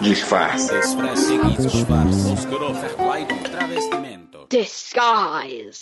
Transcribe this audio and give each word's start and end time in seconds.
Disfarce. 0.00 0.70
Disguise. 4.50 5.80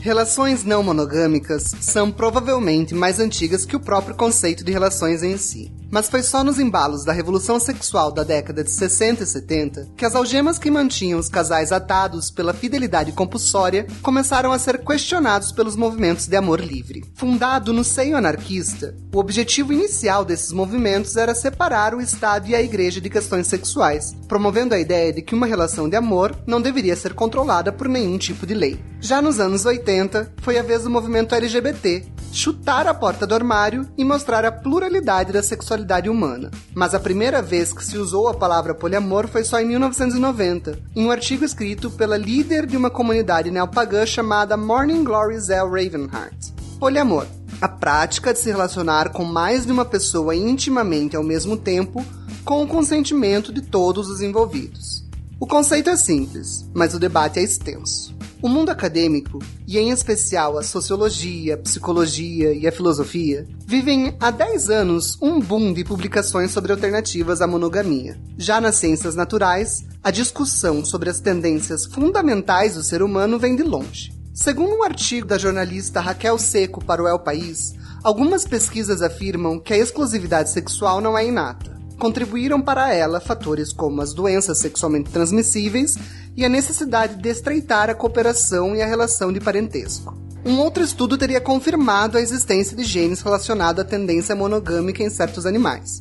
Relações 0.00 0.64
não 0.64 0.82
monogâmicas 0.82 1.74
são 1.80 2.10
provavelmente 2.10 2.94
mais 2.94 3.20
antigas 3.20 3.66
que 3.66 3.76
o 3.76 3.80
próprio 3.80 4.16
conceito 4.16 4.64
de 4.64 4.72
relações 4.72 5.22
em 5.22 5.36
si. 5.36 5.70
Mas 5.94 6.08
foi 6.08 6.24
só 6.24 6.42
nos 6.42 6.58
embalos 6.58 7.04
da 7.04 7.12
revolução 7.12 7.60
sexual 7.60 8.10
da 8.10 8.24
década 8.24 8.64
de 8.64 8.70
60 8.72 9.22
e 9.22 9.26
70 9.28 9.90
que 9.96 10.04
as 10.04 10.16
algemas 10.16 10.58
que 10.58 10.68
mantinham 10.68 11.20
os 11.20 11.28
casais 11.28 11.70
atados 11.70 12.32
pela 12.32 12.52
fidelidade 12.52 13.12
compulsória 13.12 13.86
começaram 14.02 14.50
a 14.50 14.58
ser 14.58 14.84
questionados 14.84 15.52
pelos 15.52 15.76
movimentos 15.76 16.26
de 16.26 16.34
amor 16.34 16.60
livre. 16.60 17.04
Fundado 17.14 17.72
no 17.72 17.84
seio 17.84 18.16
anarquista, 18.16 18.92
o 19.14 19.18
objetivo 19.18 19.72
inicial 19.72 20.24
desses 20.24 20.50
movimentos 20.50 21.16
era 21.16 21.32
separar 21.32 21.94
o 21.94 22.00
Estado 22.00 22.48
e 22.48 22.56
a 22.56 22.60
Igreja 22.60 23.00
de 23.00 23.08
questões 23.08 23.46
sexuais, 23.46 24.16
promovendo 24.26 24.74
a 24.74 24.80
ideia 24.80 25.12
de 25.12 25.22
que 25.22 25.32
uma 25.36 25.46
relação 25.46 25.88
de 25.88 25.94
amor 25.94 26.36
não 26.44 26.60
deveria 26.60 26.96
ser 26.96 27.14
controlada 27.14 27.70
por 27.70 27.88
nenhum 27.88 28.18
tipo 28.18 28.44
de 28.44 28.54
lei. 28.54 28.84
Já 29.00 29.22
nos 29.22 29.38
anos 29.38 29.64
80, 29.64 30.32
foi 30.42 30.58
a 30.58 30.62
vez 30.62 30.82
do 30.82 30.90
movimento 30.90 31.36
LGBT 31.36 32.04
chutar 32.32 32.88
a 32.88 32.92
porta 32.92 33.24
do 33.24 33.34
armário 33.34 33.88
e 33.96 34.04
mostrar 34.04 34.44
a 34.44 34.50
pluralidade 34.50 35.32
da 35.32 35.40
sexualidade 35.40 35.83
humana. 36.08 36.50
Mas 36.74 36.94
a 36.94 37.00
primeira 37.00 37.42
vez 37.42 37.72
que 37.72 37.84
se 37.84 37.98
usou 37.98 38.28
a 38.28 38.34
palavra 38.34 38.74
poliamor 38.74 39.28
foi 39.28 39.44
só 39.44 39.60
em 39.60 39.66
1990, 39.66 40.78
em 40.96 41.06
um 41.06 41.10
artigo 41.10 41.44
escrito 41.44 41.90
pela 41.90 42.16
líder 42.16 42.66
de 42.66 42.76
uma 42.76 42.90
comunidade 42.90 43.50
neopagã 43.50 44.04
chamada 44.06 44.56
Morning 44.56 45.04
Glory 45.04 45.38
Zell 45.38 45.70
Ravenheart. 45.70 46.52
Poliamor. 46.78 47.26
A 47.60 47.68
prática 47.68 48.32
de 48.32 48.38
se 48.38 48.50
relacionar 48.50 49.10
com 49.10 49.24
mais 49.24 49.64
de 49.64 49.72
uma 49.72 49.84
pessoa 49.84 50.34
intimamente 50.34 51.16
ao 51.16 51.22
mesmo 51.22 51.56
tempo, 51.56 52.04
com 52.44 52.62
o 52.62 52.68
consentimento 52.68 53.52
de 53.52 53.62
todos 53.62 54.08
os 54.08 54.20
envolvidos. 54.20 55.04
O 55.40 55.46
conceito 55.46 55.90
é 55.90 55.96
simples, 55.96 56.68
mas 56.74 56.94
o 56.94 56.98
debate 56.98 57.38
é 57.38 57.42
extenso. 57.42 58.14
O 58.44 58.48
mundo 58.48 58.68
acadêmico, 58.68 59.38
e 59.66 59.78
em 59.78 59.88
especial 59.88 60.58
a 60.58 60.62
sociologia, 60.62 61.54
a 61.54 61.56
psicologia 61.56 62.52
e 62.52 62.68
a 62.68 62.72
filosofia, 62.72 63.48
vivem 63.66 64.14
há 64.20 64.30
10 64.30 64.68
anos 64.68 65.16
um 65.22 65.40
boom 65.40 65.72
de 65.72 65.82
publicações 65.82 66.50
sobre 66.50 66.70
alternativas 66.70 67.40
à 67.40 67.46
monogamia. 67.46 68.20
Já 68.36 68.60
nas 68.60 68.74
ciências 68.74 69.14
naturais, 69.14 69.86
a 70.02 70.10
discussão 70.10 70.84
sobre 70.84 71.08
as 71.08 71.20
tendências 71.20 71.86
fundamentais 71.86 72.74
do 72.74 72.82
ser 72.82 73.02
humano 73.02 73.38
vem 73.38 73.56
de 73.56 73.62
longe. 73.62 74.12
Segundo 74.34 74.74
um 74.74 74.82
artigo 74.82 75.26
da 75.26 75.38
jornalista 75.38 76.02
Raquel 76.02 76.38
Seco 76.38 76.84
para 76.84 77.02
o 77.02 77.08
El 77.08 77.20
País, 77.20 77.72
algumas 78.02 78.44
pesquisas 78.44 79.00
afirmam 79.00 79.58
que 79.58 79.72
a 79.72 79.78
exclusividade 79.78 80.50
sexual 80.50 81.00
não 81.00 81.16
é 81.16 81.26
inata 81.26 81.72
contribuíram 81.98 82.60
para 82.60 82.92
ela 82.92 83.20
fatores 83.20 83.72
como 83.72 84.00
as 84.00 84.12
doenças 84.12 84.58
sexualmente 84.58 85.10
transmissíveis 85.10 85.96
e 86.36 86.44
a 86.44 86.48
necessidade 86.48 87.16
de 87.16 87.28
estreitar 87.28 87.90
a 87.90 87.94
cooperação 87.94 88.74
e 88.74 88.82
a 88.82 88.86
relação 88.86 89.32
de 89.32 89.40
parentesco. 89.40 90.16
Um 90.44 90.58
outro 90.58 90.82
estudo 90.82 91.16
teria 91.16 91.40
confirmado 91.40 92.18
a 92.18 92.20
existência 92.20 92.76
de 92.76 92.84
genes 92.84 93.22
relacionados 93.22 93.80
à 93.80 93.84
tendência 93.84 94.34
monogâmica 94.34 95.02
em 95.02 95.08
certos 95.08 95.46
animais. 95.46 95.98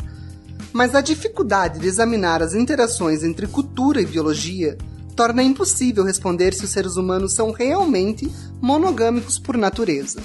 Mas 0.73 0.95
a 0.95 1.01
dificuldade 1.01 1.79
de 1.79 1.87
examinar 1.87 2.41
as 2.41 2.53
interações 2.53 3.23
entre 3.23 3.47
cultura 3.47 4.01
e 4.01 4.05
biologia 4.05 4.77
torna 5.15 5.43
impossível 5.43 6.03
responder 6.03 6.53
se 6.53 6.65
os 6.65 6.71
seres 6.71 6.97
humanos 6.97 7.33
são 7.33 7.51
realmente 7.51 8.29
monogâmicos 8.59 9.39
por 9.39 9.57
natureza. 9.57 10.19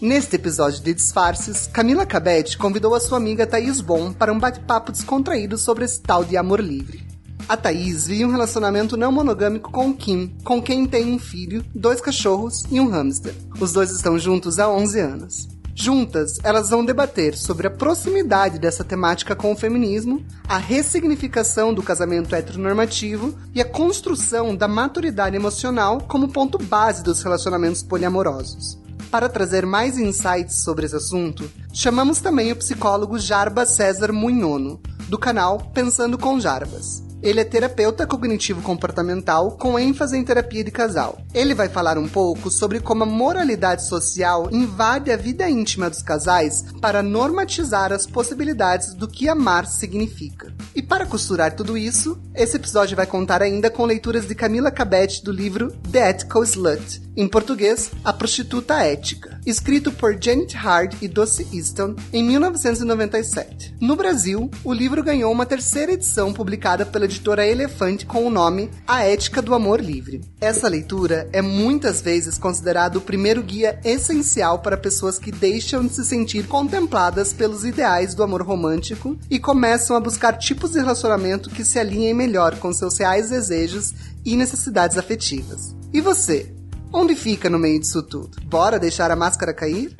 Neste 0.00 0.36
episódio 0.36 0.82
de 0.82 0.94
Disfarces, 0.94 1.66
Camila 1.66 2.06
Cabete 2.06 2.56
convidou 2.56 2.94
a 2.94 3.00
sua 3.00 3.18
amiga 3.18 3.46
Thaís 3.46 3.82
Bom 3.82 4.12
para 4.12 4.32
um 4.32 4.38
bate-papo 4.38 4.90
descontraído 4.90 5.58
sobre 5.58 5.84
esse 5.84 6.00
tal 6.00 6.24
de 6.24 6.38
amor 6.38 6.58
livre. 6.58 7.06
A 7.50 7.56
Thaís 7.56 8.06
vive 8.06 8.24
um 8.24 8.30
relacionamento 8.30 8.96
não 8.96 9.10
monogâmico 9.10 9.72
com 9.72 9.92
Kim, 9.92 10.32
com 10.44 10.62
quem 10.62 10.86
tem 10.86 11.12
um 11.12 11.18
filho, 11.18 11.64
dois 11.74 12.00
cachorros 12.00 12.62
e 12.70 12.78
um 12.78 12.86
hamster. 12.88 13.34
Os 13.58 13.72
dois 13.72 13.90
estão 13.90 14.16
juntos 14.16 14.60
há 14.60 14.70
11 14.70 15.00
anos. 15.00 15.48
Juntas, 15.74 16.38
elas 16.44 16.70
vão 16.70 16.84
debater 16.84 17.36
sobre 17.36 17.66
a 17.66 17.70
proximidade 17.70 18.56
dessa 18.56 18.84
temática 18.84 19.34
com 19.34 19.50
o 19.50 19.56
feminismo, 19.56 20.24
a 20.46 20.58
ressignificação 20.58 21.74
do 21.74 21.82
casamento 21.82 22.36
heteronormativo 22.36 23.34
e 23.52 23.60
a 23.60 23.64
construção 23.64 24.54
da 24.54 24.68
maturidade 24.68 25.34
emocional 25.34 26.00
como 26.02 26.28
ponto 26.28 26.56
base 26.56 27.02
dos 27.02 27.20
relacionamentos 27.20 27.82
poliamorosos. 27.82 28.78
Para 29.10 29.28
trazer 29.28 29.66
mais 29.66 29.98
insights 29.98 30.62
sobre 30.62 30.86
esse 30.86 30.94
assunto, 30.94 31.50
chamamos 31.72 32.20
também 32.20 32.52
o 32.52 32.56
psicólogo 32.56 33.18
Jarbas 33.18 33.70
César 33.70 34.12
Munhono, 34.12 34.80
do 35.08 35.18
canal 35.18 35.58
Pensando 35.74 36.16
com 36.16 36.38
Jarbas. 36.38 37.09
Ele 37.22 37.40
é 37.40 37.44
terapeuta 37.44 38.06
cognitivo-comportamental 38.06 39.52
com 39.52 39.78
ênfase 39.78 40.16
em 40.16 40.24
terapia 40.24 40.64
de 40.64 40.70
casal. 40.70 41.18
Ele 41.34 41.54
vai 41.54 41.68
falar 41.68 41.98
um 41.98 42.08
pouco 42.08 42.50
sobre 42.50 42.80
como 42.80 43.02
a 43.02 43.06
moralidade 43.06 43.86
social 43.86 44.48
invade 44.50 45.12
a 45.12 45.16
vida 45.16 45.48
íntima 45.48 45.90
dos 45.90 46.02
casais 46.02 46.64
para 46.80 47.02
normatizar 47.02 47.92
as 47.92 48.06
possibilidades 48.06 48.94
do 48.94 49.06
que 49.06 49.28
amar 49.28 49.66
significa. 49.66 50.52
E 50.74 50.82
para 50.82 51.06
costurar 51.06 51.54
tudo 51.54 51.76
isso, 51.76 52.18
esse 52.34 52.56
episódio 52.56 52.96
vai 52.96 53.06
contar 53.06 53.42
ainda 53.42 53.70
com 53.70 53.84
leituras 53.84 54.26
de 54.26 54.34
Camila 54.34 54.70
Cabete 54.70 55.22
do 55.22 55.32
livro 55.32 55.72
The 55.90 56.10
Ethical 56.10 56.44
Slut, 56.44 57.02
em 57.16 57.28
português, 57.28 57.90
A 58.04 58.12
Prostituta 58.12 58.82
Ética, 58.82 59.39
escrito 59.46 59.90
por 59.92 60.16
Janet 60.20 60.56
Hard 60.56 60.94
e 61.00 61.08
Dossie 61.08 61.46
Easton 61.52 61.94
em 62.12 62.22
1997. 62.24 63.74
No 63.80 63.96
Brasil, 63.96 64.50
o 64.64 64.72
livro 64.72 65.02
ganhou 65.02 65.32
uma 65.32 65.46
terceira 65.46 65.92
edição 65.92 66.32
publicada 66.32 66.84
pela 66.84 67.04
editora 67.04 67.46
Elefante 67.46 68.06
com 68.06 68.26
o 68.26 68.30
nome 68.30 68.70
A 68.86 69.04
Ética 69.04 69.40
do 69.40 69.54
Amor 69.54 69.80
Livre. 69.80 70.20
Essa 70.40 70.68
leitura 70.68 71.28
é 71.32 71.40
muitas 71.40 72.00
vezes 72.00 72.38
considerado 72.38 72.96
o 72.96 73.00
primeiro 73.00 73.42
guia 73.42 73.80
essencial 73.84 74.58
para 74.58 74.76
pessoas 74.76 75.18
que 75.18 75.32
deixam 75.32 75.86
de 75.86 75.94
se 75.94 76.04
sentir 76.04 76.46
contempladas 76.46 77.32
pelos 77.32 77.64
ideais 77.64 78.14
do 78.14 78.22
amor 78.22 78.42
romântico 78.42 79.18
e 79.30 79.38
começam 79.38 79.96
a 79.96 80.00
buscar 80.00 80.34
tipos 80.34 80.72
de 80.72 80.78
relacionamento 80.78 81.50
que 81.50 81.64
se 81.64 81.78
alinhem 81.78 82.14
melhor 82.14 82.56
com 82.56 82.72
seus 82.72 82.98
reais 82.98 83.30
desejos 83.30 83.94
e 84.24 84.36
necessidades 84.36 84.98
afetivas. 84.98 85.74
E 85.92 86.00
você? 86.00 86.59
Onde 86.92 87.14
fica 87.14 87.48
no 87.48 87.58
meio 87.58 87.78
disso 87.78 88.02
tudo? 88.02 88.40
Bora 88.42 88.78
deixar 88.78 89.10
a 89.12 89.16
máscara 89.16 89.54
cair? 89.54 89.94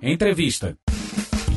Entrevista. 0.00 0.74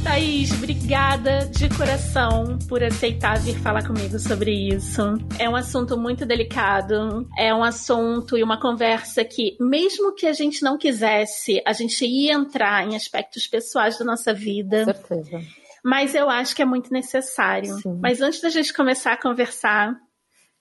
Thaís, 0.03 0.51
obrigada 0.51 1.47
de 1.47 1.69
coração 1.69 2.59
por 2.68 2.84
aceitar 2.84 3.40
vir 3.40 3.57
falar 3.59 3.88
comigo 3.88 4.19
sobre 4.19 4.51
isso. 4.51 5.01
É 5.40 5.50
um 5.50 5.56
assunto 5.56 5.97
muito 5.97 6.25
delicado, 6.25 7.28
é 7.38 7.53
um 7.56 7.63
assunto 7.63 8.38
e 8.38 8.44
uma 8.44 8.59
conversa 8.59 9.24
que, 9.24 9.56
mesmo 9.59 10.13
que 10.13 10.28
a 10.28 10.34
gente 10.34 10.62
não 10.62 10.78
quisesse, 10.78 11.62
a 11.66 11.72
gente 11.72 12.06
ia 12.06 12.34
entrar 12.34 12.85
em 12.85 12.95
aspectos 12.95 13.47
pessoais 13.47 13.97
da 13.97 14.06
nossa 14.06 14.34
vida. 14.34 14.84
certeza. 14.84 15.41
Mas 15.84 16.13
eu 16.13 16.29
acho 16.29 16.56
que 16.56 16.62
é 16.62 16.66
muito 16.66 16.91
necessário. 16.91 17.75
Sim. 17.78 18.00
Mas 18.01 18.19
antes 18.19 18.41
da 18.41 18.50
gente 18.50 18.74
começar 18.74 19.13
a 19.13 19.22
conversar, 19.22 19.95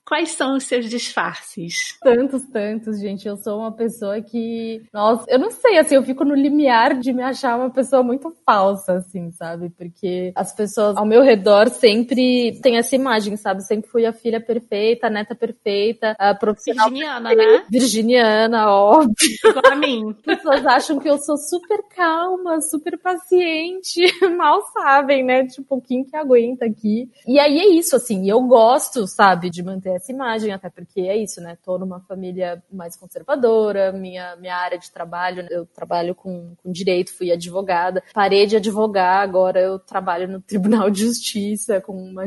quais 0.07 0.33
são 0.33 0.57
os 0.57 0.65
seus 0.65 0.89
disfarces? 0.89 1.99
Tantos, 2.03 2.45
tantos, 2.47 3.01
gente. 3.01 3.27
Eu 3.27 3.37
sou 3.37 3.59
uma 3.61 3.73
pessoa 3.73 4.21
que. 4.21 4.83
Nossa, 4.93 5.25
eu 5.29 5.39
não 5.39 5.51
sei, 5.51 5.79
assim, 5.79 5.95
eu 5.95 6.03
fico 6.03 6.25
no 6.25 6.35
limiar 6.35 6.99
de 6.99 7.13
me 7.13 7.23
achar 7.23 7.57
uma 7.57 7.71
pessoa 7.71 8.03
muito 8.03 8.33
falsa, 8.45 8.95
assim, 8.95 9.31
sabe? 9.33 9.71
Porque 9.71 10.33
as 10.35 10.55
pessoas 10.55 10.97
ao 10.97 11.07
meu 11.07 11.23
redor 11.23 11.69
sempre 11.71 12.59
têm 12.63 12.77
essa 12.77 12.95
imagem, 12.95 13.37
sabe? 13.37 13.65
Sempre 13.65 13.91
fui 13.91 14.05
a 14.05 14.13
filha 14.13 14.41
perfeita, 14.41 15.07
a 15.07 15.11
neta 15.11 15.35
perfeita, 15.35 16.15
a 16.19 16.35
profissional. 16.35 16.89
Virginiana, 16.89 17.35
né? 17.35 17.65
Virginiana, 17.71 18.71
óbvio. 18.71 19.15
Igual 19.45 19.73
a 19.73 19.77
mim. 19.77 20.11
As 20.11 20.37
pessoas 20.37 20.67
acham 20.67 20.99
que 20.99 21.09
eu 21.09 21.19
sou 21.19 21.37
super 21.37 21.83
calma, 21.95 22.61
super 22.61 22.99
paciente. 22.99 24.03
Mal 24.37 24.61
sabem, 24.73 25.25
né? 25.25 25.47
Tipo, 25.47 25.81
quem 25.81 26.05
que 26.05 26.17
aguenta 26.17 26.67
aqui? 26.67 27.09
E 27.27 27.39
aí 27.39 27.59
é 27.59 27.69
isso, 27.69 27.97
assim. 27.97 28.29
Eu 28.29 28.43
gosto, 28.43 29.07
sabe, 29.07 29.51
de 29.51 29.63
manter 29.63 29.94
essa 29.95 30.13
imagem, 30.13 30.53
até 30.53 30.69
porque 30.71 31.03
é 31.03 31.17
isso, 31.17 31.41
né? 31.41 31.57
Tô 31.65 31.79
numa 31.79 32.01
família 32.01 32.63
mais 32.73 32.97
conservadora, 32.97 33.93
minha, 33.93 34.37
minha 34.37 34.57
área 34.57 34.79
de 34.79 34.91
trabalho, 34.91 35.47
eu 35.51 35.67
trabalho 35.67 36.15
com, 36.15 36.55
com 36.63 36.73
direito, 36.73 37.17
fui 37.17 37.31
advogada, 37.33 38.03
parei 38.13 38.47
de 38.47 38.57
advogar, 38.57 39.23
agora 39.23 39.61
eu 39.61 39.79
trabalho 39.79 40.29
no 40.29 40.41
Tribunal 40.41 40.91
de 40.91 41.01
Justiça 41.01 41.81
com 41.81 41.93
uma 41.93 42.27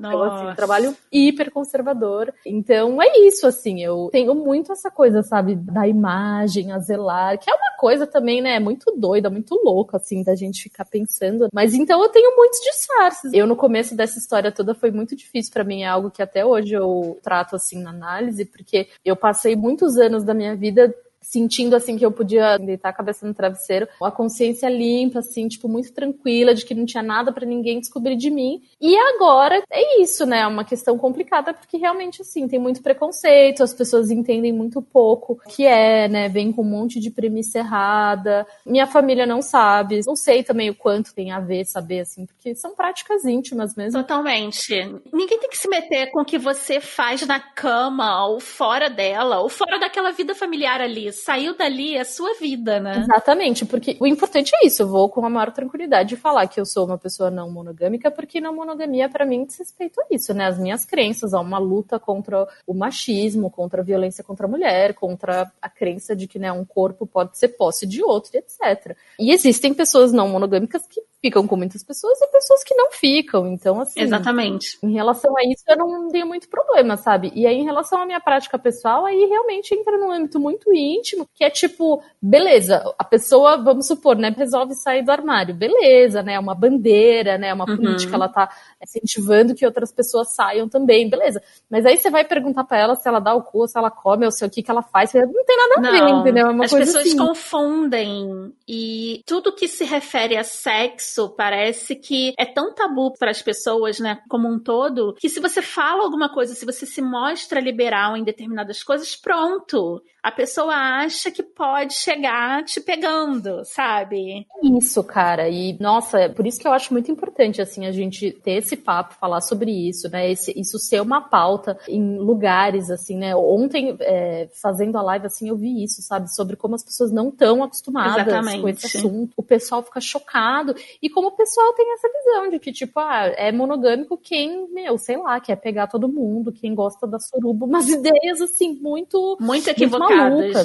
jurista. 0.00 0.08
Então, 0.08 0.22
assim, 0.22 0.44
Nossa. 0.44 0.56
trabalho 0.56 0.96
hiper 1.12 1.50
conservador. 1.50 2.32
Então, 2.44 3.00
é 3.02 3.18
isso, 3.18 3.46
assim, 3.46 3.82
eu 3.82 4.08
tenho 4.10 4.34
muito 4.34 4.72
essa 4.72 4.90
coisa, 4.90 5.22
sabe, 5.22 5.54
da 5.54 5.86
imagem 5.86 6.72
a 6.72 6.78
zelar, 6.78 7.38
que 7.38 7.50
é 7.50 7.54
uma 7.54 7.76
coisa 7.78 8.06
também, 8.06 8.40
né, 8.40 8.58
muito 8.58 8.92
doida, 8.96 9.30
muito 9.30 9.60
louca, 9.64 9.96
assim, 9.96 10.22
da 10.22 10.34
gente 10.34 10.62
ficar 10.62 10.84
pensando. 10.84 11.48
Mas 11.52 11.74
então 11.74 12.02
eu 12.02 12.08
tenho 12.08 12.36
muitos 12.36 12.60
disfarces. 12.60 13.32
Eu, 13.32 13.46
no 13.46 13.56
começo 13.56 13.94
dessa 13.94 14.18
história 14.18 14.52
toda, 14.52 14.74
foi 14.74 14.90
muito 14.90 15.16
difícil 15.16 15.52
pra 15.52 15.64
mim, 15.64 15.82
é 15.82 15.86
algo 15.86 16.10
que 16.10 16.22
até 16.22 16.44
hoje 16.44 16.74
eu 16.74 17.18
trato, 17.22 17.56
assim, 17.56 17.82
na 17.82 17.90
análise, 17.90 18.44
porque 18.44 18.88
eu 19.04 19.16
passei 19.16 19.56
muitos 19.56 19.96
anos 19.96 20.24
da 20.24 20.34
minha 20.34 20.54
vida 20.56 20.94
sentindo 21.20 21.76
assim 21.76 21.96
que 21.96 22.04
eu 22.04 22.10
podia 22.10 22.56
deitar 22.58 22.88
a 22.88 22.92
cabeça 22.92 23.26
no 23.26 23.34
travesseiro, 23.34 23.86
a 24.02 24.10
consciência 24.10 24.68
limpa, 24.68 25.18
assim, 25.18 25.46
tipo, 25.48 25.68
muito 25.68 25.92
tranquila, 25.92 26.54
de 26.54 26.64
que 26.64 26.74
não 26.74 26.86
tinha 26.86 27.02
nada 27.02 27.32
para 27.32 27.46
ninguém 27.46 27.78
descobrir 27.78 28.16
de 28.16 28.30
mim. 28.30 28.62
E 28.80 28.96
agora 28.96 29.62
é 29.70 30.02
isso, 30.02 30.24
né? 30.24 30.40
É 30.40 30.46
uma 30.46 30.64
questão 30.64 30.96
complicada, 30.98 31.52
porque 31.52 31.76
realmente, 31.76 32.22
assim, 32.22 32.48
tem 32.48 32.58
muito 32.58 32.82
preconceito, 32.82 33.62
as 33.62 33.74
pessoas 33.74 34.10
entendem 34.10 34.52
muito 34.52 34.80
pouco 34.80 35.34
o 35.34 35.48
que 35.50 35.66
é, 35.66 36.08
né? 36.08 36.28
Vem 36.28 36.52
com 36.52 36.62
um 36.62 36.64
monte 36.64 36.98
de 36.98 37.10
premissa 37.10 37.58
errada. 37.58 38.46
Minha 38.64 38.86
família 38.86 39.26
não 39.26 39.42
sabe. 39.42 40.00
Não 40.06 40.16
sei 40.16 40.42
também 40.42 40.70
o 40.70 40.74
quanto 40.74 41.14
tem 41.14 41.30
a 41.32 41.40
ver 41.40 41.64
saber, 41.64 42.00
assim, 42.00 42.26
porque 42.26 42.54
são 42.54 42.74
práticas 42.74 43.24
íntimas 43.24 43.76
mesmo. 43.76 44.00
Totalmente. 44.00 44.74
Ninguém 45.12 45.38
tem 45.38 45.50
que 45.50 45.58
se 45.58 45.68
meter 45.68 46.10
com 46.10 46.22
o 46.22 46.24
que 46.24 46.38
você 46.38 46.80
faz 46.80 47.26
na 47.26 47.38
cama, 47.38 48.26
ou 48.26 48.40
fora 48.40 48.88
dela, 48.88 49.40
ou 49.40 49.48
fora 49.48 49.78
daquela 49.78 50.10
vida 50.10 50.34
familiar 50.34 50.80
ali 50.80 51.09
saiu 51.12 51.56
dali 51.56 51.96
é 51.96 52.00
a 52.00 52.04
sua 52.04 52.34
vida, 52.34 52.80
né? 52.80 52.98
Exatamente, 52.98 53.64
porque 53.64 53.96
o 54.00 54.06
importante 54.06 54.52
é 54.54 54.66
isso. 54.66 54.82
Eu 54.82 54.88
vou 54.88 55.08
com 55.08 55.24
a 55.24 55.30
maior 55.30 55.52
tranquilidade 55.52 56.16
falar 56.16 56.46
que 56.46 56.60
eu 56.60 56.66
sou 56.66 56.86
uma 56.86 56.98
pessoa 56.98 57.30
não 57.30 57.50
monogâmica, 57.50 58.10
porque 58.10 58.40
não 58.40 58.54
monogamia, 58.54 59.08
para 59.08 59.26
mim, 59.26 59.44
diz 59.44 59.58
respeito 59.58 60.00
a 60.00 60.04
isso, 60.10 60.32
né? 60.34 60.46
As 60.46 60.58
minhas 60.58 60.84
crenças, 60.84 61.34
há 61.34 61.40
uma 61.40 61.58
luta 61.58 61.98
contra 61.98 62.46
o 62.66 62.74
machismo, 62.74 63.50
contra 63.50 63.82
a 63.82 63.84
violência 63.84 64.24
contra 64.24 64.46
a 64.46 64.48
mulher, 64.48 64.94
contra 64.94 65.50
a 65.60 65.68
crença 65.68 66.14
de 66.14 66.26
que 66.26 66.38
né, 66.38 66.52
um 66.52 66.64
corpo 66.64 67.06
pode 67.06 67.38
ser 67.38 67.48
posse 67.48 67.86
de 67.86 68.02
outro, 68.02 68.30
etc. 68.34 68.96
E 69.18 69.32
existem 69.32 69.74
pessoas 69.74 70.12
não 70.12 70.28
monogâmicas 70.28 70.86
que 70.86 71.00
ficam 71.22 71.46
com 71.46 71.56
muitas 71.56 71.84
pessoas 71.84 72.20
e 72.20 72.26
pessoas 72.28 72.64
que 72.64 72.74
não 72.74 72.90
ficam. 72.90 73.46
Então, 73.46 73.80
assim. 73.80 74.00
Exatamente. 74.00 74.78
Em 74.82 74.92
relação 74.92 75.36
a 75.36 75.42
isso, 75.44 75.62
eu 75.68 75.76
não 75.76 76.08
tenho 76.08 76.26
muito 76.26 76.48
problema, 76.48 76.96
sabe? 76.96 77.30
E 77.34 77.46
aí, 77.46 77.56
em 77.56 77.64
relação 77.64 78.00
à 78.00 78.06
minha 78.06 78.20
prática 78.20 78.58
pessoal, 78.58 79.04
aí 79.04 79.26
realmente 79.26 79.74
entra 79.74 79.98
num 79.98 80.10
âmbito 80.10 80.40
muito 80.40 80.72
íntimo, 80.72 81.28
que 81.34 81.44
é 81.44 81.50
tipo, 81.50 82.02
beleza, 82.20 82.82
a 82.98 83.04
pessoa, 83.04 83.56
vamos 83.58 83.86
supor, 83.86 84.16
né, 84.16 84.34
resolve 84.36 84.74
sair 84.74 85.02
do 85.02 85.12
armário. 85.12 85.54
Beleza, 85.54 86.22
né? 86.22 86.34
É 86.34 86.40
uma 86.40 86.54
bandeira, 86.54 87.36
né? 87.36 87.48
É 87.48 87.54
uma 87.54 87.68
uhum. 87.68 87.76
política, 87.76 88.14
ela 88.14 88.28
tá 88.28 88.48
incentivando 88.82 89.54
que 89.54 89.66
outras 89.66 89.92
pessoas 89.92 90.34
saiam 90.34 90.68
também, 90.68 91.08
beleza. 91.08 91.42
Mas 91.68 91.84
aí 91.84 91.96
você 91.96 92.10
vai 92.10 92.24
perguntar 92.24 92.64
para 92.64 92.78
ela 92.78 92.94
se 92.94 93.06
ela 93.06 93.20
dá 93.20 93.34
o 93.34 93.42
cu, 93.42 93.68
se 93.68 93.78
ela 93.78 93.90
come, 93.90 94.24
ou 94.24 94.32
se 94.32 94.44
o 94.44 94.50
que, 94.50 94.62
que 94.62 94.70
ela 94.70 94.82
faz. 94.82 95.12
Não 95.12 95.44
tem 95.44 95.56
nada 95.56 95.88
a 95.88 95.90
ver, 95.90 96.08
entendeu? 96.08 96.46
É 96.46 96.50
uma 96.50 96.64
as 96.64 96.72
pessoas 96.72 97.06
assim. 97.06 97.16
confundem. 97.16 98.52
E 98.66 99.22
tudo 99.26 99.54
que 99.54 99.68
se 99.68 99.84
refere 99.84 100.36
a 100.36 100.44
sexo 100.44 101.09
sexo 101.10 101.34
parece 101.36 101.96
que 101.96 102.32
é 102.38 102.46
tão 102.46 102.72
tabu 102.72 103.12
para 103.18 103.30
as 103.30 103.42
pessoas, 103.42 103.98
né, 103.98 104.20
como 104.28 104.48
um 104.48 104.58
todo, 104.58 105.14
que 105.14 105.28
se 105.28 105.40
você 105.40 105.60
fala 105.60 106.04
alguma 106.04 106.32
coisa, 106.32 106.54
se 106.54 106.64
você 106.64 106.86
se 106.86 107.02
mostra 107.02 107.60
liberal 107.60 108.16
em 108.16 108.24
determinadas 108.24 108.82
coisas, 108.82 109.16
pronto 109.16 110.02
a 110.22 110.30
pessoa 110.30 110.74
acha 110.74 111.30
que 111.30 111.42
pode 111.42 111.94
chegar 111.94 112.62
te 112.64 112.80
pegando, 112.80 113.62
sabe? 113.64 114.46
Isso, 114.62 115.02
cara. 115.02 115.48
E, 115.48 115.76
nossa, 115.80 116.20
é 116.20 116.28
por 116.28 116.46
isso 116.46 116.60
que 116.60 116.68
eu 116.68 116.72
acho 116.72 116.92
muito 116.92 117.10
importante, 117.10 117.62
assim, 117.62 117.86
a 117.86 117.92
gente 117.92 118.30
ter 118.30 118.52
esse 118.52 118.76
papo, 118.76 119.14
falar 119.14 119.40
sobre 119.40 119.70
isso, 119.70 120.10
né? 120.10 120.30
Esse, 120.30 120.52
isso 120.58 120.78
ser 120.78 121.00
uma 121.00 121.22
pauta 121.22 121.78
em 121.88 122.18
lugares, 122.18 122.90
assim, 122.90 123.16
né? 123.16 123.34
Ontem, 123.34 123.96
é, 124.00 124.48
fazendo 124.60 124.98
a 124.98 125.02
live, 125.02 125.26
assim, 125.26 125.48
eu 125.48 125.56
vi 125.56 125.82
isso, 125.82 126.02
sabe? 126.02 126.32
Sobre 126.34 126.54
como 126.54 126.74
as 126.74 126.84
pessoas 126.84 127.10
não 127.10 127.28
estão 127.30 127.62
acostumadas 127.62 128.26
Exatamente. 128.26 128.60
com 128.60 128.68
esse 128.68 128.98
assunto. 128.98 129.32
O 129.36 129.42
pessoal 129.42 129.82
fica 129.82 130.00
chocado. 130.00 130.74
E 131.00 131.08
como 131.08 131.28
o 131.28 131.36
pessoal 131.36 131.72
tem 131.72 131.92
essa 131.94 132.08
visão 132.08 132.50
de 132.50 132.58
que, 132.58 132.72
tipo, 132.72 133.00
ah, 133.00 133.32
é 133.36 133.50
monogâmico 133.50 134.18
quem, 134.18 134.68
meu, 134.70 134.98
sei 134.98 135.16
lá, 135.16 135.40
quer 135.40 135.56
pegar 135.56 135.86
todo 135.86 136.08
mundo, 136.08 136.52
quem 136.52 136.74
gosta 136.74 137.06
da 137.06 137.18
suruba, 137.18 137.64
umas 137.64 137.88
ideias, 137.88 138.40
assim, 138.42 138.78
muito... 138.80 139.38
Muito 139.40 139.68
equivocadas 139.68 140.09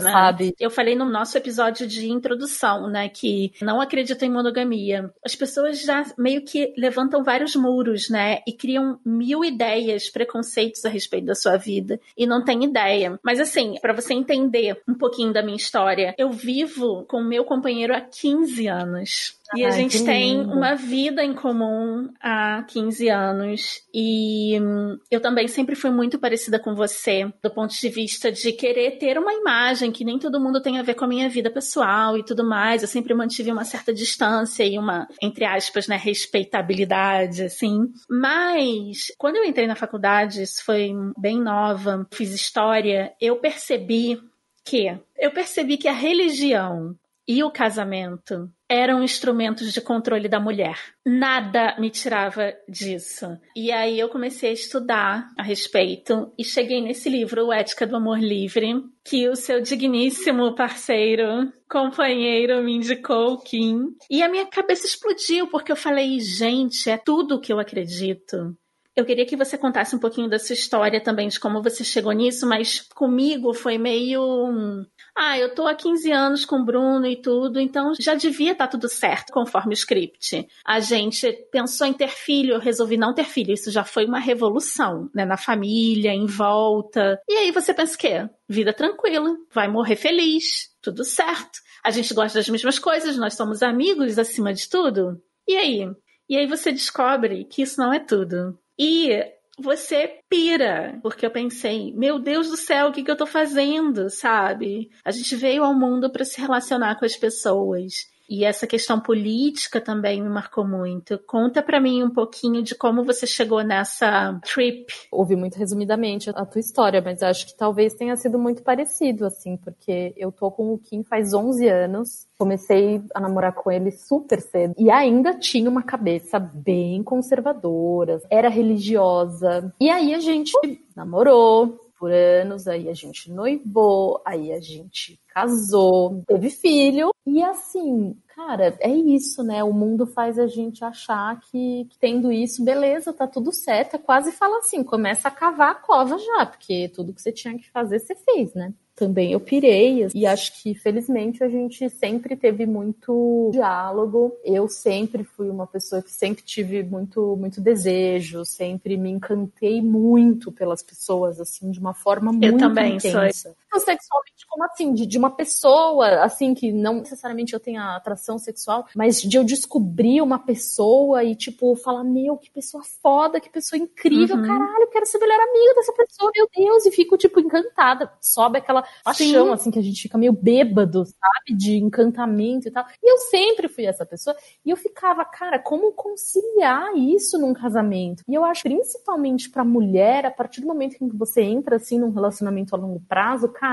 né? 0.03 0.11
sabe? 0.11 0.55
Eu 0.59 0.69
falei 0.69 0.95
no 0.95 1.05
nosso 1.05 1.37
episódio 1.37 1.87
de 1.87 2.09
introdução, 2.09 2.89
né, 2.89 3.09
que 3.09 3.53
não 3.61 3.81
acreditam 3.81 4.27
em 4.27 4.31
monogamia. 4.31 5.11
As 5.23 5.35
pessoas 5.35 5.81
já 5.81 6.03
meio 6.17 6.43
que 6.43 6.73
levantam 6.77 7.23
vários 7.23 7.55
muros, 7.55 8.09
né, 8.09 8.39
e 8.47 8.53
criam 8.53 8.99
mil 9.05 9.43
ideias, 9.43 10.09
preconceitos 10.09 10.85
a 10.85 10.89
respeito 10.89 11.25
da 11.25 11.35
sua 11.35 11.57
vida 11.57 11.99
e 12.17 12.25
não 12.25 12.43
tem 12.43 12.63
ideia. 12.63 13.19
Mas 13.23 13.39
assim, 13.39 13.75
para 13.81 13.93
você 13.93 14.13
entender 14.13 14.81
um 14.87 14.93
pouquinho 14.93 15.33
da 15.33 15.43
minha 15.43 15.57
história, 15.57 16.13
eu 16.17 16.31
vivo 16.31 17.05
com 17.07 17.21
meu 17.21 17.43
companheiro 17.43 17.95
há 17.95 18.01
15 18.01 18.67
anos. 18.67 19.39
E 19.53 19.63
a 19.63 19.71
gente 19.71 20.03
tem 20.03 20.41
uma 20.41 20.75
vida 20.75 21.23
em 21.23 21.33
comum 21.33 22.09
há 22.21 22.63
15 22.67 23.09
anos. 23.09 23.81
E 23.93 24.59
hum, 24.59 24.97
eu 25.11 25.19
também 25.19 25.47
sempre 25.47 25.75
fui 25.75 25.91
muito 25.91 26.17
parecida 26.17 26.57
com 26.59 26.73
você, 26.73 27.31
do 27.43 27.51
ponto 27.51 27.73
de 27.73 27.89
vista 27.89 28.31
de 28.31 28.51
querer 28.51 28.97
ter 28.97 29.17
uma 29.17 29.33
imagem 29.33 29.91
que 29.91 30.05
nem 30.05 30.17
todo 30.17 30.39
mundo 30.39 30.61
tem 30.61 30.79
a 30.79 30.83
ver 30.83 30.95
com 30.95 31.05
a 31.05 31.07
minha 31.07 31.29
vida 31.29 31.51
pessoal 31.51 32.17
e 32.17 32.23
tudo 32.23 32.47
mais. 32.47 32.81
Eu 32.81 32.87
sempre 32.87 33.13
mantive 33.13 33.51
uma 33.51 33.65
certa 33.65 33.93
distância 33.93 34.63
e 34.63 34.77
uma, 34.77 35.07
entre 35.21 35.45
aspas, 35.45 35.87
né, 35.87 35.97
respeitabilidade, 35.97 37.43
assim. 37.43 37.81
Mas, 38.09 39.11
quando 39.17 39.35
eu 39.35 39.45
entrei 39.45 39.67
na 39.67 39.75
faculdade, 39.75 40.41
isso 40.41 40.63
foi 40.63 40.91
bem 41.17 41.39
nova, 41.39 42.07
fiz 42.11 42.33
história, 42.33 43.13
eu 43.21 43.37
percebi 43.37 44.19
que 44.63 44.87
eu 45.17 45.31
percebi 45.31 45.77
que 45.77 45.87
a 45.87 45.93
religião 45.93 46.95
e 47.27 47.43
o 47.43 47.51
casamento 47.51 48.49
eram 48.69 49.03
instrumentos 49.03 49.71
de 49.71 49.81
controle 49.81 50.27
da 50.27 50.39
mulher. 50.39 50.77
Nada 51.05 51.75
me 51.79 51.89
tirava 51.89 52.53
disso. 52.67 53.37
E 53.55 53.71
aí 53.71 53.99
eu 53.99 54.09
comecei 54.09 54.49
a 54.49 54.53
estudar 54.53 55.29
a 55.37 55.43
respeito 55.43 56.31
e 56.37 56.43
cheguei 56.43 56.81
nesse 56.81 57.09
livro, 57.09 57.47
O 57.47 57.53
Ética 57.53 57.85
do 57.85 57.95
Amor 57.95 58.19
Livre, 58.19 58.83
que 59.03 59.29
o 59.29 59.35
seu 59.35 59.61
digníssimo 59.61 60.55
parceiro, 60.55 61.51
companheiro 61.69 62.63
me 62.63 62.75
indicou, 62.75 63.37
Kim. 63.39 63.95
E 64.09 64.23
a 64.23 64.29
minha 64.29 64.45
cabeça 64.47 64.85
explodiu 64.85 65.47
porque 65.47 65.71
eu 65.71 65.75
falei, 65.75 66.19
gente, 66.19 66.89
é 66.89 66.97
tudo 66.97 67.35
o 67.35 67.39
que 67.39 67.53
eu 67.53 67.59
acredito. 67.59 68.55
Eu 68.95 69.03
queria 69.03 69.25
que 69.25 69.35
você 69.35 69.57
contasse 69.57 69.93
um 69.93 69.99
pouquinho 69.99 70.29
da 70.29 70.39
sua 70.39 70.53
história 70.53 71.01
também, 71.03 71.27
de 71.27 71.37
como 71.37 71.61
você 71.61 71.83
chegou 71.83 72.13
nisso, 72.13 72.47
mas 72.47 72.79
comigo 72.79 73.53
foi 73.53 73.77
meio 73.77 74.85
ah, 75.17 75.39
eu 75.39 75.55
tô 75.55 75.65
há 75.65 75.73
15 75.73 76.11
anos 76.11 76.45
com 76.45 76.57
o 76.57 76.65
Bruno 76.65 77.07
e 77.07 77.15
tudo, 77.15 77.59
então 77.59 77.93
já 77.97 78.15
devia 78.15 78.51
estar 78.51 78.65
tá 78.65 78.71
tudo 78.71 78.89
certo, 78.89 79.31
conforme 79.31 79.73
o 79.73 79.73
script. 79.73 80.45
A 80.65 80.81
gente 80.81 81.31
pensou 81.51 81.87
em 81.87 81.93
ter 81.93 82.09
filho, 82.09 82.55
eu 82.55 82.59
resolvi 82.59 82.97
não 82.97 83.13
ter 83.13 83.23
filho. 83.23 83.53
Isso 83.53 83.71
já 83.71 83.85
foi 83.85 84.05
uma 84.05 84.19
revolução, 84.19 85.09
né? 85.15 85.23
Na 85.23 85.37
família, 85.37 86.11
em 86.11 86.25
volta. 86.25 87.17
E 87.29 87.33
aí 87.33 87.51
você 87.51 87.73
pensa 87.73 87.95
o 87.95 87.97
quê? 87.97 88.29
Vida 88.49 88.73
tranquila, 88.73 89.35
vai 89.53 89.69
morrer 89.69 89.95
feliz, 89.95 90.69
tudo 90.81 91.05
certo. 91.05 91.59
A 91.83 91.91
gente 91.91 92.13
gosta 92.13 92.39
das 92.39 92.49
mesmas 92.49 92.77
coisas, 92.77 93.15
nós 93.15 93.35
somos 93.35 93.63
amigos 93.63 94.19
acima 94.19 94.53
de 94.53 94.67
tudo. 94.69 95.21
E 95.47 95.55
aí? 95.55 95.87
E 96.27 96.35
aí 96.35 96.47
você 96.47 96.71
descobre 96.71 97.45
que 97.45 97.61
isso 97.61 97.79
não 97.79 97.93
é 97.93 97.99
tudo. 97.99 98.57
E 98.77 99.11
você 99.57 100.19
pira, 100.29 100.99
porque 101.01 101.25
eu 101.25 101.31
pensei, 101.31 101.93
meu 101.93 102.19
Deus 102.19 102.49
do 102.49 102.57
céu, 102.57 102.87
o 102.87 102.91
que, 102.91 103.03
que 103.03 103.09
eu 103.09 103.15
tô 103.15 103.25
fazendo, 103.25 104.09
sabe? 104.09 104.89
A 105.03 105.11
gente 105.11 105.35
veio 105.35 105.63
ao 105.63 105.73
mundo 105.73 106.11
para 106.11 106.25
se 106.25 106.39
relacionar 106.39 106.99
com 106.99 107.05
as 107.05 107.15
pessoas. 107.15 107.93
E 108.29 108.43
essa 108.43 108.65
questão 108.65 108.99
política 108.99 109.79
também 109.79 110.21
me 110.21 110.29
marcou 110.29 110.67
muito. 110.67 111.19
Conta 111.27 111.61
para 111.61 111.79
mim 111.79 112.03
um 112.03 112.09
pouquinho 112.09 112.63
de 112.63 112.75
como 112.75 113.03
você 113.03 113.27
chegou 113.27 113.63
nessa 113.63 114.39
trip. 114.43 114.85
Ouvi 115.11 115.35
muito 115.35 115.57
resumidamente 115.57 116.29
a 116.29 116.45
tua 116.45 116.59
história, 116.59 117.01
mas 117.01 117.21
acho 117.21 117.47
que 117.47 117.57
talvez 117.57 117.93
tenha 117.93 118.15
sido 118.15 118.39
muito 118.39 118.63
parecido, 118.63 119.25
assim, 119.25 119.57
porque 119.57 120.13
eu 120.17 120.31
tô 120.31 120.51
com 120.51 120.73
o 120.73 120.77
Kim 120.77 121.03
faz 121.03 121.33
11 121.33 121.67
anos. 121.67 122.27
Comecei 122.37 123.01
a 123.13 123.19
namorar 123.19 123.53
com 123.53 123.71
ele 123.71 123.91
super 123.91 124.41
cedo 124.41 124.73
e 124.77 124.91
ainda 124.91 125.33
tinha 125.33 125.69
uma 125.69 125.83
cabeça 125.83 126.37
bem 126.37 127.01
conservadora, 127.01 128.21
era 128.29 128.49
religiosa. 128.49 129.73
E 129.79 129.89
aí 129.89 130.13
a 130.13 130.19
gente 130.19 130.51
namorou, 130.95 131.84
por 132.05 132.11
anos, 132.11 132.67
aí 132.67 132.87
a 132.87 132.93
gente 132.93 133.31
noivou, 133.31 134.21
aí 134.23 134.53
a 134.53 134.59
gente 134.59 135.19
casou, 135.27 136.23
teve 136.27 136.51
filho, 136.51 137.09
e 137.25 137.41
assim, 137.41 138.15
cara, 138.27 138.77
é 138.79 138.89
isso, 138.89 139.41
né? 139.41 139.63
O 139.63 139.73
mundo 139.73 140.05
faz 140.05 140.37
a 140.37 140.45
gente 140.45 140.85
achar 140.85 141.39
que, 141.39 141.85
que, 141.89 141.97
tendo 141.97 142.31
isso, 142.31 142.63
beleza, 142.63 143.11
tá 143.11 143.25
tudo 143.25 143.51
certo. 143.51 143.95
É 143.95 143.97
quase 143.97 144.31
fala 144.31 144.59
assim, 144.59 144.83
começa 144.83 145.29
a 145.29 145.31
cavar 145.31 145.71
a 145.71 145.75
cova 145.75 146.15
já, 146.19 146.45
porque 146.45 146.89
tudo 146.89 147.11
que 147.11 147.21
você 147.23 147.31
tinha 147.31 147.57
que 147.57 147.71
fazer, 147.71 147.97
você 147.97 148.13
fez, 148.13 148.53
né? 148.53 148.71
Também 148.95 149.33
eu 149.33 149.39
pirei 149.39 150.07
e 150.15 150.25
acho 150.25 150.61
que 150.61 150.73
felizmente 150.73 151.43
a 151.43 151.49
gente 151.49 151.89
sempre 151.89 152.35
teve 152.35 152.65
muito 152.65 153.49
diálogo. 153.51 154.31
Eu 154.43 154.69
sempre 154.69 155.23
fui 155.23 155.49
uma 155.49 155.67
pessoa 155.67 156.01
que 156.01 156.11
sempre 156.11 156.43
tive 156.43 156.81
muito 156.81 157.35
muito 157.35 157.59
desejo, 157.59 158.45
sempre 158.45 158.95
me 158.95 159.09
encantei 159.09 159.81
muito 159.81 160.51
pelas 160.51 160.81
pessoas 160.81 161.41
assim 161.41 161.71
de 161.71 161.79
uma 161.79 161.93
forma 161.93 162.31
muito 162.31 162.45
eu 162.45 162.57
também 162.57 162.95
intensa. 162.95 163.33
Sou. 163.33 163.55
Sexualmente 163.79 164.45
como 164.49 164.63
assim? 164.65 164.93
De, 164.93 165.05
de 165.05 165.17
uma 165.17 165.29
pessoa, 165.29 166.23
assim, 166.23 166.53
que 166.53 166.71
não 166.71 166.95
necessariamente 166.95 167.53
eu 167.53 167.59
tenha 167.59 167.95
atração 167.95 168.37
sexual, 168.37 168.87
mas 168.95 169.21
de 169.21 169.37
eu 169.37 169.43
descobrir 169.43 170.21
uma 170.21 170.39
pessoa 170.39 171.23
e, 171.23 171.35
tipo, 171.35 171.75
falar, 171.75 172.03
meu, 172.03 172.37
que 172.37 172.49
pessoa 172.51 172.83
foda, 173.01 173.39
que 173.39 173.49
pessoa 173.49 173.79
incrível, 173.79 174.37
uhum. 174.37 174.43
caralho, 174.43 174.83
eu 174.83 174.87
quero 174.87 175.05
ser 175.05 175.17
melhor 175.19 175.39
amiga 175.39 175.75
dessa 175.75 175.93
pessoa, 175.93 176.31
meu 176.35 176.47
Deus, 176.55 176.85
e 176.85 176.91
fico, 176.91 177.17
tipo, 177.17 177.39
encantada. 177.39 178.11
Sobe 178.21 178.59
aquela 178.59 178.83
paixão, 179.03 179.47
Sim. 179.47 179.53
assim, 179.53 179.71
que 179.71 179.79
a 179.79 179.83
gente 179.83 180.01
fica 180.01 180.17
meio 180.17 180.33
bêbado, 180.33 181.05
sabe? 181.05 181.57
De 181.57 181.77
encantamento 181.77 182.67
e 182.67 182.71
tal. 182.71 182.85
E 183.03 183.11
eu 183.11 183.17
sempre 183.17 183.67
fui 183.67 183.85
essa 183.85 184.05
pessoa. 184.05 184.35
E 184.65 184.69
eu 184.69 184.77
ficava, 184.77 185.23
cara, 185.25 185.59
como 185.59 185.91
conciliar 185.91 186.95
isso 186.95 187.37
num 187.37 187.53
casamento? 187.53 188.23
E 188.27 188.33
eu 188.33 188.43
acho, 188.43 188.63
principalmente 188.63 189.49
pra 189.49 189.63
mulher, 189.63 190.25
a 190.25 190.31
partir 190.31 190.61
do 190.61 190.67
momento 190.67 190.95
em 191.01 191.09
que 191.09 191.15
você 191.15 191.41
entra, 191.41 191.75
assim, 191.75 191.99
num 191.99 192.11
relacionamento 192.11 192.75
a 192.75 192.79
longo 192.79 193.01
prazo, 193.07 193.49
cara, 193.49 193.64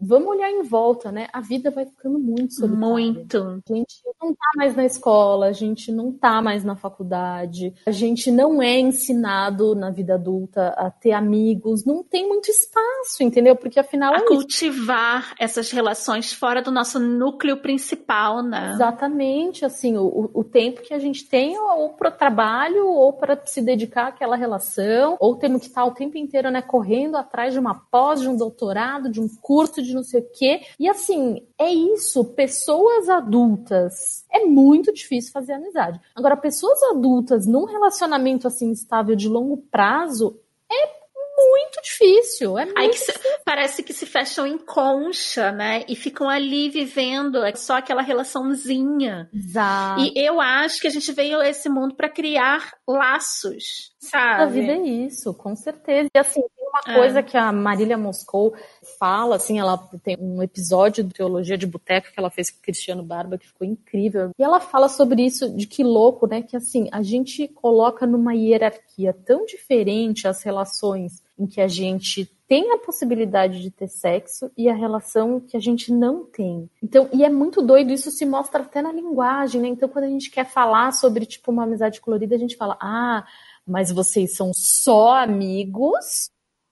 vamos 0.00 0.28
olhar 0.28 0.50
em 0.50 0.62
volta, 0.62 1.10
né? 1.10 1.28
A 1.32 1.40
vida 1.40 1.70
vai 1.70 1.86
ficando 1.86 2.18
muito 2.18 2.54
solitária. 2.54 2.86
Muito. 2.86 3.38
A 3.38 3.74
gente 3.74 4.02
não 4.20 4.32
tá 4.32 4.50
mais 4.56 4.76
na 4.76 4.84
escola, 4.84 5.46
a 5.46 5.52
gente 5.52 5.92
não 5.92 6.12
tá 6.12 6.40
mais 6.40 6.64
na 6.64 6.76
faculdade, 6.76 7.74
a 7.86 7.90
gente 7.90 8.30
não 8.30 8.62
é 8.62 8.78
ensinado 8.78 9.74
na 9.74 9.90
vida 9.90 10.14
adulta 10.14 10.68
a 10.76 10.90
ter 10.90 11.12
amigos, 11.12 11.84
não 11.84 12.02
tem 12.02 12.26
muito 12.26 12.50
espaço, 12.50 13.22
entendeu? 13.22 13.56
Porque 13.56 13.78
afinal. 13.78 14.14
A 14.14 14.18
é 14.18 14.20
cultivar 14.26 15.24
isso. 15.24 15.34
essas 15.38 15.70
relações 15.70 16.32
fora 16.32 16.62
do 16.62 16.70
nosso 16.70 16.98
núcleo 16.98 17.58
principal, 17.58 18.42
né? 18.42 18.72
Exatamente, 18.74 19.64
assim, 19.64 19.96
o, 19.96 20.30
o 20.32 20.44
tempo 20.44 20.82
que 20.82 20.94
a 20.94 20.98
gente 20.98 21.28
tem 21.28 21.58
ou 21.58 21.90
para 21.90 22.10
trabalho 22.10 22.86
ou 22.86 23.12
para 23.12 23.40
se 23.44 23.60
dedicar 23.60 24.08
àquela 24.08 24.36
relação, 24.36 25.16
ou 25.20 25.36
temos 25.36 25.62
que 25.62 25.66
estar 25.68 25.84
o 25.84 25.92
tempo 25.92 26.16
inteiro, 26.16 26.50
né, 26.50 26.62
correndo 26.62 27.16
atrás 27.16 27.52
de 27.52 27.58
uma 27.58 27.74
pós, 27.74 28.20
de 28.20 28.28
um 28.28 28.36
doutorado, 28.36 29.10
de 29.10 29.20
um 29.20 29.28
curso, 29.40 29.82
de 29.82 29.94
não 29.94 30.02
sei 30.02 30.20
o 30.20 30.30
quê. 30.32 30.62
E 30.78 30.88
assim, 30.88 31.46
é 31.58 31.72
isso, 31.72 32.24
pessoas 32.24 33.08
adultas. 33.08 34.24
É 34.30 34.44
muito 34.44 34.92
difícil 34.92 35.32
fazer 35.32 35.52
amizade. 35.52 36.00
Agora, 36.14 36.36
pessoas 36.36 36.82
adultas 36.84 37.46
num 37.46 37.64
relacionamento 37.64 38.46
assim 38.46 38.70
estável 38.70 39.14
de 39.14 39.28
longo 39.28 39.56
prazo 39.70 40.40
é 40.70 41.04
muito 41.36 41.82
difícil. 41.82 42.58
É 42.58 42.64
muito 42.64 42.78
Aí 42.78 42.88
que 42.88 42.98
se, 42.98 43.12
parece 43.44 43.82
que 43.82 43.92
se 43.92 44.06
fecham 44.06 44.46
em 44.46 44.58
concha, 44.58 45.50
né? 45.52 45.84
E 45.88 45.96
ficam 45.96 46.28
ali 46.28 46.68
vivendo 46.68 47.44
é 47.44 47.54
só 47.54 47.76
aquela 47.76 48.02
relaçãozinha. 48.02 49.28
Exato. 49.32 50.00
E 50.00 50.12
eu 50.16 50.40
acho 50.40 50.80
que 50.80 50.86
a 50.86 50.90
gente 50.90 51.12
veio 51.12 51.40
a 51.40 51.48
esse 51.48 51.68
mundo 51.68 51.94
para 51.94 52.08
criar 52.08 52.74
laços, 52.86 53.92
sabe? 53.98 54.42
A 54.42 54.46
vida 54.46 54.72
é 54.72 54.82
isso, 54.82 55.34
com 55.34 55.54
certeza. 55.56 56.08
E 56.14 56.18
assim, 56.18 56.42
uma 56.74 56.92
é. 56.92 56.98
coisa 56.98 57.22
que 57.22 57.36
a 57.36 57.52
Marília 57.52 57.96
Moscou 57.96 58.52
fala, 58.98 59.36
assim, 59.36 59.60
ela 59.60 59.78
tem 60.02 60.16
um 60.18 60.42
episódio 60.42 61.04
do 61.04 61.14
Teologia 61.14 61.56
de 61.56 61.66
Boteco 61.66 62.08
que 62.12 62.18
ela 62.18 62.30
fez 62.30 62.50
com 62.50 62.58
o 62.58 62.62
Cristiano 62.62 63.02
Barba 63.02 63.38
que 63.38 63.46
ficou 63.46 63.66
incrível. 63.66 64.30
E 64.36 64.42
ela 64.42 64.58
fala 64.58 64.88
sobre 64.88 65.24
isso, 65.24 65.54
de 65.56 65.66
que 65.66 65.84
louco, 65.84 66.26
né? 66.26 66.42
Que 66.42 66.56
assim, 66.56 66.88
a 66.90 67.02
gente 67.02 67.46
coloca 67.46 68.06
numa 68.06 68.34
hierarquia 68.34 69.12
tão 69.12 69.46
diferente 69.46 70.26
as 70.26 70.42
relações 70.42 71.22
em 71.38 71.46
que 71.46 71.60
a 71.60 71.68
gente 71.68 72.28
tem 72.46 72.72
a 72.72 72.78
possibilidade 72.78 73.62
de 73.62 73.70
ter 73.70 73.88
sexo 73.88 74.50
e 74.56 74.68
a 74.68 74.74
relação 74.74 75.40
que 75.40 75.56
a 75.56 75.60
gente 75.60 75.92
não 75.92 76.24
tem. 76.24 76.68
Então, 76.82 77.08
e 77.12 77.24
é 77.24 77.30
muito 77.30 77.62
doido, 77.62 77.92
isso 77.92 78.10
se 78.10 78.26
mostra 78.26 78.62
até 78.62 78.82
na 78.82 78.92
linguagem, 78.92 79.60
né? 79.60 79.68
Então, 79.68 79.88
quando 79.88 80.04
a 80.04 80.08
gente 80.08 80.30
quer 80.30 80.44
falar 80.44 80.92
sobre, 80.92 81.24
tipo, 81.24 81.50
uma 81.50 81.64
amizade 81.64 82.00
colorida, 82.00 82.34
a 82.34 82.38
gente 82.38 82.56
fala, 82.56 82.76
ah, 82.80 83.24
mas 83.66 83.90
vocês 83.90 84.36
são 84.36 84.52
só 84.52 85.16
amigos 85.16 86.30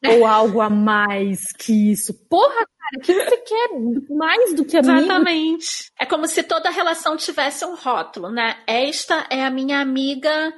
ou 0.08 0.26
algo 0.26 0.60
a 0.60 0.68
mais 0.68 1.52
que 1.52 1.92
isso? 1.92 2.12
Porra, 2.28 2.54
cara, 2.54 2.98
o 2.98 3.00
que 3.00 3.14
você 3.14 3.36
quer 3.38 3.68
mais 4.10 4.54
do 4.54 4.64
que 4.64 4.76
amigo? 4.76 4.98
Exatamente. 4.98 5.92
É 5.98 6.06
como 6.06 6.26
se 6.26 6.42
toda 6.42 6.70
relação 6.70 7.16
tivesse 7.16 7.64
um 7.64 7.74
rótulo, 7.74 8.30
né? 8.30 8.58
Esta 8.66 9.26
é 9.30 9.44
a 9.44 9.50
minha 9.50 9.80
amiga 9.80 10.52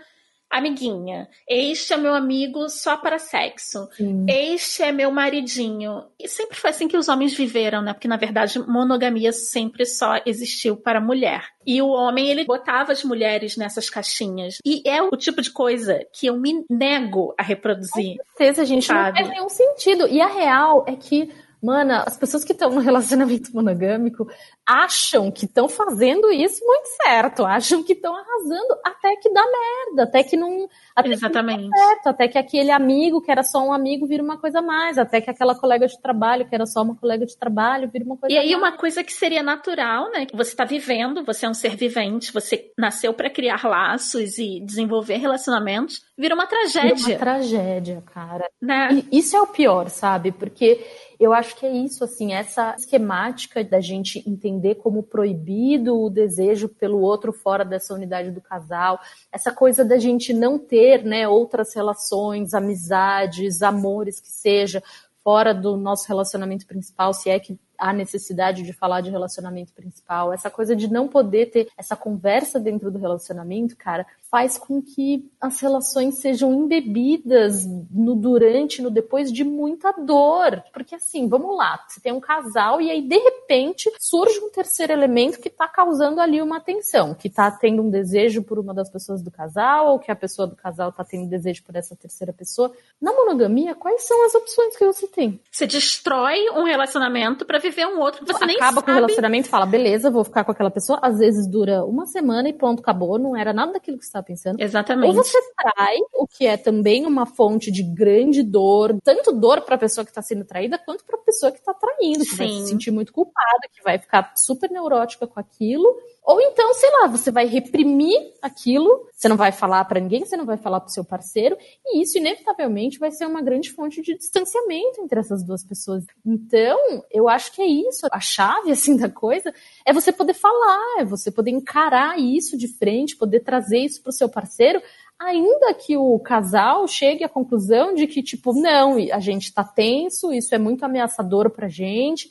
amiguinha. 0.59 1.29
Este 1.49 1.93
é 1.93 1.97
meu 1.97 2.15
amigo 2.15 2.69
só 2.69 2.97
para 2.97 3.19
sexo. 3.19 3.89
Sim. 3.97 4.25
Este 4.29 4.85
é 4.85 4.93
meu 4.93 5.11
maridinho. 5.11 6.05
E 6.19 6.29
sempre 6.29 6.57
foi 6.57 6.71
assim 6.71 6.87
que 6.87 6.97
os 6.97 7.09
homens 7.09 7.35
viveram, 7.35 7.83
né? 7.83 7.93
Porque 7.93 8.09
na 8.09 8.17
verdade 8.17 8.59
monogamia 8.59 9.33
sempre 9.33 9.85
só 9.85 10.21
existiu 10.25 10.77
para 10.77 11.01
mulher. 11.01 11.45
E 11.67 11.81
o 11.83 11.89
homem, 11.89 12.29
ele 12.29 12.45
botava 12.45 12.93
as 12.93 13.03
mulheres 13.03 13.57
nessas 13.57 13.91
caixinhas. 13.91 14.59
E 14.65 14.83
é 14.87 15.03
o 15.03 15.11
tipo 15.17 15.43
de 15.43 15.51
coisa 15.51 16.01
que 16.13 16.27
eu 16.27 16.37
me 16.39 16.65
nego 16.71 17.35
a 17.39 17.43
reproduzir. 17.43 18.17
Com 18.19 18.25
certeza, 18.37 18.65
gente, 18.65 18.87
sabe? 18.87 19.09
não 19.09 19.27
faz 19.27 19.29
nenhum 19.29 19.49
sentido. 19.49 20.07
E 20.07 20.21
a 20.21 20.27
real 20.27 20.85
é 20.87 20.95
que 20.95 21.33
Mana, 21.65 22.05
as 22.07 22.17
pessoas 22.17 22.45
que 22.45 22.53
estão 22.53 22.71
no 22.71 22.81
relacionamento 22.81 23.51
monogâmico 23.55 24.29
acham 24.67 25.31
que 25.31 25.47
estão 25.47 25.69
fazendo 25.69 26.31
isso 26.31 26.65
muito 26.65 26.87
certo, 27.03 27.45
acham 27.45 27.83
que 27.83 27.95
estão 27.95 28.15
arrasando 28.15 28.77
até 28.85 29.17
que 29.17 29.33
dá 29.33 29.43
merda, 29.43 30.03
até 30.05 30.23
que 30.23 30.37
não. 30.37 30.69
Até 30.95 31.09
Exatamente. 31.11 31.71
Que 31.71 31.79
certo, 31.79 32.07
até 32.09 32.29
que 32.29 32.39
aquele 32.39 32.71
amigo 32.71 33.21
que 33.23 33.31
era 33.31 33.43
só 33.43 33.65
um 33.65 33.73
amigo 33.73 34.07
vira 34.07 34.23
uma 34.23 34.39
coisa 34.39 34.59
a 34.59 34.63
mais, 34.63 34.99
até 34.99 35.21
que 35.21 35.31
aquela 35.31 35.55
colega 35.55 35.87
de 35.87 36.01
trabalho 36.01 36.47
que 36.47 36.55
era 36.55 36.67
só 36.67 36.83
uma 36.83 36.95
colega 36.95 37.25
de 37.25 37.37
trabalho 37.37 37.89
vira 37.91 38.05
uma 38.05 38.17
coisa 38.17 38.35
E 38.35 38.39
aí, 38.39 38.51
mais. 38.53 38.59
uma 38.59 38.73
coisa 38.73 39.03
que 39.03 39.13
seria 39.13 39.43
natural, 39.43 40.11
né? 40.11 40.27
Que 40.27 40.37
você 40.37 40.51
está 40.51 40.65
vivendo, 40.65 41.25
você 41.25 41.47
é 41.47 41.49
um 41.49 41.55
ser 41.55 41.77
vivente, 41.77 42.33
você 42.33 42.71
nasceu 42.79 43.13
para 43.15 43.31
criar 43.31 43.65
laços 43.65 44.39
e 44.39 44.61
desenvolver 44.61 45.17
relacionamentos, 45.17 46.03
vira 46.17 46.35
uma 46.35 46.47
tragédia. 46.47 46.95
Vira 46.95 47.09
uma 47.11 47.19
tragédia, 47.19 48.03
cara. 48.13 48.49
Né? 48.61 49.03
E 49.11 49.19
isso 49.19 49.37
é 49.37 49.41
o 49.41 49.47
pior, 49.47 49.89
sabe? 49.89 50.33
Porque 50.33 50.85
eu 51.19 51.33
acho 51.33 51.57
que 51.57 51.67
é 51.67 51.73
isso, 51.73 52.05
assim, 52.05 52.33
essa 52.33 52.75
esquemática 52.77 53.63
da 53.65 53.81
gente 53.81 54.23
entender 54.29 54.77
como 54.77 55.03
proibido 55.03 56.01
o 56.01 56.11
desejo 56.11 56.69
pelo 56.69 57.01
outro 57.01 57.33
fora 57.33 57.65
dessa 57.65 57.95
unidade 57.95 58.31
do 58.31 58.41
casal, 58.41 58.99
essa 59.33 59.53
coisa 59.53 59.85
da 59.85 59.99
gente 59.99 60.33
não 60.33 60.59
ter, 60.59 61.05
né, 61.05 61.29
outras 61.29 61.75
relações, 61.75 62.55
amizades, 62.55 63.63
amores 63.63 64.21
que 64.21 64.31
seja, 64.31 64.83
fora 65.23 65.55
do 65.55 65.77
nosso 65.77 66.07
relacionamento 66.07 66.67
principal, 66.67 67.15
se 67.15 67.31
é 67.31 67.41
que 67.41 67.59
há 67.85 67.93
necessidade 67.93 68.63
de 68.63 68.73
falar 68.73 69.03
de 69.03 69.11
relacionamento 69.11 69.75
principal, 69.75 70.33
essa 70.33 70.49
coisa 70.49 70.75
de 70.75 70.91
não 70.91 71.07
poder 71.07 71.51
ter 71.51 71.69
essa 71.77 71.95
conversa 71.95 72.59
dentro 72.59 72.91
do 72.91 72.99
relacionamento, 72.99 73.77
cara, 73.77 74.07
faz 74.31 74.57
com 74.57 74.81
que 74.81 75.31
as 75.39 75.61
relações 75.61 76.19
sejam 76.19 76.51
embebidas 76.51 77.67
no 77.91 78.15
durante, 78.15 78.81
no 78.81 78.91
depois 78.91 79.31
de 79.31 79.45
muita 79.45 79.93
dor. 79.93 80.65
Porque 80.73 80.95
assim, 80.95 81.29
vamos 81.29 81.55
lá, 81.55 81.85
você 81.87 82.01
tem 82.01 82.13
um 82.13 82.21
casal 82.21 82.81
e 82.81 82.91
aí 82.91 83.03
de 83.03 83.19
repente 83.19 83.93
surge 84.01 84.41
um 84.41 84.51
terceiro 84.51 84.93
elemento 84.93 85.39
que 85.39 85.51
tá 85.51 85.69
causando 85.69 86.23
ali 86.23 86.41
uma 86.41 86.61
tensão, 86.61 87.15
que 87.15 87.29
tá 87.29 87.51
tendo 87.51 87.83
um 87.83 87.91
desejo 87.91 88.43
por 88.43 88.59
uma 88.59 88.73
das 88.73 88.89
pessoas 88.89 89.23
do 89.23 89.31
casal, 89.31 89.93
ou 89.93 89.99
que 89.99 90.11
a 90.11 90.17
pessoa 90.17 90.49
do 90.49 90.57
casal 90.57 90.91
tá 90.91 91.05
tendo 91.05 91.29
desejo 91.29 91.63
por 91.63 91.77
essa 91.77 91.95
terceira 91.95 92.33
pessoa. 92.33 92.73
Na 92.99 93.13
monogamia, 93.13 93.75
quais 93.75 94.05
são 94.05 94.25
as 94.25 94.35
opções 94.35 94.75
que 94.75 94.87
você 94.87 95.07
tem? 95.07 95.39
Você 95.51 95.67
destrói 95.67 96.49
um 96.51 96.65
relacionamento 96.65 97.45
para 97.45 97.59
viver 97.59 97.74
um 97.87 97.99
outro 97.99 98.25
que 98.25 98.33
você 98.33 98.47
nem 98.47 98.57
Acaba 98.57 98.83
com 98.83 98.91
o 98.91 98.95
relacionamento 98.95 99.49
e 99.49 99.51
fala, 99.51 99.67
beleza, 99.67 100.11
vou 100.11 100.25
ficar 100.25 100.45
com 100.45 100.53
aquela 100.53 100.71
pessoa. 100.71 100.99
Às 101.03 101.19
vezes 101.19 101.49
dura 101.51 101.85
uma 101.85 102.07
semana 102.07 102.49
e 102.49 102.53
pronto, 102.53 102.81
acabou. 102.81 103.19
Não 103.19 103.37
era 103.37 103.53
nada 103.53 103.73
daquilo 103.73 103.99
que 103.99 104.05
você 104.05 104.09
estava 104.09 104.25
pensando. 104.25 104.61
Exatamente. 104.61 105.09
Ou 105.09 105.15
você 105.15 105.39
trai, 105.57 105.97
o 106.15 106.27
que 106.27 106.47
é 106.47 106.57
também 106.57 107.07
uma 107.07 107.27
fonte 107.27 107.71
de 107.71 107.83
grande 107.83 108.43
dor, 108.43 108.97
tanto 109.03 109.33
dor 109.33 109.63
para 109.63 109.75
a 109.75 109.79
pessoa 109.79 110.05
que 110.05 110.11
está 110.11 110.23
sendo 110.23 110.45
traída, 110.45 110.79
quanto 110.79 111.05
para 111.05 111.17
a 111.17 111.23
pessoa 111.23 111.53
que 111.53 111.59
está 111.59 111.75
traindo, 111.75 112.21
que 112.21 112.31
Sim. 112.31 112.37
vai 112.37 112.49
se 112.49 112.69
sentir 112.69 112.91
muito 112.91 113.13
culpada, 113.13 113.69
que 113.73 113.83
vai 113.83 113.99
ficar 113.99 114.33
super 114.37 114.71
neurótica 114.71 115.27
com 115.27 115.41
aquilo. 115.41 115.97
Ou 116.25 116.41
então, 116.41 116.73
sei 116.73 116.91
lá, 116.91 117.07
você 117.07 117.31
vai 117.31 117.45
reprimir 117.45 118.19
aquilo, 118.41 119.07
você 119.13 119.29
não 119.29 119.37
vai 119.37 119.53
falar 119.53 119.85
para 119.85 120.01
ninguém, 120.01 120.25
você 120.25 120.39
não 120.39 120.47
vai 120.47 120.57
falar 120.57 120.81
para 120.81 120.89
o 120.89 120.93
seu 120.93 121.05
parceiro, 121.05 121.55
e 121.85 122.01
isso 122.01 122.17
inevitavelmente 122.17 122.99
vai 122.99 123.11
ser 123.11 123.27
uma 123.27 123.43
grande 123.43 123.71
fonte 123.71 124.01
de 124.01 124.17
distanciamento 124.17 125.03
entre 125.03 125.21
essas 125.21 125.45
duas 125.45 125.63
pessoas. 125.63 126.03
Então, 126.25 126.79
eu 127.11 127.29
acho 127.29 127.53
que 127.53 127.61
é 127.61 127.67
isso, 127.67 128.07
a 128.11 128.21
chave 128.21 128.73
assim 128.73 128.97
da 128.97 129.11
coisa 129.11 129.53
é 129.85 129.93
você 129.93 130.11
poder 130.11 130.33
falar, 130.33 131.01
é 131.01 131.05
você 131.05 131.31
poder 131.31 131.51
encarar 131.51 132.19
isso 132.19 132.57
de 132.57 132.69
frente, 132.69 133.17
poder 133.17 133.41
trazer 133.41 133.81
isso 133.81 134.03
para 134.03 134.09
o 134.11 134.15
seu 134.15 134.29
parceiro, 134.29 134.81
ainda 135.19 135.75
que 135.75 135.95
o 135.95 136.19
casal 136.19 136.89
chegue 136.89 137.23
à 137.23 137.29
conclusão 137.29 137.95
de 137.95 138.07
que 138.07 138.23
tipo, 138.23 138.55
não, 138.55 138.97
a 139.13 139.21
gente 139.21 139.53
tá 139.53 139.63
tenso, 139.63 140.33
isso 140.33 140.55
é 140.55 140.59
muito 140.59 140.85
ameaçador 140.85 141.51
pra 141.51 141.69
gente. 141.69 142.31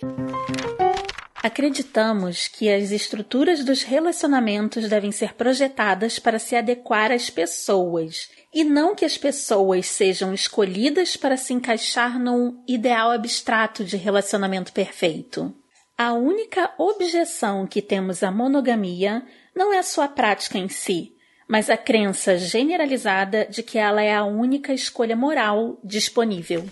Acreditamos 1.43 2.47
que 2.47 2.71
as 2.71 2.91
estruturas 2.91 3.65
dos 3.65 3.83
relacionamentos 3.83 4.87
devem 4.87 5.11
ser 5.11 5.33
projetadas 5.33 6.17
para 6.17 6.39
se 6.39 6.55
adequar 6.55 7.11
às 7.11 7.29
pessoas 7.29 8.29
e 8.53 8.63
não 8.63 8.95
que 8.95 9.03
as 9.03 9.17
pessoas 9.17 9.87
sejam 9.87 10.33
escolhidas 10.33 11.17
para 11.17 11.35
se 11.35 11.53
encaixar 11.53 12.17
num 12.17 12.63
ideal 12.65 13.11
abstrato 13.11 13.83
de 13.83 13.97
relacionamento 13.97 14.71
perfeito. 14.71 15.53
A 15.97 16.13
única 16.13 16.73
objeção 16.77 17.67
que 17.67 17.81
temos 17.81 18.23
à 18.23 18.31
monogamia 18.31 19.21
não 19.53 19.73
é 19.73 19.79
a 19.79 19.83
sua 19.83 20.07
prática 20.07 20.57
em 20.57 20.69
si, 20.69 21.11
mas 21.45 21.69
a 21.69 21.75
crença 21.75 22.37
generalizada 22.37 23.45
de 23.47 23.61
que 23.61 23.77
ela 23.77 24.01
é 24.01 24.15
a 24.15 24.23
única 24.23 24.73
escolha 24.73 25.17
moral 25.17 25.77
disponível. 25.83 26.63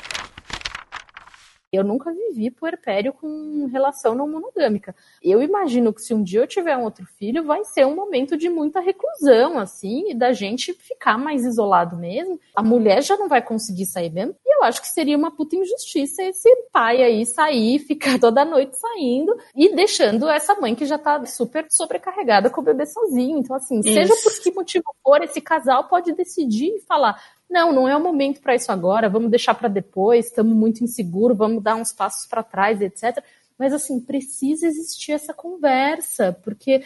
Eu 1.71 1.85
nunca 1.85 2.11
vivi 2.11 2.51
puerpério 2.51 3.13
com 3.13 3.65
relação 3.71 4.13
não 4.13 4.27
monogâmica. 4.27 4.93
Eu 5.23 5.41
imagino 5.41 5.93
que 5.93 6.01
se 6.01 6.13
um 6.13 6.21
dia 6.21 6.41
eu 6.41 6.47
tiver 6.47 6.75
um 6.75 6.83
outro 6.83 7.05
filho, 7.17 7.45
vai 7.45 7.63
ser 7.63 7.85
um 7.85 7.95
momento 7.95 8.35
de 8.35 8.49
muita 8.49 8.81
reclusão, 8.81 9.57
assim, 9.57 10.11
e 10.11 10.13
da 10.13 10.33
gente 10.33 10.73
ficar 10.73 11.17
mais 11.17 11.45
isolado 11.45 11.95
mesmo. 11.95 12.37
A 12.53 12.61
mulher 12.61 13.01
já 13.01 13.15
não 13.15 13.29
vai 13.29 13.41
conseguir 13.41 13.85
sair 13.85 14.11
mesmo. 14.11 14.35
E 14.45 14.57
eu 14.57 14.63
acho 14.63 14.81
que 14.81 14.87
seria 14.89 15.17
uma 15.17 15.31
puta 15.31 15.55
injustiça 15.55 16.21
esse 16.23 16.49
pai 16.73 17.01
aí 17.03 17.25
sair, 17.25 17.79
ficar 17.87 18.19
toda 18.19 18.43
noite 18.43 18.77
saindo 18.77 19.33
e 19.55 19.73
deixando 19.73 20.29
essa 20.29 20.53
mãe 20.55 20.75
que 20.75 20.85
já 20.85 20.97
tá 20.97 21.25
super 21.25 21.65
sobrecarregada 21.69 22.49
com 22.49 22.59
o 22.59 22.63
bebê 22.65 22.85
sozinho. 22.85 23.37
Então, 23.37 23.55
assim, 23.55 23.79
Isso. 23.79 23.93
seja 23.93 24.13
por 24.21 24.43
que 24.43 24.51
motivo 24.51 24.83
for, 25.01 25.23
esse 25.23 25.39
casal 25.39 25.85
pode 25.85 26.11
decidir 26.11 26.75
e 26.75 26.81
falar: 26.81 27.17
não, 27.51 27.73
não 27.73 27.87
é 27.87 27.95
o 27.95 28.01
momento 28.01 28.41
para 28.41 28.55
isso 28.55 28.71
agora, 28.71 29.09
vamos 29.09 29.29
deixar 29.29 29.53
para 29.53 29.67
depois, 29.67 30.27
estamos 30.27 30.55
muito 30.55 30.83
inseguros, 30.83 31.37
vamos 31.37 31.61
dar 31.61 31.75
uns 31.75 31.91
passos 31.91 32.25
para 32.25 32.41
trás, 32.41 32.81
etc. 32.81 33.23
Mas 33.59 33.73
assim, 33.73 33.99
precisa 33.99 34.65
existir 34.65 35.11
essa 35.11 35.33
conversa, 35.33 36.35
porque 36.43 36.83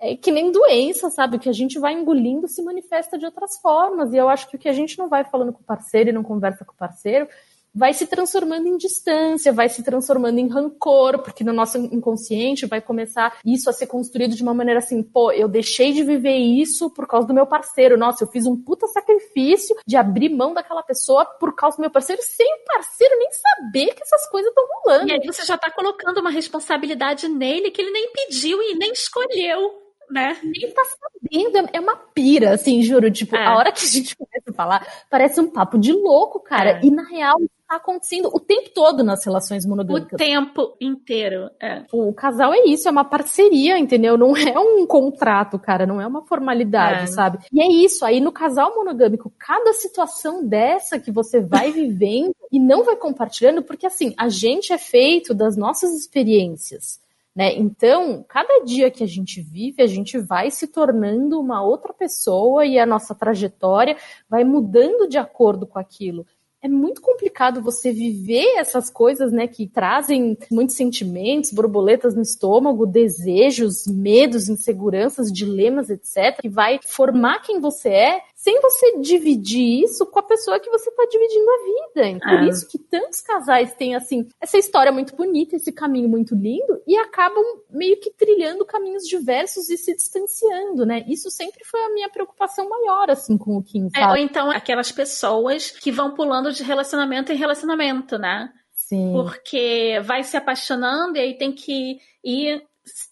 é 0.00 0.16
que 0.16 0.30
nem 0.30 0.52
doença, 0.52 1.08
sabe? 1.10 1.36
O 1.36 1.40
que 1.40 1.48
a 1.48 1.52
gente 1.52 1.78
vai 1.78 1.92
engolindo 1.92 2.46
se 2.48 2.62
manifesta 2.62 3.16
de 3.16 3.24
outras 3.24 3.58
formas. 3.58 4.12
E 4.12 4.16
eu 4.16 4.28
acho 4.28 4.48
que 4.48 4.56
o 4.56 4.58
que 4.58 4.68
a 4.68 4.72
gente 4.72 4.98
não 4.98 5.08
vai 5.08 5.24
falando 5.24 5.52
com 5.52 5.60
o 5.60 5.64
parceiro 5.64 6.10
e 6.10 6.12
não 6.12 6.22
conversa 6.22 6.64
com 6.64 6.72
o 6.72 6.76
parceiro, 6.76 7.28
vai 7.78 7.94
se 7.94 8.08
transformando 8.08 8.66
em 8.66 8.76
distância, 8.76 9.52
vai 9.52 9.68
se 9.68 9.84
transformando 9.84 10.40
em 10.40 10.48
rancor, 10.48 11.22
porque 11.22 11.44
no 11.44 11.52
nosso 11.52 11.78
inconsciente 11.78 12.66
vai 12.66 12.80
começar 12.80 13.38
isso 13.46 13.70
a 13.70 13.72
ser 13.72 13.86
construído 13.86 14.34
de 14.34 14.42
uma 14.42 14.52
maneira 14.52 14.80
assim, 14.80 15.00
pô, 15.00 15.30
eu 15.30 15.48
deixei 15.48 15.92
de 15.92 16.02
viver 16.02 16.36
isso 16.36 16.90
por 16.90 17.06
causa 17.06 17.28
do 17.28 17.32
meu 17.32 17.46
parceiro. 17.46 17.96
Nossa, 17.96 18.24
eu 18.24 18.28
fiz 18.28 18.46
um 18.46 18.56
puta 18.56 18.88
sacrifício 18.88 19.76
de 19.86 19.96
abrir 19.96 20.28
mão 20.28 20.52
daquela 20.52 20.82
pessoa 20.82 21.24
por 21.24 21.54
causa 21.54 21.76
do 21.76 21.82
meu 21.82 21.90
parceiro, 21.90 22.20
sem 22.20 22.52
o 22.52 22.64
parceiro 22.66 23.16
nem 23.16 23.28
saber 23.30 23.94
que 23.94 24.02
essas 24.02 24.28
coisas 24.28 24.48
estão 24.48 24.66
rolando. 24.82 25.08
E 25.08 25.12
aí 25.12 25.20
você 25.24 25.44
já 25.44 25.56
tá 25.56 25.70
colocando 25.70 26.18
uma 26.18 26.30
responsabilidade 26.30 27.28
nele 27.28 27.70
que 27.70 27.80
ele 27.80 27.92
nem 27.92 28.10
pediu 28.12 28.60
e 28.60 28.74
nem 28.74 28.90
escolheu 28.90 29.88
né? 30.10 30.38
Nem 30.42 30.70
tá 30.72 30.82
sabendo. 30.84 31.68
É 31.72 31.78
uma 31.78 31.96
pira, 31.96 32.54
assim, 32.54 32.82
juro. 32.82 33.10
Tipo, 33.10 33.36
é. 33.36 33.46
a 33.46 33.56
hora 33.56 33.70
que 33.70 33.84
a 33.84 33.88
gente 33.88 34.16
começa 34.16 34.50
a 34.50 34.54
falar, 34.54 35.04
parece 35.10 35.40
um 35.40 35.50
papo 35.50 35.78
de 35.78 35.92
louco, 35.92 36.40
cara. 36.40 36.78
É. 36.78 36.80
E 36.82 36.90
na 36.90 37.06
real, 37.06 37.36
tá 37.68 37.76
acontecendo 37.76 38.30
o 38.32 38.40
tempo 38.40 38.70
todo 38.74 39.04
nas 39.04 39.24
relações 39.24 39.66
monogâmicas. 39.66 40.14
O 40.14 40.16
tempo 40.16 40.74
inteiro, 40.80 41.50
é. 41.60 41.84
O 41.92 42.12
casal 42.14 42.54
é 42.54 42.64
isso, 42.64 42.88
é 42.88 42.90
uma 42.90 43.04
parceria, 43.04 43.78
entendeu? 43.78 44.16
Não 44.16 44.34
é 44.34 44.58
um 44.58 44.86
contrato, 44.86 45.58
cara, 45.58 45.86
não 45.86 46.00
é 46.00 46.06
uma 46.06 46.24
formalidade, 46.24 47.02
é. 47.02 47.06
sabe? 47.06 47.38
E 47.52 47.60
é 47.60 47.68
isso, 47.84 48.04
aí 48.06 48.20
no 48.20 48.32
casal 48.32 48.74
monogâmico, 48.74 49.30
cada 49.38 49.74
situação 49.74 50.46
dessa 50.46 50.98
que 50.98 51.12
você 51.12 51.40
vai 51.40 51.70
vivendo 51.72 52.34
e 52.50 52.58
não 52.58 52.84
vai 52.84 52.96
compartilhando, 52.96 53.62
porque 53.62 53.86
assim, 53.86 54.14
a 54.16 54.30
gente 54.30 54.72
é 54.72 54.78
feito 54.78 55.34
das 55.34 55.56
nossas 55.56 55.92
experiências. 55.94 56.98
Né? 57.36 57.54
Então, 57.54 58.24
cada 58.28 58.64
dia 58.64 58.90
que 58.90 59.04
a 59.04 59.06
gente 59.06 59.40
vive, 59.40 59.80
a 59.80 59.86
gente 59.86 60.18
vai 60.18 60.50
se 60.50 60.66
tornando 60.66 61.38
uma 61.38 61.62
outra 61.62 61.92
pessoa 61.92 62.66
e 62.66 62.80
a 62.80 62.86
nossa 62.86 63.14
trajetória 63.14 63.96
vai 64.28 64.42
mudando 64.42 65.06
de 65.06 65.18
acordo 65.18 65.64
com 65.64 65.78
aquilo 65.78 66.26
é 66.62 66.68
muito 66.68 67.00
complicado 67.00 67.62
você 67.62 67.92
viver 67.92 68.56
essas 68.56 68.90
coisas, 68.90 69.32
né, 69.32 69.46
que 69.46 69.66
trazem 69.68 70.36
muitos 70.50 70.76
sentimentos, 70.76 71.52
borboletas 71.52 72.14
no 72.14 72.22
estômago, 72.22 72.84
desejos, 72.84 73.86
medos, 73.86 74.48
inseguranças, 74.48 75.32
dilemas, 75.32 75.88
etc, 75.88 76.40
que 76.40 76.48
vai 76.48 76.80
formar 76.84 77.42
quem 77.42 77.60
você 77.60 77.88
é 77.90 78.22
sem 78.38 78.60
você 78.60 79.00
dividir 79.00 79.82
isso 79.82 80.06
com 80.06 80.20
a 80.20 80.22
pessoa 80.22 80.60
que 80.60 80.70
você 80.70 80.88
está 80.88 81.04
dividindo 81.10 81.50
a 81.50 82.02
vida. 82.04 82.20
Por 82.20 82.44
é. 82.44 82.48
isso 82.48 82.68
que 82.68 82.78
tantos 82.78 83.20
casais 83.20 83.74
têm, 83.74 83.96
assim, 83.96 84.28
essa 84.40 84.56
história 84.56 84.92
muito 84.92 85.16
bonita, 85.16 85.56
esse 85.56 85.72
caminho 85.72 86.08
muito 86.08 86.36
lindo, 86.36 86.80
e 86.86 86.96
acabam 86.96 87.44
meio 87.68 87.98
que 87.98 88.12
trilhando 88.12 88.64
caminhos 88.64 89.08
diversos 89.08 89.68
e 89.68 89.76
se 89.76 89.92
distanciando, 89.92 90.86
né? 90.86 91.04
Isso 91.08 91.32
sempre 91.32 91.64
foi 91.64 91.80
a 91.80 91.92
minha 91.92 92.08
preocupação 92.08 92.68
maior, 92.68 93.10
assim, 93.10 93.36
com 93.36 93.56
o 93.56 93.62
Kim, 93.62 93.88
é, 93.96 94.06
ou 94.06 94.16
então 94.16 94.52
aquelas 94.52 94.92
pessoas 94.92 95.72
que 95.72 95.90
vão 95.90 96.14
pulando 96.14 96.52
de 96.52 96.62
relacionamento 96.62 97.32
em 97.32 97.36
relacionamento, 97.36 98.16
né? 98.18 98.52
Sim. 98.72 99.14
Porque 99.14 100.00
vai 100.04 100.22
se 100.22 100.36
apaixonando 100.36 101.18
e 101.18 101.20
aí 101.20 101.36
tem 101.36 101.52
que 101.52 101.98
ir 102.22 102.62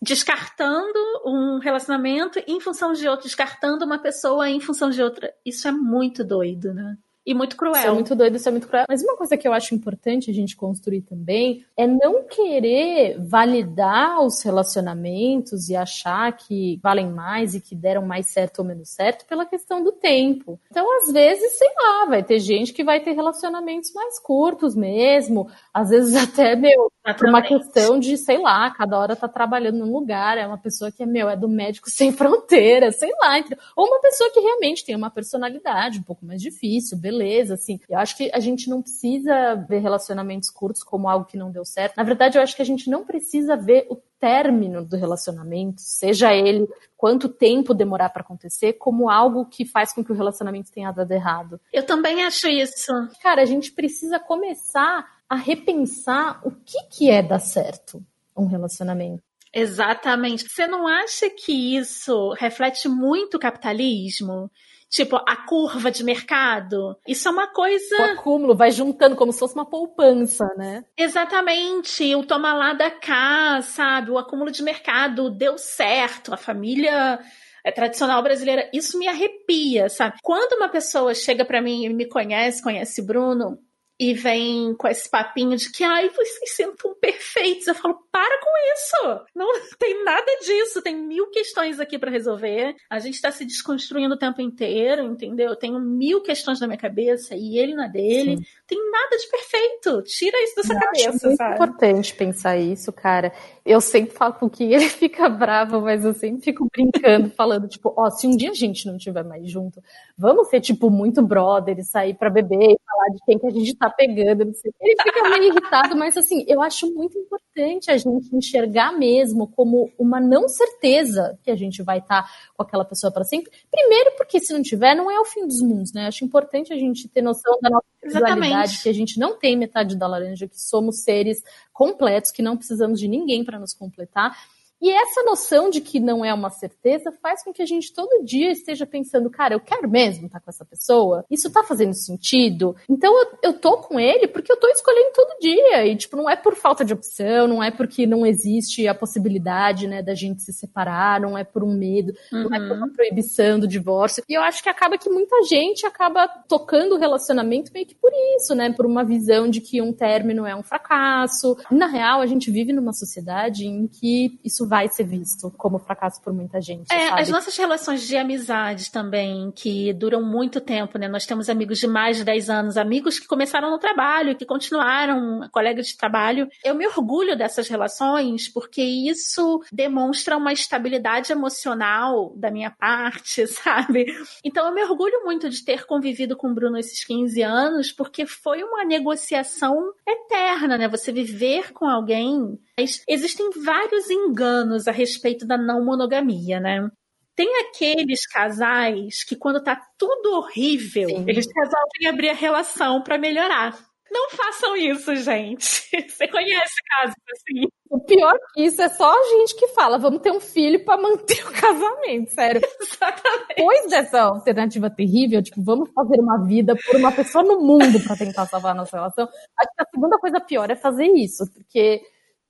descartando 0.01 0.99
um 1.25 1.59
relacionamento 1.59 2.39
em 2.47 2.61
função 2.61 2.93
de 2.93 3.09
outro, 3.09 3.27
descartando 3.27 3.85
uma 3.85 3.99
pessoa 3.99 4.49
em 4.49 4.61
função 4.61 4.91
de 4.91 5.03
outra. 5.03 5.33
Isso 5.45 5.67
é 5.67 5.73
muito 5.73 6.25
doido, 6.25 6.73
né? 6.73 6.97
E 7.27 7.35
muito 7.35 7.57
cruel. 7.57 7.75
Isso 7.75 7.89
é 7.89 7.93
muito 7.93 8.15
doido, 8.15 8.37
isso 8.37 8.49
é 8.49 8.53
muito 8.53 8.69
cruel. 8.69 8.85
Mas 8.89 9.03
uma 9.03 9.17
coisa 9.17 9.37
que 9.37 9.49
eu 9.49 9.53
acho 9.53 9.75
importante 9.75 10.31
a 10.31 10.35
gente 10.35 10.55
construir 10.55 11.03
também 11.03 11.67
é 11.77 11.85
não 11.85 12.23
querer 12.23 13.19
validar 13.19 14.25
os 14.25 14.41
relacionamentos 14.43 15.69
e 15.69 15.75
achar 15.75 16.31
que 16.37 16.79
valem 16.81 17.11
mais 17.11 17.57
e 17.57 17.61
que 17.61 17.75
deram 17.75 18.07
mais 18.07 18.29
certo 18.29 18.61
ou 18.61 18.65
menos 18.65 18.91
certo 18.91 19.27
pela 19.27 19.45
questão 19.45 19.83
do 19.83 19.91
tempo. 19.91 20.61
Então, 20.71 20.87
às 20.99 21.13
vezes, 21.13 21.59
sei 21.59 21.69
lá, 21.77 22.05
vai 22.05 22.23
ter 22.23 22.39
gente 22.39 22.73
que 22.73 22.85
vai 22.85 23.01
ter 23.01 23.11
relacionamentos 23.11 23.93
mais 23.93 24.21
curtos 24.21 24.77
mesmo, 24.77 25.49
às 25.75 25.91
vezes 25.91 26.15
até, 26.15 26.55
meu, 26.55 26.93
por 27.15 27.29
uma 27.29 27.43
questão 27.43 27.99
de, 27.99 28.17
sei 28.17 28.39
lá, 28.39 28.71
cada 28.71 28.99
hora 28.99 29.17
tá 29.17 29.29
trabalhando 29.29 29.79
num 29.79 29.93
lugar, 29.93 30.39
é 30.39 30.47
uma 30.47 30.59
pessoa 30.59 30.91
que 30.91 31.03
é, 31.03 31.07
meu, 31.07 31.29
é 31.29 31.37
do 31.37 31.49
médico 31.49 31.89
sem 31.91 32.13
fronteira, 32.13 32.91
sei 32.93 33.11
lá. 33.21 33.43
Ou 33.77 33.87
uma 33.87 34.01
pessoa 34.01 34.31
que 34.31 34.41
realmente 34.41 34.85
tem 34.85 34.97
uma 34.97 35.11
personalidade 35.11 35.99
um 35.99 36.03
pouco 36.03 36.25
mais 36.25 36.41
difícil, 36.41 36.99
beleza, 36.99 37.55
assim. 37.55 37.81
Eu 37.89 37.99
acho 37.99 38.17
que 38.17 38.31
a 38.33 38.41
gente 38.41 38.69
não 38.69 38.83
precisa 38.83 39.55
ver 39.69 39.79
relacionamentos 39.79 40.51
curtos 40.51 40.83
como 40.83 41.09
algo 41.09 41.27
que 41.27 41.37
não 41.37 41.51
deu 41.51 41.65
certo. 41.65 41.97
Na 41.97 42.03
verdade, 42.03 42.39
eu 42.39 42.43
acho 42.43 42.57
que 42.57 42.63
a 42.63 42.67
gente 42.67 42.91
não 42.91 43.05
precisa 43.05 43.57
ver 43.57 43.87
o 43.91 43.97
término 44.19 44.85
do 44.85 44.97
relacionamento, 44.97 45.81
seja 45.81 46.33
ele 46.33 46.67
quanto 46.97 47.29
tempo 47.29 47.75
demorar 47.75 48.09
para 48.09 48.23
acontecer, 48.23 48.75
como 48.75 49.11
algo 49.11 49.45
que 49.45 49.65
faz 49.65 49.93
com 49.93 50.03
que 50.03 50.11
o 50.11 50.15
relacionamento 50.15 50.73
tenha 50.73 50.91
dado 50.91 51.13
errado. 51.13 51.61
Eu 51.73 51.85
também 51.85 52.25
acho 52.25 52.49
isso. 52.49 52.93
Cara, 53.23 53.43
a 53.43 53.45
gente 53.45 53.73
precisa 53.73 54.19
começar 54.19 55.07
a 55.29 55.37
repensar 55.37 56.41
o 56.45 56.51
que, 56.51 56.83
que 56.91 57.11
é 57.11 57.23
dar 57.23 57.39
certo 57.39 58.05
um 58.37 58.47
relacionamento. 58.47 59.23
Exatamente. 59.53 60.47
Você 60.49 60.67
não 60.67 60.87
acha 60.87 61.31
que 61.31 61.77
isso 61.77 62.33
reflete 62.39 62.89
muito 62.89 63.37
o 63.37 63.41
capitalismo? 63.41 64.51
Tipo, 64.89 65.17
a 65.17 65.37
curva 65.49 65.91
de 65.91 66.05
mercado. 66.05 66.97
Isso 67.09 67.27
é 67.27 67.31
uma 67.31 67.49
coisa. 67.49 67.97
O 67.99 68.19
acúmulo 68.19 68.55
vai 68.55 68.71
juntando 68.71 69.17
como 69.17 69.33
se 69.33 69.39
fosse 69.39 69.55
uma 69.55 69.69
poupança, 69.69 70.47
né? 70.57 70.85
Exatamente. 70.97 72.15
O 72.15 72.25
toma 72.25 72.53
lá 72.53 72.73
da 72.73 72.91
cá, 72.91 73.61
sabe? 73.63 74.11
O 74.11 74.19
acúmulo 74.19 74.51
de 74.51 74.63
mercado 74.63 75.31
deu 75.31 75.59
certo. 75.59 76.33
A 76.33 76.37
família 76.37 77.19
é 77.65 77.73
tradicional 77.73 78.23
brasileira. 78.23 78.71
Isso 78.73 78.97
me 78.99 79.09
arrepia, 79.09 79.89
sabe? 79.89 80.19
Quando 80.23 80.57
uma 80.57 80.69
pessoa 80.69 81.15
chega 81.15 81.45
para 81.45 81.61
mim 81.61 81.85
e 81.85 81.89
me 81.93 82.07
conhece, 82.07 82.63
conhece 82.63 83.03
Bruno, 83.03 83.59
e 83.99 84.13
vem 84.13 84.75
com 84.75 84.87
esse 84.87 85.09
papinho 85.09 85.57
de 85.57 85.71
que, 85.71 85.83
ai, 85.83 86.11
vocês 86.11 86.55
sentam 86.55 86.95
perfeitos. 87.01 87.67
Eu 87.67 87.75
falo, 87.75 87.99
para 88.13 88.39
com 88.41 88.51
isso! 88.75 89.27
Não 89.35 89.49
tem 89.79 90.05
nada 90.05 90.31
disso, 90.45 90.83
tem 90.83 90.97
mil 90.97 91.31
questões 91.31 91.81
aqui 91.81 91.99
para 91.99 92.11
resolver. 92.11 92.77
A 92.91 92.99
gente 92.99 93.21
tá 93.21 93.31
se 93.31 93.45
desconstruindo 93.45 94.15
o 94.15 94.19
tempo 94.19 94.43
inteiro, 94.43 95.03
entendeu? 95.03 95.51
Eu 95.51 95.57
tenho 95.57 95.81
mil 95.81 96.21
questões 96.23 96.61
na 96.61 96.67
minha 96.67 96.79
cabeça 96.79 97.35
e 97.35 97.59
ele 97.59 97.75
na 97.75 97.87
dele. 97.87 98.37
Sim. 98.37 98.45
Tem 98.67 98.91
nada 98.91 99.17
de 99.17 99.31
perfeito. 99.31 100.03
Tira 100.03 100.43
isso 100.43 100.57
dessa 100.57 100.75
Eu 100.75 100.81
cabeça, 100.81 101.09
acho 101.09 101.27
muito 101.27 101.43
importante 101.43 102.15
pensar 102.15 102.59
isso, 102.59 102.93
cara. 102.93 103.33
Eu 103.67 103.81
sempre 103.81 104.15
falo 104.15 104.35
com 104.35 104.49
que 104.49 104.63
ele 104.63 104.89
fica 104.89 105.29
bravo, 105.29 105.81
mas 105.81 106.05
eu 106.05 106.15
sempre 106.15 106.41
fico 106.41 106.69
brincando, 106.73 107.31
falando, 107.31 107.67
tipo, 107.67 107.93
ó, 107.97 108.07
oh, 108.07 108.11
se 108.13 108.25
um 108.25 108.37
dia 108.37 108.51
a 108.51 108.55
gente 108.55 108.87
não 108.87 108.97
estiver 108.97 109.25
mais 109.25 109.51
junto, 109.51 109.83
vamos 110.17 110.49
ser, 110.49 110.61
tipo, 110.61 110.89
muito 110.89 111.21
brother 111.21 111.77
e 111.77 111.85
sair 111.85 112.15
pra 112.15 112.31
beber 112.31 112.71
e 112.71 112.79
falar 112.87 113.09
de 113.13 113.19
quem 113.27 113.39
que 113.39 113.47
a 113.47 113.51
gente 113.51 113.75
tá 113.75 113.91
pegando, 113.91 114.45
não 114.45 114.55
sei. 114.55 114.73
Ele 114.81 114.95
fica 115.03 115.29
meio 115.29 115.51
irritado, 115.51 115.97
mas 115.97 116.17
assim, 116.17 116.45
eu 116.47 116.63
acho 116.63 116.95
muito 116.95 117.19
importante 117.19 117.91
a 117.91 117.97
gente 117.99 118.35
enxergar 118.35 118.93
mesmo 118.93 119.49
como 119.49 119.91
uma 119.99 120.21
não 120.21 120.49
certeza 120.49 121.37
que 121.43 121.51
a 121.51 121.57
gente 121.57 121.83
vai 121.83 121.99
estar 121.99 122.23
tá 122.23 122.31
com 122.57 122.63
aquela 122.63 122.85
pessoa 122.85 123.13
para 123.13 123.25
sempre. 123.25 123.51
Primeiro, 123.69 124.13
porque 124.17 124.39
se 124.39 124.53
não 124.53 124.63
tiver, 124.63 124.95
não 124.95 125.11
é 125.11 125.19
o 125.19 125.25
fim 125.25 125.45
dos 125.45 125.61
mundos, 125.61 125.93
né? 125.93 126.07
Acho 126.07 126.25
importante 126.25 126.73
a 126.73 126.77
gente 126.77 127.09
ter 127.09 127.23
noção 127.23 127.59
da 127.61 127.71
nossa 127.71 127.87
individualidade, 128.05 128.83
que 128.83 128.89
a 128.89 128.95
gente 128.95 129.19
não 129.19 129.37
tem 129.37 129.57
metade 129.57 129.97
da 129.99 130.07
laranja, 130.07 130.47
que 130.47 130.61
somos 130.61 131.03
seres 131.03 131.43
completos, 131.77 132.31
que 132.31 132.41
não 132.41 132.57
precisamos 132.57 132.99
de 132.99 133.07
ninguém 133.07 133.45
para 133.45 133.59
nos 133.59 133.75
completar. 133.75 134.35
E 134.81 134.91
essa 134.91 135.23
noção 135.23 135.71
de 135.71 135.81
que 135.81 135.99
não 135.99 136.25
é 136.25 136.33
uma 136.33 136.51
certeza 136.51 137.11
faz 137.23 137.43
com 137.43 137.53
que 137.53 137.63
a 137.63 137.67
gente 137.67 137.93
todo 137.93 138.25
dia 138.25 138.51
esteja 138.51 138.87
pensando, 138.87 139.31
cara, 139.31 139.55
eu 139.55 139.61
quero 139.61 139.89
mesmo 139.89 140.27
estar 140.27 140.41
com 140.41 140.51
essa 140.51 140.65
pessoa? 140.65 141.25
Isso 141.31 141.51
tá 141.51 141.63
fazendo 141.63 141.95
sentido? 141.95 142.77
Então 142.89 143.13
eu, 143.19 143.27
eu 143.43 143.53
tô 143.55 143.79
com 143.79 143.99
ele 143.99 144.29
porque 144.29 144.53
eu 144.53 144.57
tô 144.59 144.69
escolhendo 144.69 145.13
todo 145.15 145.41
dia. 145.41 145.87
E, 145.87 145.97
tipo, 145.97 146.17
não 146.17 146.29
é 146.29 146.37
por 146.37 146.55
falta 146.55 146.85
de 146.85 146.93
opção, 146.93 147.47
não 147.49 147.63
é 147.63 147.71
porque 147.71 148.07
não 148.07 148.27
existe 148.27 148.87
a 148.87 148.95
possibilidade, 148.95 149.87
né, 149.87 150.03
da 150.03 150.15
gente 150.15 150.43
se 150.43 150.53
separar, 150.53 151.21
não 151.21 151.37
é 151.37 151.45
por 151.45 151.65
um 151.65 151.73
medo, 151.73 152.13
uhum. 152.33 152.45
não 152.45 152.55
é 152.55 152.59
por 152.59 152.77
uma 152.77 152.87
uhum. 152.87 152.93
proibição 152.93 153.59
do 153.59 153.67
divórcio. 153.67 154.23
E 154.29 154.35
eu 154.35 154.43
acho 154.43 154.63
que 154.63 154.69
acaba 154.69 154.99
que 154.99 155.09
muita 155.09 155.43
gente 155.45 155.87
acaba 155.87 156.29
tocando 156.49 156.95
o 156.95 156.99
relacionamento 156.99 157.73
meio 157.73 157.87
que 157.87 157.95
por 157.95 158.13
isso, 158.37 158.55
né? 158.55 158.73
Por 158.73 158.87
uma 158.87 159.05
visão 159.05 159.49
de 159.49 159.61
que 159.61 159.81
um 159.81 159.93
término 159.93 160.47
é 160.47 160.55
um 160.55 160.63
fracasso. 160.63 161.57
Na 161.71 161.87
real, 161.87 162.21
a 162.21 162.27
gente 162.27 162.51
vive 162.51 162.73
numa 162.73 162.93
sociedade 162.93 163.67
em 163.67 163.87
que 163.87 164.39
isso 164.45 164.66
vai 164.67 164.89
ser 164.89 165.05
visto 165.05 165.51
como 165.57 165.79
fracasso 165.79 166.21
por 166.23 166.33
muita 166.33 166.61
gente. 166.61 166.93
É, 166.93 167.09
sabe? 167.09 167.23
as 167.23 167.29
nossas 167.29 167.57
relações 167.57 168.07
de 168.07 168.17
amizade 168.17 168.91
também, 168.91 169.51
que 169.53 169.93
duram 169.93 170.23
muito 170.23 170.61
tempo, 170.61 170.99
né? 170.99 171.09
Nós 171.09 171.27
temos 171.27 171.49
amigos 171.49 171.79
de 171.79 171.87
mais 171.87 172.17
de 172.17 172.25
10 172.25 172.51
anos, 172.51 172.77
amigos 172.77 173.19
que 173.19 173.27
começaram 173.27 173.71
no 173.71 173.79
trabalho, 173.79 174.37
que 174.37 174.45
continuaram, 174.45 175.49
colegas 175.53 175.87
de 175.89 175.97
trabalho. 175.97 176.49
Eu 176.65 176.75
me 176.75 176.87
orgulho 176.87 177.37
dessas 177.37 177.69
relações 177.69 178.49
porque 178.49 178.83
isso 178.83 179.63
demonstra 179.73 180.37
uma 180.37 180.53
estabilidade 180.53 181.33
emocional 181.33 182.33
da 182.37 182.51
minha 182.51 182.71
parte, 182.71 183.47
sabe? 183.49 184.07
Então 184.45 184.67
eu 184.67 184.75
me 184.75 184.83
orgulho 184.83 185.25
muito 185.25 185.49
de 185.49 185.65
ter 185.65 185.87
convivido 185.87 186.37
com 186.37 186.49
o 186.49 186.55
Bruno 186.55 186.79
esses 186.79 187.05
15 187.05 187.43
anos, 187.43 187.93
porque 187.93 188.27
foi 188.27 188.63
uma 188.63 188.85
negociação 188.85 189.93
eterna, 190.07 190.79
né? 190.79 190.89
Você 190.89 191.13
viver 191.13 191.73
com 191.73 191.87
alguém. 191.87 192.59
Mas 192.79 193.03
existem 193.09 193.51
vários 193.65 194.11
enganos 194.11 194.56
a 194.89 194.93
respeito 194.93 195.47
da 195.47 195.59
não 195.59 195.85
monogamia, 195.85 196.61
né? 196.61 196.89
Tem 197.35 197.49
aqueles 197.61 198.27
casais 198.27 199.23
que, 199.23 199.37
quando 199.37 199.63
tá 199.63 199.79
tudo 199.99 200.39
horrível, 200.39 201.09
Sim. 201.09 201.25
eles 201.29 201.47
resolvem 201.55 202.09
abrir 202.09 202.31
a 202.31 202.35
relação 202.35 203.03
para 203.03 203.19
melhorar. 203.19 203.77
Não 204.11 204.31
façam 204.31 204.77
isso, 204.77 205.15
gente. 205.17 205.65
Você 206.09 206.29
conhece 206.29 206.75
casos 206.89 207.17
assim? 207.33 207.69
O 207.91 208.01
pior 208.01 208.35
que 208.55 208.63
isso 208.63 208.81
é 208.81 208.89
só 208.89 209.13
a 209.13 209.29
gente 209.29 209.55
que 209.57 209.69
fala, 209.69 209.99
vamos 209.99 210.21
ter 210.21 210.31
um 210.31 210.41
filho 210.41 210.85
para 210.85 211.01
manter 211.01 211.47
o 211.47 211.53
casamento, 211.53 212.31
sério. 212.31 212.61
Exatamente. 212.81 213.55
Depois 213.57 213.91
dessa 213.91 214.23
alternativa 214.23 214.91
terrível, 214.91 215.43
tipo, 215.43 215.63
vamos 215.63 215.91
fazer 215.93 216.19
uma 216.21 216.45
vida 216.47 216.75
por 216.75 216.97
uma 216.97 217.13
pessoa 217.13 217.45
no 217.45 217.61
mundo 217.61 218.03
para 218.05 218.17
tentar 218.17 218.47
salvar 218.47 218.73
a 218.73 218.77
nossa 218.77 218.97
relação. 218.97 219.25
Acho 219.25 219.75
que 219.77 219.83
a 219.83 219.91
segunda 219.93 220.19
coisa 220.19 220.41
pior 220.41 220.71
é 220.71 220.77
fazer 220.77 221.07
isso, 221.07 221.45
porque 221.53 222.01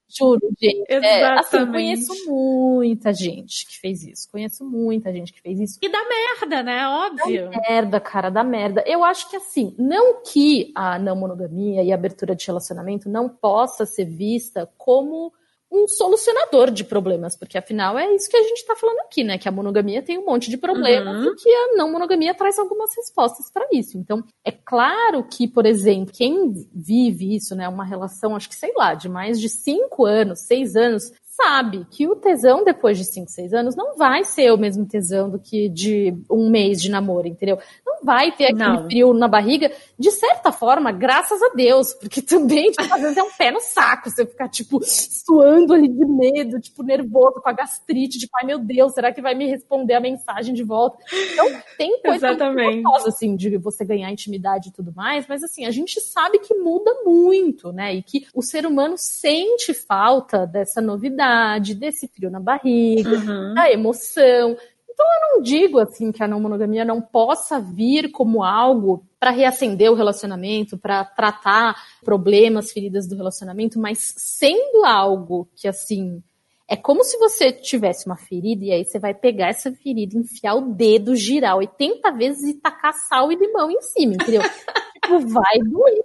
Juro, 0.09 0.39
gente. 0.59 0.85
É, 0.87 1.25
assim, 1.33 1.65
conheço 1.65 2.13
muita 2.27 3.13
gente 3.13 3.67
que 3.67 3.77
fez 3.79 4.03
isso. 4.03 4.29
Conheço 4.31 4.63
muita 4.63 5.11
gente 5.11 5.33
que 5.33 5.41
fez 5.41 5.59
isso. 5.59 5.79
E 5.81 5.89
dá 5.89 5.99
merda, 6.07 6.63
né? 6.63 6.87
Óbvio. 6.87 7.49
Dá 7.49 7.61
merda, 7.69 7.99
cara, 7.99 8.29
dá 8.29 8.43
merda. 8.43 8.83
Eu 8.87 9.03
acho 9.03 9.29
que 9.29 9.35
assim, 9.35 9.75
não 9.77 10.21
que 10.23 10.71
a 10.73 10.97
não 10.97 11.15
monogamia 11.15 11.83
e 11.83 11.91
a 11.91 11.95
abertura 11.95 12.35
de 12.35 12.45
relacionamento 12.45 13.09
não 13.09 13.27
possa 13.27 13.85
ser 13.85 14.05
vista 14.05 14.69
como 14.77 15.33
um 15.71 15.87
solucionador 15.87 16.71
de 16.71 16.83
problemas, 16.83 17.35
porque 17.35 17.57
afinal 17.57 17.97
é 17.97 18.15
isso 18.15 18.29
que 18.29 18.37
a 18.37 18.43
gente 18.43 18.59
está 18.59 18.75
falando 18.75 18.99
aqui, 19.01 19.23
né? 19.23 19.37
Que 19.37 19.49
a 19.49 19.51
monogamia 19.51 20.01
tem 20.01 20.17
um 20.17 20.25
monte 20.25 20.49
de 20.49 20.57
problemas 20.57 21.17
uhum. 21.17 21.33
e 21.33 21.35
que 21.35 21.49
a 21.49 21.75
não 21.75 21.91
monogamia 21.91 22.33
traz 22.33 22.57
algumas 22.57 22.95
respostas 22.95 23.51
para 23.51 23.67
isso. 23.71 23.97
Então, 23.97 24.23
é 24.45 24.51
claro 24.51 25.23
que, 25.23 25.47
por 25.47 25.65
exemplo, 25.65 26.13
quem 26.13 26.67
vive 26.73 27.35
isso, 27.35 27.55
né? 27.55 27.67
Uma 27.67 27.83
relação, 27.83 28.35
acho 28.35 28.49
que 28.49 28.55
sei 28.55 28.71
lá, 28.75 28.93
de 28.93 29.09
mais 29.09 29.39
de 29.39 29.49
cinco 29.49 30.05
anos, 30.05 30.39
seis 30.39 30.75
anos, 30.75 31.11
sabe 31.37 31.85
que 31.91 32.07
o 32.07 32.15
tesão 32.15 32.63
depois 32.63 32.97
de 32.97 33.05
5, 33.05 33.29
6 33.29 33.53
anos 33.53 33.75
não 33.75 33.95
vai 33.95 34.23
ser 34.23 34.51
o 34.51 34.57
mesmo 34.57 34.87
tesão 34.87 35.29
do 35.29 35.39
que 35.39 35.69
de 35.69 36.17
um 36.29 36.49
mês 36.49 36.81
de 36.81 36.89
namoro, 36.89 37.27
entendeu? 37.27 37.59
Não 37.85 38.03
vai 38.03 38.31
ter 38.35 38.45
aquele 38.45 38.63
não. 38.63 38.85
frio 38.85 39.13
na 39.13 39.27
barriga, 39.27 39.71
de 39.97 40.11
certa 40.11 40.51
forma, 40.51 40.91
graças 40.91 41.41
a 41.43 41.49
Deus, 41.53 41.93
porque 41.93 42.21
também, 42.23 42.71
tipo, 42.71 42.91
às 42.91 43.01
vezes 43.01 43.17
é 43.17 43.23
um 43.23 43.31
pé 43.31 43.51
no 43.51 43.59
saco, 43.59 44.09
você 44.09 44.25
ficar, 44.25 44.49
tipo, 44.49 44.79
suando 44.83 45.73
ali 45.73 45.87
de 45.87 46.05
medo, 46.05 46.59
tipo, 46.59 46.81
nervoso, 46.81 47.39
com 47.41 47.49
a 47.49 47.53
gastrite, 47.53 48.17
tipo, 48.17 48.31
ai 48.39 48.45
meu 48.47 48.57
Deus, 48.57 48.93
será 48.93 49.13
que 49.13 49.21
vai 49.21 49.35
me 49.35 49.47
responder 49.47 49.93
a 49.93 49.99
mensagem 49.99 50.55
de 50.55 50.63
volta? 50.63 50.97
Então, 51.31 51.45
tem 51.77 52.01
coisa 52.01 52.33
gostosa, 52.33 53.09
assim, 53.09 53.35
de 53.35 53.57
você 53.57 53.85
ganhar 53.85 54.11
intimidade 54.11 54.69
e 54.69 54.71
tudo 54.71 54.91
mais, 54.95 55.27
mas 55.27 55.43
assim, 55.43 55.65
a 55.65 55.71
gente 55.71 56.01
sabe 56.01 56.39
que 56.39 56.55
muda 56.55 56.91
muito, 57.05 57.71
né? 57.71 57.93
E 57.93 58.01
que 58.01 58.25
o 58.33 58.41
ser 58.41 58.65
humano 58.65 58.95
sente 58.97 59.73
falta 59.73 60.47
dessa 60.47 60.81
novidade 60.81 61.26
desse 61.75 62.07
frio 62.07 62.29
na 62.29 62.39
barriga, 62.39 63.09
uhum. 63.09 63.53
da 63.53 63.71
emoção. 63.71 64.57
Então 64.89 65.05
eu 65.05 65.35
não 65.35 65.41
digo 65.43 65.79
assim 65.79 66.11
que 66.11 66.23
a 66.23 66.27
não 66.27 66.39
monogamia 66.39 66.83
não 66.83 67.01
possa 67.01 67.59
vir 67.59 68.11
como 68.11 68.43
algo 68.43 69.05
para 69.19 69.29
reacender 69.29 69.91
o 69.91 69.95
relacionamento, 69.95 70.77
para 70.77 71.05
tratar 71.05 71.75
problemas, 72.03 72.71
feridas 72.71 73.07
do 73.07 73.15
relacionamento, 73.15 73.79
mas 73.79 74.13
sendo 74.17 74.85
algo 74.85 75.47
que 75.55 75.67
assim 75.67 76.21
é 76.67 76.75
como 76.75 77.03
se 77.03 77.17
você 77.17 77.51
tivesse 77.51 78.07
uma 78.07 78.17
ferida 78.17 78.65
e 78.65 78.71
aí 78.71 78.83
você 78.83 78.99
vai 78.99 79.13
pegar 79.13 79.47
essa 79.47 79.71
ferida, 79.71 80.17
enfiar 80.17 80.55
o 80.55 80.73
dedo, 80.73 81.15
girar 81.15 81.55
80 81.55 82.11
vezes 82.11 82.43
e 82.43 82.53
tacar 82.55 82.93
sal 82.93 83.31
e 83.31 83.35
limão 83.35 83.71
em 83.71 83.81
cima, 83.81 84.15
entendeu? 84.15 84.41
tipo, 85.01 85.19
vai 85.27 85.59
doer 85.59 86.03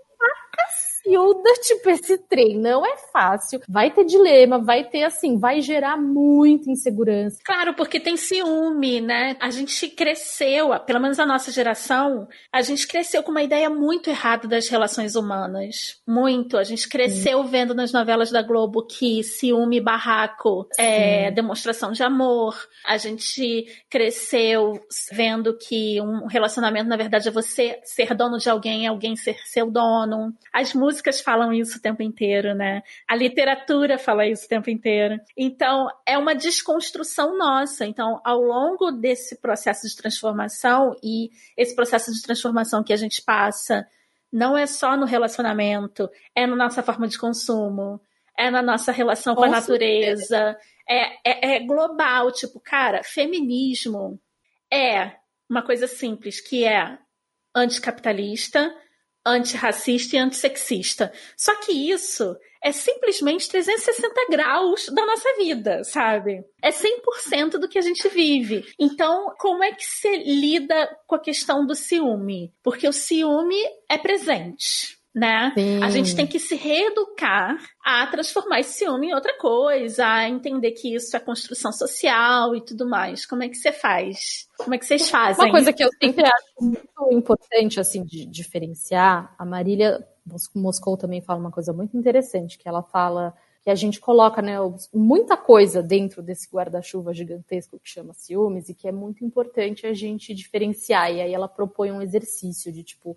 Hilda, 1.04 1.52
tipo, 1.62 1.90
esse 1.90 2.16
trem 2.18 2.58
não 2.58 2.86
é 2.86 2.96
fácil. 3.12 3.60
Vai 3.68 3.90
ter 3.90 4.04
dilema, 4.04 4.58
vai 4.58 4.84
ter, 4.84 5.02
assim, 5.02 5.38
vai 5.38 5.60
gerar 5.60 5.96
muita 5.96 6.70
insegurança. 6.70 7.38
Claro, 7.44 7.74
porque 7.74 7.98
tem 7.98 8.16
ciúme, 8.16 9.00
né? 9.00 9.36
A 9.40 9.50
gente 9.50 9.88
cresceu, 9.88 10.78
pelo 10.80 11.00
menos 11.00 11.18
a 11.18 11.26
nossa 11.26 11.50
geração, 11.50 12.28
a 12.52 12.62
gente 12.62 12.86
cresceu 12.86 13.22
com 13.22 13.30
uma 13.30 13.42
ideia 13.42 13.68
muito 13.68 14.08
errada 14.08 14.46
das 14.46 14.68
relações 14.68 15.16
humanas. 15.16 16.00
Muito. 16.06 16.56
A 16.56 16.64
gente 16.64 16.88
cresceu 16.88 17.42
vendo 17.44 17.74
nas 17.74 17.92
novelas 17.92 18.30
da 18.30 18.42
Globo 18.42 18.86
que 18.86 19.22
ciúme 19.22 19.78
e 19.78 19.80
barraco 19.80 20.68
é 20.78 21.30
demonstração 21.30 21.92
de 21.92 22.02
amor. 22.02 22.56
A 22.86 22.96
gente 22.96 23.66
cresceu 23.90 24.80
vendo 25.10 25.56
que 25.56 26.00
um 26.00 26.26
relacionamento, 26.26 26.88
na 26.88 26.96
verdade, 26.96 27.28
é 27.28 27.32
você 27.32 27.80
ser 27.84 28.14
dono 28.14 28.38
de 28.38 28.48
alguém, 28.48 28.86
alguém 28.86 29.16
ser 29.16 29.36
seu 29.44 29.70
dono. 29.70 30.32
As 30.52 30.74
músicas 30.74 30.91
músicas 30.92 31.20
falam 31.22 31.52
isso 31.52 31.78
o 31.78 31.80
tempo 31.80 32.02
inteiro, 32.02 32.54
né? 32.54 32.82
A 33.08 33.16
literatura 33.16 33.98
fala 33.98 34.26
isso 34.26 34.44
o 34.44 34.48
tempo 34.48 34.68
inteiro. 34.68 35.18
Então, 35.36 35.88
é 36.06 36.18
uma 36.18 36.34
desconstrução 36.34 37.36
nossa. 37.38 37.86
Então, 37.86 38.20
ao 38.22 38.40
longo 38.40 38.92
desse 38.92 39.40
processo 39.40 39.88
de 39.88 39.96
transformação 39.96 40.94
e 41.02 41.30
esse 41.56 41.74
processo 41.74 42.12
de 42.12 42.22
transformação 42.22 42.84
que 42.84 42.92
a 42.92 42.96
gente 42.96 43.22
passa, 43.22 43.86
não 44.30 44.56
é 44.56 44.66
só 44.66 44.96
no 44.96 45.06
relacionamento, 45.06 46.10
é 46.34 46.46
na 46.46 46.56
nossa 46.56 46.82
forma 46.82 47.08
de 47.08 47.18
consumo, 47.18 48.00
é 48.36 48.50
na 48.50 48.62
nossa 48.62 48.92
relação 48.92 49.34
com, 49.34 49.40
com 49.40 49.46
a 49.46 49.50
natureza, 49.50 50.56
é, 50.88 51.16
é, 51.24 51.56
é 51.56 51.60
global. 51.60 52.30
Tipo, 52.32 52.60
cara, 52.60 53.02
feminismo 53.02 54.20
é 54.70 55.12
uma 55.48 55.62
coisa 55.62 55.86
simples, 55.86 56.40
que 56.40 56.64
é 56.64 56.98
anticapitalista, 57.54 58.74
antirracista 59.24 60.16
e 60.16 60.18
antissexista. 60.18 61.12
Só 61.36 61.54
que 61.60 61.72
isso 61.72 62.36
é 62.62 62.70
simplesmente 62.70 63.48
360 63.48 64.26
graus 64.30 64.86
da 64.86 65.04
nossa 65.04 65.28
vida, 65.36 65.82
sabe? 65.84 66.44
É 66.62 66.70
100% 66.70 67.58
do 67.58 67.68
que 67.68 67.78
a 67.78 67.82
gente 67.82 68.08
vive. 68.08 68.64
Então, 68.78 69.34
como 69.38 69.64
é 69.64 69.72
que 69.72 69.84
você 69.84 70.16
lida 70.16 70.96
com 71.06 71.16
a 71.16 71.20
questão 71.20 71.66
do 71.66 71.74
ciúme? 71.74 72.52
Porque 72.62 72.86
o 72.86 72.92
ciúme 72.92 73.60
é 73.88 73.98
presente 73.98 75.01
né? 75.14 75.52
Sim. 75.54 75.82
A 75.82 75.90
gente 75.90 76.16
tem 76.16 76.26
que 76.26 76.38
se 76.38 76.54
reeducar 76.54 77.58
a 77.84 78.06
transformar 78.06 78.60
esse 78.60 78.78
ciúme 78.78 79.08
em 79.08 79.14
outra 79.14 79.36
coisa, 79.38 80.06
a 80.06 80.28
entender 80.28 80.72
que 80.72 80.94
isso 80.94 81.14
é 81.16 81.20
construção 81.20 81.72
social 81.72 82.56
e 82.56 82.60
tudo 82.60 82.88
mais. 82.88 83.26
Como 83.26 83.42
é 83.42 83.48
que 83.48 83.56
você 83.56 83.72
faz? 83.72 84.48
Como 84.56 84.74
é 84.74 84.78
que 84.78 84.86
vocês 84.86 85.10
fazem? 85.10 85.44
Uma 85.44 85.50
coisa 85.50 85.72
que 85.72 85.84
eu 85.84 85.90
sempre 86.02 86.24
acho 86.24 86.54
muito 86.60 87.12
importante, 87.12 87.78
assim, 87.78 88.04
de 88.04 88.24
diferenciar, 88.24 89.34
a 89.38 89.44
Marília 89.44 90.06
Moscou 90.54 90.96
também 90.96 91.20
fala 91.20 91.40
uma 91.40 91.50
coisa 91.50 91.72
muito 91.72 91.96
interessante, 91.96 92.56
que 92.56 92.68
ela 92.68 92.82
fala 92.82 93.34
que 93.62 93.70
a 93.70 93.74
gente 93.76 94.00
coloca 94.00 94.42
né, 94.42 94.56
muita 94.92 95.36
coisa 95.36 95.82
dentro 95.82 96.20
desse 96.20 96.48
guarda-chuva 96.50 97.14
gigantesco 97.14 97.78
que 97.78 97.88
chama 97.88 98.12
ciúmes 98.12 98.68
e 98.68 98.74
que 98.74 98.88
é 98.88 98.92
muito 98.92 99.24
importante 99.24 99.86
a 99.86 99.94
gente 99.94 100.34
diferenciar. 100.34 101.12
E 101.12 101.20
aí 101.20 101.32
ela 101.32 101.46
propõe 101.46 101.92
um 101.92 102.02
exercício 102.02 102.72
de 102.72 102.82
tipo, 102.82 103.16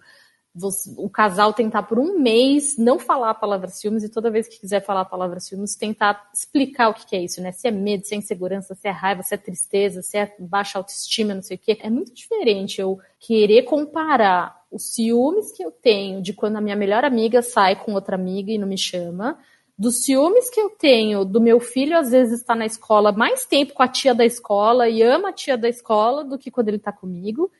você, 0.56 0.94
o 0.96 1.10
casal 1.10 1.52
tentar 1.52 1.84
por 1.84 2.00
um 2.00 2.18
mês 2.18 2.78
não 2.78 2.98
falar 2.98 3.32
a 3.32 3.36
palavra 3.36 3.68
ciúmes 3.68 4.04
e 4.04 4.10
toda 4.10 4.32
vez 4.32 4.48
que 4.48 4.60
quiser 4.60 4.84
falar 4.86 5.02
a 5.02 5.06
palavra 5.06 5.40
ciúmes 5.42 5.76
tentar 5.76 6.30
explicar 6.34 6.88
o 6.88 6.94
que, 6.94 7.06
que 7.06 7.16
é 7.16 7.22
isso, 7.22 7.42
né? 7.42 7.52
Se 7.52 7.68
é 7.68 7.72
medo, 7.72 8.06
se 8.06 8.16
é 8.16 8.18
insegurança, 8.18 8.74
se 8.74 8.88
é 8.88 8.92
raiva, 8.92 9.22
se 9.22 9.34
é 9.34 9.38
tristeza, 9.38 10.02
se 10.02 10.18
é 10.18 10.34
baixa 10.40 10.78
autoestima, 10.78 11.34
não 11.34 11.42
sei 11.42 11.58
o 11.58 11.60
quê. 11.60 11.78
É 11.82 11.90
muito 11.90 12.14
diferente 12.14 12.80
eu 12.80 12.98
querer 13.20 13.64
comparar 13.64 14.64
os 14.72 14.94
ciúmes 14.94 15.52
que 15.52 15.64
eu 15.64 15.72
tenho 15.72 16.22
de 16.22 16.32
quando 16.32 16.56
a 16.56 16.62
minha 16.62 16.76
melhor 16.76 17.04
amiga 17.04 17.42
sai 17.42 17.76
com 17.76 17.94
outra 17.94 18.16
amiga 18.16 18.52
e 18.52 18.58
não 18.58 18.68
me 18.68 18.78
chama 18.78 19.38
dos 19.78 20.06
ciúmes 20.06 20.50
que 20.50 20.60
eu 20.60 20.70
tenho 20.70 21.26
do 21.26 21.42
meu 21.42 21.60
filho, 21.60 21.98
às 21.98 22.12
vezes, 22.12 22.40
estar 22.40 22.56
na 22.56 22.66
escola 22.66 23.12
mais 23.12 23.46
tempo 23.46 23.74
com 23.74 23.84
a 23.84 23.88
tia 23.88 24.16
da 24.16 24.26
escola 24.26 24.88
e 24.88 25.02
ama 25.02 25.30
a 25.30 25.34
tia 25.34 25.58
da 25.58 25.68
escola 25.68 26.24
do 26.24 26.38
que 26.38 26.50
quando 26.50 26.70
ele 26.70 26.80
tá 26.80 26.94
comigo. 26.94 27.52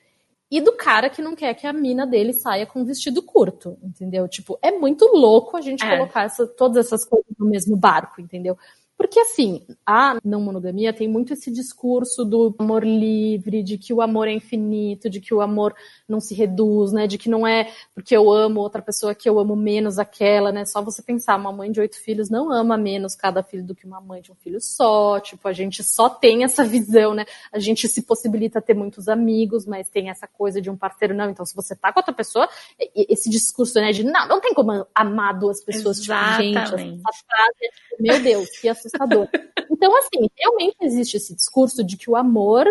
E 0.56 0.62
do 0.62 0.72
cara 0.72 1.10
que 1.10 1.22
não 1.22 1.36
quer 1.36 1.54
que 1.54 1.68
a 1.68 1.74
mina 1.74 2.08
dele 2.08 2.32
saia 2.32 2.66
com 2.66 2.86
vestido 2.86 3.22
curto, 3.22 3.78
entendeu? 3.84 4.26
Tipo, 4.26 4.58
é 4.62 4.72
muito 4.72 5.06
louco 5.08 5.58
a 5.58 5.62
gente 5.62 5.84
é. 5.84 5.98
colocar 5.98 6.24
essa, 6.24 6.48
todas 6.48 6.86
essas 6.86 7.06
coisas 7.06 7.28
no 7.38 7.46
mesmo 7.46 7.76
barco, 7.76 8.22
entendeu? 8.22 8.58
Porque, 8.98 9.20
assim, 9.20 9.66
a 9.86 10.18
não 10.24 10.42
monogamia 10.42 10.94
tem 10.94 11.08
muito 11.08 11.34
esse 11.34 11.52
discurso 11.52 12.24
do 12.24 12.56
amor 12.58 12.86
livre, 12.86 13.62
de 13.62 13.78
que 13.78 13.94
o 13.94 14.02
amor 14.02 14.28
é 14.28 14.32
infinito, 14.32 15.10
de 15.10 15.20
que 15.20 15.34
o 15.34 15.42
amor 15.42 15.76
não 16.08 16.22
se 16.22 16.34
reduz, 16.34 16.94
né? 16.94 17.06
De 17.06 17.18
que 17.18 17.30
não 17.30 17.46
é 17.46 17.72
porque 17.94 18.16
eu 18.16 18.32
amo 18.32 18.62
outra 18.62 18.82
pessoa 18.82 19.14
que 19.14 19.28
eu 19.30 19.38
amo 19.38 19.56
menos 19.56 20.00
aquela, 20.00 20.52
né? 20.52 20.66
Só 20.66 20.82
você 20.82 21.02
pensar, 21.02 21.38
uma 21.38 21.52
mãe 21.52 21.72
de 21.72 21.80
oito 21.80 22.02
filhos 22.02 22.30
não 22.30 22.52
ama 22.52 22.78
menos 22.78 23.16
cada 23.16 23.44
filho 23.44 23.66
do 23.66 23.76
que 23.76 23.86
uma 23.86 24.00
mãe 24.00 24.22
de 24.22 24.32
um 24.32 24.36
filho 24.36 24.62
só. 24.62 25.20
Tipo, 25.20 25.48
a 25.48 25.54
gente 25.54 25.84
só 25.84 26.10
tem 26.10 26.44
essa 26.44 26.64
visão, 26.64 27.14
né? 27.14 27.26
A 27.52 27.60
gente 27.60 27.88
se 27.90 28.02
possibilita 28.02 28.62
ter 28.62 28.74
muitos 28.74 29.10
amigos, 29.10 29.66
mas 29.66 29.90
tem 29.90 30.10
essa 30.10 30.28
coisa 30.28 30.62
de 30.62 30.70
um 30.70 30.78
parceiro, 30.78 31.14
não. 31.14 31.30
Então, 31.30 31.46
se 31.46 31.56
você 31.56 31.76
tá 31.76 31.92
com 31.92 32.00
outra 32.00 32.14
pessoa, 32.14 32.48
esse 32.96 33.30
discurso, 33.30 33.76
né? 33.80 33.92
De 33.92 34.04
não, 34.06 34.28
não 34.28 34.40
tem 34.40 34.54
como 34.54 34.88
amar 34.96 35.38
duas 35.38 35.62
pessoas, 35.64 36.00
Exatamente. 36.00 36.64
tipo, 36.64 36.78
gente, 36.78 37.02
essa 37.02 37.26
frase, 37.26 37.66
é, 37.66 38.02
meu 38.02 38.22
Deus, 38.22 38.50
que 38.60 38.70
assustador. 38.88 39.28
Então, 39.70 39.98
assim, 39.98 40.30
realmente 40.36 40.78
existe 40.82 41.18
esse 41.18 41.36
discurso 41.36 41.84
de 41.84 41.98
que 41.98 42.10
o 42.10 42.16
amor 42.16 42.66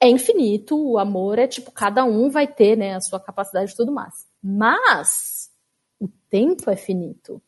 é 0.00 0.08
infinito, 0.08 0.76
o 0.76 0.98
amor 0.98 1.38
é 1.38 1.46
tipo, 1.46 1.70
cada 1.70 2.04
um 2.04 2.28
vai 2.28 2.46
ter, 2.46 2.76
né, 2.76 2.94
a 2.94 3.00
sua 3.00 3.18
capacidade 3.18 3.72
e 3.72 3.76
tudo 3.76 3.92
mais. 3.92 4.26
Mas 4.42 5.50
o 5.98 6.08
tempo 6.28 6.70
é 6.70 6.76
finito. 6.76 7.40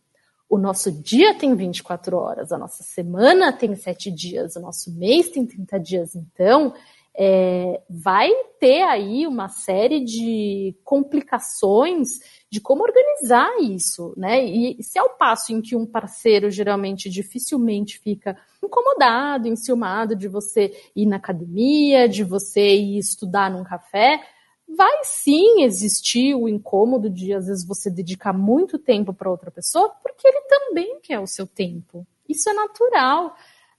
O 0.48 0.56
nosso 0.56 0.92
dia 0.92 1.34
tem 1.36 1.54
24 1.54 2.16
horas, 2.16 2.52
a 2.52 2.58
nossa 2.58 2.82
semana 2.82 3.52
tem 3.52 3.74
7 3.74 4.10
dias, 4.10 4.54
o 4.56 4.60
nosso 4.60 4.92
mês 4.92 5.28
tem 5.30 5.44
30 5.44 5.78
dias. 5.78 6.14
Então, 6.14 6.72
é, 7.18 7.80
vai 7.88 8.30
ter 8.60 8.82
aí 8.82 9.26
uma 9.26 9.48
série 9.48 10.04
de 10.04 10.76
complicações 10.84 12.20
de 12.50 12.60
como 12.60 12.82
organizar 12.82 13.48
isso, 13.60 14.12
né? 14.16 14.44
E 14.44 14.82
se 14.82 14.98
ao 14.98 15.10
passo 15.16 15.52
em 15.52 15.62
que 15.62 15.74
um 15.74 15.86
parceiro 15.86 16.50
geralmente 16.50 17.08
dificilmente 17.08 17.98
fica 17.98 18.36
incomodado, 18.62 19.48
enciumado 19.48 20.14
de 20.14 20.28
você 20.28 20.72
ir 20.94 21.06
na 21.06 21.16
academia, 21.16 22.08
de 22.08 22.22
você 22.22 22.76
ir 22.76 22.98
estudar 22.98 23.50
num 23.50 23.64
café, 23.64 24.22
vai 24.68 25.04
sim 25.04 25.62
existir 25.62 26.34
o 26.34 26.48
incômodo 26.48 27.08
de 27.08 27.32
às 27.32 27.46
vezes 27.46 27.66
você 27.66 27.90
dedicar 27.90 28.32
muito 28.32 28.78
tempo 28.78 29.14
para 29.14 29.30
outra 29.30 29.50
pessoa, 29.50 29.88
porque 30.02 30.26
ele 30.28 30.40
também 30.42 31.00
quer 31.00 31.18
o 31.18 31.26
seu 31.26 31.46
tempo. 31.46 32.06
Isso 32.28 32.50
é 32.50 32.52
natural. 32.52 33.34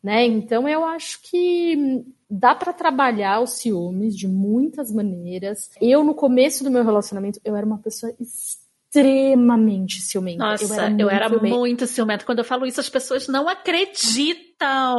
Né? 0.07 0.25
Então 0.25 0.69
eu 0.69 0.85
acho 0.85 1.19
que 1.21 2.05
dá 2.29 2.55
para 2.55 2.71
trabalhar 2.71 3.41
os 3.41 3.57
ciúmes 3.57 4.15
de 4.15 4.25
muitas 4.25 4.89
maneiras. 4.89 5.69
Eu 5.81 6.01
no 6.01 6.15
começo 6.15 6.63
do 6.63 6.71
meu 6.71 6.81
relacionamento 6.81 7.41
eu 7.43 7.57
era 7.57 7.65
uma 7.65 7.77
pessoa 7.77 8.15
extremamente 8.17 9.99
ciumenta. 9.99 10.45
Nossa, 10.45 10.63
eu 10.63 10.73
era, 10.73 10.87
muito, 10.87 11.01
eu 11.01 11.09
era 11.09 11.29
muito 11.29 11.85
ciumenta. 11.85 12.23
Quando 12.23 12.39
eu 12.39 12.45
falo 12.45 12.65
isso 12.65 12.79
as 12.79 12.87
pessoas 12.87 13.27
não 13.27 13.49
acreditam 13.49 14.95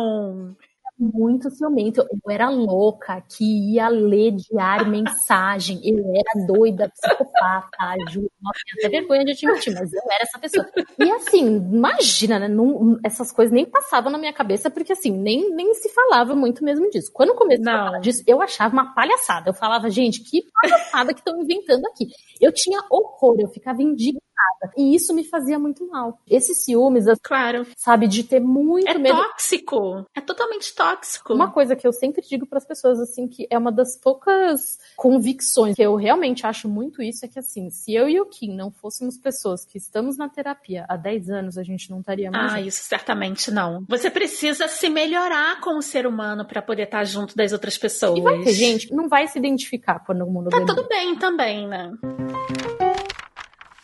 muito 0.98 1.50
ciumento. 1.50 2.00
Eu 2.00 2.30
era 2.30 2.48
louca 2.48 3.22
que 3.28 3.74
ia 3.74 3.88
ler 3.88 4.32
diário, 4.32 4.86
mensagem. 4.90 5.80
Eu 5.84 5.98
era 6.14 6.46
doida, 6.46 6.90
psicopata, 6.90 7.96
juro. 8.10 8.30
Até 8.78 8.88
vergonha 8.88 9.24
de 9.24 9.32
admitir, 9.32 9.74
mas 9.74 9.92
eu 9.92 10.02
era 10.10 10.22
essa 10.22 10.38
pessoa. 10.38 10.66
E 10.98 11.10
assim, 11.10 11.56
imagina, 11.56 12.38
né? 12.38 12.48
Não, 12.48 12.98
essas 13.04 13.30
coisas 13.32 13.52
nem 13.52 13.64
passavam 13.64 14.10
na 14.10 14.18
minha 14.18 14.32
cabeça, 14.32 14.70
porque 14.70 14.92
assim, 14.92 15.10
nem, 15.10 15.54
nem 15.54 15.72
se 15.74 15.88
falava 15.90 16.34
muito 16.34 16.64
mesmo 16.64 16.88
disso. 16.90 17.10
Quando 17.12 17.30
eu 17.30 17.36
comecei 17.36 17.64
Não. 17.64 17.72
a 17.72 17.84
falar 17.86 18.00
disso, 18.00 18.22
eu 18.26 18.42
achava 18.42 18.72
uma 18.72 18.94
palhaçada. 18.94 19.50
Eu 19.50 19.54
falava, 19.54 19.90
gente, 19.90 20.22
que 20.22 20.42
palhaçada 20.62 21.12
que 21.12 21.20
estão 21.20 21.40
inventando 21.40 21.86
aqui. 21.86 22.06
Eu 22.40 22.52
tinha 22.52 22.80
horror, 22.90 23.36
eu 23.38 23.48
ficava 23.48 23.82
indignada 23.82 24.27
nada. 24.38 24.72
E 24.76 24.94
isso 24.94 25.14
me 25.14 25.24
fazia 25.24 25.58
muito 25.58 25.86
mal. 25.88 26.20
Esses 26.28 26.64
ciúmes, 26.64 27.04
claro, 27.22 27.66
sabe, 27.76 28.06
de 28.06 28.22
ter 28.22 28.40
muito 28.40 28.88
é 28.88 28.96
medo. 28.96 29.18
É 29.18 29.22
tóxico. 29.22 30.06
É 30.14 30.20
totalmente 30.20 30.74
tóxico. 30.74 31.34
Uma 31.34 31.50
coisa 31.50 31.74
que 31.74 31.86
eu 31.86 31.92
sempre 31.92 32.22
digo 32.22 32.46
para 32.46 32.58
as 32.58 32.66
pessoas, 32.66 33.00
assim, 33.00 33.26
que 33.26 33.46
é 33.50 33.58
uma 33.58 33.72
das 33.72 33.96
poucas 33.96 34.78
convicções 34.96 35.74
que 35.74 35.82
eu 35.82 35.96
realmente 35.96 36.46
acho 36.46 36.68
muito 36.68 37.02
isso, 37.02 37.24
é 37.24 37.28
que, 37.28 37.38
assim, 37.38 37.70
se 37.70 37.94
eu 37.94 38.08
e 38.08 38.20
o 38.20 38.26
Kim 38.26 38.54
não 38.54 38.70
fôssemos 38.70 39.16
pessoas 39.16 39.64
que 39.64 39.78
estamos 39.78 40.16
na 40.16 40.28
terapia 40.28 40.84
há 40.88 40.96
10 40.96 41.30
anos, 41.30 41.58
a 41.58 41.62
gente 41.62 41.90
não 41.90 42.00
estaria 42.00 42.30
mais. 42.30 42.52
Ah, 42.52 42.56
junto. 42.56 42.68
isso 42.68 42.82
certamente 42.84 43.50
não. 43.50 43.84
Você 43.88 44.10
precisa 44.10 44.68
se 44.68 44.88
melhorar 44.88 45.60
como 45.60 45.82
ser 45.82 46.06
humano 46.06 46.44
para 46.44 46.62
poder 46.62 46.84
estar 46.84 47.04
junto 47.04 47.36
das 47.36 47.52
outras 47.52 47.76
pessoas. 47.76 48.18
E 48.18 48.22
vai 48.22 48.42
ter 48.42 48.52
gente 48.52 48.88
que 48.88 48.94
não 48.94 49.08
vai 49.08 49.26
se 49.26 49.38
identificar 49.38 50.00
quando 50.00 50.22
o 50.22 50.30
mundo 50.30 50.50
Tá 50.50 50.64
tudo 50.64 50.86
bem 50.88 51.16
também, 51.16 51.66
né? 51.66 51.92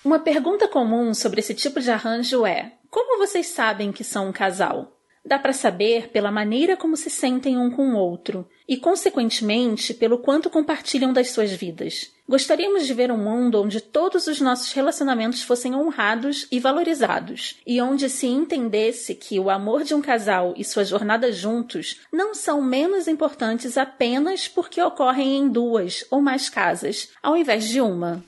Uma 0.04 0.18
pergunta 0.18 0.68
comum 0.68 1.14
sobre 1.14 1.40
esse 1.40 1.54
tipo 1.54 1.80
de 1.80 1.90
arranjo 1.90 2.44
é: 2.44 2.74
como 2.90 3.16
vocês 3.16 3.46
sabem 3.46 3.90
que 3.90 4.04
são 4.04 4.28
um 4.28 4.32
casal? 4.32 4.92
Dá 5.24 5.38
para 5.38 5.54
saber 5.54 6.10
pela 6.10 6.30
maneira 6.30 6.76
como 6.76 6.94
se 6.94 7.08
sentem 7.08 7.56
um 7.56 7.70
com 7.70 7.94
o 7.94 7.96
outro 7.96 8.46
e, 8.68 8.76
consequentemente, 8.76 9.94
pelo 9.94 10.18
quanto 10.18 10.50
compartilham 10.50 11.14
das 11.14 11.30
suas 11.30 11.50
vidas. 11.50 12.12
Gostaríamos 12.28 12.86
de 12.86 12.92
ver 12.92 13.10
um 13.10 13.16
mundo 13.16 13.62
onde 13.62 13.80
todos 13.80 14.26
os 14.26 14.42
nossos 14.42 14.70
relacionamentos 14.72 15.42
fossem 15.42 15.74
honrados 15.74 16.46
e 16.52 16.60
valorizados, 16.60 17.56
e 17.66 17.80
onde 17.80 18.10
se 18.10 18.26
entendesse 18.26 19.14
que 19.14 19.40
o 19.40 19.48
amor 19.48 19.84
de 19.84 19.94
um 19.94 20.02
casal 20.02 20.52
e 20.54 20.62
sua 20.62 20.84
jornada 20.84 21.32
juntos 21.32 22.00
não 22.12 22.34
são 22.34 22.60
menos 22.60 23.08
importantes 23.08 23.78
apenas 23.78 24.46
porque 24.46 24.82
ocorrem 24.82 25.38
em 25.38 25.48
duas 25.48 26.04
ou 26.10 26.20
mais 26.20 26.50
casas, 26.50 27.08
ao 27.22 27.34
invés 27.34 27.66
de 27.66 27.80
uma. 27.80 28.22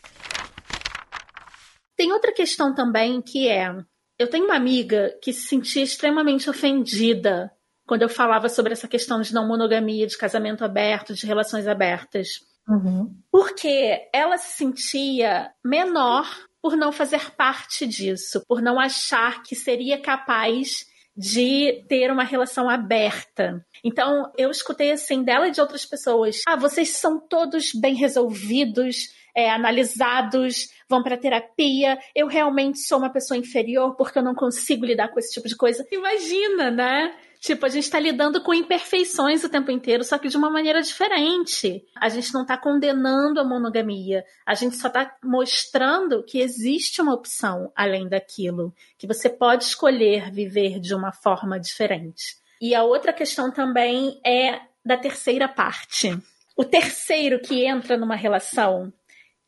Tem 1.96 2.12
outra 2.12 2.32
questão 2.32 2.74
também 2.74 3.20
que 3.22 3.48
é: 3.48 3.74
eu 4.18 4.28
tenho 4.28 4.44
uma 4.44 4.56
amiga 4.56 5.16
que 5.22 5.32
se 5.32 5.46
sentia 5.46 5.82
extremamente 5.82 6.48
ofendida 6.48 7.50
quando 7.86 8.02
eu 8.02 8.08
falava 8.08 8.48
sobre 8.48 8.72
essa 8.72 8.88
questão 8.88 9.20
de 9.20 9.32
não 9.32 9.46
monogamia, 9.46 10.06
de 10.06 10.18
casamento 10.18 10.64
aberto, 10.64 11.14
de 11.14 11.26
relações 11.26 11.66
abertas. 11.66 12.40
Uhum. 12.68 13.14
Porque 13.30 14.08
ela 14.12 14.36
se 14.36 14.56
sentia 14.56 15.52
menor 15.64 16.28
por 16.60 16.76
não 16.76 16.90
fazer 16.90 17.30
parte 17.36 17.86
disso, 17.86 18.42
por 18.48 18.60
não 18.60 18.80
achar 18.80 19.42
que 19.42 19.54
seria 19.54 20.00
capaz 20.00 20.84
de 21.16 21.84
ter 21.88 22.10
uma 22.10 22.24
relação 22.24 22.68
aberta. 22.68 23.64
Então, 23.84 24.30
eu 24.36 24.50
escutei 24.50 24.90
assim 24.90 25.22
dela 25.22 25.48
e 25.48 25.52
de 25.52 25.60
outras 25.60 25.86
pessoas: 25.86 26.42
ah, 26.46 26.56
vocês 26.56 26.90
são 26.90 27.20
todos 27.20 27.72
bem 27.72 27.94
resolvidos, 27.94 29.08
é, 29.36 29.50
analisados, 29.50 30.68
vão 30.88 31.02
para 31.02 31.18
terapia. 31.18 31.98
Eu 32.14 32.26
realmente 32.26 32.78
sou 32.80 32.96
uma 32.96 33.10
pessoa 33.10 33.36
inferior 33.36 33.94
porque 33.94 34.18
eu 34.18 34.22
não 34.22 34.34
consigo 34.34 34.86
lidar 34.86 35.08
com 35.08 35.18
esse 35.18 35.34
tipo 35.34 35.46
de 35.46 35.54
coisa. 35.54 35.86
Imagina, 35.92 36.70
né? 36.70 37.14
Tipo, 37.38 37.66
a 37.66 37.68
gente 37.68 37.90
tá 37.90 38.00
lidando 38.00 38.42
com 38.42 38.54
imperfeições 38.54 39.44
o 39.44 39.48
tempo 39.50 39.70
inteiro, 39.70 40.02
só 40.02 40.16
que 40.16 40.28
de 40.28 40.38
uma 40.38 40.48
maneira 40.48 40.80
diferente. 40.80 41.84
A 41.94 42.08
gente 42.08 42.32
não 42.32 42.46
tá 42.46 42.56
condenando 42.56 43.38
a 43.38 43.44
monogamia. 43.44 44.24
A 44.46 44.54
gente 44.54 44.76
só 44.76 44.88
tá 44.88 45.14
mostrando 45.22 46.24
que 46.24 46.40
existe 46.40 47.02
uma 47.02 47.12
opção 47.12 47.70
além 47.76 48.08
daquilo. 48.08 48.74
Que 48.96 49.06
você 49.06 49.28
pode 49.28 49.64
escolher 49.64 50.30
viver 50.32 50.80
de 50.80 50.94
uma 50.94 51.12
forma 51.12 51.60
diferente. 51.60 52.36
E 52.58 52.74
a 52.74 52.82
outra 52.82 53.12
questão 53.12 53.50
também 53.50 54.18
é 54.24 54.60
da 54.82 54.96
terceira 54.96 55.46
parte. 55.46 56.16
O 56.56 56.64
terceiro 56.64 57.38
que 57.38 57.66
entra 57.66 57.98
numa 57.98 58.16
relação 58.16 58.90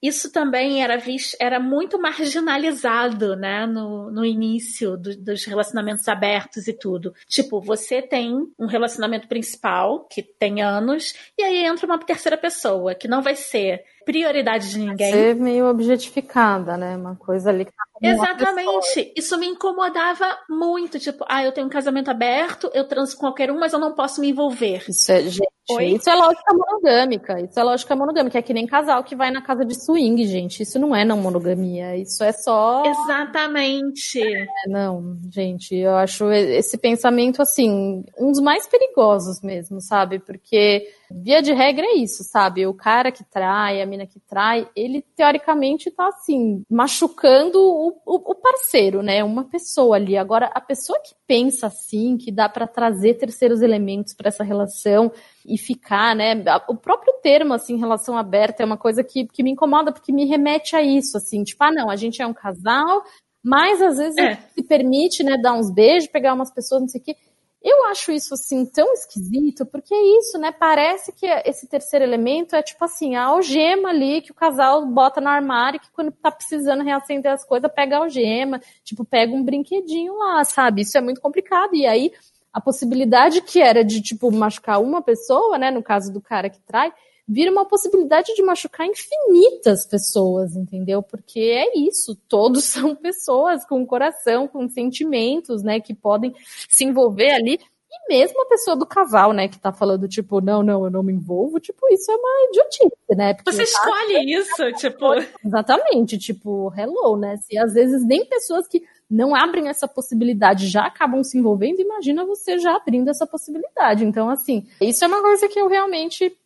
isso 0.03 0.33
também 0.33 0.83
era 0.83 0.97
visto, 0.97 1.37
era 1.41 1.59
muito 1.59 2.01
marginalizado, 2.01 3.35
né, 3.37 3.67
no, 3.67 4.11
no 4.11 4.25
início 4.25 4.97
do, 4.97 5.17
dos 5.17 5.45
relacionamentos 5.45 6.07
abertos 6.09 6.69
e 6.69 6.73
tudo. 6.73 7.13
Tipo, 7.27 7.61
você 7.61 8.01
tem 8.01 8.33
um 8.59 8.67
relacionamento 8.67 9.27
principal, 9.27 10.05
que 10.05 10.23
tem 10.23 10.63
anos, 10.63 11.15
e 11.37 11.43
aí 11.43 11.65
entra 11.65 11.87
uma 11.87 11.99
terceira 11.99 12.37
pessoa, 12.37 12.95
que 12.95 13.09
não 13.09 13.23
vai 13.23 13.35
ser 13.35 13.85
prioridade 14.09 14.71
de 14.71 14.79
ninguém. 14.79 15.13
Ser 15.13 15.37
meio 15.37 15.69
objetificada, 15.69 16.79
né, 16.79 16.97
uma 16.97 17.15
coisa 17.15 17.51
ali 17.51 17.67
que 17.67 17.71
tá 17.71 17.85
Exatamente. 18.01 19.13
Isso 19.15 19.37
me 19.39 19.47
incomodava 19.47 20.25
muito. 20.49 20.99
Tipo, 20.99 21.25
ah, 21.29 21.45
eu 21.45 21.53
tenho 21.53 21.67
um 21.67 21.71
casamento 21.71 22.11
aberto, 22.11 22.71
eu 22.73 22.87
transo 22.87 23.15
com 23.17 23.21
qualquer 23.21 23.51
um, 23.51 23.59
mas 23.59 23.73
eu 23.73 23.79
não 23.79 23.93
posso 23.93 24.21
me 24.21 24.31
envolver. 24.31 24.85
Isso 24.89 25.11
é, 25.13 25.23
gente, 25.23 25.49
Oi? 25.71 25.87
isso 25.89 26.09
é 26.09 26.15
lógica 26.15 26.55
monogâmica. 26.55 27.41
Isso 27.41 27.59
é 27.59 27.63
lógica 27.63 27.97
monogâmica. 27.97 28.39
É 28.39 28.43
que 28.43 28.55
nem 28.55 28.67
casal 28.67 29.03
que 29.05 29.17
vai 29.17 29.31
na 29.31 29.43
casa 29.43 29.65
de 29.65 29.75
swing, 29.75 30.25
gente. 30.27 30.63
Isso 30.63 30.79
não 30.79 30.95
é 30.95 31.05
não 31.05 31.19
monogamia. 31.19 31.97
Isso 31.97 32.23
é 32.23 32.33
só. 32.33 32.85
Exatamente. 32.87 34.23
É, 34.23 34.47
não, 34.69 35.19
gente, 35.31 35.75
eu 35.75 35.97
acho 35.97 36.31
esse 36.31 36.79
pensamento, 36.79 37.43
assim, 37.43 38.05
um 38.19 38.31
dos 38.31 38.41
mais 38.41 38.67
perigosos 38.67 39.43
mesmo, 39.43 39.81
sabe? 39.81 40.21
Porque 40.21 40.87
Via 41.11 41.41
de 41.41 41.53
regra 41.53 41.87
é 41.87 41.95
isso, 41.95 42.23
sabe? 42.23 42.67
O 42.67 42.75
cara 42.75 43.11
que 43.11 43.25
trai, 43.25 43.81
a 43.81 43.87
mina 43.87 44.07
que 44.07 44.21
trai, 44.21 44.69
ele 44.77 45.03
teoricamente 45.17 45.91
tá 45.91 46.09
assim, 46.09 46.63
machucando 46.71 47.59
o, 47.59 47.89
o, 48.05 48.33
o 48.33 48.35
parceiro, 48.35 49.03
né? 49.03 49.25
Uma 49.25 49.45
pessoa 49.45 49.97
ali. 49.97 50.17
Agora, 50.17 50.51
a 50.55 50.61
pessoa 50.61 51.01
que 51.01 51.15
pensa 51.27 51.69
assim, 51.69 52.17
que 52.17 52.31
dá 52.31 52.49
para 52.49 52.67
trazer 52.67 53.15
terceiros 53.15 53.63
elementos 53.63 54.13
para 54.13 54.29
essa 54.29 54.45
relação 54.45 55.11
e 55.47 55.57
ficar, 55.57 56.15
né? 56.15 56.35
O 56.69 56.77
próprio 56.77 57.15
termo, 57.23 57.55
assim, 57.55 57.79
relação 57.79 58.17
aberta 58.17 58.63
é 58.63 58.67
uma 58.67 58.77
coisa 58.77 59.03
que, 59.03 59.27
que 59.27 59.43
me 59.43 59.53
incomoda, 59.53 59.93
porque 59.93 60.13
me 60.13 60.27
remete 60.27 60.77
a 60.77 60.83
isso, 60.83 61.17
assim, 61.17 61.43
tipo, 61.43 61.65
ah, 61.65 61.73
não, 61.73 61.89
a 61.89 61.97
gente 61.97 62.21
é 62.21 62.27
um 62.27 62.35
casal, 62.35 63.03
mas 63.43 63.81
às 63.81 63.97
vezes 63.97 64.19
é. 64.19 64.37
se 64.55 64.63
permite, 64.63 65.23
né, 65.23 65.39
dar 65.39 65.55
uns 65.55 65.71
beijos, 65.71 66.09
pegar 66.09 66.35
umas 66.35 66.53
pessoas, 66.53 66.83
não 66.83 66.89
sei 66.89 67.01
o 67.01 67.05
quê. 67.05 67.17
Eu 67.63 67.87
acho 67.87 68.13
isso 68.13 68.35
assim 68.35 68.65
tão 68.65 68.93
esquisito, 68.93 69.67
porque 69.67 69.93
é 69.93 70.19
isso, 70.19 70.39
né? 70.39 70.53
Parece 70.53 71.13
que 71.13 71.27
esse 71.45 71.67
terceiro 71.69 72.05
elemento 72.05 72.55
é 72.55 72.63
tipo 72.63 72.85
assim, 72.85 73.17
a 73.17 73.25
algema 73.25 73.89
ali 73.89 74.23
que 74.23 74.31
o 74.31 74.35
casal 74.35 74.87
bota 74.87 75.21
no 75.21 75.29
armário, 75.29 75.81
que 75.81 75.91
quando 75.91 76.13
tá 76.13 76.31
precisando 76.31 76.85
reacender 76.85 77.33
as 77.33 77.45
coisas, 77.45 77.71
pega 77.75 77.97
a 77.97 78.01
algema, 78.01 78.61
tipo, 78.85 79.05
pega 79.05 79.35
um 79.35 79.43
brinquedinho 79.43 80.17
lá, 80.17 80.45
sabe? 80.45 80.83
Isso 80.83 80.97
é 80.97 81.01
muito 81.01 81.21
complicado. 81.21 81.75
E 81.75 81.85
aí, 81.85 82.13
a 82.53 82.61
possibilidade 82.61 83.41
que 83.43 83.61
era 83.61 83.85
de, 83.85 84.01
tipo, 84.01 84.31
machucar 84.31 84.81
uma 84.81 85.03
pessoa, 85.03 85.59
né? 85.59 85.71
No 85.71 85.83
caso 85.83 86.13
do 86.13 86.21
cara 86.21 86.49
que 86.49 86.61
trai, 86.61 86.93
vira 87.29 87.53
uma 87.53 87.67
possibilidade 87.67 88.35
de 88.35 88.43
machucar 88.43 88.87
infinitas 88.87 89.87
pessoas, 89.87 90.57
entendeu? 90.57 91.03
Porque 91.03 91.41
é 91.41 91.79
isso, 91.79 92.17
todos 92.29 92.65
são 92.65 92.97
pessoas 92.97 93.67
com 93.67 93.87
coração, 93.87 94.49
com 94.49 94.69
sentimentos, 94.69 95.63
né, 95.63 95.79
que 95.79 95.95
podem 95.95 96.35
se 96.69 96.85
envolver 96.85 97.31
ali. 97.31 97.61
E 97.91 98.09
mesmo 98.09 98.43
a 98.43 98.47
pessoa 98.47 98.77
do 98.77 98.87
casal, 98.87 99.33
né, 99.33 99.49
que 99.49 99.59
tá 99.59 99.73
falando, 99.73 100.07
tipo, 100.07 100.41
não, 100.41 100.63
não, 100.63 100.85
eu 100.85 100.91
não 100.91 101.03
me 101.03 101.13
envolvo, 101.13 101.59
tipo, 101.59 101.87
isso 101.91 102.11
é 102.11 102.17
uma 102.17 102.49
idiotice, 102.51 103.17
né? 103.17 103.35
Porque 103.35 103.51
Você 103.51 103.63
escolhe 103.63 104.35
isso, 104.35 104.73
tipo. 104.73 105.07
Exatamente, 105.45 106.19
tipo, 106.19 106.71
hello, 106.77 107.17
né? 107.17 107.37
Se 107.39 107.57
às 107.57 107.73
vezes 107.73 108.07
nem 108.07 108.27
pessoas 108.27 108.69
que 108.69 108.83
não 109.11 109.35
abrem 109.35 109.69
essa 109.69 109.89
possibilidade 109.89 110.69
já 110.69 110.85
acabam 110.87 111.25
se 111.25 111.39
envolvendo, 111.39 111.81
imagina 111.81 112.27
você 112.27 112.59
já 112.59 112.77
abrindo 112.77 113.09
essa 113.09 113.27
possibilidade. 113.27 114.05
Então, 114.05 114.29
assim, 114.29 114.67
isso 114.83 115.03
é 115.03 115.09
uma 115.09 115.23
coisa 115.23 115.49
que 115.49 115.59
eu 115.59 115.67
realmente 115.67 116.37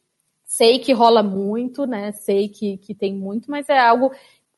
sei 0.52 0.78
que 0.78 0.92
rola 0.92 1.22
muito, 1.22 1.86
né? 1.86 2.12
Sei 2.12 2.48
que, 2.48 2.76
que 2.76 2.94
tem 2.94 3.14
muito, 3.14 3.50
mas 3.50 3.68
é 3.70 3.78
algo 3.78 4.12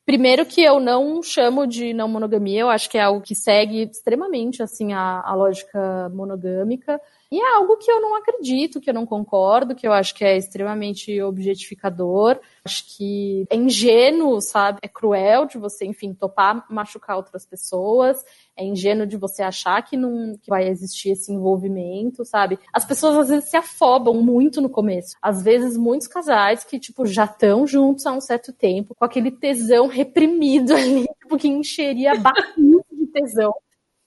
Primeiro 0.07 0.44
que 0.44 0.62
eu 0.62 0.78
não 0.80 1.22
chamo 1.22 1.66
de 1.66 1.94
não 1.94 2.07
monogamia, 2.07 2.61
eu 2.61 2.68
acho 2.68 2.90
que 2.90 2.98
é 2.98 3.00
algo 3.00 3.22
que 3.22 3.35
segue 3.35 3.85
extremamente 3.90 4.62
assim 4.62 4.92
a, 4.92 5.22
a 5.24 5.35
lógica 5.35 6.11
monogâmica. 6.11 7.00
E 7.35 7.40
é 7.40 7.57
algo 7.57 7.77
que 7.77 7.90
eu 7.90 8.01
não 8.01 8.14
acredito, 8.14 8.81
que 8.81 8.88
eu 8.88 8.94
não 8.94 9.05
concordo, 9.05 9.75
que 9.75 9.88
eu 9.88 9.92
acho 9.92 10.14
que 10.14 10.25
é 10.25 10.37
extremamente 10.37 11.20
objetificador. 11.20 12.38
Acho 12.64 12.85
que 12.97 13.44
é 13.51 13.57
ingênuo, 13.57 14.40
sabe? 14.40 14.79
É 14.81 14.87
cruel 14.87 15.44
de 15.44 15.59
você, 15.59 15.85
enfim, 15.85 16.14
topar 16.14 16.64
machucar 16.70 17.16
outras 17.16 17.44
pessoas. 17.44 18.25
É 18.57 18.64
ingênuo 18.64 19.05
de 19.05 19.16
você 19.16 19.42
achar 19.42 19.83
que 19.83 19.97
não 19.97 20.38
que 20.40 20.49
vai 20.49 20.68
existir 20.68 21.11
esse 21.11 21.33
envolvimento, 21.33 22.25
sabe? 22.25 22.57
As 22.73 22.85
pessoas 22.85 23.16
às 23.16 23.29
vezes 23.29 23.51
se 23.51 23.57
afobam 23.57 24.14
muito 24.23 24.61
no 24.61 24.70
começo. 24.70 25.16
Às 25.20 25.42
vezes, 25.42 25.77
muitos 25.77 26.07
casais 26.07 26.62
que, 26.62 26.79
tipo, 26.79 27.05
já 27.05 27.25
estão 27.25 27.66
juntos 27.66 28.07
há 28.07 28.12
um 28.12 28.20
certo 28.20 28.53
tempo, 28.53 28.94
com 28.94 29.05
aquele 29.05 29.33
tesão 29.33 29.88
reprimido 29.88 30.70
ali, 30.73 31.05
tipo, 31.20 31.37
que 31.37 31.49
encheria 31.49 32.12
a 32.12 32.16
barriga 32.16 32.85
de 32.92 33.07
tesão. 33.09 33.53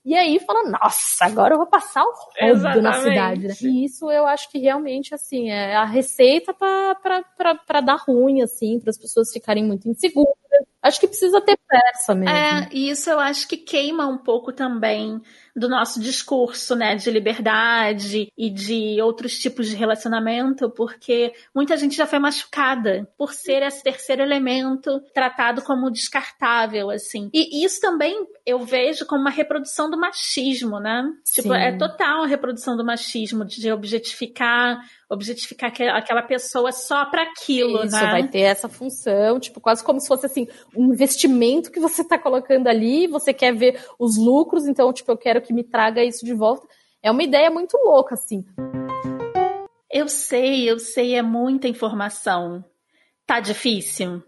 E 0.08 0.16
aí 0.16 0.40
fala, 0.40 0.70
nossa, 0.70 1.26
agora 1.26 1.54
eu 1.54 1.58
vou 1.58 1.68
passar 1.68 2.02
o 2.02 2.14
rodo 2.40 2.82
na 2.82 2.94
cidade, 2.94 3.46
né? 3.46 3.54
E 3.62 3.84
isso 3.84 4.10
eu 4.10 4.26
acho 4.26 4.50
que 4.50 4.58
realmente, 4.58 5.14
assim, 5.14 5.50
é 5.50 5.76
a 5.76 5.84
receita 5.84 6.54
para 6.54 7.82
dar 7.82 7.98
ruim, 7.98 8.42
assim, 8.42 8.80
para 8.80 8.90
as 8.90 8.98
pessoas 8.98 9.34
ficarem 9.34 9.66
muito 9.66 9.90
inseguras. 9.90 10.34
Acho 10.82 11.02
que 11.02 11.08
precisa 11.10 11.42
ter 11.42 11.60
pressa 11.68 12.16
mesmo. 12.16 12.34
É, 12.34 12.70
e 12.72 12.90
isso 12.90 13.10
eu 13.10 13.20
acho 13.20 13.50
que 13.50 13.58
queima 13.58 14.08
um 14.08 14.18
pouco 14.18 14.54
também 14.54 15.22
do 15.58 15.68
nosso 15.68 16.00
discurso, 16.00 16.76
né, 16.76 16.96
de 16.96 17.10
liberdade 17.10 18.32
e 18.38 18.50
de 18.50 19.02
outros 19.02 19.40
tipos 19.40 19.68
de 19.68 19.76
relacionamento, 19.76 20.70
porque 20.70 21.34
muita 21.54 21.76
gente 21.76 21.96
já 21.96 22.06
foi 22.06 22.20
machucada 22.20 23.10
por 23.18 23.34
ser 23.34 23.64
esse 23.64 23.82
terceiro 23.82 24.22
elemento 24.22 25.02
tratado 25.14 25.64
como 25.64 25.90
descartável, 25.90 26.92
assim. 26.92 27.32
E 27.34 27.66
isso 27.66 27.82
também 27.82 28.28
eu 28.46 28.60
vejo 28.60 29.06
como 29.08 29.22
uma 29.22 29.32
reprodução 29.32 29.90
do 29.90 30.00
machismo, 30.00 30.80
né? 30.80 31.04
Tipo, 31.34 31.54
é 31.54 31.76
total 31.76 32.24
a 32.24 32.28
reprodução 32.28 32.78
do 32.78 32.86
machismo, 32.86 33.44
de 33.44 33.72
objetificar 33.72 34.80
objetificar 35.10 35.72
aquela 35.94 36.22
pessoa 36.22 36.72
só 36.72 37.06
para 37.06 37.24
aquilo, 37.24 37.84
Isso, 37.86 37.96
né? 37.96 38.12
vai 38.12 38.28
ter 38.28 38.42
essa 38.42 38.68
função, 38.68 39.40
tipo, 39.40 39.62
quase 39.62 39.84
como 39.84 40.00
se 40.00 40.08
fosse 40.08 40.26
assim, 40.26 40.48
um 40.76 40.94
investimento 40.94 41.72
que 41.72 41.80
você 41.80 42.04
tá 42.04 42.20
colocando 42.20 42.68
ali, 42.68 43.08
você 43.08 43.34
quer 43.34 43.54
ver 43.56 43.80
os 43.98 44.18
lucros, 44.18 44.68
então, 44.68 44.92
tipo, 44.92 45.12
eu 45.12 45.18
quero 45.18 45.42
que 45.42 45.54
me 45.54 45.64
traga 45.64 46.04
isso 46.04 46.26
de 46.26 46.34
volta. 46.34 46.68
É 47.02 47.10
uma 47.10 47.24
ideia 47.24 47.50
muito 47.50 47.78
louca, 47.78 48.16
assim. 48.16 48.44
Eu 49.90 50.10
sei, 50.10 50.70
eu 50.70 50.78
sei, 50.80 51.16
é 51.16 51.22
muita 51.22 51.68
informação. 51.68 52.64
Tá 53.26 53.40
difícil? 53.40 54.22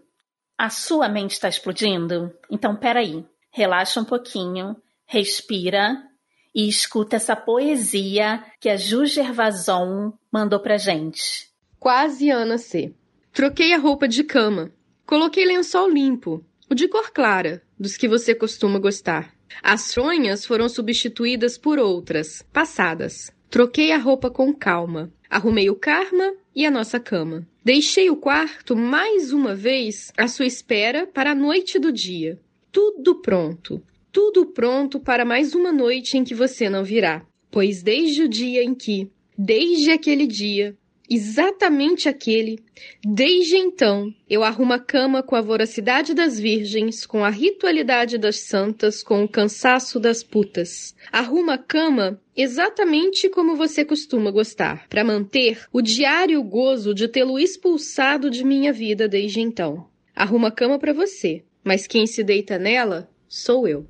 A 0.56 0.70
sua 0.70 1.08
mente 1.08 1.32
está 1.32 1.48
explodindo? 1.48 2.32
Então, 2.50 2.74
peraí. 2.74 3.24
Relaxa 3.52 4.00
um 4.00 4.04
pouquinho, 4.04 4.76
respira 5.06 6.09
e 6.54 6.68
escuta 6.68 7.16
essa 7.16 7.36
poesia 7.36 8.44
que 8.60 8.68
a 8.68 8.76
Ju 8.76 9.06
Gervason 9.06 10.12
mandou 10.32 10.60
pra 10.60 10.76
gente. 10.76 11.50
Quase 11.78 12.30
Ana 12.30 12.58
C. 12.58 12.92
Troquei 13.32 13.72
a 13.72 13.78
roupa 13.78 14.06
de 14.06 14.24
cama. 14.24 14.72
Coloquei 15.06 15.44
lençol 15.44 15.88
limpo, 15.90 16.44
o 16.68 16.74
de 16.74 16.86
cor 16.86 17.10
clara, 17.10 17.62
dos 17.78 17.96
que 17.96 18.06
você 18.06 18.34
costuma 18.34 18.78
gostar. 18.78 19.34
As 19.62 19.92
fronhas 19.92 20.44
foram 20.46 20.68
substituídas 20.68 21.58
por 21.58 21.78
outras, 21.78 22.42
passadas. 22.52 23.32
Troquei 23.48 23.90
a 23.92 23.98
roupa 23.98 24.30
com 24.30 24.54
calma. 24.54 25.12
Arrumei 25.28 25.68
o 25.68 25.76
karma 25.76 26.34
e 26.54 26.64
a 26.64 26.70
nossa 26.70 27.00
cama. 27.00 27.46
Deixei 27.64 28.10
o 28.10 28.16
quarto 28.16 28.76
mais 28.76 29.32
uma 29.32 29.54
vez 29.54 30.12
à 30.16 30.28
sua 30.28 30.46
espera 30.46 31.06
para 31.06 31.32
a 31.32 31.34
noite 31.34 31.78
do 31.78 31.92
dia. 31.92 32.40
Tudo 32.72 33.16
pronto. 33.16 33.82
Tudo 34.12 34.46
pronto 34.46 34.98
para 34.98 35.24
mais 35.24 35.54
uma 35.54 35.70
noite 35.70 36.18
em 36.18 36.24
que 36.24 36.34
você 36.34 36.68
não 36.68 36.82
virá. 36.82 37.24
Pois 37.48 37.80
desde 37.80 38.24
o 38.24 38.28
dia 38.28 38.62
em 38.62 38.74
que, 38.74 39.08
desde 39.38 39.92
aquele 39.92 40.26
dia, 40.26 40.76
exatamente 41.08 42.08
aquele. 42.08 42.58
Desde 43.04 43.56
então, 43.56 44.12
eu 44.28 44.42
arrumo 44.42 44.72
a 44.72 44.80
cama 44.80 45.22
com 45.22 45.36
a 45.36 45.40
voracidade 45.40 46.12
das 46.12 46.40
virgens, 46.40 47.06
com 47.06 47.24
a 47.24 47.30
ritualidade 47.30 48.18
das 48.18 48.40
santas, 48.40 49.00
com 49.00 49.22
o 49.22 49.28
cansaço 49.28 50.00
das 50.00 50.24
putas. 50.24 50.92
Arrumo 51.12 51.52
a 51.52 51.58
cama 51.58 52.20
exatamente 52.36 53.28
como 53.28 53.54
você 53.54 53.84
costuma 53.84 54.32
gostar, 54.32 54.88
para 54.88 55.04
manter 55.04 55.66
o 55.72 55.80
diário 55.80 56.42
gozo 56.42 56.92
de 56.92 57.06
tê-lo 57.06 57.38
expulsado 57.38 58.28
de 58.28 58.44
minha 58.44 58.72
vida 58.72 59.06
desde 59.06 59.40
então. 59.40 59.86
Arrumo 60.16 60.46
a 60.46 60.50
cama 60.50 60.80
para 60.80 60.92
você, 60.92 61.44
mas 61.62 61.86
quem 61.86 62.08
se 62.08 62.24
deita 62.24 62.58
nela 62.58 63.08
sou 63.30 63.68
eu. 63.68 63.86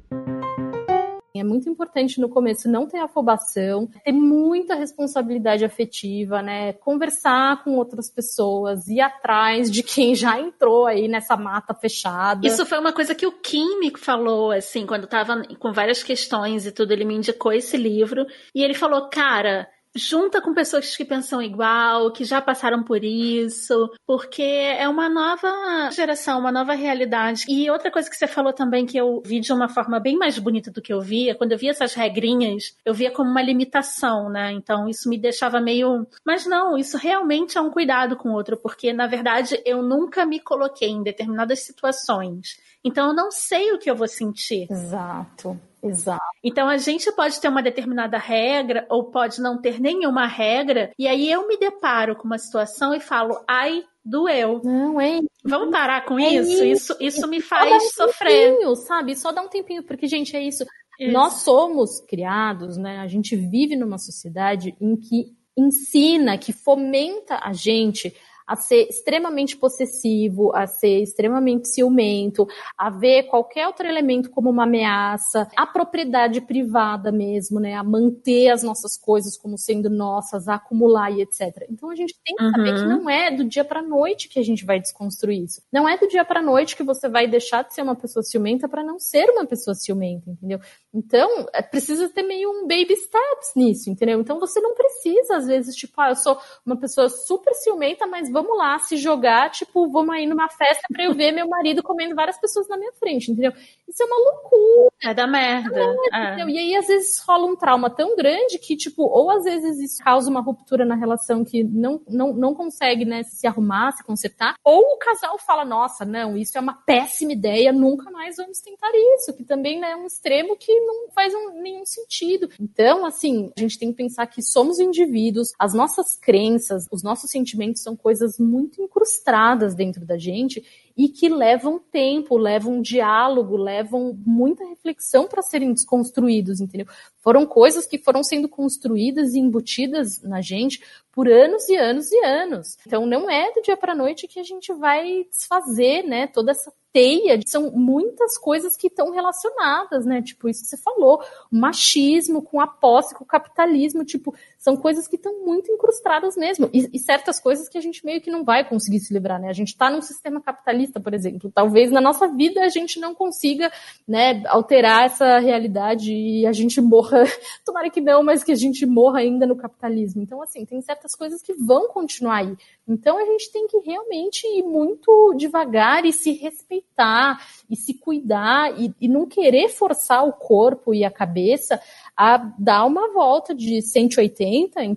É 1.34 1.42
muito 1.42 1.70
importante 1.70 2.20
no 2.20 2.28
começo 2.28 2.68
não 2.68 2.86
ter 2.86 2.98
afobação, 2.98 3.86
ter 3.86 4.12
muita 4.12 4.74
responsabilidade 4.74 5.64
afetiva, 5.64 6.42
né? 6.42 6.74
Conversar 6.74 7.64
com 7.64 7.76
outras 7.76 8.10
pessoas, 8.10 8.86
ir 8.88 9.00
atrás 9.00 9.70
de 9.70 9.82
quem 9.82 10.14
já 10.14 10.38
entrou 10.38 10.86
aí 10.86 11.08
nessa 11.08 11.36
mata 11.36 11.72
fechada. 11.72 12.46
Isso 12.46 12.66
foi 12.66 12.78
uma 12.78 12.92
coisa 12.92 13.14
que 13.14 13.26
o 13.26 13.32
Kim 13.32 13.78
me 13.78 13.96
falou, 13.96 14.50
assim, 14.50 14.84
quando 14.84 15.06
tava 15.06 15.42
com 15.58 15.72
várias 15.72 16.02
questões 16.02 16.66
e 16.66 16.72
tudo, 16.72 16.92
ele 16.92 17.06
me 17.06 17.14
indicou 17.14 17.52
esse 17.52 17.76
livro 17.76 18.26
e 18.54 18.62
ele 18.62 18.74
falou, 18.74 19.08
cara, 19.08 19.66
junta 19.94 20.40
com 20.40 20.54
pessoas 20.54 20.96
que 20.96 21.04
pensam 21.04 21.42
igual, 21.42 22.12
que 22.12 22.24
já 22.24 22.40
passaram 22.40 22.82
por 22.82 23.02
isso, 23.04 23.90
porque 24.06 24.42
é 24.42 24.88
uma 24.88 25.08
nova 25.08 25.90
geração, 25.90 26.38
uma 26.38 26.52
nova 26.52 26.74
realidade. 26.74 27.44
E 27.48 27.70
outra 27.70 27.90
coisa 27.90 28.08
que 28.08 28.16
você 28.16 28.26
falou 28.26 28.52
também 28.52 28.86
que 28.86 28.98
eu 28.98 29.22
vi 29.24 29.40
de 29.40 29.52
uma 29.52 29.68
forma 29.68 29.98
bem 29.98 30.16
mais 30.16 30.38
bonita 30.38 30.70
do 30.70 30.82
que 30.82 30.92
eu 30.92 31.00
via, 31.00 31.34
quando 31.34 31.52
eu 31.52 31.58
via 31.58 31.70
essas 31.70 31.94
regrinhas, 31.94 32.76
eu 32.84 32.94
via 32.94 33.10
como 33.10 33.30
uma 33.30 33.42
limitação, 33.42 34.28
né? 34.28 34.52
Então 34.52 34.88
isso 34.88 35.08
me 35.08 35.18
deixava 35.18 35.60
meio, 35.60 36.06
mas 36.24 36.46
não, 36.46 36.76
isso 36.78 36.96
realmente 36.96 37.58
é 37.58 37.60
um 37.60 37.70
cuidado 37.70 38.16
com 38.16 38.30
o 38.30 38.34
outro, 38.34 38.56
porque 38.56 38.92
na 38.92 39.06
verdade 39.06 39.60
eu 39.64 39.82
nunca 39.82 40.24
me 40.24 40.40
coloquei 40.40 40.88
em 40.88 41.02
determinadas 41.02 41.60
situações. 41.60 42.58
Então 42.84 43.08
eu 43.08 43.14
não 43.14 43.30
sei 43.30 43.72
o 43.72 43.78
que 43.78 43.90
eu 43.90 43.96
vou 43.96 44.08
sentir. 44.08 44.66
Exato. 44.70 45.58
Exato. 45.82 46.20
Então 46.44 46.68
a 46.68 46.76
gente 46.76 47.10
pode 47.12 47.40
ter 47.40 47.48
uma 47.48 47.62
determinada 47.62 48.18
regra 48.18 48.86
ou 48.90 49.04
pode 49.10 49.40
não 49.40 49.60
ter 49.60 49.80
nenhuma 49.80 50.26
regra, 50.26 50.90
e 50.98 51.08
aí 51.08 51.30
eu 51.30 51.48
me 51.48 51.56
deparo 51.56 52.14
com 52.16 52.24
uma 52.24 52.38
situação 52.38 52.94
e 52.94 53.00
falo, 53.00 53.42
ai, 53.48 53.82
doeu. 54.04 54.60
Não, 54.62 55.00
é. 55.00 55.20
Vamos 55.44 55.70
parar 55.70 56.04
com 56.04 56.18
é 56.18 56.34
isso? 56.34 56.64
isso? 56.64 56.96
Isso 57.00 57.26
me 57.28 57.40
faz 57.40 57.82
um 57.82 57.88
sofrer. 57.90 58.52
Tempinho, 58.52 58.76
sabe? 58.76 59.16
Só 59.16 59.32
dá 59.32 59.42
um 59.42 59.48
tempinho, 59.48 59.82
porque, 59.82 60.06
gente, 60.06 60.36
é 60.36 60.42
isso. 60.42 60.64
isso. 60.98 61.12
Nós 61.12 61.34
somos 61.44 62.00
criados, 62.00 62.76
né? 62.76 62.98
A 62.98 63.06
gente 63.06 63.34
vive 63.34 63.76
numa 63.76 63.98
sociedade 63.98 64.76
em 64.80 64.96
que 64.96 65.34
ensina, 65.56 66.38
que 66.38 66.52
fomenta 66.52 67.38
a 67.42 67.52
gente 67.52 68.14
a 68.50 68.56
ser 68.56 68.88
extremamente 68.88 69.56
possessivo, 69.56 70.52
a 70.56 70.66
ser 70.66 71.02
extremamente 71.02 71.68
ciumento, 71.68 72.48
a 72.76 72.90
ver 72.90 73.24
qualquer 73.24 73.68
outro 73.68 73.86
elemento 73.86 74.28
como 74.28 74.50
uma 74.50 74.64
ameaça, 74.64 75.48
a 75.56 75.64
propriedade 75.66 76.40
privada 76.40 77.12
mesmo, 77.12 77.60
né? 77.60 77.74
A 77.74 77.84
manter 77.84 78.48
as 78.50 78.64
nossas 78.64 78.96
coisas 78.96 79.36
como 79.38 79.56
sendo 79.56 79.88
nossas, 79.88 80.48
a 80.48 80.56
acumular 80.56 81.10
e 81.12 81.22
etc. 81.22 81.66
Então 81.70 81.90
a 81.90 81.94
gente 81.94 82.14
tem 82.24 82.34
que 82.34 82.50
saber 82.50 82.72
que 82.74 82.80
Uhum. 82.80 82.88
não 82.88 83.10
é 83.10 83.30
do 83.30 83.44
dia 83.44 83.64
para 83.64 83.82
noite 83.82 84.28
que 84.28 84.38
a 84.40 84.42
gente 84.42 84.64
vai 84.64 84.80
desconstruir 84.80 85.44
isso. 85.44 85.62
Não 85.72 85.88
é 85.88 85.96
do 85.96 86.08
dia 86.08 86.24
para 86.24 86.42
noite 86.42 86.74
que 86.76 86.82
você 86.82 87.08
vai 87.08 87.28
deixar 87.28 87.62
de 87.62 87.72
ser 87.74 87.82
uma 87.82 87.94
pessoa 87.94 88.22
ciumenta 88.22 88.68
para 88.68 88.82
não 88.82 88.98
ser 88.98 89.30
uma 89.30 89.46
pessoa 89.46 89.74
ciumenta, 89.74 90.28
entendeu? 90.30 90.58
Então, 90.92 91.46
é, 91.52 91.62
precisa 91.62 92.08
ter 92.08 92.22
meio 92.24 92.50
um 92.50 92.62
baby 92.66 92.96
steps 92.96 93.52
nisso, 93.54 93.88
entendeu? 93.90 94.20
Então 94.20 94.40
você 94.40 94.58
não 94.60 94.74
precisa, 94.74 95.36
às 95.36 95.46
vezes, 95.46 95.76
tipo, 95.76 96.00
ah, 96.00 96.10
eu 96.10 96.16
sou 96.16 96.36
uma 96.66 96.76
pessoa 96.76 97.08
super 97.08 97.54
ciumenta, 97.54 98.06
mas 98.06 98.28
vamos 98.42 98.56
lá 98.58 98.78
se 98.78 98.96
jogar, 98.96 99.50
tipo, 99.50 99.88
vamos 99.90 100.14
aí 100.14 100.26
numa 100.26 100.48
festa 100.48 100.82
pra 100.92 101.04
eu 101.04 101.14
ver 101.14 101.32
meu 101.32 101.48
marido 101.48 101.82
comendo 101.82 102.14
várias 102.14 102.38
pessoas 102.40 102.68
na 102.68 102.76
minha 102.76 102.92
frente, 102.92 103.30
entendeu? 103.30 103.52
Isso 103.88 104.02
é 104.02 104.06
uma 104.06 104.16
loucura, 104.16 104.90
É 105.02 105.14
da 105.14 105.26
merda. 105.26 105.80
É. 106.12 106.26
entendeu? 106.34 106.48
E 106.48 106.58
aí, 106.58 106.76
às 106.76 106.86
vezes, 106.86 107.18
rola 107.26 107.46
um 107.46 107.56
trauma 107.56 107.90
tão 107.90 108.16
grande 108.16 108.58
que, 108.58 108.76
tipo, 108.76 109.02
ou 109.02 109.30
às 109.30 109.44
vezes 109.44 109.78
isso 109.78 110.02
causa 110.02 110.30
uma 110.30 110.40
ruptura 110.40 110.84
na 110.84 110.94
relação 110.94 111.44
que 111.44 111.62
não, 111.64 112.00
não, 112.08 112.32
não 112.32 112.54
consegue, 112.54 113.04
né, 113.04 113.22
se 113.24 113.46
arrumar, 113.46 113.92
se 113.92 114.04
consertar, 114.04 114.54
ou 114.64 114.80
o 114.94 114.98
casal 114.98 115.38
fala, 115.38 115.64
nossa, 115.64 116.04
não, 116.04 116.36
isso 116.36 116.56
é 116.56 116.60
uma 116.60 116.74
péssima 116.74 117.32
ideia, 117.32 117.72
nunca 117.72 118.10
mais 118.10 118.36
vamos 118.36 118.60
tentar 118.60 118.90
isso, 119.16 119.32
que 119.34 119.44
também 119.44 119.80
né, 119.80 119.92
é 119.92 119.96
um 119.96 120.06
extremo 120.06 120.56
que 120.56 120.72
não 120.80 121.10
faz 121.14 121.34
um- 121.34 121.60
nenhum 121.62 121.84
sentido. 121.84 122.48
Então, 122.60 123.04
assim, 123.04 123.50
a 123.56 123.60
gente 123.60 123.78
tem 123.78 123.90
que 123.90 123.96
pensar 123.96 124.26
que 124.26 124.42
somos 124.42 124.78
indivíduos, 124.78 125.52
as 125.58 125.74
nossas 125.74 126.16
crenças, 126.16 126.86
os 126.90 127.02
nossos 127.02 127.30
sentimentos 127.30 127.82
são 127.82 127.96
coisas 127.96 128.19
muito 128.38 128.82
incrustadas 128.82 129.74
dentro 129.74 130.04
da 130.04 130.18
gente 130.18 130.64
e 130.96 131.08
que 131.08 131.28
levam 131.28 131.78
tempo, 131.78 132.36
levam 132.36 132.82
diálogo, 132.82 133.56
levam 133.56 134.18
muita 134.26 134.66
reflexão 134.66 135.26
para 135.26 135.40
serem 135.40 135.72
desconstruídos, 135.72 136.60
entendeu? 136.60 136.86
Foram 137.22 137.46
coisas 137.46 137.86
que 137.86 137.98
foram 137.98 138.22
sendo 138.22 138.48
construídas 138.48 139.34
e 139.34 139.38
embutidas 139.38 140.20
na 140.22 140.40
gente 140.40 140.82
por 141.12 141.28
anos 141.28 141.68
e 141.68 141.76
anos 141.76 142.10
e 142.12 142.24
anos. 142.24 142.76
Então 142.86 143.06
não 143.06 143.30
é 143.30 143.52
do 143.52 143.62
dia 143.62 143.76
para 143.76 143.94
noite 143.94 144.28
que 144.28 144.38
a 144.38 144.42
gente 144.42 144.72
vai 144.74 145.24
desfazer, 145.30 146.02
né, 146.02 146.26
toda 146.26 146.50
essa 146.50 146.72
teia. 146.92 147.40
São 147.46 147.70
muitas 147.70 148.36
coisas 148.36 148.76
que 148.76 148.88
estão 148.88 149.10
relacionadas, 149.10 150.04
né? 150.04 150.22
Tipo 150.22 150.48
isso 150.48 150.62
que 150.62 150.68
você 150.68 150.76
falou, 150.76 151.22
o 151.50 151.56
machismo 151.56 152.42
com 152.42 152.60
a 152.60 152.66
posse, 152.66 153.14
com 153.14 153.24
o 153.24 153.26
capitalismo, 153.26 154.04
tipo, 154.04 154.34
são 154.60 154.76
coisas 154.76 155.08
que 155.08 155.16
estão 155.16 155.42
muito 155.42 155.72
incrustadas 155.72 156.36
mesmo. 156.36 156.68
E, 156.70 156.86
e 156.92 156.98
certas 156.98 157.40
coisas 157.40 157.66
que 157.66 157.78
a 157.78 157.80
gente 157.80 158.04
meio 158.04 158.20
que 158.20 158.30
não 158.30 158.44
vai 158.44 158.62
conseguir 158.62 159.00
se 159.00 159.12
livrar, 159.12 159.40
né? 159.40 159.48
A 159.48 159.54
gente 159.54 159.68
está 159.68 159.90
num 159.90 160.02
sistema 160.02 160.38
capitalista, 160.38 161.00
por 161.00 161.14
exemplo. 161.14 161.50
Talvez 161.52 161.90
na 161.90 162.00
nossa 162.00 162.28
vida 162.28 162.62
a 162.62 162.68
gente 162.68 163.00
não 163.00 163.14
consiga, 163.14 163.72
né, 164.06 164.42
alterar 164.46 165.06
essa 165.06 165.38
realidade 165.38 166.12
e 166.12 166.46
a 166.46 166.52
gente 166.52 166.78
morra, 166.78 167.24
tomara 167.64 167.88
que 167.88 168.02
não, 168.02 168.22
mas 168.22 168.44
que 168.44 168.52
a 168.52 168.54
gente 168.54 168.84
morra 168.84 169.20
ainda 169.20 169.46
no 169.46 169.56
capitalismo. 169.56 170.20
Então, 170.20 170.42
assim, 170.42 170.66
tem 170.66 170.82
certas 170.82 171.14
coisas 171.14 171.40
que 171.40 171.54
vão 171.54 171.88
continuar 171.88 172.40
aí. 172.40 172.54
Então 172.86 173.16
a 173.16 173.24
gente 173.24 173.50
tem 173.52 173.66
que 173.66 173.78
realmente 173.78 174.46
ir 174.46 174.64
muito 174.64 175.32
devagar 175.36 176.04
e 176.04 176.12
se 176.12 176.32
respeitar 176.32 177.38
e 177.70 177.76
se 177.76 177.94
cuidar 177.94 178.78
e, 178.78 178.92
e 179.00 179.08
não 179.08 179.26
querer 179.26 179.68
forçar 179.68 180.26
o 180.26 180.32
corpo 180.32 180.92
e 180.92 181.04
a 181.04 181.10
cabeça 181.10 181.80
a 182.16 182.36
dar 182.58 182.84
uma 182.84 183.12
volta 183.12 183.54
de 183.54 183.80
180 183.80 184.49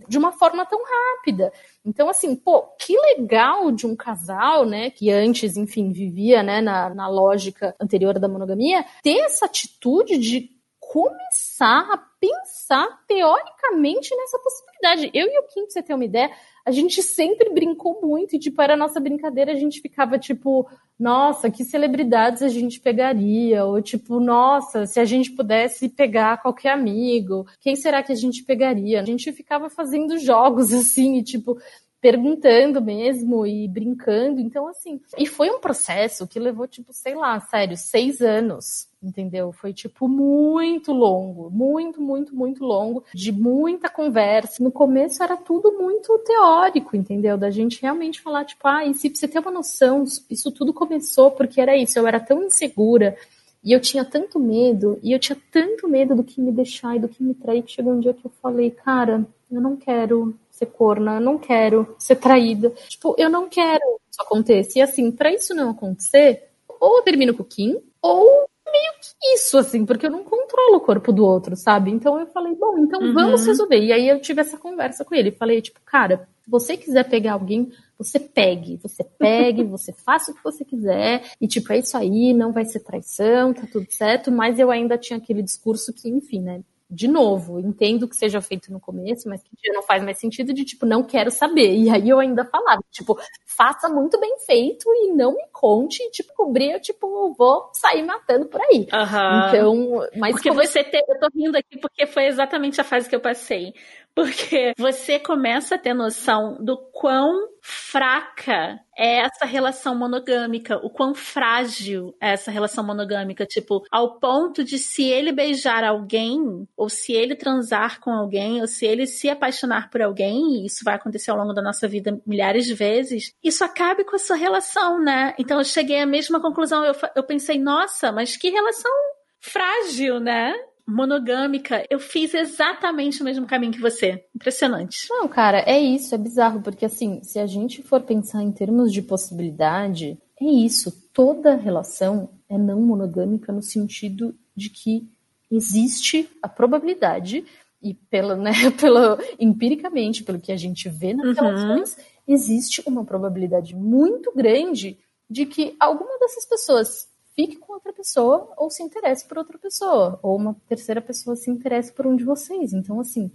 de 0.08 0.18
uma 0.18 0.32
forma 0.32 0.66
tão 0.66 0.80
rápida. 0.84 1.52
Então, 1.86 2.10
assim, 2.10 2.36
pô, 2.36 2.64
que 2.80 2.96
legal 2.98 3.72
de 3.72 3.86
um 3.86 3.96
casal, 3.96 4.66
né, 4.66 4.90
que 4.90 5.10
antes, 5.12 5.58
enfim, 5.58 5.92
vivia, 5.92 6.42
né, 6.42 6.62
na, 6.62 6.94
na 6.94 7.08
lógica 7.08 7.76
anterior 7.80 8.18
da 8.20 8.28
monogamia, 8.28 8.86
ter 9.04 9.18
essa 9.20 9.46
atitude 9.46 10.18
de 10.18 10.50
começar 10.94 11.92
a 11.92 11.98
pensar 11.98 13.04
teoricamente 13.08 14.16
nessa 14.16 14.38
possibilidade. 14.38 15.10
Eu 15.12 15.26
e 15.26 15.40
o 15.40 15.48
Kim, 15.48 15.64
pra 15.64 15.72
você 15.72 15.82
ter 15.82 15.96
uma 15.96 16.06
ideia, 16.06 16.30
a 16.64 16.70
gente 16.70 17.02
sempre 17.02 17.50
brincou 17.50 18.00
muito 18.00 18.36
e, 18.36 18.40
tipo, 18.40 18.62
era 18.62 18.76
a 18.76 18.78
nossa 18.78 19.00
brincadeira, 19.00 19.52
a 19.52 19.56
gente 19.56 19.82
ficava, 19.82 20.20
tipo, 20.20 20.70
nossa, 21.00 21.50
que 21.50 21.66
celebridades 21.66 22.44
a 22.44 22.48
gente 22.48 22.80
pegaria? 22.80 23.66
Ou, 23.66 23.82
tipo, 23.82 24.20
nossa, 24.20 24.86
se 24.86 25.00
a 25.00 25.06
gente 25.06 25.32
pudesse 25.32 25.90
pegar 25.90 26.44
qualquer 26.44 26.74
amigo, 26.74 27.48
quem 27.60 27.76
será 27.76 28.04
que 28.04 28.12
a 28.12 28.16
gente 28.16 28.44
pegaria? 28.44 29.02
A 29.02 29.04
gente 29.04 29.32
ficava 29.32 29.72
fazendo 29.72 30.20
jogos, 30.20 30.72
assim, 30.72 31.18
e, 31.18 31.24
tipo, 31.24 31.58
perguntando 32.04 32.82
mesmo 32.82 33.48
e 33.48 33.66
brincando. 33.66 34.42
Então, 34.42 34.68
assim, 34.68 35.00
e 35.18 35.26
foi 35.26 35.50
um 35.50 35.62
processo 35.62 36.28
que 36.28 36.38
levou, 36.38 36.68
tipo, 36.68 36.92
sei 36.92 37.16
lá, 37.16 37.40
sério, 37.40 37.78
seis 37.78 38.20
anos, 38.20 38.90
entendeu? 39.02 39.54
Foi, 39.54 39.72
tipo, 39.72 40.06
muito 40.10 40.92
longo, 40.92 41.50
muito, 41.50 42.02
muito, 42.02 42.36
muito 42.36 42.62
longo, 42.62 43.06
de 43.14 43.32
muita 43.32 43.90
conversa. 43.90 44.62
No 44.62 44.70
começo 44.70 45.24
era 45.24 45.38
tudo 45.38 45.72
muito 45.80 46.20
teórico, 46.26 46.98
entendeu? 46.98 47.38
Da 47.38 47.50
gente 47.50 47.82
realmente 47.82 48.20
falar, 48.20 48.44
tipo, 48.44 48.68
ah, 48.68 48.86
e 48.86 48.94
se 48.94 49.08
você 49.08 49.26
ter 49.26 49.40
uma 49.40 49.52
noção, 49.52 50.04
isso 50.30 50.52
tudo 50.52 50.74
começou 50.74 51.32
porque 51.32 51.62
era 51.62 51.78
isso, 51.78 51.98
eu 51.98 52.06
era 52.06 52.20
tão 52.20 52.44
insegura. 52.44 53.16
E 53.64 53.72
eu 53.72 53.80
tinha 53.80 54.04
tanto 54.04 54.38
medo, 54.42 55.00
e 55.02 55.14
eu 55.14 55.20
tinha 55.20 55.38
tanto 55.50 55.88
medo 55.88 56.14
do 56.14 56.24
que 56.26 56.42
me 56.42 56.52
deixar 56.52 56.98
e 56.98 57.00
do 57.00 57.08
que 57.08 57.24
me 57.24 57.34
trair, 57.34 57.64
que 57.64 57.72
chegou 57.72 57.94
um 57.94 58.00
dia 58.02 58.14
que 58.14 58.26
eu 58.26 58.32
falei, 58.42 58.70
cara, 58.72 59.26
eu 59.50 59.62
não 59.62 59.78
quero 59.78 60.38
ser 60.54 60.68
corna, 60.68 61.16
eu 61.16 61.22
não 61.22 61.38
quero 61.38 61.96
ser 61.98 62.16
traída. 62.16 62.70
Tipo, 62.88 63.16
eu 63.18 63.30
não 63.30 63.50
quero 63.50 63.80
que 63.80 64.12
isso 64.12 64.22
aconteça. 64.22 64.80
E 64.80 64.82
assim, 64.82 65.12
pra 65.12 65.32
isso 65.34 65.54
não 65.54 65.72
acontecer, 65.72 66.44
ou 66.80 66.98
eu 66.98 67.04
termino 67.04 67.34
com 67.34 67.42
o 67.44 67.46
Kim, 67.46 67.82
ou 68.02 68.46
meio 68.72 68.94
que 69.02 69.34
isso, 69.36 69.58
assim, 69.58 69.86
porque 69.86 70.06
eu 70.06 70.12
não 70.12 70.24
controlo 70.24 70.78
o 70.78 70.82
corpo 70.82 71.12
do 71.12 71.26
outro, 71.26 71.56
sabe? 71.56 71.92
Então 71.92 72.20
eu 72.20 72.28
falei, 72.28 72.56
bom, 72.56 72.78
então 72.80 73.02
Uhum. 73.02 73.14
vamos 73.14 73.46
resolver. 73.46 73.80
E 73.84 73.92
aí 73.92 74.08
eu 74.08 74.20
tive 74.22 74.42
essa 74.42 74.58
conversa 74.58 75.04
com 75.04 75.14
ele. 75.16 75.32
Falei, 75.32 75.62
tipo, 75.62 75.80
cara, 75.86 76.28
se 76.44 76.50
você 76.50 76.78
quiser 76.78 77.08
pegar 77.10 77.34
alguém, 77.34 77.72
você 77.98 78.20
pegue, 78.20 78.78
você 78.78 79.04
pegue, 79.04 79.64
você 79.66 79.92
faça 79.94 80.32
o 80.32 80.36
que 80.36 80.44
você 80.44 80.64
quiser, 80.66 81.24
e 81.42 81.48
tipo, 81.48 81.72
é 81.74 81.80
isso 81.80 81.98
aí, 81.98 82.34
não 82.34 82.52
vai 82.52 82.66
ser 82.66 82.80
traição, 82.82 83.54
tá 83.54 83.64
tudo 83.72 83.88
certo, 83.90 84.32
mas 84.32 84.60
eu 84.60 84.70
ainda 84.72 84.98
tinha 84.98 85.18
aquele 85.18 85.42
discurso 85.42 85.94
que, 85.94 86.10
enfim, 86.10 86.42
né? 86.42 86.62
De 86.90 87.08
novo, 87.08 87.60
entendo 87.60 88.08
que 88.08 88.16
seja 88.16 88.40
feito 88.40 88.72
no 88.72 88.80
começo, 88.80 89.28
mas 89.28 89.42
que 89.42 89.50
já 89.66 89.74
não 89.74 89.82
faz 89.82 90.04
mais 90.04 90.20
sentido 90.20 90.54
de 90.54 90.64
tipo, 90.64 90.86
não 90.86 91.04
quero 91.04 91.32
saber. 91.32 91.74
E 91.76 91.90
aí 91.90 92.08
eu 92.10 92.20
ainda 92.20 92.46
falava, 92.46 92.82
tipo, 92.92 93.18
faça 93.46 93.90
muito 93.90 94.20
bem 94.20 94.38
feito 94.46 94.86
e 94.94 95.12
não 95.14 95.34
me 95.36 95.44
conte, 95.52 96.04
e, 96.04 96.12
tipo, 96.12 96.32
cobrir, 96.36 96.72
eu, 96.74 96.80
tipo, 96.80 97.08
eu 97.08 97.34
vou 97.36 97.70
sair 97.74 98.04
matando 98.04 98.46
por 98.48 98.62
aí. 98.62 98.88
Aham. 98.94 99.48
Então, 99.48 100.08
mas 100.18 100.34
Porque 100.34 100.50
como- 100.50 100.62
você 100.62 100.84
te... 100.84 100.98
eu 100.98 101.20
tô 101.20 101.28
rindo 101.36 101.58
aqui 101.58 101.80
porque 101.80 102.06
foi 102.06 102.26
exatamente 102.28 102.80
a 102.80 102.84
fase 102.84 103.10
que 103.10 103.16
eu 103.16 103.20
passei. 103.22 103.74
Porque 104.16 104.74
você 104.78 105.20
começa 105.20 105.76
a 105.76 105.78
ter 105.78 105.94
noção 105.94 106.58
do 106.64 106.78
quão 106.92 107.48
fraca 107.62 108.80
é 108.96 109.22
essa 109.22 109.46
relação 109.46 109.96
monogâmica, 109.96 110.78
o 110.84 110.90
quão 110.90 111.16
frágil 111.16 112.14
é 112.22 112.34
essa 112.34 112.52
relação 112.52 112.84
monogâmica, 112.84 113.46
tipo, 113.46 113.82
ao 113.90 114.20
ponto 114.20 114.64
de 114.64 114.78
se 114.78 115.04
ele 115.04 115.32
beijar 115.32 115.84
alguém, 115.84 116.68
ou 116.78 116.90
se 116.90 117.14
ele 117.14 117.36
transar 117.36 118.00
com 118.02 118.12
alguém, 118.12 118.62
ou 118.62 118.68
se 118.68 118.86
ele 118.86 119.08
se 119.08 119.30
apaixonar 119.30 119.90
por 119.90 120.02
alguém, 120.02 120.62
e 120.62 120.66
isso 120.66 120.84
vai 120.84 120.96
acontecer 120.96 121.32
ao 121.32 121.38
longo 121.38 121.54
da 121.54 121.62
nossa 121.62 121.88
vida 121.88 122.22
milhares 122.28 122.66
de 122.66 122.74
vezes, 122.74 123.34
isso 123.44 123.64
acabe 123.64 124.04
com 124.04 124.16
a 124.16 124.20
sua 124.20 124.36
relação, 124.36 125.02
né? 125.02 125.34
Então 125.40 125.58
eu 125.58 125.66
cheguei 125.66 126.02
à 126.02 126.06
mesma 126.06 126.40
conclusão, 126.42 126.84
eu, 126.84 126.94
eu 127.16 127.24
pensei, 127.24 127.58
nossa, 127.58 128.12
mas 128.12 128.38
que 128.38 128.50
relação 128.50 128.92
frágil, 129.40 130.20
né? 130.20 130.54
Monogâmica. 130.88 131.86
Eu 131.90 132.00
fiz 132.00 132.34
exatamente 132.34 133.22
o 133.22 133.26
mesmo 133.26 133.46
caminho 133.46 133.72
que 133.74 133.80
você. 133.82 134.26
Impressionante. 134.36 135.08
Não, 135.10 135.28
cara, 135.28 135.60
é 135.60 135.80
isso, 135.80 136.14
é 136.14 136.18
bizarro, 136.18 136.62
porque 136.62 136.86
assim, 136.86 137.22
se 137.24 137.40
a 137.40 137.46
gente 137.46 137.82
for 137.84 138.02
pensar 138.02 138.44
em 138.44 138.52
termos 138.52 138.92
de 138.92 139.02
possibilidade, 139.02 140.18
é 140.40 140.46
isso. 140.46 140.92
Toda 141.14 141.56
relação 141.56 142.30
é 142.50 142.58
não 142.58 142.82
monogâmica 142.82 143.52
no 143.52 143.62
sentido 143.62 144.36
de 144.56 144.70
que 144.70 145.08
existe 145.50 146.30
a 146.42 146.50
probabilidade, 146.50 147.46
e 147.82 147.94
pela, 147.94 148.36
né, 148.36 148.52
pela, 148.80 149.20
empiricamente, 149.40 150.24
pelo 150.24 150.40
que 150.40 150.52
a 150.52 150.58
gente 150.58 150.88
vê 150.90 151.14
nas 151.14 151.28
Uhum. 151.28 151.34
relações, 151.34 151.98
existe 152.28 152.82
uma 152.86 153.04
probabilidade 153.04 153.76
muito 153.76 154.32
grande 154.34 154.98
de 155.30 155.46
que 155.46 155.76
alguma 155.80 156.18
dessas 156.20 156.46
pessoas 156.48 157.08
fique 157.36 157.58
com 157.58 157.74
outra 157.74 157.92
pessoa 157.92 158.52
ou 158.58 158.70
se 158.70 158.84
interesse 158.84 159.28
por 159.28 159.38
outra 159.38 159.58
pessoa, 159.58 160.20
ou 160.22 160.36
uma 160.36 160.56
terceira 160.68 161.02
pessoa 161.02 161.36
se 161.36 161.50
interesse 161.50 161.92
por 161.92 162.08
um 162.08 162.16
de 162.16 162.24
vocês. 162.24 162.74
Então, 162.74 163.00
assim, 163.00 163.32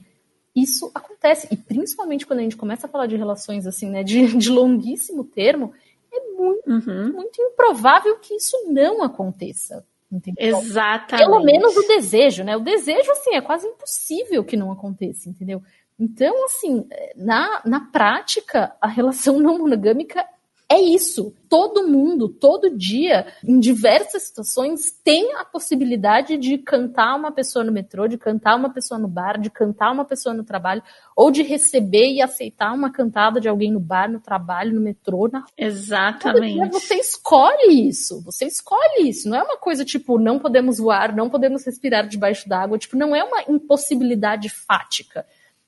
isso 0.55 0.90
acontece. 0.94 1.49
E 1.51 1.57
principalmente 1.57 2.26
quando 2.26 2.40
a 2.40 2.42
gente 2.42 2.57
começa 2.57 2.86
a 2.86 2.90
falar 2.90 3.07
de 3.07 3.16
relações 3.16 3.66
assim, 3.66 3.90
né, 3.90 4.03
de, 4.03 4.26
de 4.36 4.51
longuíssimo 4.51 5.24
termo, 5.24 5.72
é 6.12 6.20
muito, 6.32 6.68
Uhum. 6.68 7.12
muito 7.12 7.40
improvável 7.42 8.18
que 8.18 8.34
isso 8.34 8.57
não 8.66 9.03
aconteça. 9.03 9.84
Entendeu? 10.11 10.59
Exatamente. 10.59 11.26
Pelo 11.26 11.44
menos 11.44 11.76
o 11.76 11.86
desejo, 11.86 12.42
né? 12.42 12.57
O 12.57 12.61
desejo, 12.61 13.11
assim, 13.12 13.34
é 13.34 13.42
quase 13.42 13.66
impossível 13.66 14.42
que 14.42 14.57
não 14.57 14.72
aconteça, 14.72 15.28
entendeu? 15.28 15.62
Então, 15.99 16.46
assim, 16.46 16.86
na, 17.14 17.61
na 17.66 17.80
prática, 17.80 18.74
a 18.80 18.88
relação 18.88 19.36
não 19.38 19.59
monogâmica 19.59 20.24
é 20.71 20.79
isso. 20.79 21.35
Todo 21.49 21.89
mundo, 21.89 22.29
todo 22.29 22.77
dia, 22.77 23.27
em 23.43 23.59
diversas 23.59 24.25
situações, 24.25 24.93
tem 25.03 25.35
a 25.37 25.45
possibilidade 25.45 26.37
de 26.37 26.59
cantar 26.59 27.16
uma 27.16 27.33
pessoa 27.33 27.64
no 27.64 27.73
metrô, 27.73 28.07
de 28.07 28.19
cantar 28.19 28.55
uma 28.55 28.71
pessoa 28.71 29.01
no 29.01 29.09
bar, 29.09 29.41
de 29.41 29.49
cantar 29.49 29.91
uma 29.91 30.05
pessoa 30.05 30.35
no 30.35 30.45
trabalho, 30.45 30.83
ou 31.16 31.31
de 31.31 31.43
receber 31.43 32.12
e 32.12 32.21
aceitar 32.21 32.75
uma 32.75 32.93
cantada 32.93 33.41
de 33.41 33.49
alguém 33.49 33.73
no 33.73 33.81
bar, 33.81 34.11
no 34.11 34.21
trabalho, 34.21 34.75
no 34.75 34.81
metrô. 34.83 35.27
Na... 35.33 35.47
Exatamente. 35.57 36.69
você 36.71 36.97
escolhe 36.97 37.89
isso. 37.89 38.23
Você 38.27 38.45
escolhe 38.45 39.09
isso. 39.09 39.27
Não 39.27 39.39
é 39.39 39.43
uma 39.43 39.57
coisa 39.57 39.87
tipo, 39.87 40.19
não 40.19 40.39
podemos 40.39 40.77
voar, 40.77 41.16
não 41.16 41.31
podemos 41.31 41.64
respirar 41.64 42.07
debaixo 42.07 42.47
d'água. 42.47 42.77
Tipo, 42.77 42.95
não 42.95 43.16
é 43.16 43.25
uma 43.25 43.43
impossibilidade 43.49 44.51
fática. 44.51 45.25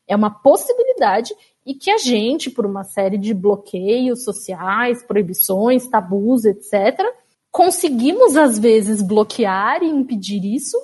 É 0.07 0.15
uma 0.15 0.29
possibilidade 0.29 1.33
e 1.71 1.75
que 1.75 1.89
a 1.89 1.99
gente, 1.99 2.51
por 2.51 2.67
uma 2.67 2.83
série 2.83 3.17
de 3.17 3.33
bloqueios 3.33 4.25
sociais, 4.25 5.05
proibições, 5.05 5.87
tabus, 5.87 6.45
etc., 6.45 6.99
conseguimos 7.49 8.37
às 8.37 8.59
vezes 8.59 9.01
bloquear 9.01 9.81
e 9.81 9.87
impedir 9.87 10.45
isso, 10.45 10.77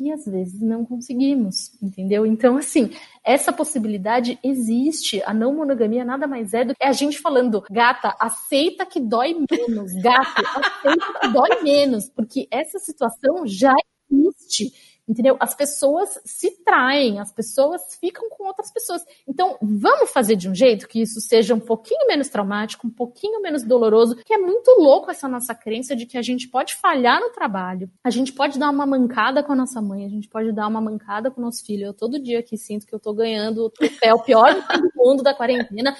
e 0.00 0.10
às 0.10 0.24
vezes 0.24 0.58
não 0.58 0.86
conseguimos, 0.86 1.70
entendeu? 1.82 2.24
Então, 2.24 2.56
assim, 2.56 2.92
essa 3.22 3.52
possibilidade 3.52 4.38
existe. 4.42 5.22
A 5.24 5.34
não 5.34 5.54
monogamia 5.54 6.02
nada 6.02 6.26
mais 6.26 6.54
é 6.54 6.64
do 6.64 6.74
que 6.74 6.82
a 6.82 6.92
gente 6.92 7.18
falando, 7.18 7.62
gata, 7.70 8.16
aceita 8.18 8.86
que 8.86 8.98
dói 8.98 9.34
menos, 9.34 9.92
gato, 9.92 10.42
aceita 10.46 11.20
que 11.20 11.28
dói 11.28 11.62
menos, 11.62 12.08
porque 12.08 12.48
essa 12.50 12.78
situação 12.78 13.46
já 13.46 13.74
existe 14.10 14.72
entendeu? 15.12 15.36
As 15.38 15.54
pessoas 15.54 16.18
se 16.24 16.50
traem, 16.64 17.20
as 17.20 17.30
pessoas 17.30 17.82
ficam 18.00 18.30
com 18.30 18.44
outras 18.44 18.72
pessoas. 18.72 19.04
Então, 19.28 19.58
vamos 19.60 20.10
fazer 20.10 20.36
de 20.36 20.48
um 20.48 20.54
jeito 20.54 20.88
que 20.88 21.02
isso 21.02 21.20
seja 21.20 21.54
um 21.54 21.60
pouquinho 21.60 22.06
menos 22.08 22.30
traumático, 22.30 22.86
um 22.86 22.90
pouquinho 22.90 23.40
menos 23.42 23.62
doloroso, 23.62 24.16
que 24.16 24.32
é 24.32 24.38
muito 24.38 24.70
louco 24.78 25.10
essa 25.10 25.28
nossa 25.28 25.54
crença 25.54 25.94
de 25.94 26.06
que 26.06 26.16
a 26.16 26.22
gente 26.22 26.48
pode 26.48 26.74
falhar 26.76 27.20
no 27.20 27.30
trabalho, 27.30 27.90
a 28.02 28.08
gente 28.08 28.32
pode 28.32 28.58
dar 28.58 28.70
uma 28.70 28.86
mancada 28.86 29.42
com 29.42 29.52
a 29.52 29.56
nossa 29.56 29.82
mãe, 29.82 30.06
a 30.06 30.08
gente 30.08 30.28
pode 30.28 30.50
dar 30.50 30.66
uma 30.66 30.80
mancada 30.80 31.30
com 31.30 31.40
o 31.40 31.44
nosso 31.44 31.64
filho. 31.64 31.86
Eu 31.86 31.94
todo 31.94 32.18
dia 32.18 32.38
aqui 32.38 32.56
sinto 32.56 32.86
que 32.86 32.94
eu 32.94 33.00
tô 33.00 33.12
ganhando 33.12 33.64
o 33.64 33.70
troféu 33.70 34.18
pior 34.20 34.54
do 34.54 34.90
mundo 34.96 35.22
da 35.22 35.34
quarentena, 35.34 35.94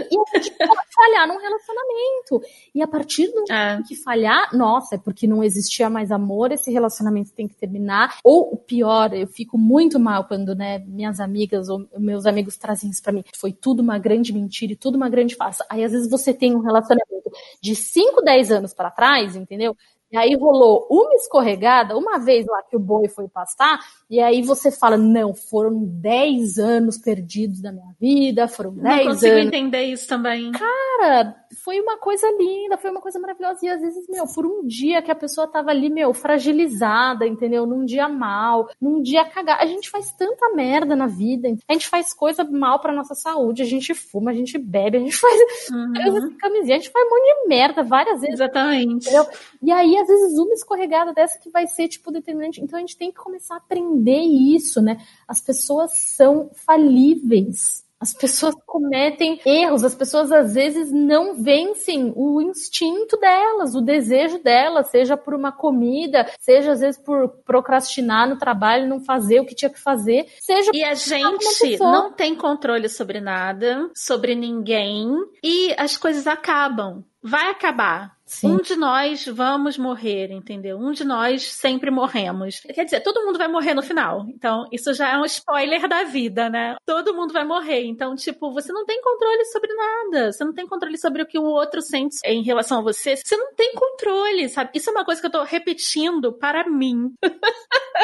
assim, 0.00 0.16
e 0.16 0.36
a 0.36 0.40
gente 0.40 0.56
pode 0.58 0.80
falhar 0.94 1.28
num 1.28 1.38
relacionamento. 1.38 2.42
E 2.74 2.82
a 2.82 2.86
partir 2.86 3.28
do 3.28 3.52
é. 3.52 3.82
que 3.86 3.94
falhar, 3.94 4.54
nossa, 4.56 4.94
é 4.96 4.98
porque 4.98 5.26
não 5.26 5.42
existia 5.42 5.88
mais 5.90 6.10
amor, 6.10 6.52
esse 6.52 6.70
relacionamento 6.70 7.32
tem 7.32 7.48
que 7.48 7.54
terminar. 7.54 8.18
Ou 8.24 8.52
o 8.52 8.56
pior, 8.56 9.12
eu 9.14 9.26
fico 9.26 9.58
muito 9.58 9.98
mal 9.98 10.24
quando, 10.24 10.54
né, 10.54 10.78
minhas 10.80 11.20
amigas 11.20 11.68
ou 11.68 11.86
meus 11.98 12.26
amigos 12.26 12.56
trazem 12.56 12.90
isso 12.90 13.02
pra 13.02 13.12
mim. 13.12 13.24
Foi 13.36 13.52
tudo 13.52 13.80
uma 13.80 13.98
grande 13.98 14.32
mentira 14.32 14.72
e 14.72 14.76
tudo 14.76 14.96
uma 14.96 15.08
grande 15.08 15.34
farsa. 15.34 15.64
Aí 15.70 15.84
às 15.84 15.92
vezes 15.92 16.10
você 16.10 16.32
tem 16.32 16.54
um 16.54 16.60
relacionamento 16.60 17.30
de 17.60 17.74
5, 17.74 18.22
10 18.22 18.50
anos 18.50 18.74
para 18.74 18.90
trás, 18.90 19.36
entendeu? 19.36 19.76
E 20.14 20.16
aí 20.16 20.36
rolou 20.36 20.86
uma 20.88 21.12
escorregada, 21.14 21.96
uma 21.96 22.20
vez 22.20 22.46
lá 22.46 22.62
que 22.62 22.76
o 22.76 22.78
boi 22.78 23.08
foi 23.08 23.28
pastar, 23.28 23.80
e 24.14 24.20
aí 24.20 24.42
você 24.42 24.70
fala, 24.70 24.96
não, 24.96 25.34
foram 25.34 25.84
10 25.84 26.56
anos 26.58 26.96
perdidos 26.96 27.60
da 27.60 27.72
minha 27.72 27.92
vida, 28.00 28.46
foram 28.46 28.72
10 28.72 28.84
anos. 28.86 28.96
Não 28.96 29.12
consigo 29.12 29.38
entender 29.38 29.82
isso 29.82 30.06
também. 30.06 30.52
Cara, 30.52 31.34
foi 31.64 31.80
uma 31.80 31.98
coisa 31.98 32.24
linda, 32.38 32.78
foi 32.78 32.92
uma 32.92 33.00
coisa 33.00 33.18
maravilhosa. 33.18 33.58
E 33.66 33.68
às 33.68 33.80
vezes, 33.80 34.06
meu, 34.08 34.24
por 34.32 34.46
um 34.46 34.64
dia 34.64 35.02
que 35.02 35.10
a 35.10 35.16
pessoa 35.16 35.48
tava 35.48 35.70
ali, 35.70 35.90
meu, 35.90 36.14
fragilizada, 36.14 37.26
entendeu? 37.26 37.66
Num 37.66 37.84
dia 37.84 38.08
mal, 38.08 38.68
num 38.80 39.02
dia 39.02 39.24
cagar. 39.24 39.60
A 39.60 39.66
gente 39.66 39.90
faz 39.90 40.12
tanta 40.12 40.50
merda 40.50 40.94
na 40.94 41.08
vida, 41.08 41.48
a 41.68 41.72
gente 41.72 41.88
faz 41.88 42.14
coisa 42.14 42.44
mal 42.44 42.78
pra 42.78 42.92
nossa 42.92 43.16
saúde, 43.16 43.62
a 43.62 43.66
gente 43.66 43.94
fuma, 43.94 44.30
a 44.30 44.34
gente 44.34 44.56
bebe, 44.58 44.98
a 44.98 45.00
gente 45.00 45.16
faz 45.18 45.70
uhum. 45.72 46.36
camisinha, 46.38 46.76
a 46.76 46.78
gente 46.78 46.92
faz 46.92 47.04
um 47.04 47.10
monte 47.10 47.42
de 47.42 47.48
merda 47.48 47.82
várias 47.82 48.20
vezes. 48.20 48.34
Exatamente. 48.34 49.08
Entendeu? 49.08 49.26
E 49.60 49.72
aí, 49.72 49.98
às 49.98 50.06
vezes, 50.06 50.38
uma 50.38 50.54
escorregada 50.54 51.12
dessa 51.12 51.36
que 51.40 51.50
vai 51.50 51.66
ser, 51.66 51.88
tipo, 51.88 52.12
determinante. 52.12 52.62
Então 52.62 52.76
a 52.76 52.80
gente 52.80 52.96
tem 52.96 53.10
que 53.10 53.18
começar 53.18 53.54
a 53.54 53.58
aprender 53.58 54.03
isso, 54.12 54.80
né? 54.82 54.98
As 55.26 55.40
pessoas 55.40 55.92
são 55.96 56.50
falíveis. 56.66 57.84
As 58.04 58.12
pessoas 58.12 58.54
cometem 58.66 59.40
erros, 59.46 59.82
as 59.82 59.94
pessoas 59.94 60.30
às 60.30 60.52
vezes 60.52 60.92
não 60.92 61.42
vencem 61.42 62.12
o 62.14 62.38
instinto 62.42 63.16
delas, 63.16 63.74
o 63.74 63.80
desejo 63.80 64.42
delas, 64.42 64.90
seja 64.90 65.16
por 65.16 65.32
uma 65.32 65.50
comida, 65.50 66.30
seja 66.38 66.72
às 66.72 66.80
vezes 66.80 67.00
por 67.00 67.28
procrastinar 67.46 68.28
no 68.28 68.36
trabalho, 68.36 68.86
não 68.86 69.00
fazer 69.00 69.40
o 69.40 69.46
que 69.46 69.54
tinha 69.54 69.70
que 69.70 69.80
fazer, 69.80 70.26
seja 70.38 70.70
E 70.74 70.84
a 70.84 70.92
gente 70.92 71.78
não 71.78 72.12
tem 72.12 72.34
controle 72.34 72.90
sobre 72.90 73.22
nada, 73.22 73.88
sobre 73.96 74.34
ninguém, 74.34 75.08
e 75.42 75.74
as 75.78 75.96
coisas 75.96 76.26
acabam. 76.26 77.02
Vai 77.22 77.48
acabar. 77.48 78.14
Sim. 78.34 78.48
Um 78.48 78.56
de 78.56 78.74
nós 78.74 79.26
vamos 79.26 79.78
morrer, 79.78 80.32
entendeu? 80.32 80.76
Um 80.76 80.90
de 80.90 81.04
nós 81.04 81.52
sempre 81.52 81.88
morremos. 81.88 82.58
Quer 82.60 82.84
dizer, 82.84 83.00
todo 83.00 83.24
mundo 83.24 83.38
vai 83.38 83.46
morrer 83.46 83.74
no 83.74 83.82
final. 83.82 84.26
Então, 84.28 84.66
isso 84.72 84.92
já 84.92 85.12
é 85.12 85.16
um 85.16 85.24
spoiler 85.24 85.88
da 85.88 86.02
vida, 86.02 86.50
né? 86.50 86.74
Todo 86.84 87.14
mundo 87.14 87.32
vai 87.32 87.44
morrer. 87.44 87.84
Então, 87.84 88.16
tipo, 88.16 88.52
você 88.52 88.72
não 88.72 88.84
tem 88.84 89.00
controle 89.00 89.44
sobre 89.46 89.72
nada. 89.72 90.32
Você 90.32 90.44
não 90.44 90.52
tem 90.52 90.66
controle 90.66 90.98
sobre 90.98 91.22
o 91.22 91.26
que 91.26 91.38
o 91.38 91.44
outro 91.44 91.80
sente 91.80 92.16
em 92.24 92.42
relação 92.42 92.80
a 92.80 92.82
você. 92.82 93.14
Você 93.16 93.36
não 93.36 93.54
tem 93.54 93.72
controle, 93.74 94.48
sabe? 94.48 94.70
Isso 94.74 94.90
é 94.90 94.92
uma 94.92 95.04
coisa 95.04 95.20
que 95.20 95.28
eu 95.28 95.32
tô 95.32 95.44
repetindo 95.44 96.32
para 96.32 96.68
mim. 96.68 97.12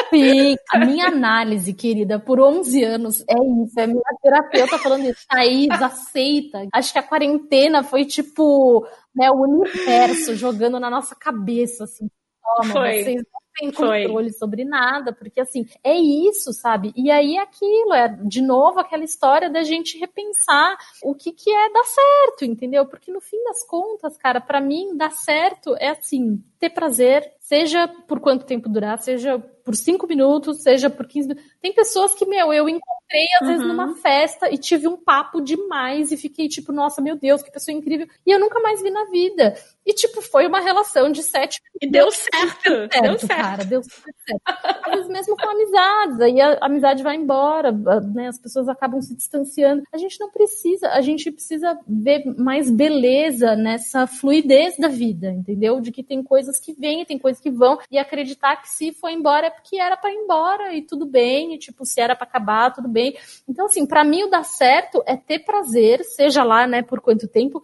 Sim, 0.09 0.55
a 0.71 0.79
minha 0.79 1.07
análise, 1.07 1.73
querida, 1.73 2.17
por 2.19 2.39
11 2.39 2.83
anos 2.83 3.19
é 3.21 3.35
isso. 3.63 3.79
É 3.79 3.85
minha 3.85 4.01
terapeuta 4.21 4.77
falando 4.77 5.05
isso. 5.09 5.25
Thaís, 5.27 5.69
aceita. 5.81 6.67
Acho 6.73 6.93
que 6.93 6.99
a 6.99 7.03
quarentena 7.03 7.83
foi 7.83 8.05
tipo 8.05 8.87
né, 9.15 9.29
o 9.31 9.41
universo 9.41 10.35
jogando 10.35 10.79
na 10.79 10.89
nossa 10.89 11.15
cabeça, 11.15 11.83
assim, 11.83 12.09
toma, 12.57 12.73
Foi. 12.73 13.03
vocês 13.03 13.15
não 13.15 13.41
têm 13.57 13.71
controle 13.71 14.29
Foi. 14.29 14.33
sobre 14.33 14.65
nada, 14.65 15.13
porque 15.13 15.41
assim, 15.41 15.65
é 15.83 15.95
isso, 15.95 16.53
sabe? 16.53 16.93
E 16.95 17.11
aí 17.11 17.37
aquilo, 17.37 17.93
é 17.93 18.07
de 18.07 18.41
novo 18.41 18.79
aquela 18.79 19.03
história 19.03 19.49
da 19.49 19.63
gente 19.63 19.97
repensar 19.97 20.77
o 21.03 21.13
que 21.13 21.31
que 21.31 21.51
é 21.51 21.69
dar 21.71 21.83
certo, 21.83 22.45
entendeu? 22.45 22.85
Porque 22.85 23.11
no 23.11 23.21
fim 23.21 23.41
das 23.43 23.65
contas, 23.67 24.17
cara, 24.17 24.39
para 24.41 24.61
mim, 24.61 24.95
dar 24.95 25.11
certo 25.11 25.75
é 25.77 25.89
assim, 25.89 26.43
ter 26.61 26.69
prazer, 26.69 27.33
seja 27.39 27.87
por 28.07 28.19
quanto 28.19 28.45
tempo 28.45 28.69
durar, 28.69 29.01
seja 29.01 29.43
por 29.65 29.75
cinco 29.75 30.07
minutos, 30.07 30.61
seja 30.61 30.89
por 30.89 31.07
15 31.07 31.27
minutos. 31.27 31.51
Tem 31.61 31.73
pessoas 31.73 32.13
que, 32.13 32.25
meu, 32.25 32.53
eu 32.53 32.67
encontrei 32.67 33.25
às 33.39 33.41
uhum. 33.41 33.47
vezes 33.47 33.67
numa 33.67 33.95
festa 33.95 34.49
e 34.49 34.57
tive 34.57 34.87
um 34.87 34.97
papo 34.97 35.41
demais 35.41 36.11
e 36.11 36.17
fiquei 36.17 36.47
tipo, 36.47 36.71
nossa, 36.71 37.01
meu 37.01 37.15
Deus, 37.15 37.41
que 37.41 37.51
pessoa 37.51 37.75
incrível. 37.75 38.07
E 38.25 38.31
eu 38.31 38.39
nunca 38.39 38.59
mais 38.59 38.81
vi 38.81 38.89
na 38.89 39.05
vida. 39.05 39.55
E, 39.85 39.93
tipo, 39.93 40.21
foi 40.21 40.47
uma 40.47 40.59
relação 40.59 41.11
de 41.11 41.23
sete 41.23 41.59
E 41.81 41.89
deu 41.89 42.11
certo. 42.11 42.69
Deu 42.69 42.89
certo, 42.89 43.01
deu 43.01 43.19
certo. 43.19 43.27
cara. 43.27 43.65
Deu 43.65 43.83
super 43.83 44.13
certo. 44.25 44.91
Vezes 44.91 45.07
mesmo 45.07 45.35
com 45.35 45.49
amizades. 45.49 46.19
Aí 46.21 46.41
a 46.41 46.57
amizade 46.61 47.03
vai 47.03 47.15
embora, 47.15 47.71
né? 47.71 48.27
As 48.27 48.39
pessoas 48.39 48.69
acabam 48.69 49.01
se 49.01 49.15
distanciando. 49.15 49.83
A 49.91 49.97
gente 49.97 50.19
não 50.19 50.29
precisa, 50.29 50.89
a 50.89 51.01
gente 51.01 51.31
precisa 51.31 51.79
ver 51.87 52.23
mais 52.37 52.69
beleza 52.69 53.55
nessa 53.55 54.07
fluidez 54.07 54.77
da 54.77 54.87
vida, 54.87 55.31
entendeu? 55.31 55.81
De 55.81 55.91
que 55.91 56.03
tem 56.03 56.23
coisas 56.23 56.50
que 56.59 56.73
vêm, 56.73 57.05
tem 57.05 57.17
coisas 57.17 57.41
que 57.41 57.49
vão. 57.49 57.79
E 57.89 57.97
acreditar 57.97 58.57
que 58.57 58.69
se 58.69 58.91
foi 58.93 59.13
embora 59.13 59.47
é 59.47 59.49
porque 59.49 59.77
era 59.77 59.97
para 59.97 60.11
ir 60.11 60.15
embora 60.15 60.73
e 60.73 60.81
tudo 60.81 61.05
bem. 61.05 61.53
E, 61.53 61.57
tipo, 61.57 61.85
se 61.85 61.99
era 62.01 62.15
para 62.15 62.27
acabar, 62.27 62.73
tudo 62.73 62.87
bem. 62.87 63.17
Então, 63.47 63.65
assim, 63.65 63.85
para 63.85 64.03
mim 64.03 64.23
o 64.23 64.29
dar 64.29 64.43
certo 64.43 65.03
é 65.05 65.15
ter 65.15 65.39
prazer, 65.39 66.03
seja 66.03 66.43
lá, 66.43 66.67
né, 66.67 66.81
por 66.81 67.01
quanto 67.01 67.27
tempo, 67.27 67.61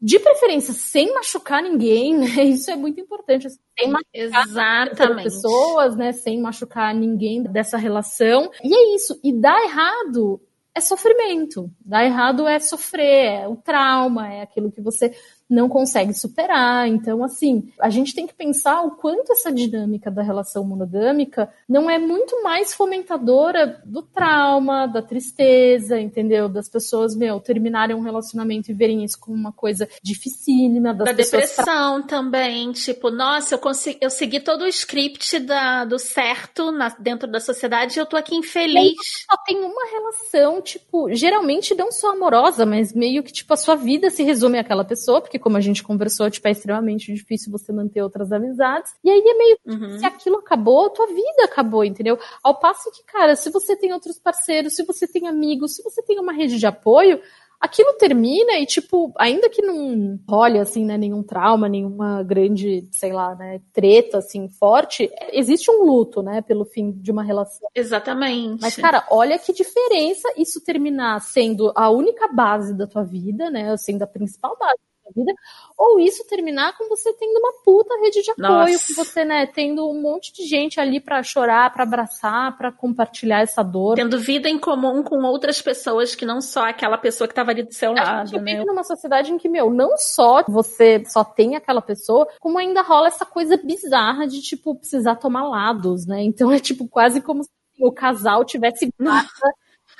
de 0.00 0.18
preferência 0.18 0.72
sem 0.72 1.12
machucar 1.12 1.62
ninguém, 1.62 2.16
né? 2.16 2.26
Isso 2.44 2.70
é 2.70 2.76
muito 2.76 3.00
importante. 3.00 3.46
Assim, 3.46 3.58
sem 3.78 3.90
machucar 3.90 4.88
Exatamente. 4.88 5.24
pessoas, 5.24 5.96
né? 5.96 6.12
Sem 6.12 6.40
machucar 6.40 6.94
ninguém 6.94 7.42
dessa 7.42 7.76
relação. 7.76 8.50
E 8.64 8.74
é 8.74 8.94
isso. 8.94 9.20
E 9.22 9.32
dar 9.32 9.62
errado 9.62 10.40
é 10.74 10.80
sofrimento. 10.80 11.70
Dar 11.84 12.04
errado 12.04 12.46
é 12.46 12.58
sofrer, 12.58 13.42
é 13.42 13.48
o 13.48 13.56
trauma, 13.56 14.32
é 14.32 14.42
aquilo 14.42 14.72
que 14.72 14.80
você 14.80 15.12
não 15.50 15.68
consegue 15.68 16.14
superar. 16.14 16.86
Então, 16.86 17.24
assim, 17.24 17.68
a 17.80 17.90
gente 17.90 18.14
tem 18.14 18.26
que 18.26 18.32
pensar 18.32 18.82
o 18.82 18.92
quanto 18.92 19.32
essa 19.32 19.50
dinâmica 19.50 20.08
da 20.10 20.22
relação 20.22 20.62
monogâmica 20.64 21.52
não 21.68 21.90
é 21.90 21.98
muito 21.98 22.40
mais 22.44 22.72
fomentadora 22.72 23.82
do 23.84 24.00
trauma, 24.00 24.86
da 24.86 25.02
tristeza, 25.02 25.98
entendeu? 25.98 26.48
Das 26.48 26.68
pessoas, 26.68 27.16
meu, 27.16 27.40
terminarem 27.40 27.96
um 27.96 28.00
relacionamento 28.00 28.70
e 28.70 28.74
verem 28.74 29.02
isso 29.02 29.18
como 29.18 29.36
uma 29.36 29.52
coisa 29.52 29.88
dificílima. 30.00 30.94
Da 30.94 31.10
depressão 31.10 32.02
também, 32.06 32.70
tipo, 32.70 33.10
nossa, 33.10 33.54
eu, 33.54 33.58
consegui, 33.58 33.98
eu 34.00 34.10
segui 34.10 34.38
todo 34.38 34.62
o 34.62 34.68
script 34.68 35.40
da, 35.40 35.84
do 35.84 35.98
certo 35.98 36.70
na, 36.70 36.90
dentro 36.90 37.28
da 37.28 37.40
sociedade 37.40 37.98
e 37.98 38.00
eu 38.00 38.06
tô 38.06 38.16
aqui 38.16 38.36
infeliz. 38.36 38.94
Só 39.28 39.36
tem 39.44 39.58
uma 39.58 39.86
relação, 39.90 40.62
tipo, 40.62 41.12
geralmente 41.12 41.74
não 41.74 41.90
só 41.90 42.12
amorosa, 42.12 42.64
mas 42.64 42.92
meio 42.92 43.22
que, 43.24 43.32
tipo, 43.32 43.52
a 43.52 43.56
sua 43.56 43.74
vida 43.74 44.10
se 44.10 44.22
resume 44.22 44.58
àquela 44.58 44.84
pessoa, 44.84 45.20
porque 45.20 45.39
como 45.40 45.56
a 45.56 45.60
gente 45.60 45.82
conversou, 45.82 46.30
tipo, 46.30 46.46
é 46.46 46.52
extremamente 46.52 47.12
difícil 47.12 47.50
você 47.50 47.72
manter 47.72 48.02
outras 48.02 48.30
amizades. 48.30 48.92
E 49.02 49.10
aí 49.10 49.22
é 49.24 49.34
meio 49.34 49.58
Uhum. 49.66 49.98
se 49.98 50.06
aquilo 50.06 50.36
acabou, 50.36 50.90
tua 50.90 51.06
vida 51.06 51.44
acabou, 51.44 51.84
entendeu? 51.84 52.18
Ao 52.42 52.58
passo 52.58 52.90
que, 52.92 53.04
cara, 53.04 53.34
se 53.34 53.50
você 53.50 53.76
tem 53.76 53.92
outros 53.92 54.18
parceiros, 54.18 54.74
se 54.74 54.84
você 54.84 55.06
tem 55.06 55.26
amigos, 55.26 55.74
se 55.76 55.82
você 55.82 56.02
tem 56.02 56.18
uma 56.18 56.32
rede 56.32 56.58
de 56.58 56.66
apoio, 56.66 57.20
aquilo 57.60 57.92
termina 57.92 58.54
e, 58.58 58.64
tipo, 58.64 59.12
ainda 59.18 59.50
que 59.50 59.60
não 59.60 60.18
role, 60.26 60.58
assim, 60.58 60.84
né, 60.84 60.96
nenhum 60.96 61.22
trauma, 61.22 61.68
nenhuma 61.68 62.22
grande, 62.22 62.88
sei 62.90 63.12
lá, 63.12 63.34
né, 63.34 63.60
treta, 63.72 64.18
assim, 64.18 64.48
forte, 64.48 65.10
existe 65.30 65.70
um 65.70 65.84
luto, 65.84 66.22
né, 66.22 66.40
pelo 66.40 66.64
fim 66.64 66.90
de 66.90 67.12
uma 67.12 67.22
relação. 67.22 67.68
Exatamente. 67.74 68.62
Mas, 68.62 68.76
cara, 68.76 69.06
olha 69.10 69.38
que 69.38 69.52
diferença 69.52 70.32
isso 70.38 70.64
terminar 70.64 71.20
sendo 71.20 71.70
a 71.76 71.90
única 71.90 72.28
base 72.28 72.74
da 72.74 72.86
tua 72.86 73.04
vida, 73.04 73.50
né? 73.50 73.76
Sendo 73.76 74.02
a 74.02 74.06
principal 74.06 74.56
base 74.58 74.78
vida, 75.14 75.32
ou 75.76 75.98
isso 76.00 76.26
terminar 76.26 76.76
com 76.76 76.88
você 76.88 77.12
tendo 77.14 77.38
uma 77.38 77.52
puta 77.64 77.94
rede 78.00 78.22
de 78.22 78.30
apoio, 78.30 78.72
Nossa. 78.72 78.86
com 78.94 79.04
você, 79.04 79.24
né, 79.24 79.46
tendo 79.46 79.88
um 79.88 80.00
monte 80.00 80.32
de 80.32 80.46
gente 80.46 80.80
ali 80.80 81.00
pra 81.00 81.22
chorar, 81.22 81.72
pra 81.72 81.84
abraçar, 81.84 82.56
pra 82.56 82.72
compartilhar 82.72 83.40
essa 83.40 83.62
dor. 83.62 83.96
Tendo 83.96 84.18
vida 84.18 84.48
em 84.48 84.58
comum 84.58 85.02
com 85.02 85.22
outras 85.24 85.60
pessoas 85.60 86.14
que 86.14 86.24
não 86.24 86.40
só 86.40 86.68
aquela 86.68 86.98
pessoa 86.98 87.26
que 87.28 87.34
tava 87.34 87.50
ali 87.50 87.62
do 87.62 87.72
seu 87.74 87.90
A 87.90 87.94
lado, 87.94 88.28
gente 88.28 88.40
né? 88.40 88.52
vive 88.52 88.64
numa 88.64 88.84
sociedade 88.84 89.32
em 89.32 89.38
que, 89.38 89.48
meu, 89.48 89.70
não 89.70 89.96
só 89.96 90.42
você 90.48 91.02
só 91.06 91.24
tem 91.24 91.56
aquela 91.56 91.82
pessoa, 91.82 92.26
como 92.40 92.58
ainda 92.58 92.82
rola 92.82 93.08
essa 93.08 93.24
coisa 93.26 93.56
bizarra 93.56 94.26
de, 94.26 94.40
tipo, 94.40 94.74
precisar 94.76 95.16
tomar 95.16 95.48
lados, 95.48 96.06
né? 96.06 96.22
Então 96.22 96.50
é, 96.52 96.58
tipo, 96.58 96.88
quase 96.88 97.20
como 97.20 97.42
se 97.44 97.50
o 97.80 97.92
casal 97.92 98.44
tivesse 98.44 98.92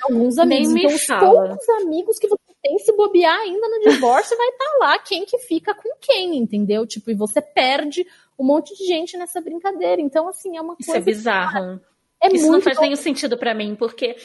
alguns 0.03 0.35
Nem 0.37 0.65
amigos. 0.65 0.73
me 0.73 0.81
então, 0.85 0.95
os 0.95 1.05
poucos 1.07 1.69
amigos 1.83 2.19
que 2.19 2.27
você 2.27 2.50
tem, 2.61 2.77
se 2.79 2.95
bobear 2.95 3.37
ainda 3.39 3.67
no 3.67 3.79
divórcio, 3.79 4.37
vai 4.37 4.47
estar 4.49 4.77
lá 4.79 4.99
quem 4.99 5.25
que 5.25 5.37
fica 5.39 5.73
com 5.73 5.89
quem, 5.99 6.37
entendeu? 6.37 6.85
Tipo, 6.85 7.11
e 7.11 7.15
você 7.15 7.41
perde 7.41 8.05
um 8.37 8.45
monte 8.45 8.75
de 8.75 8.85
gente 8.85 9.17
nessa 9.17 9.41
brincadeira. 9.41 10.01
Então, 10.01 10.27
assim, 10.27 10.57
é 10.57 10.61
uma 10.61 10.75
Isso 10.79 10.91
é 10.91 10.93
coisa... 10.93 11.05
bizarro. 11.05 11.81
é 12.21 12.33
Isso 12.33 12.51
não 12.51 12.61
faz 12.61 12.79
nenhum 12.79 12.95
sentido 12.95 13.37
pra 13.37 13.53
mim, 13.53 13.75
porque 13.75 14.15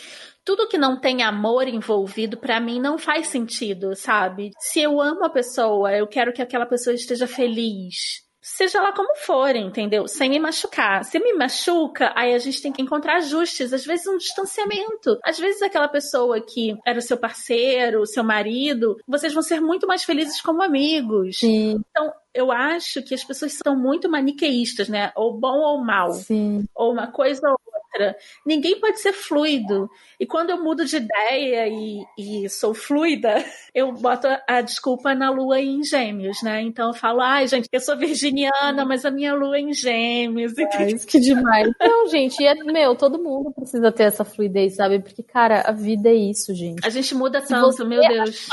tudo 0.44 0.68
que 0.68 0.78
não 0.78 1.00
tem 1.00 1.22
amor 1.22 1.66
envolvido, 1.66 2.36
pra 2.36 2.60
mim, 2.60 2.78
não 2.78 2.98
faz 2.98 3.28
sentido, 3.28 3.96
sabe? 3.96 4.52
Se 4.58 4.80
eu 4.80 5.00
amo 5.00 5.24
a 5.24 5.30
pessoa, 5.30 5.92
eu 5.92 6.06
quero 6.06 6.32
que 6.32 6.42
aquela 6.42 6.66
pessoa 6.66 6.94
esteja 6.94 7.26
feliz. 7.26 8.25
Seja 8.48 8.80
lá 8.80 8.92
como 8.92 9.12
for, 9.16 9.56
entendeu? 9.56 10.06
Sem 10.06 10.30
me 10.30 10.38
machucar. 10.38 11.04
Se 11.04 11.18
me 11.18 11.32
machuca, 11.32 12.12
aí 12.14 12.32
a 12.32 12.38
gente 12.38 12.62
tem 12.62 12.70
que 12.72 12.80
encontrar 12.80 13.16
ajustes. 13.16 13.72
Às 13.72 13.84
vezes 13.84 14.06
um 14.06 14.16
distanciamento. 14.16 15.18
Às 15.24 15.36
vezes 15.36 15.60
aquela 15.62 15.88
pessoa 15.88 16.40
que 16.40 16.76
era 16.86 16.96
o 16.96 17.02
seu 17.02 17.16
parceiro, 17.16 18.00
o 18.00 18.06
seu 18.06 18.22
marido, 18.22 18.96
vocês 19.04 19.34
vão 19.34 19.42
ser 19.42 19.60
muito 19.60 19.84
mais 19.84 20.04
felizes 20.04 20.40
como 20.40 20.62
amigos. 20.62 21.40
Sim, 21.40 21.82
Então, 21.90 22.12
eu 22.32 22.52
acho 22.52 23.02
que 23.02 23.14
as 23.14 23.24
pessoas 23.24 23.58
são 23.64 23.76
muito 23.76 24.08
maniqueístas, 24.08 24.88
né? 24.88 25.10
Ou 25.16 25.36
bom 25.36 25.58
ou 25.58 25.84
mal 25.84 26.12
sim. 26.12 26.64
ou 26.72 26.92
uma 26.92 27.08
coisa 27.08 27.48
ou 27.48 27.58
outra. 27.96 28.16
Ninguém 28.44 28.78
pode 28.80 29.00
ser 29.00 29.12
fluido. 29.12 29.88
E 30.20 30.26
quando 30.26 30.50
eu 30.50 30.62
mudo 30.62 30.84
de 30.84 30.96
ideia 30.96 31.68
e, 31.68 32.04
e 32.18 32.48
sou 32.48 32.74
fluida, 32.74 33.34
eu 33.74 33.92
boto 33.92 34.26
a, 34.46 34.60
desculpa 34.60 35.14
na 35.14 35.30
lua 35.30 35.60
em 35.60 35.82
gêmeos, 35.82 36.42
né? 36.42 36.60
Então 36.62 36.88
eu 36.88 36.94
falo, 36.94 37.20
ai, 37.20 37.46
gente, 37.46 37.68
eu 37.72 37.80
sou 37.80 37.96
virginiana, 37.96 38.84
mas 38.84 39.04
a 39.04 39.10
minha 39.10 39.34
lua 39.34 39.56
é 39.56 39.60
em 39.60 39.72
gêmeos. 39.72 40.52
É 40.76 40.90
isso 40.90 41.06
que 41.06 41.18
demais. 41.18 41.70
Não, 41.80 42.08
gente, 42.08 42.42
e 42.42 42.46
é, 42.46 42.54
meu, 42.54 42.94
todo 42.94 43.22
mundo 43.22 43.52
precisa 43.52 43.90
ter 43.90 44.04
essa 44.04 44.24
fluidez, 44.24 44.74
sabe? 44.74 44.98
Porque, 44.98 45.22
cara, 45.22 45.62
a 45.62 45.72
vida 45.72 46.10
é 46.10 46.14
isso, 46.14 46.54
gente. 46.54 46.84
A 46.84 46.90
gente 46.90 47.14
muda 47.14 47.40
Se 47.40 47.48
tanto, 47.48 47.86
meu 47.86 48.00
Deus. 48.00 48.48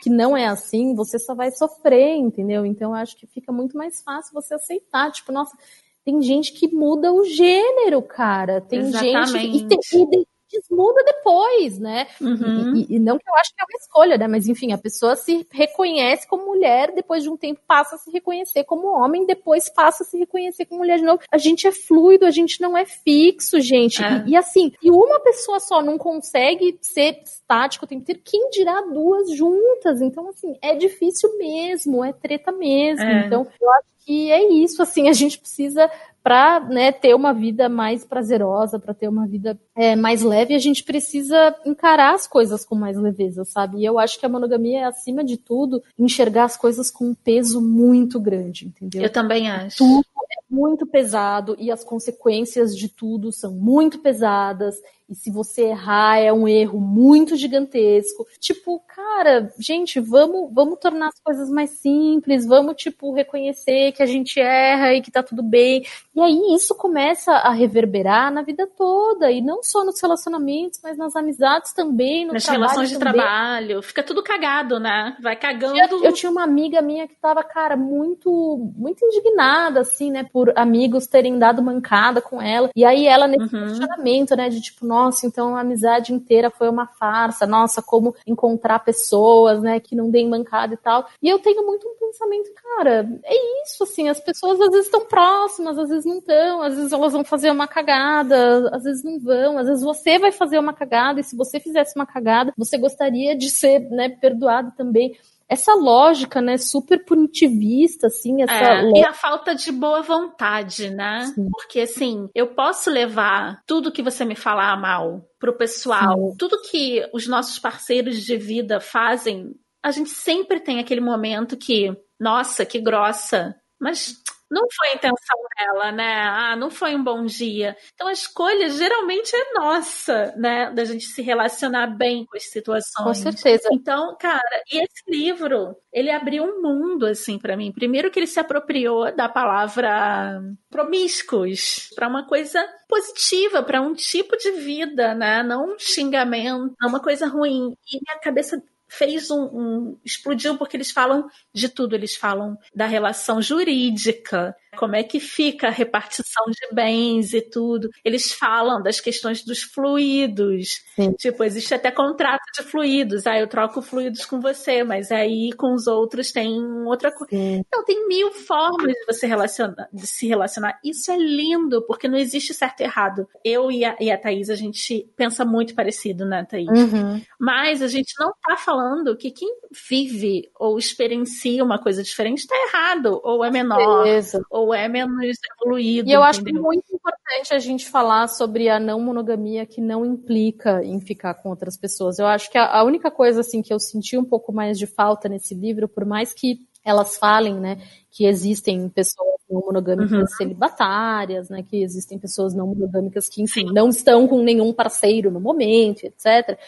Que 0.00 0.10
não 0.10 0.36
é 0.36 0.46
assim, 0.46 0.94
você 0.94 1.18
só 1.18 1.34
vai 1.34 1.50
sofrer, 1.52 2.16
entendeu? 2.16 2.66
Então, 2.66 2.90
eu 2.90 2.96
acho 2.96 3.16
que 3.16 3.26
fica 3.26 3.52
muito 3.52 3.76
mais 3.76 4.02
fácil 4.02 4.34
você 4.34 4.54
aceitar. 4.54 5.10
Tipo, 5.12 5.32
nossa, 5.32 5.56
tem 6.04 6.20
gente 6.22 6.52
que 6.52 6.68
muda 6.74 7.12
o 7.12 7.24
gênero, 7.24 8.02
cara. 8.02 8.60
Tem 8.60 8.80
gente 9.00 9.38
que, 9.50 9.56
e, 9.98 10.08
tem- 10.10 10.26
desmuda 10.52 11.02
depois, 11.04 11.78
né? 11.78 12.06
Uhum. 12.20 12.76
E, 12.76 12.82
e- 12.82 12.96
e 12.96 12.98
não 12.98 13.18
que 13.18 13.28
eu 13.28 13.34
acho 13.36 13.54
que 13.54 13.60
é 13.60 13.64
uma 13.64 13.78
escolha, 13.80 14.18
né? 14.18 14.28
Mas 14.28 14.48
enfim, 14.48 14.72
a 14.72 14.78
pessoa 14.78 15.16
se 15.16 15.46
reconhece 15.50 16.26
como 16.28 16.46
mulher, 16.46 16.92
depois 16.94 17.22
de 17.22 17.30
um 17.30 17.36
tempo 17.36 17.60
passa 17.66 17.96
a 17.96 17.98
se 17.98 18.10
reconhecer 18.10 18.64
como 18.64 18.88
homem, 18.88 19.26
depois 19.26 19.68
passa 19.68 20.02
a 20.04 20.06
se 20.06 20.18
reconhecer 20.18 20.66
como 20.66 20.80
mulher 20.80 20.98
de 20.98 21.04
novo. 21.04 21.20
A 21.30 21.38
gente 21.38 21.66
é 21.66 21.72
fluido, 21.72 22.26
a 22.26 22.30
gente 22.30 22.60
não 22.60 22.76
é 22.76 22.84
fixo, 22.84 23.60
gente. 23.60 24.02
É. 24.02 24.24
E, 24.26 24.30
e 24.30 24.36
assim, 24.36 24.72
e 24.82 24.90
uma 24.90 25.20
pessoa 25.20 25.58
só 25.60 25.82
não 25.82 25.96
consegue 25.98 26.78
ser 26.80 27.20
estático 27.24 27.84
o 27.84 27.88
tempo 27.88 28.02
inteiro, 28.02 28.20
quem 28.24 28.50
dirá 28.50 28.80
duas 28.82 29.30
juntas? 29.36 30.00
Então, 30.00 30.28
assim, 30.28 30.56
é 30.62 30.74
difícil 30.74 31.36
mesmo, 31.38 32.04
é 32.04 32.12
treta 32.12 32.52
mesmo. 32.52 33.04
É. 33.04 33.26
Então, 33.26 33.46
eu 33.60 33.70
acho 33.70 33.86
que 34.04 34.30
é 34.32 34.48
isso, 34.52 34.82
assim, 34.82 35.08
a 35.08 35.12
gente 35.12 35.38
precisa 35.38 35.90
para 36.22 36.60
né, 36.60 36.92
ter 36.92 37.14
uma 37.14 37.32
vida 37.32 37.68
mais 37.68 38.04
prazerosa, 38.04 38.78
para 38.78 38.94
ter 38.94 39.08
uma 39.08 39.26
vida 39.26 39.58
é, 39.74 39.96
mais 39.96 40.22
leve, 40.22 40.54
a 40.54 40.58
gente 40.58 40.84
precisa 40.84 41.54
encarar 41.64 42.14
as 42.14 42.26
coisas 42.26 42.64
com 42.64 42.74
mais 42.74 42.96
leveza, 42.96 43.44
sabe? 43.44 43.78
E 43.78 43.84
eu 43.84 43.98
acho 43.98 44.18
que 44.18 44.26
a 44.26 44.28
monogamia 44.28 44.80
é, 44.80 44.84
acima 44.84 45.24
de 45.24 45.36
tudo, 45.36 45.82
enxergar 45.98 46.44
as 46.44 46.56
coisas 46.56 46.90
com 46.90 47.10
um 47.10 47.14
peso 47.14 47.60
muito 47.60 48.20
grande, 48.20 48.66
entendeu? 48.66 49.02
Eu 49.02 49.10
também 49.10 49.50
acho. 49.50 49.78
Tudo 49.78 50.06
é 50.32 50.42
muito 50.54 50.86
pesado 50.86 51.56
e 51.58 51.70
as 51.70 51.82
consequências 51.82 52.76
de 52.76 52.88
tudo 52.88 53.32
são 53.32 53.52
muito 53.52 53.98
pesadas. 53.98 54.76
E 55.08 55.14
se 55.14 55.30
você 55.30 55.64
errar, 55.64 56.18
é 56.18 56.32
um 56.32 56.48
erro 56.48 56.80
muito 56.80 57.36
gigantesco. 57.36 58.26
Tipo, 58.40 58.80
cara, 58.80 59.52
gente, 59.58 60.00
vamos, 60.00 60.50
vamos 60.52 60.78
tornar 60.78 61.08
as 61.08 61.20
coisas 61.20 61.50
mais 61.50 61.70
simples, 61.70 62.46
vamos, 62.46 62.76
tipo, 62.76 63.12
reconhecer 63.12 63.92
que 63.92 64.02
a 64.02 64.06
gente 64.06 64.40
erra 64.40 64.94
e 64.94 65.02
que 65.02 65.10
tá 65.10 65.22
tudo 65.22 65.42
bem. 65.42 65.84
E 66.14 66.20
aí 66.20 66.54
isso 66.54 66.74
começa 66.74 67.32
a 67.32 67.52
reverberar 67.52 68.32
na 68.32 68.42
vida 68.42 68.66
toda, 68.66 69.30
e 69.30 69.42
não 69.42 69.61
só 69.62 69.84
nos 69.84 70.00
relacionamentos, 70.00 70.80
mas 70.82 70.96
nas 70.96 71.14
amizades 71.16 71.72
também, 71.72 72.26
no 72.26 72.32
Nas 72.32 72.42
trabalho 72.44 72.62
relações 72.64 72.90
de 72.90 72.98
também. 72.98 73.12
trabalho. 73.14 73.82
Fica 73.82 74.02
tudo 74.02 74.22
cagado, 74.22 74.78
né? 74.78 75.16
Vai 75.20 75.36
cagando. 75.36 75.76
Eu, 75.78 76.04
eu 76.04 76.12
tinha 76.12 76.30
uma 76.30 76.42
amiga 76.42 76.80
minha 76.82 77.06
que 77.08 77.14
tava, 77.16 77.42
cara, 77.42 77.76
muito, 77.76 78.72
muito 78.76 79.04
indignada, 79.04 79.80
assim, 79.80 80.10
né, 80.10 80.24
por 80.32 80.52
amigos 80.56 81.06
terem 81.06 81.38
dado 81.38 81.62
mancada 81.62 82.20
com 82.20 82.40
ela. 82.40 82.70
E 82.76 82.84
aí 82.84 83.06
ela, 83.06 83.26
nesse 83.26 83.54
Uhum. 83.54 83.66
questionamento, 83.66 84.36
né, 84.36 84.48
de 84.48 84.60
tipo, 84.60 84.86
nossa, 84.86 85.26
então 85.26 85.56
a 85.56 85.60
amizade 85.60 86.12
inteira 86.12 86.50
foi 86.50 86.68
uma 86.68 86.86
farsa, 86.86 87.46
nossa, 87.46 87.82
como 87.82 88.14
encontrar 88.26 88.78
pessoas, 88.80 89.60
né, 89.62 89.80
que 89.80 89.94
não 89.94 90.10
deem 90.10 90.28
mancada 90.28 90.74
e 90.74 90.76
tal. 90.76 91.06
E 91.22 91.28
eu 91.28 91.38
tenho 91.38 91.64
muito 91.66 91.86
um 91.86 91.94
pensamento, 91.98 92.50
cara, 92.54 93.08
é 93.24 93.62
isso, 93.64 93.82
assim, 93.84 94.08
as 94.08 94.20
pessoas 94.20 94.60
às 94.60 94.70
vezes 94.70 94.86
estão 94.86 95.04
próximas, 95.06 95.78
às 95.78 95.88
vezes 95.88 96.04
não 96.04 96.18
estão, 96.18 96.62
às 96.62 96.74
vezes 96.74 96.92
elas 96.92 97.12
vão 97.12 97.24
fazer 97.24 97.50
uma 97.50 97.66
cagada, 97.66 98.68
às 98.74 98.82
vezes 98.84 99.02
não 99.04 99.18
vão, 99.18 99.51
às 99.58 99.66
vezes 99.66 99.82
você 99.82 100.18
vai 100.18 100.32
fazer 100.32 100.58
uma 100.58 100.72
cagada, 100.72 101.20
e 101.20 101.24
se 101.24 101.36
você 101.36 101.60
fizesse 101.60 101.94
uma 101.96 102.06
cagada, 102.06 102.52
você 102.56 102.76
gostaria 102.78 103.36
de 103.36 103.50
ser, 103.50 103.80
né, 103.90 104.08
perdoado 104.08 104.72
também 104.76 105.16
essa 105.48 105.74
lógica, 105.74 106.40
né, 106.40 106.56
super 106.56 107.04
punitivista, 107.04 108.06
assim, 108.06 108.42
essa 108.42 108.54
É, 108.54 108.90
e 108.94 109.04
a 109.04 109.12
falta 109.12 109.54
de 109.54 109.70
boa 109.70 110.00
vontade, 110.00 110.88
né? 110.88 111.26
Sim. 111.34 111.46
Porque 111.50 111.80
assim, 111.80 112.30
eu 112.34 112.54
posso 112.54 112.88
levar 112.88 113.60
tudo 113.66 113.92
que 113.92 114.02
você 114.02 114.24
me 114.24 114.34
falar 114.34 114.74
mal 114.80 115.26
pro 115.38 115.56
pessoal, 115.56 116.30
Sim. 116.30 116.36
tudo 116.38 116.62
que 116.62 117.06
os 117.12 117.26
nossos 117.26 117.58
parceiros 117.58 118.22
de 118.22 118.34
vida 118.36 118.80
fazem, 118.80 119.54
a 119.82 119.90
gente 119.90 120.08
sempre 120.08 120.58
tem 120.58 120.78
aquele 120.78 121.02
momento 121.02 121.54
que, 121.54 121.94
nossa, 122.18 122.64
que 122.64 122.80
grossa, 122.80 123.54
mas 123.78 124.14
não 124.52 124.66
foi 124.70 124.88
a 124.90 124.94
intenção 124.94 125.38
dela, 125.58 125.92
né? 125.92 126.22
Ah, 126.24 126.54
não 126.56 126.70
foi 126.70 126.94
um 126.94 127.02
bom 127.02 127.24
dia. 127.24 127.74
Então 127.94 128.06
a 128.06 128.12
escolha 128.12 128.68
geralmente 128.68 129.34
é 129.34 129.52
nossa, 129.54 130.34
né? 130.36 130.70
Da 130.70 130.84
gente 130.84 131.06
se 131.06 131.22
relacionar 131.22 131.86
bem 131.86 132.26
com 132.26 132.36
as 132.36 132.50
situações. 132.50 133.02
Com 133.02 133.14
certeza. 133.14 133.68
Então, 133.72 134.14
cara, 134.20 134.62
e 134.70 134.82
esse 134.82 135.02
livro, 135.08 135.74
ele 135.90 136.10
abriu 136.10 136.44
um 136.44 136.60
mundo, 136.60 137.06
assim, 137.06 137.38
pra 137.38 137.56
mim. 137.56 137.72
Primeiro 137.72 138.10
que 138.10 138.18
ele 138.18 138.26
se 138.26 138.38
apropriou 138.38 139.14
da 139.16 139.28
palavra 139.28 140.42
promíscuos 140.70 141.90
para 141.94 142.08
uma 142.08 142.26
coisa 142.26 142.62
positiva, 142.88 143.62
para 143.62 143.80
um 143.80 143.94
tipo 143.94 144.36
de 144.36 144.50
vida, 144.52 145.14
né? 145.14 145.42
Não 145.42 145.72
um 145.72 145.78
xingamento, 145.78 146.74
não 146.78 146.90
uma 146.90 147.00
coisa 147.00 147.26
ruim. 147.26 147.74
E 147.90 147.98
minha 148.06 148.20
cabeça 148.20 148.62
fez 148.92 149.30
um, 149.30 149.44
um 149.44 149.98
explodiu 150.04 150.58
porque 150.58 150.76
eles 150.76 150.90
falam 150.90 151.26
de 151.52 151.68
tudo, 151.68 151.94
eles 151.94 152.14
falam 152.14 152.58
da 152.74 152.84
relação 152.84 153.40
jurídica, 153.40 154.54
como 154.76 154.96
é 154.96 155.02
que 155.02 155.20
fica 155.20 155.68
a 155.68 155.70
repartição 155.70 156.44
de 156.46 156.74
bens 156.74 157.32
e 157.34 157.40
tudo. 157.40 157.90
Eles 158.04 158.32
falam 158.32 158.82
das 158.82 159.00
questões 159.00 159.44
dos 159.44 159.62
fluidos. 159.62 160.82
Sim. 160.96 161.12
Tipo, 161.12 161.44
existe 161.44 161.74
até 161.74 161.90
contrato 161.90 162.42
de 162.56 162.62
fluidos. 162.62 163.26
Ah, 163.26 163.38
eu 163.38 163.46
troco 163.46 163.82
fluidos 163.82 164.24
com 164.24 164.40
você, 164.40 164.82
mas 164.82 165.12
aí 165.12 165.52
com 165.52 165.74
os 165.74 165.86
outros 165.86 166.32
tem 166.32 166.60
outra 166.86 167.12
coisa. 167.12 167.34
Então, 167.34 167.84
tem 167.84 168.06
mil 168.08 168.32
formas 168.32 168.92
de 168.92 169.04
você 169.06 169.26
relacionar, 169.26 169.88
de 169.92 170.06
se 170.06 170.26
relacionar. 170.26 170.78
Isso 170.84 171.10
é 171.10 171.16
lindo, 171.16 171.82
porque 171.86 172.08
não 172.08 172.18
existe 172.18 172.54
certo 172.54 172.80
e 172.80 172.84
errado. 172.84 173.28
Eu 173.44 173.70
e 173.70 173.84
a, 173.84 173.96
e 174.00 174.10
a 174.10 174.18
Thaís, 174.18 174.50
a 174.50 174.54
gente 174.54 175.08
pensa 175.16 175.44
muito 175.44 175.74
parecido, 175.74 176.24
né, 176.24 176.46
Thaís? 176.48 176.68
Uhum. 176.68 177.20
Mas 177.38 177.82
a 177.82 177.88
gente 177.88 178.14
não 178.18 178.32
tá 178.42 178.56
falando 178.56 179.16
que 179.16 179.30
quem 179.30 179.48
vive 179.88 180.50
ou 180.58 180.78
experiencia 180.78 181.64
uma 181.64 181.78
coisa 181.78 182.02
diferente 182.02 182.46
tá 182.46 182.54
errado, 182.68 183.20
ou 183.22 183.44
é 183.44 183.50
menor, 183.50 184.04
Beleza. 184.04 184.44
ou 184.50 184.61
é 184.74 184.88
menos 184.88 185.38
evoluído. 185.56 186.08
E 186.08 186.12
eu 186.12 186.20
entendeu? 186.20 186.22
acho 186.22 186.62
muito 186.62 186.84
importante 186.94 187.54
a 187.54 187.58
gente 187.58 187.88
falar 187.88 188.28
sobre 188.28 188.68
a 188.68 188.78
não 188.78 189.00
monogamia 189.00 189.64
que 189.64 189.80
não 189.80 190.04
implica 190.04 190.82
em 190.84 191.00
ficar 191.00 191.34
com 191.34 191.48
outras 191.48 191.76
pessoas. 191.76 192.18
Eu 192.18 192.26
acho 192.26 192.50
que 192.50 192.58
a, 192.58 192.66
a 192.66 192.84
única 192.84 193.10
coisa 193.10 193.40
assim 193.40 193.62
que 193.62 193.72
eu 193.72 193.80
senti 193.80 194.18
um 194.18 194.24
pouco 194.24 194.52
mais 194.52 194.78
de 194.78 194.86
falta 194.86 195.28
nesse 195.28 195.54
livro, 195.54 195.88
por 195.88 196.04
mais 196.04 196.32
que 196.32 196.58
elas 196.84 197.16
falem, 197.16 197.54
né, 197.54 197.78
que 198.10 198.26
existem 198.26 198.88
pessoas 198.88 199.40
não 199.48 199.60
monogâmicas 199.60 200.12
uhum. 200.12 200.26
celibatárias, 200.36 201.48
né, 201.48 201.62
que 201.62 201.82
existem 201.82 202.18
pessoas 202.18 202.54
não 202.54 202.66
monogâmicas 202.66 203.28
que, 203.28 203.42
enfim, 203.42 203.66
não 203.72 203.88
estão 203.88 204.26
com 204.26 204.42
nenhum 204.42 204.72
parceiro 204.72 205.30
no 205.30 205.40
momento, 205.40 206.04
etc. 206.04 206.58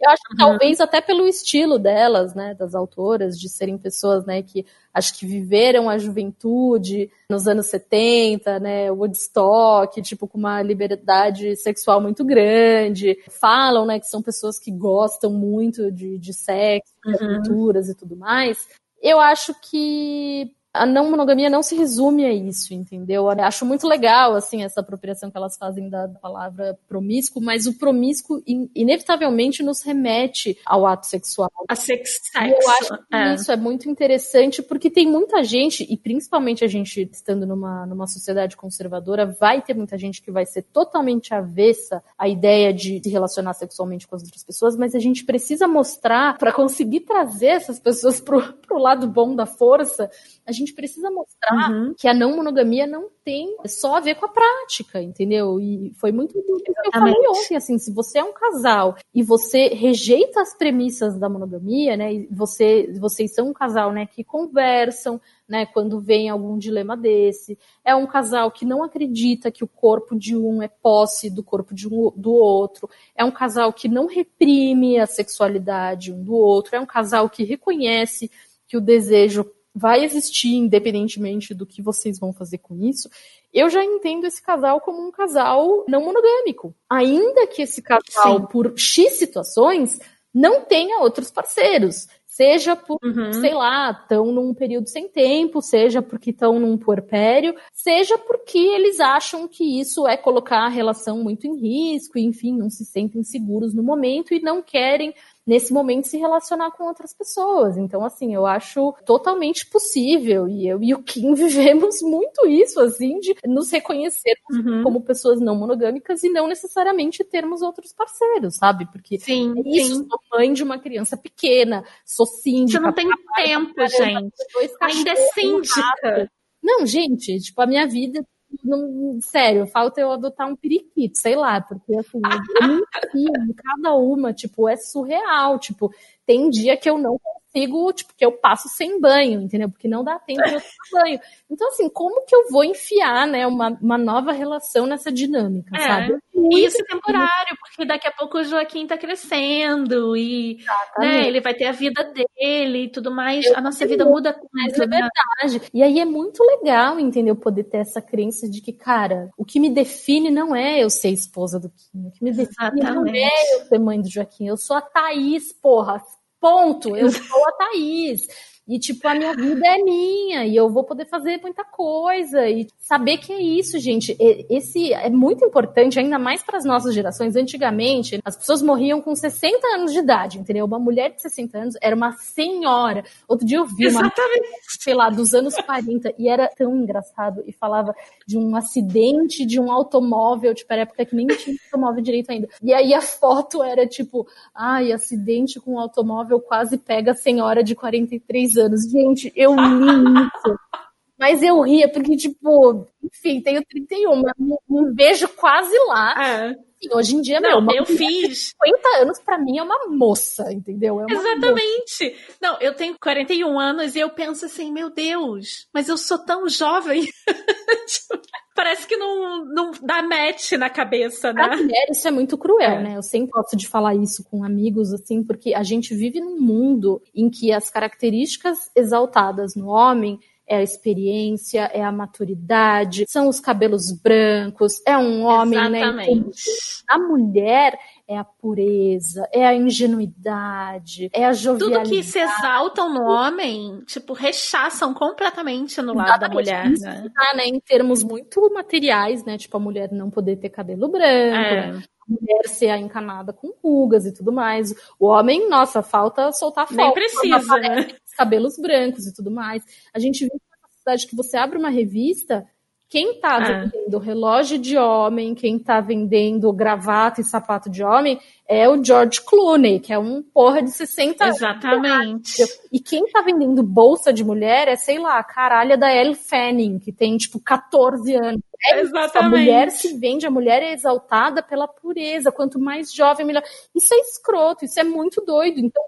Eu 0.00 0.10
acho 0.10 0.22
que 0.22 0.32
uhum. 0.32 0.48
talvez 0.48 0.80
até 0.80 1.00
pelo 1.00 1.26
estilo 1.26 1.78
delas, 1.78 2.34
né, 2.34 2.54
das 2.54 2.74
autoras, 2.74 3.38
de 3.38 3.48
serem 3.48 3.76
pessoas, 3.76 4.24
né, 4.24 4.42
que 4.42 4.64
acho 4.94 5.18
que 5.18 5.26
viveram 5.26 5.90
a 5.90 5.98
juventude 5.98 7.10
nos 7.28 7.46
anos 7.46 7.66
70, 7.66 8.58
né, 8.58 8.90
Woodstock, 8.90 10.00
tipo, 10.00 10.26
com 10.26 10.38
uma 10.38 10.62
liberdade 10.62 11.54
sexual 11.56 12.00
muito 12.00 12.24
grande. 12.24 13.18
Falam, 13.28 13.84
né, 13.84 14.00
que 14.00 14.06
são 14.06 14.22
pessoas 14.22 14.58
que 14.58 14.70
gostam 14.70 15.30
muito 15.30 15.92
de, 15.92 16.18
de 16.18 16.32
sexo, 16.32 16.94
uhum. 17.04 17.12
de 17.12 17.24
aventuras 17.24 17.88
e 17.88 17.94
tudo 17.94 18.16
mais. 18.16 18.66
Eu 19.02 19.20
acho 19.20 19.54
que 19.60 20.50
a 20.72 20.86
não 20.86 21.10
monogamia 21.10 21.50
não 21.50 21.62
se 21.62 21.74
resume 21.74 22.24
a 22.24 22.32
isso, 22.32 22.72
entendeu? 22.72 23.24
Eu 23.30 23.44
acho 23.44 23.66
muito 23.66 23.86
legal, 23.86 24.34
assim, 24.34 24.62
essa 24.62 24.80
apropriação 24.80 25.30
que 25.30 25.36
elas 25.36 25.56
fazem 25.56 25.88
da 25.88 26.08
palavra 26.08 26.78
promíscuo, 26.86 27.42
mas 27.42 27.66
o 27.66 27.76
promíscuo 27.76 28.42
in 28.46 28.70
inevitavelmente 28.74 29.62
nos 29.62 29.82
remete 29.82 30.56
ao 30.64 30.86
ato 30.86 31.06
sexual. 31.06 31.50
A 31.68 31.74
sex 31.74 32.20
Eu 32.36 32.70
acho 32.70 32.96
que 33.08 33.16
é. 33.16 33.34
isso 33.34 33.50
é 33.50 33.56
muito 33.56 33.90
interessante 33.90 34.62
porque 34.62 34.90
tem 34.90 35.08
muita 35.08 35.42
gente, 35.42 35.84
e 35.90 35.96
principalmente 35.96 36.64
a 36.64 36.68
gente 36.68 37.08
estando 37.12 37.46
numa, 37.46 37.84
numa 37.86 38.06
sociedade 38.06 38.56
conservadora, 38.56 39.26
vai 39.26 39.60
ter 39.60 39.74
muita 39.74 39.98
gente 39.98 40.22
que 40.22 40.30
vai 40.30 40.46
ser 40.46 40.62
totalmente 40.62 41.34
avessa 41.34 42.02
à 42.16 42.28
ideia 42.28 42.72
de 42.72 43.00
se 43.02 43.10
relacionar 43.10 43.54
sexualmente 43.54 44.06
com 44.06 44.14
as 44.14 44.22
outras 44.22 44.44
pessoas, 44.44 44.76
mas 44.76 44.94
a 44.94 44.98
gente 45.00 45.24
precisa 45.24 45.66
mostrar, 45.66 46.38
para 46.38 46.52
conseguir 46.52 47.00
trazer 47.00 47.48
essas 47.48 47.80
pessoas 47.80 48.20
pro, 48.20 48.52
pro 48.54 48.78
lado 48.78 49.08
bom 49.08 49.34
da 49.34 49.46
força, 49.46 50.10
a 50.50 50.52
gente 50.52 50.74
precisa 50.74 51.10
mostrar 51.10 51.70
uhum. 51.70 51.94
que 51.96 52.08
a 52.08 52.12
não 52.12 52.36
monogamia 52.36 52.84
não 52.84 53.08
tem 53.24 53.56
só 53.66 53.96
a 53.96 54.00
ver 54.00 54.16
com 54.16 54.26
a 54.26 54.28
prática, 54.28 55.00
entendeu? 55.00 55.60
E 55.60 55.92
foi 55.94 56.10
muito 56.10 56.36
o 56.36 56.42
que 56.42 56.70
eu 56.70 56.92
falei 56.92 57.14
ontem, 57.28 57.56
assim, 57.56 57.78
se 57.78 57.92
você 57.92 58.18
é 58.18 58.24
um 58.24 58.32
casal 58.32 58.96
e 59.14 59.22
você 59.22 59.68
rejeita 59.68 60.40
as 60.40 60.52
premissas 60.56 61.16
da 61.18 61.28
monogamia, 61.28 61.96
né, 61.96 62.12
e 62.12 62.28
você, 62.32 62.92
vocês 62.98 63.32
são 63.32 63.50
um 63.50 63.52
casal, 63.52 63.92
né, 63.92 64.06
que 64.06 64.24
conversam, 64.24 65.20
né, 65.48 65.66
quando 65.66 66.00
vem 66.00 66.28
algum 66.28 66.58
dilema 66.58 66.96
desse, 66.96 67.56
é 67.84 67.94
um 67.94 68.06
casal 68.06 68.50
que 68.50 68.64
não 68.64 68.82
acredita 68.82 69.52
que 69.52 69.62
o 69.62 69.68
corpo 69.68 70.18
de 70.18 70.36
um 70.36 70.60
é 70.60 70.68
posse 70.68 71.30
do 71.30 71.44
corpo 71.44 71.72
de 71.72 71.86
um, 71.86 72.12
do 72.16 72.32
outro, 72.32 72.90
é 73.14 73.24
um 73.24 73.30
casal 73.30 73.72
que 73.72 73.88
não 73.88 74.06
reprime 74.06 74.98
a 74.98 75.06
sexualidade 75.06 76.12
um 76.12 76.24
do 76.24 76.34
outro, 76.34 76.74
é 76.74 76.80
um 76.80 76.86
casal 76.86 77.30
que 77.30 77.44
reconhece 77.44 78.28
que 78.66 78.76
o 78.76 78.80
desejo 78.80 79.44
vai 79.74 80.04
existir 80.04 80.54
independentemente 80.54 81.54
do 81.54 81.66
que 81.66 81.82
vocês 81.82 82.18
vão 82.18 82.32
fazer 82.32 82.58
com 82.58 82.76
isso, 82.82 83.08
eu 83.52 83.68
já 83.68 83.84
entendo 83.84 84.26
esse 84.26 84.42
casal 84.42 84.80
como 84.80 85.06
um 85.06 85.10
casal 85.10 85.84
não 85.88 86.04
monogâmico. 86.04 86.74
Ainda 86.88 87.46
que 87.46 87.62
esse 87.62 87.82
casal, 87.82 88.40
Sim. 88.40 88.46
por 88.50 88.72
X 88.76 89.18
situações, 89.18 89.98
não 90.32 90.64
tenha 90.64 91.00
outros 91.00 91.30
parceiros. 91.30 92.06
Seja 92.26 92.74
por, 92.76 92.98
uhum. 93.04 93.32
sei 93.34 93.52
lá, 93.52 93.90
estão 93.90 94.32
num 94.32 94.54
período 94.54 94.88
sem 94.88 95.08
tempo, 95.08 95.60
seja 95.60 96.00
porque 96.00 96.30
estão 96.30 96.58
num 96.58 96.78
puerpério, 96.78 97.54
seja 97.72 98.16
porque 98.16 98.56
eles 98.56 99.00
acham 99.00 99.48
que 99.48 99.80
isso 99.80 100.06
é 100.06 100.16
colocar 100.16 100.60
a 100.60 100.68
relação 100.68 101.22
muito 101.22 101.46
em 101.46 101.58
risco, 101.60 102.16
e, 102.16 102.22
enfim, 102.22 102.56
não 102.56 102.70
se 102.70 102.84
sentem 102.84 103.22
seguros 103.24 103.74
no 103.74 103.82
momento 103.82 104.32
e 104.32 104.40
não 104.40 104.62
querem 104.62 105.12
nesse 105.46 105.72
momento 105.72 106.06
se 106.06 106.18
relacionar 106.18 106.70
com 106.72 106.84
outras 106.84 107.14
pessoas. 107.14 107.76
Então, 107.76 108.04
assim, 108.04 108.34
eu 108.34 108.46
acho 108.46 108.94
totalmente 109.04 109.66
possível 109.66 110.48
e 110.48 110.68
eu 110.68 110.82
e 110.82 110.94
o 110.94 111.02
Kim 111.02 111.34
vivemos 111.34 112.00
muito 112.02 112.46
isso, 112.46 112.80
assim, 112.80 113.18
de 113.18 113.34
nos 113.46 113.70
reconhecermos 113.70 114.56
uhum. 114.64 114.82
como 114.82 115.02
pessoas 115.02 115.40
não 115.40 115.56
monogâmicas 115.56 116.22
e 116.22 116.30
não 116.30 116.46
necessariamente 116.46 117.24
termos 117.24 117.62
outros 117.62 117.92
parceiros, 117.92 118.56
sabe? 118.56 118.86
Porque 118.92 119.18
sim, 119.18 119.54
é 119.56 119.68
isso, 119.68 119.96
sim. 119.96 120.08
sou 120.08 120.20
mãe 120.32 120.52
de 120.52 120.62
uma 120.62 120.78
criança 120.78 121.16
pequena, 121.16 121.84
sou 122.04 122.26
síndica. 122.26 122.80
Você 122.80 122.86
não 122.86 122.92
tem 122.92 123.08
tempo, 123.36 123.74
gente. 123.88 124.34
Ainda 124.80 125.10
é 125.10 125.16
síndica. 125.16 126.30
Não, 126.62 126.84
gente, 126.84 127.38
tipo, 127.40 127.60
a 127.62 127.66
minha 127.66 127.86
vida 127.86 128.24
não, 128.64 129.20
sério, 129.22 129.66
falta 129.66 130.00
eu 130.00 130.10
adotar 130.10 130.48
um 130.48 130.56
periquito, 130.56 131.18
sei 131.18 131.36
lá, 131.36 131.60
porque 131.60 131.96
assim, 131.96 132.20
eu 132.64 133.54
cada 133.56 133.94
uma, 133.94 134.32
tipo, 134.32 134.68
é 134.68 134.76
surreal, 134.76 135.58
tipo, 135.58 135.92
tem 136.26 136.50
dia 136.50 136.76
que 136.76 136.88
eu 136.88 136.98
não 136.98 137.18
consigo, 137.52 137.92
tipo, 137.92 138.14
que 138.16 138.24
eu 138.24 138.32
passo 138.32 138.68
sem 138.68 139.00
banho, 139.00 139.40
entendeu? 139.40 139.68
Porque 139.68 139.88
não 139.88 140.04
dá 140.04 140.18
tempo 140.18 140.42
de 140.42 140.54
eu 140.54 140.60
tomar 140.60 141.04
banho. 141.04 141.20
Então, 141.50 141.68
assim, 141.68 141.88
como 141.88 142.24
que 142.24 142.34
eu 142.34 142.48
vou 142.50 142.64
enfiar, 142.64 143.26
né, 143.26 143.46
uma, 143.46 143.68
uma 143.80 143.98
nova 143.98 144.32
relação 144.32 144.86
nessa 144.86 145.10
dinâmica, 145.10 145.76
é. 145.76 145.80
sabe? 145.80 146.18
E 146.34 146.64
isso 146.64 146.80
é 146.80 146.84
temporário, 146.84 147.56
porque 147.60 147.84
daqui 147.84 148.08
a 148.08 148.12
pouco 148.12 148.38
o 148.38 148.44
Joaquim 148.44 148.86
tá 148.86 148.96
crescendo 148.96 150.16
e 150.16 150.58
né, 150.98 151.26
ele 151.26 151.40
vai 151.40 151.52
ter 151.52 151.66
a 151.66 151.72
vida 151.72 152.02
dele 152.04 152.84
e 152.84 152.88
tudo 152.88 153.10
mais. 153.10 153.44
Eu 153.44 153.58
a 153.58 153.60
nossa 153.60 153.86
vida 153.86 154.04
muda 154.04 154.32
com 154.32 154.48
Mas 154.52 154.78
é 154.78 154.86
né? 154.86 155.08
verdade. 155.42 155.70
E 155.74 155.82
aí 155.82 156.00
é 156.00 156.04
muito 156.04 156.42
legal, 156.42 156.98
entendeu? 156.98 157.36
Poder 157.36 157.64
ter 157.64 157.78
essa 157.78 158.00
crença 158.00 158.48
de 158.48 158.62
que, 158.62 158.72
cara, 158.72 159.28
o 159.36 159.44
que 159.44 159.60
me 159.60 159.68
define 159.68 160.30
não 160.30 160.56
é 160.56 160.82
eu 160.82 160.88
ser 160.88 161.10
esposa 161.10 161.60
do 161.60 161.68
Kim. 161.68 162.06
O 162.06 162.10
que 162.10 162.24
me 162.24 162.30
define 162.30 162.80
Exatamente. 162.80 162.94
não 162.94 163.06
é 163.06 163.54
eu 163.54 163.66
ser 163.66 163.78
mãe 163.78 164.00
do 164.00 164.08
Joaquim. 164.08 164.46
Eu 164.46 164.56
sou 164.56 164.76
a 164.76 164.80
Thaís, 164.80 165.52
porra. 165.52 166.02
Ponto. 166.40 166.96
Eu 166.96 167.10
sou 167.12 167.48
a 167.48 167.52
Thaís. 167.52 168.26
E, 168.70 168.78
tipo, 168.78 169.08
a 169.08 169.14
minha 169.16 169.34
vida 169.34 169.66
é 169.66 169.82
minha 169.82 170.46
e 170.46 170.54
eu 170.54 170.70
vou 170.70 170.84
poder 170.84 171.04
fazer 171.04 171.40
muita 171.42 171.64
coisa. 171.64 172.48
E 172.48 172.68
saber 172.78 173.18
que 173.18 173.32
é 173.32 173.42
isso, 173.42 173.80
gente. 173.80 174.16
Esse 174.48 174.92
é 174.92 175.10
muito 175.10 175.44
importante, 175.44 175.98
ainda 175.98 176.20
mais 176.20 176.40
para 176.40 176.56
as 176.56 176.64
nossas 176.64 176.94
gerações. 176.94 177.34
Antigamente, 177.34 178.20
as 178.24 178.36
pessoas 178.36 178.62
morriam 178.62 179.02
com 179.02 179.12
60 179.12 179.66
anos 179.74 179.92
de 179.92 179.98
idade, 179.98 180.38
entendeu? 180.38 180.66
Uma 180.66 180.78
mulher 180.78 181.12
de 181.12 181.20
60 181.20 181.58
anos 181.58 181.74
era 181.82 181.96
uma 181.96 182.12
senhora. 182.12 183.02
Outro 183.26 183.44
dia 183.44 183.58
eu 183.58 183.66
vi 183.66 183.88
uma, 183.88 184.02
Exatamente. 184.02 184.48
sei 184.78 184.94
lá, 184.94 185.10
dos 185.10 185.34
anos 185.34 185.56
40, 185.56 186.14
e 186.16 186.28
era 186.28 186.46
tão 186.56 186.76
engraçado. 186.76 187.42
E 187.48 187.52
falava 187.52 187.92
de 188.24 188.38
um 188.38 188.54
acidente 188.54 189.44
de 189.44 189.58
um 189.60 189.68
automóvel, 189.68 190.54
tipo, 190.54 190.72
era 190.72 190.82
época 190.82 191.04
que 191.04 191.16
nem 191.16 191.26
tinha 191.26 191.56
automóvel 191.72 192.04
direito 192.04 192.30
ainda. 192.30 192.48
E 192.62 192.72
aí 192.72 192.94
a 192.94 193.00
foto 193.00 193.64
era 193.64 193.84
tipo, 193.84 194.28
ai, 194.54 194.92
acidente 194.92 195.58
com 195.58 195.72
um 195.72 195.80
automóvel 195.80 196.38
quase 196.38 196.78
pega 196.78 197.10
a 197.10 197.16
senhora 197.16 197.64
de 197.64 197.74
43 197.74 198.56
anos. 198.56 198.59
Gente, 198.90 199.32
eu 199.34 199.54
li 199.54 200.26
isso. 200.26 200.58
Mas 201.18 201.42
eu 201.42 201.60
ria, 201.60 201.86
porque, 201.92 202.16
tipo, 202.16 202.86
enfim, 203.04 203.42
tenho 203.42 203.62
31, 203.62 204.22
mas 204.22 204.32
me 204.38 204.94
vejo 204.94 205.28
quase 205.28 205.76
lá. 205.86 206.14
É. 206.18 206.56
E 206.80 206.94
hoje 206.94 207.14
em 207.14 207.20
dia, 207.20 207.38
não, 207.40 207.60
meu, 207.60 207.76
eu 207.76 207.84
fiz. 207.84 208.54
50 208.64 209.02
anos 209.02 209.20
para 209.20 209.38
mim 209.38 209.58
é 209.58 209.62
uma 209.62 209.86
moça, 209.86 210.50
entendeu? 210.50 210.98
É 210.98 211.04
uma 211.04 211.12
Exatamente. 211.12 212.04
Moça. 212.04 212.36
Não, 212.40 212.58
eu 212.58 212.74
tenho 212.74 212.96
41 212.98 213.60
anos 213.60 213.94
e 213.94 214.00
eu 214.00 214.08
penso 214.08 214.46
assim, 214.46 214.72
meu 214.72 214.88
Deus, 214.88 215.68
mas 215.74 215.90
eu 215.90 215.98
sou 215.98 216.18
tão 216.24 216.48
jovem. 216.48 217.06
Parece 218.60 218.86
que 218.86 218.94
não, 218.94 219.42
não 219.46 219.70
dá 219.82 220.02
match 220.02 220.52
na 220.52 220.68
cabeça, 220.68 221.32
né? 221.32 221.48
Pra 221.48 221.56
mulher, 221.56 221.86
isso 221.90 222.06
é 222.06 222.10
muito 222.10 222.36
cruel, 222.36 222.72
é. 222.72 222.82
né? 222.82 222.96
Eu 222.98 223.02
sempre 223.02 223.30
gosto 223.30 223.56
de 223.56 223.66
falar 223.66 223.94
isso 223.94 224.22
com 224.22 224.44
amigos, 224.44 224.92
assim, 224.92 225.24
porque 225.24 225.54
a 225.54 225.62
gente 225.62 225.94
vive 225.94 226.20
num 226.20 226.38
mundo 226.38 227.00
em 227.14 227.30
que 227.30 227.54
as 227.54 227.70
características 227.70 228.70
exaltadas 228.76 229.56
no 229.56 229.68
homem 229.68 230.20
é 230.46 230.56
a 230.56 230.62
experiência, 230.62 231.70
é 231.72 231.82
a 231.82 231.90
maturidade, 231.90 233.06
são 233.08 233.28
os 233.28 233.40
cabelos 233.40 233.92
brancos, 233.92 234.82
é 234.86 234.98
um 234.98 235.22
homem, 235.22 235.70
né? 235.70 235.80
Exatamente. 235.80 236.20
né? 236.20 236.54
A 236.86 236.98
mulher, 236.98 237.78
é 238.10 238.18
a 238.18 238.24
pureza, 238.24 239.24
é 239.32 239.46
a 239.46 239.54
ingenuidade, 239.54 241.08
é 241.12 241.24
a 241.24 241.32
jovialidade. 241.32 241.84
Tudo 241.84 241.96
que 241.96 242.02
se 242.02 242.18
exaltam 242.18 242.92
no 242.92 243.04
homem, 243.04 243.84
tipo, 243.86 244.12
rechaçam 244.14 244.92
completamente 244.92 245.80
no 245.80 245.94
lado 245.94 246.08
Exatamente. 246.08 246.28
da 246.28 246.34
mulher, 246.34 246.72
Isso 246.72 246.84
né? 246.84 247.08
Tá, 247.14 247.36
né? 247.36 247.44
Em 247.46 247.60
termos 247.60 248.02
muito 248.02 248.52
materiais, 248.52 249.24
né? 249.24 249.38
Tipo, 249.38 249.58
a 249.58 249.60
mulher 249.60 249.92
não 249.92 250.10
poder 250.10 250.34
ter 250.36 250.48
cabelo 250.48 250.88
branco, 250.88 251.06
é. 251.06 251.72
né? 251.72 251.82
mulher 252.08 252.48
ser 252.48 252.76
encanada 252.76 253.32
com 253.32 253.54
rugas 253.62 254.04
e 254.04 254.12
tudo 254.12 254.32
mais. 254.32 254.74
O 254.98 255.06
homem, 255.06 255.48
nossa, 255.48 255.80
falta 255.80 256.32
soltar 256.32 256.66
foto. 256.66 256.76
Nem 256.76 256.92
precisa, 256.92 257.56
né? 257.58 257.94
Cabelos 258.16 258.58
brancos 258.58 259.06
e 259.06 259.14
tudo 259.14 259.30
mais. 259.30 259.62
A 259.94 260.00
gente 260.00 260.24
vive 260.24 260.34
uma 260.34 260.68
sociedade 260.68 261.06
que 261.06 261.14
você 261.14 261.36
abre 261.36 261.56
uma 261.56 261.70
revista, 261.70 262.44
quem 262.90 263.12
está 263.12 263.36
é. 263.36 263.60
vendendo 263.60 263.98
relógio 263.98 264.58
de 264.58 264.76
homem, 264.76 265.32
quem 265.32 265.58
está 265.58 265.80
vendendo 265.80 266.52
gravata 266.52 267.20
e 267.20 267.24
sapato 267.24 267.70
de 267.70 267.84
homem 267.84 268.20
é 268.48 268.68
o 268.68 268.82
George 268.84 269.20
Clooney, 269.20 269.78
que 269.78 269.92
é 269.92 269.98
um 269.98 270.20
porra 270.20 270.60
de 270.60 270.72
60 270.72 271.22
anos. 271.22 271.36
Exatamente. 271.36 272.42
E 272.72 272.80
quem 272.80 273.04
está 273.04 273.22
vendendo 273.22 273.62
bolsa 273.62 274.12
de 274.12 274.24
mulher 274.24 274.66
é, 274.66 274.74
sei 274.74 274.98
lá, 274.98 275.20
a 275.20 275.24
caralha 275.24 275.78
da 275.78 275.88
Elle 275.88 276.16
Fanning, 276.16 276.80
que 276.80 276.90
tem, 276.90 277.16
tipo, 277.16 277.38
14 277.38 278.12
anos. 278.16 278.42
É 278.66 278.80
Exatamente. 278.80 279.18
A 279.18 279.28
mulher 279.28 279.70
se 279.70 279.96
vende, 279.96 280.26
a 280.26 280.30
mulher 280.30 280.60
é 280.60 280.72
exaltada 280.72 281.44
pela 281.44 281.68
pureza. 281.68 282.32
Quanto 282.32 282.58
mais 282.58 282.92
jovem, 282.92 283.24
melhor. 283.24 283.44
Isso 283.72 283.94
é 283.94 283.98
escroto, 283.98 284.64
isso 284.64 284.80
é 284.80 284.84
muito 284.84 285.24
doido. 285.24 285.60
Então, 285.60 285.82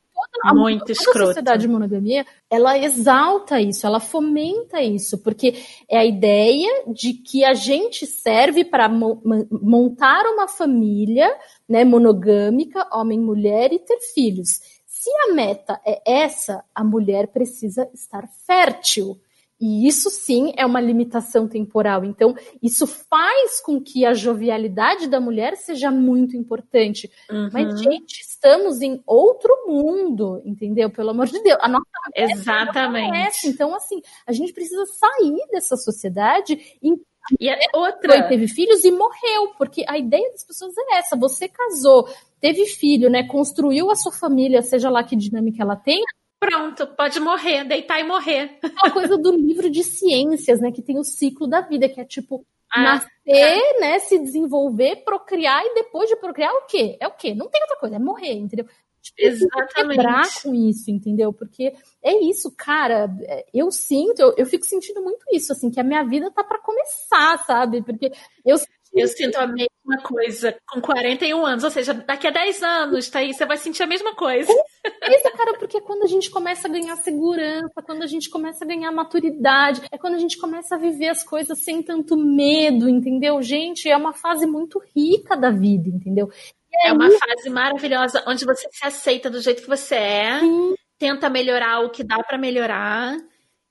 a, 0.44 0.54
Muito 0.54 0.80
toda 0.80 0.92
escroto. 0.92 1.22
a 1.22 1.26
sociedade 1.26 1.62
de 1.62 1.68
monogamia, 1.68 2.26
ela 2.50 2.78
exalta 2.78 3.60
isso, 3.60 3.86
ela 3.86 4.00
fomenta 4.00 4.80
isso, 4.80 5.18
porque 5.18 5.54
é 5.88 5.98
a 5.98 6.04
ideia 6.04 6.84
de 6.88 7.12
que 7.12 7.44
a 7.44 7.54
gente 7.54 8.06
serve 8.06 8.64
para 8.64 8.88
mo 8.88 9.20
montar 9.50 10.24
uma 10.26 10.48
família 10.48 11.34
né, 11.68 11.84
monogâmica, 11.84 12.88
homem, 12.92 13.18
mulher 13.18 13.72
e 13.72 13.78
ter 13.78 13.98
filhos. 14.14 14.60
Se 14.86 15.10
a 15.28 15.34
meta 15.34 15.80
é 15.84 16.00
essa, 16.06 16.64
a 16.74 16.84
mulher 16.84 17.28
precisa 17.28 17.88
estar 17.92 18.28
fértil. 18.46 19.18
E 19.62 19.86
isso 19.86 20.10
sim 20.10 20.52
é 20.56 20.66
uma 20.66 20.80
limitação 20.80 21.46
temporal. 21.46 22.04
Então, 22.04 22.34
isso 22.60 22.84
faz 22.84 23.60
com 23.60 23.80
que 23.80 24.04
a 24.04 24.12
jovialidade 24.12 25.06
da 25.06 25.20
mulher 25.20 25.56
seja 25.56 25.88
muito 25.88 26.36
importante. 26.36 27.08
Uhum. 27.30 27.48
Mas, 27.52 27.80
gente, 27.80 28.22
estamos 28.22 28.82
em 28.82 29.00
outro 29.06 29.54
mundo, 29.68 30.42
entendeu? 30.44 30.90
Pelo 30.90 31.10
amor 31.10 31.26
de 31.26 31.40
Deus. 31.44 31.58
A 31.62 31.68
nossa 31.68 31.84
Exatamente. 32.12 33.46
Então, 33.46 33.72
assim, 33.72 34.02
a 34.26 34.32
gente 34.32 34.52
precisa 34.52 34.84
sair 34.86 35.46
dessa 35.52 35.76
sociedade 35.76 36.58
em 36.82 37.00
e 37.40 37.48
a 37.48 37.56
outra 37.74 38.28
teve 38.28 38.48
filhos 38.48 38.84
e 38.84 38.90
morreu, 38.90 39.54
porque 39.56 39.84
a 39.86 39.96
ideia 39.96 40.28
das 40.32 40.44
pessoas 40.44 40.74
é 40.76 40.98
essa: 40.98 41.16
você 41.16 41.48
casou, 41.48 42.08
teve 42.40 42.66
filho, 42.66 43.08
né? 43.08 43.22
Construiu 43.28 43.92
a 43.92 43.94
sua 43.94 44.10
família, 44.10 44.60
seja 44.60 44.90
lá 44.90 45.04
que 45.04 45.14
dinâmica 45.14 45.62
ela 45.62 45.76
tenha, 45.76 46.04
Pronto, 46.43 46.88
pode 46.88 47.20
morrer, 47.20 47.62
deitar 47.62 48.01
e 48.01 48.03
morrer. 48.03 48.59
É 48.61 48.68
uma 48.82 48.90
coisa 48.90 49.16
do 49.16 49.30
livro 49.30 49.70
de 49.70 49.84
ciências, 49.84 50.59
né? 50.61 50.72
Que 50.72 50.82
tem 50.82 50.99
o 50.99 51.05
ciclo 51.05 51.47
da 51.47 51.61
vida, 51.61 51.88
que 51.88 52.01
é 52.01 52.05
tipo 52.05 52.45
ah, 52.68 52.82
nascer, 52.82 53.09
é. 53.28 53.80
né? 53.80 53.99
Se 54.01 54.18
desenvolver, 54.18 55.05
procriar 55.05 55.64
e 55.64 55.74
depois 55.74 56.09
de 56.09 56.16
procriar 56.16 56.53
o 56.53 56.66
quê? 56.66 56.97
É 56.99 57.07
o 57.07 57.12
quê? 57.12 57.32
Não 57.32 57.49
tem 57.49 57.62
outra 57.62 57.76
coisa, 57.76 57.95
é 57.95 57.99
morrer, 58.01 58.32
entendeu? 58.32 58.66
Tipo, 59.01 59.22
Exatamente. 59.22 59.97
quebrar 59.97 60.43
com 60.43 60.53
isso, 60.53 60.90
entendeu? 60.90 61.32
Porque 61.32 61.72
é 62.03 62.24
isso, 62.24 62.53
cara. 62.57 63.09
É, 63.20 63.47
eu 63.55 63.70
sinto, 63.70 64.20
eu, 64.20 64.34
eu 64.36 64.47
fico 64.47 64.64
sentindo 64.64 65.01
muito 65.01 65.24
isso, 65.32 65.53
assim, 65.53 65.70
que 65.70 65.78
a 65.78 65.84
minha 65.84 66.03
vida 66.03 66.28
tá 66.32 66.43
para 66.43 66.59
começar, 66.59 67.38
sabe? 67.47 67.82
Porque 67.82 68.11
eu 68.45 68.57
eu 68.95 69.09
sinto 69.09 69.36
a 69.36 69.47
mesma 69.47 70.03
coisa 70.03 70.55
com 70.68 70.80
41 70.80 71.47
anos, 71.47 71.64
ou 71.64 71.70
seja, 71.70 71.95
daqui 71.95 72.26
a 72.26 72.30
10 72.30 72.62
anos, 72.62 73.09
tá 73.09 73.20
aí, 73.20 73.32
você 73.32 73.47
vai 73.47 73.57
sentir 73.57 73.82
a 73.82 73.86
mesma 73.86 74.14
coisa. 74.14 74.53
Isso, 74.53 75.32
cara, 75.36 75.59
porque 75.59 75.80
quando 75.80 76.03
a 76.03 76.07
gente 76.07 76.30
começa 76.30 76.68
a 76.68 76.70
ganhar 76.70 76.97
segurança, 76.97 77.82
quando 77.84 78.03
a 78.03 78.07
gente 78.07 78.28
começa 78.28 78.64
a 78.64 78.68
ganhar 78.68 78.93
maturidade, 78.93 79.82
é 79.90 79.97
quando 79.97 80.14
a 80.14 80.18
gente 80.18 80.38
começa 80.38 80.74
a 80.74 80.78
viver 80.78 81.09
as 81.09 81.22
coisas 81.22 81.62
sem 81.64 81.82
tanto 81.82 82.16
medo, 82.16 82.88
entendeu? 82.88 83.40
Gente, 83.43 83.88
é 83.88 83.97
uma 83.97 84.12
fase 84.12 84.47
muito 84.47 84.80
rica 84.95 85.36
da 85.36 85.51
vida, 85.51 85.88
entendeu? 85.88 86.30
É 86.84 86.93
uma 86.93 87.11
fase 87.11 87.51
maravilhosa 87.51 88.22
onde 88.26 88.45
você 88.45 88.68
se 88.70 88.86
aceita 88.86 89.30
do 89.30 89.40
jeito 89.40 89.62
que 89.62 89.68
você 89.68 89.95
é, 89.95 90.40
Sim. 90.40 90.74
tenta 90.99 91.28
melhorar 91.28 91.80
o 91.80 91.90
que 91.90 92.03
dá 92.03 92.18
para 92.22 92.38
melhorar 92.38 93.16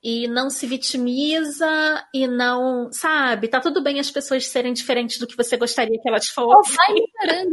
e 0.02 0.26
não 0.26 0.50
se 0.50 0.66
vitimiza 0.66 2.04
e 2.12 2.26
não, 2.26 2.90
sabe, 2.90 3.46
tá 3.46 3.60
tudo 3.60 3.82
bem 3.82 4.00
as 4.00 4.10
pessoas 4.10 4.48
serem 4.48 4.72
diferentes 4.72 5.18
do 5.18 5.26
que 5.26 5.36
você 5.36 5.56
gostaria 5.56 5.98
que 6.00 6.08
elas 6.08 6.26
fossem. 6.26 6.76
vai 6.76 6.96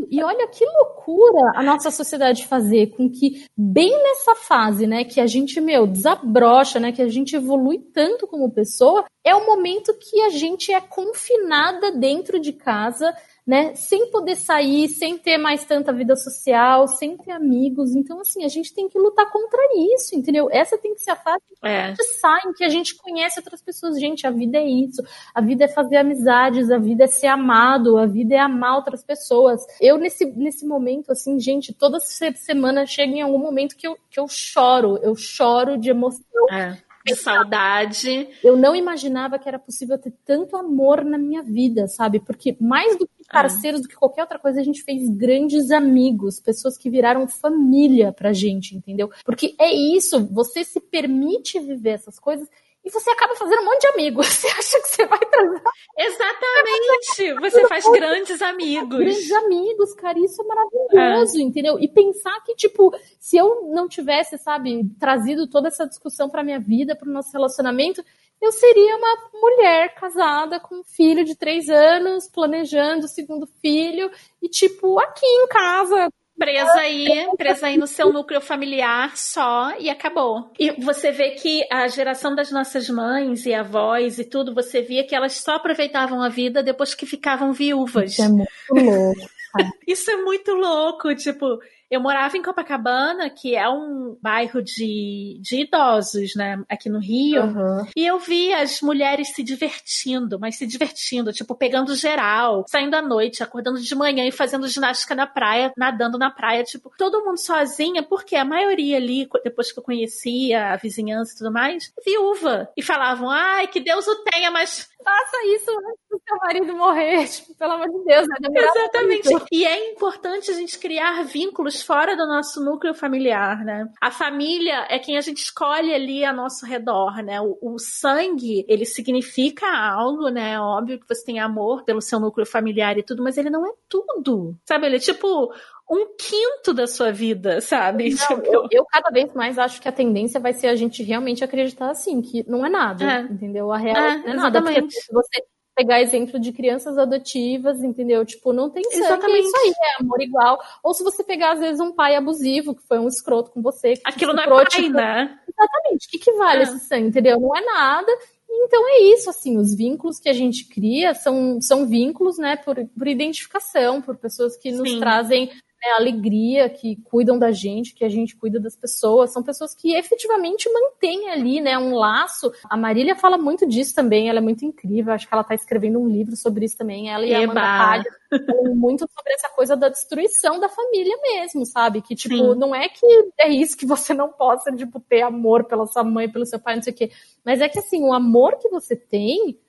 E 0.10 0.24
olha 0.24 0.48
que 0.48 0.66
loucura 0.66 1.52
a 1.56 1.62
nossa 1.62 1.92
sociedade 1.92 2.48
fazer 2.48 2.88
com 2.88 3.10
que 3.10 3.46
bem 3.56 3.92
nessa 3.92 4.36
fase, 4.36 4.88
né, 4.88 5.04
que 5.04 5.22
a 5.22 5.28
gente, 5.28 5.62
meu, 5.62 5.86
desabrocha, 5.86 6.80
né, 6.80 6.92
que 6.92 7.02
a 7.02 7.08
gente 7.08 7.36
evolui 7.36 7.78
tanto 7.94 8.26
como 8.26 8.52
pessoa, 8.52 9.06
é 9.24 9.36
o 9.36 9.46
momento 9.46 9.94
que 10.00 10.22
a 10.22 10.30
gente 10.30 10.74
é 10.74 10.82
confinada 10.82 11.92
dentro 11.92 12.40
de 12.40 12.54
casa 12.54 13.14
né? 13.50 13.74
Sem 13.74 14.12
poder 14.12 14.36
sair, 14.36 14.88
sem 14.88 15.18
ter 15.18 15.40
mais 15.40 15.66
tanta 15.66 15.92
vida 15.92 16.16
social, 16.16 16.88
sem 16.88 17.18
ter 17.18 17.32
amigos. 17.32 17.96
Então, 17.96 18.22
assim, 18.22 18.46
a 18.46 18.48
gente 18.48 18.72
tem 18.72 18.88
que 18.88 19.00
lutar 19.00 19.28
contra 19.32 19.60
isso, 19.96 20.16
entendeu? 20.16 20.50
Essa 20.52 20.78
tem 20.78 20.94
que 20.94 21.02
ser 21.02 21.10
a 21.10 21.16
fase 21.16 21.42
que 21.60 21.68
é. 21.68 21.82
a 21.82 21.88
gente 21.88 22.04
sai, 22.04 22.42
que 22.56 22.64
a 22.64 22.70
gente 22.70 22.96
conhece 22.96 23.40
outras 23.40 23.60
pessoas. 23.60 24.00
Gente, 24.00 24.28
a 24.28 24.30
vida 24.30 24.60
é 24.60 24.68
isso. 24.68 25.02
A 25.34 25.42
vida 25.42 25.66
é 25.66 25.68
fazer 25.68 25.98
amizades, 25.98 26.70
a 26.70 26.78
vida 26.78 27.06
é 27.06 27.08
ser 27.08 27.26
amado, 27.26 27.98
a 27.98 28.06
vida 28.06 28.36
é 28.36 28.40
amar 28.40 28.76
outras 28.76 29.04
pessoas. 29.04 29.66
Eu, 29.82 29.98
nesse, 29.98 30.26
nesse 30.26 30.64
momento, 30.64 31.12
assim, 31.12 31.40
gente, 31.40 31.74
toda 31.74 32.00
semana 32.00 32.86
chega 32.86 33.14
em 33.14 33.22
algum 33.24 33.40
momento 33.40 33.76
que 33.76 33.88
eu, 33.88 33.98
que 34.12 34.20
eu 34.20 34.28
choro. 34.28 35.00
Eu 35.02 35.16
choro 35.16 35.76
de 35.76 35.90
emoção. 35.90 36.22
É 36.52 36.78
de 37.14 37.22
saudade. 37.22 38.30
Eu 38.44 38.58
não 38.58 38.76
imaginava 38.76 39.40
que 39.40 39.48
era 39.48 39.60
possível 39.60 39.98
ter 39.98 40.14
tanto 40.26 40.56
amor 40.56 41.04
na 41.04 41.18
minha 41.18 41.42
vida, 41.42 41.88
sabe? 41.88 42.20
Porque 42.20 42.56
mais 42.60 42.98
do 42.98 43.08
que 43.08 43.24
parceiros, 43.32 43.82
é. 43.82 43.84
do 43.84 43.90
que 43.90 43.96
qualquer 43.96 44.22
outra 44.22 44.40
coisa, 44.40 44.60
a 44.60 44.64
gente 44.64 44.84
fez 44.84 45.08
grandes 45.10 45.72
amigos, 45.72 46.40
pessoas 46.40 46.78
que 46.78 46.90
viraram 46.90 47.28
família 47.28 48.12
pra 48.12 48.34
gente, 48.34 48.76
entendeu? 48.76 49.10
Porque 49.24 49.56
é 49.60 49.72
isso, 49.72 50.26
você 50.28 50.64
se 50.64 50.80
permite 50.80 51.60
viver 51.60 51.92
essas 51.92 52.20
coisas 52.20 52.48
e 52.84 52.90
você 52.90 53.10
acaba 53.12 53.36
fazendo 53.36 53.62
um 53.62 53.66
monte 53.66 53.82
de 53.82 53.88
amigos. 53.90 54.28
Você 54.40 54.48
acha 54.48 54.82
que 54.82 54.88
você 54.88 55.06
vai 55.06 55.20
trazer. 55.20 55.62
Exatamente! 55.98 57.34
Você 57.42 57.68
faz 57.68 57.86
grandes 57.92 58.42
amigos. 58.42 58.98
Grandes 58.98 59.32
amigos, 59.32 59.94
cara, 59.96 60.18
isso 60.20 60.42
é 60.42 60.46
maravilhoso, 60.46 61.38
é. 61.38 61.42
entendeu? 61.42 61.78
E 61.80 61.88
pensar 61.88 62.42
que, 62.44 62.56
tipo, 62.56 62.92
se 63.20 63.38
eu 63.38 63.70
não 63.74 63.88
tivesse, 63.88 64.38
sabe, 64.38 64.90
trazido 65.00 65.48
toda 65.48 65.68
essa 65.68 65.86
discussão 65.86 66.30
pra 66.30 66.44
minha 66.44 66.60
vida, 66.60 66.96
pro 66.96 67.12
nosso 67.12 67.32
relacionamento, 67.34 68.04
eu 68.42 68.52
seria 68.54 68.96
uma 68.96 69.30
mulher 69.34 69.94
casada 69.96 70.60
com 70.60 70.80
um 70.80 70.84
filho 70.84 71.26
de 71.26 71.36
três 71.36 71.70
anos, 71.70 72.28
planejando 72.28 73.06
o 73.06 73.10
segundo 73.10 73.46
filho, 73.62 74.10
e, 74.42 74.48
tipo, 74.48 74.98
aqui 75.00 75.26
em 75.26 75.48
casa, 75.48 76.10
presa 76.40 76.80
aí, 76.80 77.28
presa 77.38 77.68
aí 77.68 77.78
no 77.78 77.86
seu 77.86 78.12
núcleo 78.12 78.40
familiar 78.40 79.16
só 79.18 79.78
e 79.78 79.90
acabou. 79.90 80.52
E 80.58 80.72
você 80.82 81.12
vê 81.12 81.32
que 81.32 81.68
a 81.70 81.88
geração 81.88 82.34
das 82.34 82.52
nossas 82.52 82.90
mães 82.90 83.46
e 83.46 83.54
avós 83.54 84.18
e 84.18 84.24
tudo, 84.24 84.54
você 84.56 84.82
via 84.82 85.06
que 85.06 85.14
elas 85.14 85.34
só 85.34 85.56
aproveitavam 85.56 86.24
a 86.24 86.30
vida 86.30 86.64
depois 86.64 86.96
que 86.96 87.06
ficavam 87.06 87.52
viúvas. 87.52 88.14
Isso 88.14 88.24
é 88.24 88.28
muito 88.30 88.50
louco. 88.72 89.30
Isso 89.88 90.12
é 90.12 90.16
muito 90.18 90.54
louco, 90.54 91.16
tipo, 91.16 91.60
eu 91.90 92.02
morava 92.02 92.38
em 92.38 92.42
Copacabana, 92.42 93.30
que 93.30 93.56
é 93.56 93.68
um 93.70 94.18
bairro 94.22 94.62
de, 94.62 95.40
de 95.42 95.62
idosos, 95.64 96.36
né, 96.36 96.62
aqui 96.70 96.90
no 96.90 97.00
Rio, 97.00 97.44
uhum. 97.44 97.86
e 97.96 98.06
eu 98.06 98.20
vi 98.20 98.54
as 98.54 98.82
mulheres 98.82 99.34
se 99.34 99.44
divertindo, 99.44 100.40
mas 100.40 100.58
se 100.58 100.68
divertindo, 100.68 101.34
tipo, 101.34 101.56
pegando 101.56 101.96
geral, 101.96 102.66
saindo 102.68 102.96
à 102.96 103.02
noite, 103.02 103.42
acordando 103.44 103.80
de 103.80 103.96
manhã 103.96 104.26
e 104.26 104.32
fazendo 104.32 104.68
ginástica 104.68 105.16
na 105.16 105.26
praia, 105.26 105.72
nadando 105.78 106.18
na 106.18 106.30
praia, 106.30 106.64
tipo, 106.64 106.92
todo 106.98 107.24
mundo 107.24 107.40
sozinha, 107.40 108.04
porque 108.04 108.36
a 108.36 108.46
maioria 108.46 108.98
ali, 108.98 109.28
depois 109.44 109.72
que 109.72 109.80
eu 109.80 109.84
conhecia 109.84 110.74
a 110.74 110.76
vizinhança 110.76 111.34
e 111.34 111.38
tudo 111.38 111.52
mais, 111.52 111.92
viúva. 112.06 112.70
E 112.76 112.82
falavam, 112.82 113.30
ai, 113.30 113.68
que 113.68 113.80
Deus 113.80 114.08
o 114.08 114.24
tenha, 114.24 114.52
mas 114.52 114.89
faça 115.04 115.38
isso 115.48 115.72
antes 115.72 116.04
do 116.10 116.22
seu 116.28 116.38
marido 116.38 116.76
morrer. 116.76 117.28
Tipo, 117.28 117.56
pelo 117.56 117.74
amor 117.74 117.90
de 117.90 118.04
Deus, 118.04 118.28
né? 118.28 118.36
Exatamente. 118.54 119.30
Muito. 119.30 119.46
E 119.52 119.66
é 119.66 119.92
importante 119.92 120.52
a 120.52 120.54
gente 120.54 120.78
criar 120.78 121.24
vínculos 121.24 121.82
fora 121.82 122.16
do 122.16 122.26
nosso 122.26 122.64
núcleo 122.64 122.94
familiar, 122.94 123.64
né? 123.64 123.88
A 124.02 124.12
família 124.12 124.86
é 124.90 125.00
quem 125.00 125.18
a 125.18 125.22
gente 125.22 125.44
escolhe 125.44 125.94
ali 125.94 126.24
a 126.24 126.34
nosso 126.34 126.66
redor, 126.66 127.22
né? 127.24 127.40
O, 127.42 127.58
o 127.62 127.80
sangue, 127.80 128.66
ele 128.68 128.86
significa 128.86 129.68
algo, 129.68 130.30
né? 130.30 130.60
Óbvio 130.60 131.00
que 131.00 131.08
você 131.08 131.24
tem 131.26 131.40
amor 131.40 131.84
pelo 131.84 132.02
seu 132.02 132.20
núcleo 132.20 132.46
familiar 132.46 132.98
e 132.98 133.04
tudo, 133.04 133.24
mas 133.24 133.38
ele 133.38 133.50
não 133.50 133.66
é 133.66 133.72
tudo. 133.88 134.56
Sabe? 134.66 134.86
Ele 134.86 134.98
é 134.98 135.00
tipo 135.00 135.54
um 135.90 136.16
quinto 136.16 136.74
da 136.74 136.86
sua 136.86 137.12
vida, 137.12 137.60
sabe? 137.62 138.12
Não, 138.12 138.18
tipo... 138.18 138.54
eu, 138.54 138.68
eu, 138.72 138.86
cada 138.86 139.10
vez 139.10 139.34
mais 139.34 139.58
acho 139.58 139.82
que 139.82 139.88
a 139.88 139.92
tendência 139.92 140.40
vai 140.40 140.54
ser 140.54 140.68
a 140.68 140.76
gente 140.76 141.02
realmente 141.02 141.44
acreditar 141.44 141.90
assim, 141.90 142.22
que 142.22 142.48
não 142.48 142.66
é 142.66 142.70
nada, 142.70 143.04
é. 143.04 143.22
entendeu? 143.22 143.72
A 143.72 143.78
real 143.78 143.98
é, 143.98 144.18
não 144.18 144.28
é 144.28 144.34
nada. 144.36 144.62
Porque 144.62 144.82
você 145.12 145.44
pegar 145.76 146.02
exemplo 146.02 146.38
de 146.38 146.52
crianças 146.52 146.98
adotivas, 146.98 147.82
entendeu? 147.82 148.26
Tipo, 148.26 148.52
não 148.52 148.70
tem 148.70 148.84
sangue, 148.84 148.98
Exatamente. 148.98 149.48
isso 149.48 149.58
aí, 149.58 149.72
é 149.72 150.02
amor 150.04 150.22
igual. 150.22 150.60
Ou 150.84 150.94
se 150.94 151.04
você 151.04 151.24
pegar, 151.24 151.54
às 151.54 151.60
vezes, 151.60 151.80
um 151.80 151.94
pai 151.94 152.18
abusivo, 152.18 152.76
que 152.76 152.86
foi 152.86 153.00
um 153.00 153.08
escroto 153.08 153.50
com 153.50 153.62
você. 153.62 153.94
Aquilo 154.04 154.34
não 154.34 154.44
é 154.44 154.48
pai, 154.48 154.66
tipo, 154.66 154.90
né? 154.90 155.40
Exatamente. 155.48 156.08
O 156.08 156.12
que, 156.12 156.20
que 156.20 156.34
vale 156.34 156.60
É. 156.60 156.64
esse 156.64 156.80
sangue, 156.82 157.08
entendeu? 157.08 157.40
Não 157.40 157.56
é 157.56 157.62
nada. 157.62 158.12
Então 158.52 158.84
é 158.90 159.04
isso, 159.14 159.30
assim, 159.30 159.58
os 159.58 159.74
vínculos 159.74 160.20
que 160.20 160.28
a 160.28 160.34
gente 160.34 160.68
cria 160.68 161.14
são, 161.14 161.62
são 161.62 161.88
vínculos, 161.88 162.38
né, 162.38 162.58
por, 162.58 162.76
por 162.98 163.08
identificação, 163.08 164.02
por 164.02 164.18
pessoas 164.18 164.58
que 164.58 164.72
nos 164.72 164.90
Sim. 164.90 165.00
trazem 165.00 165.50
né, 165.82 165.92
alegria, 165.98 166.70
que 166.70 166.98
cuidam 167.04 167.40
da 167.40 167.52
gente, 167.52 167.94
que 167.94 168.04
a 168.04 168.10
gente 168.10 168.36
cuida 168.36 168.60
das 168.60 168.76
pessoas. 168.76 169.32
São 169.32 169.42
pessoas 169.42 169.74
que 169.74 169.96
efetivamente 169.96 170.70
mantêm 170.72 171.30
ali, 171.30 171.62
né, 171.62 171.78
um 171.78 171.96
laço. 171.96 172.52
A 172.70 172.76
Marília 172.76 173.16
fala 173.16 173.38
muito 173.38 173.68
disso 173.68 173.96
também, 173.96 174.30
ela 174.30 174.40
é 174.40 174.42
muito 174.42 174.66
incrível. 174.66 175.14
Acho 175.14 175.28
que 175.28 175.34
ela 175.34 175.44
tá 175.44 175.56
escrevendo 175.56 176.00
um 176.00 176.08
livro 176.08 176.36
sobre 176.36 176.66
isso 176.66 176.78
também. 176.78 177.10
Ela 177.10 177.26
e 177.26 177.34
a 177.34 177.38
Amanda 177.38 177.60
Eba. 177.60 177.62
Palha 177.62 178.20
falam 178.46 178.76
muito 178.76 179.00
sobre 179.00 179.34
essa 179.34 179.50
coisa 179.50 179.76
da 179.76 179.90
destruição 179.90 180.60
da 180.60 180.70
família 180.70 181.18
mesmo, 181.22 181.66
sabe? 181.66 182.02
Que, 182.02 182.16
tipo, 182.16 182.36
Sim. 182.36 182.56
não 182.56 182.76
é 182.76 182.88
que 182.90 183.06
é 183.40 183.50
isso 183.50 183.78
que 183.78 183.86
você 183.86 184.14
não 184.14 184.30
possa, 184.30 184.72
tipo, 184.72 185.00
ter 185.00 185.22
amor 185.22 185.64
pela 185.64 185.88
sua 185.88 186.04
mãe, 186.04 186.30
pelo 186.30 186.46
seu 186.46 186.60
pai, 186.60 186.76
não 186.76 186.84
sei 186.84 186.94
o 186.94 186.96
quê. 186.96 187.12
Mas 187.44 187.62
é 187.62 187.70
que, 187.70 187.80
assim, 187.80 188.04
o 188.04 188.14
amor 188.14 188.58
que 188.58 188.70
você 188.70 188.96
tem 188.96 189.60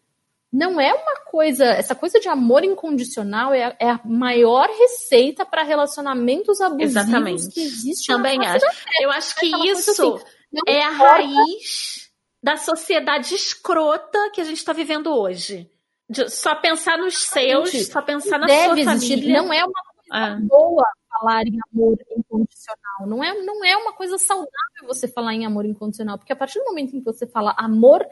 não 0.53 0.81
é 0.81 0.93
uma 0.93 1.17
coisa. 1.27 1.65
Essa 1.65 1.95
coisa 1.95 2.19
de 2.19 2.29
amor 2.29 2.65
incondicional 2.65 3.55
é 3.55 3.65
a, 3.65 3.77
é 3.79 3.91
a 3.91 4.01
maior 4.05 4.69
receita 4.69 5.47
para 5.47 5.63
relacionamentos 5.63 6.61
abusivos 6.61 6.97
Exatamente. 6.97 7.49
que 7.51 7.61
existe 7.63 8.07
Também 8.09 8.45
acho. 8.45 8.65
Eu 9.01 9.11
acho 9.11 9.37
que 9.37 9.51
coisa 9.51 9.73
isso 9.73 9.91
assim, 9.91 10.25
é 10.67 10.83
a 10.83 10.91
raiz 10.91 12.11
da 12.43 12.57
sociedade 12.57 13.35
escrota 13.35 14.31
que 14.33 14.41
a 14.41 14.45
gente 14.45 14.59
está 14.59 14.73
vivendo 14.73 15.15
hoje. 15.15 15.71
De 16.09 16.29
só 16.29 16.57
pensar 16.57 16.99
nos 16.99 17.23
seus, 17.23 17.71
Gente, 17.71 17.85
só 17.85 18.03
pensar 18.03 18.39
na 18.39 18.47
deve 18.47 18.83
sua 18.83 18.93
existir. 18.95 19.15
família. 19.17 19.43
Não 19.43 19.53
é 19.53 19.65
uma 19.65 19.81
Ah, 20.11 20.37
boa 20.41 20.85
falar 21.21 21.47
em 21.47 21.59
amor 21.73 21.97
incondicional. 22.17 23.07
Não 23.07 23.23
é, 23.23 23.35
não 23.43 23.65
é 23.65 23.77
uma 23.77 23.93
coisa 23.93 24.19
saudável 24.19 24.51
você 24.87 25.07
falar 25.07 25.35
em 25.35 25.45
amor 25.45 25.65
incondicional, 25.67 26.19
porque 26.19 26.33
a 26.33 26.37
partir 26.37 26.59
do 26.59 26.65
momento 26.65 26.97
em 26.97 26.99
que 26.99 27.05
você 27.05 27.27
fala 27.27 27.55
amor 27.59 28.05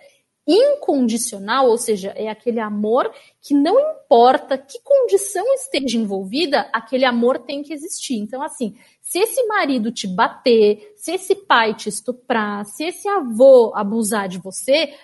incondicional, 0.49 1.69
ou 1.69 1.77
seja, 1.77 2.09
é 2.17 2.31
aquele 2.31 2.59
amor 2.59 3.13
que 3.41 3.53
não 3.53 3.79
importa 3.79 4.57
que 4.57 4.81
condição 4.83 5.45
esteja 5.55 5.99
envolvida, 5.99 6.61
aquele 6.73 7.05
amor 7.05 7.39
tem 7.41 7.63
que 7.63 7.75
existir. 7.75 8.15
Então, 8.17 8.43
assim, 8.43 8.75
se 9.03 9.19
esse 9.19 9.47
marido 9.47 9.93
te 9.93 10.07
bater, 10.07 10.95
se 10.97 11.13
esse 11.13 11.35
pai 11.35 11.75
te 11.75 11.91
estuprar, 11.91 12.65
se 12.65 12.85
esse 12.85 13.07
avô 13.07 13.73
abusar 13.75 14.27
de 14.27 14.39
você, 14.39 14.95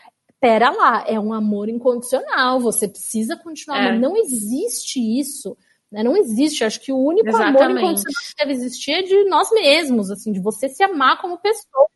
pera 0.40 0.70
lá, 0.70 1.04
é 1.06 1.20
um 1.20 1.32
amor 1.34 1.68
incondicional, 1.68 2.58
você 2.58 2.88
precisa 2.88 3.36
continuar. 3.36 3.94
É. 3.94 3.98
Não 3.98 4.16
existe 4.16 4.98
isso. 4.98 5.56
né? 5.92 6.02
Não 6.02 6.16
existe. 6.16 6.64
Acho 6.64 6.80
que 6.80 6.92
o 6.92 6.98
único 6.98 7.28
amor 7.28 7.48
Exatamente. 7.48 7.78
incondicional 7.82 8.22
que 8.28 8.44
deve 8.44 8.52
existir 8.52 8.92
é 8.92 9.02
de 9.02 9.24
nós 9.24 9.50
mesmos, 9.52 10.10
assim, 10.10 10.32
de 10.32 10.40
você 10.40 10.68
se 10.70 10.82
amar 10.82 11.20
como 11.20 11.38
pessoa, 11.38 11.88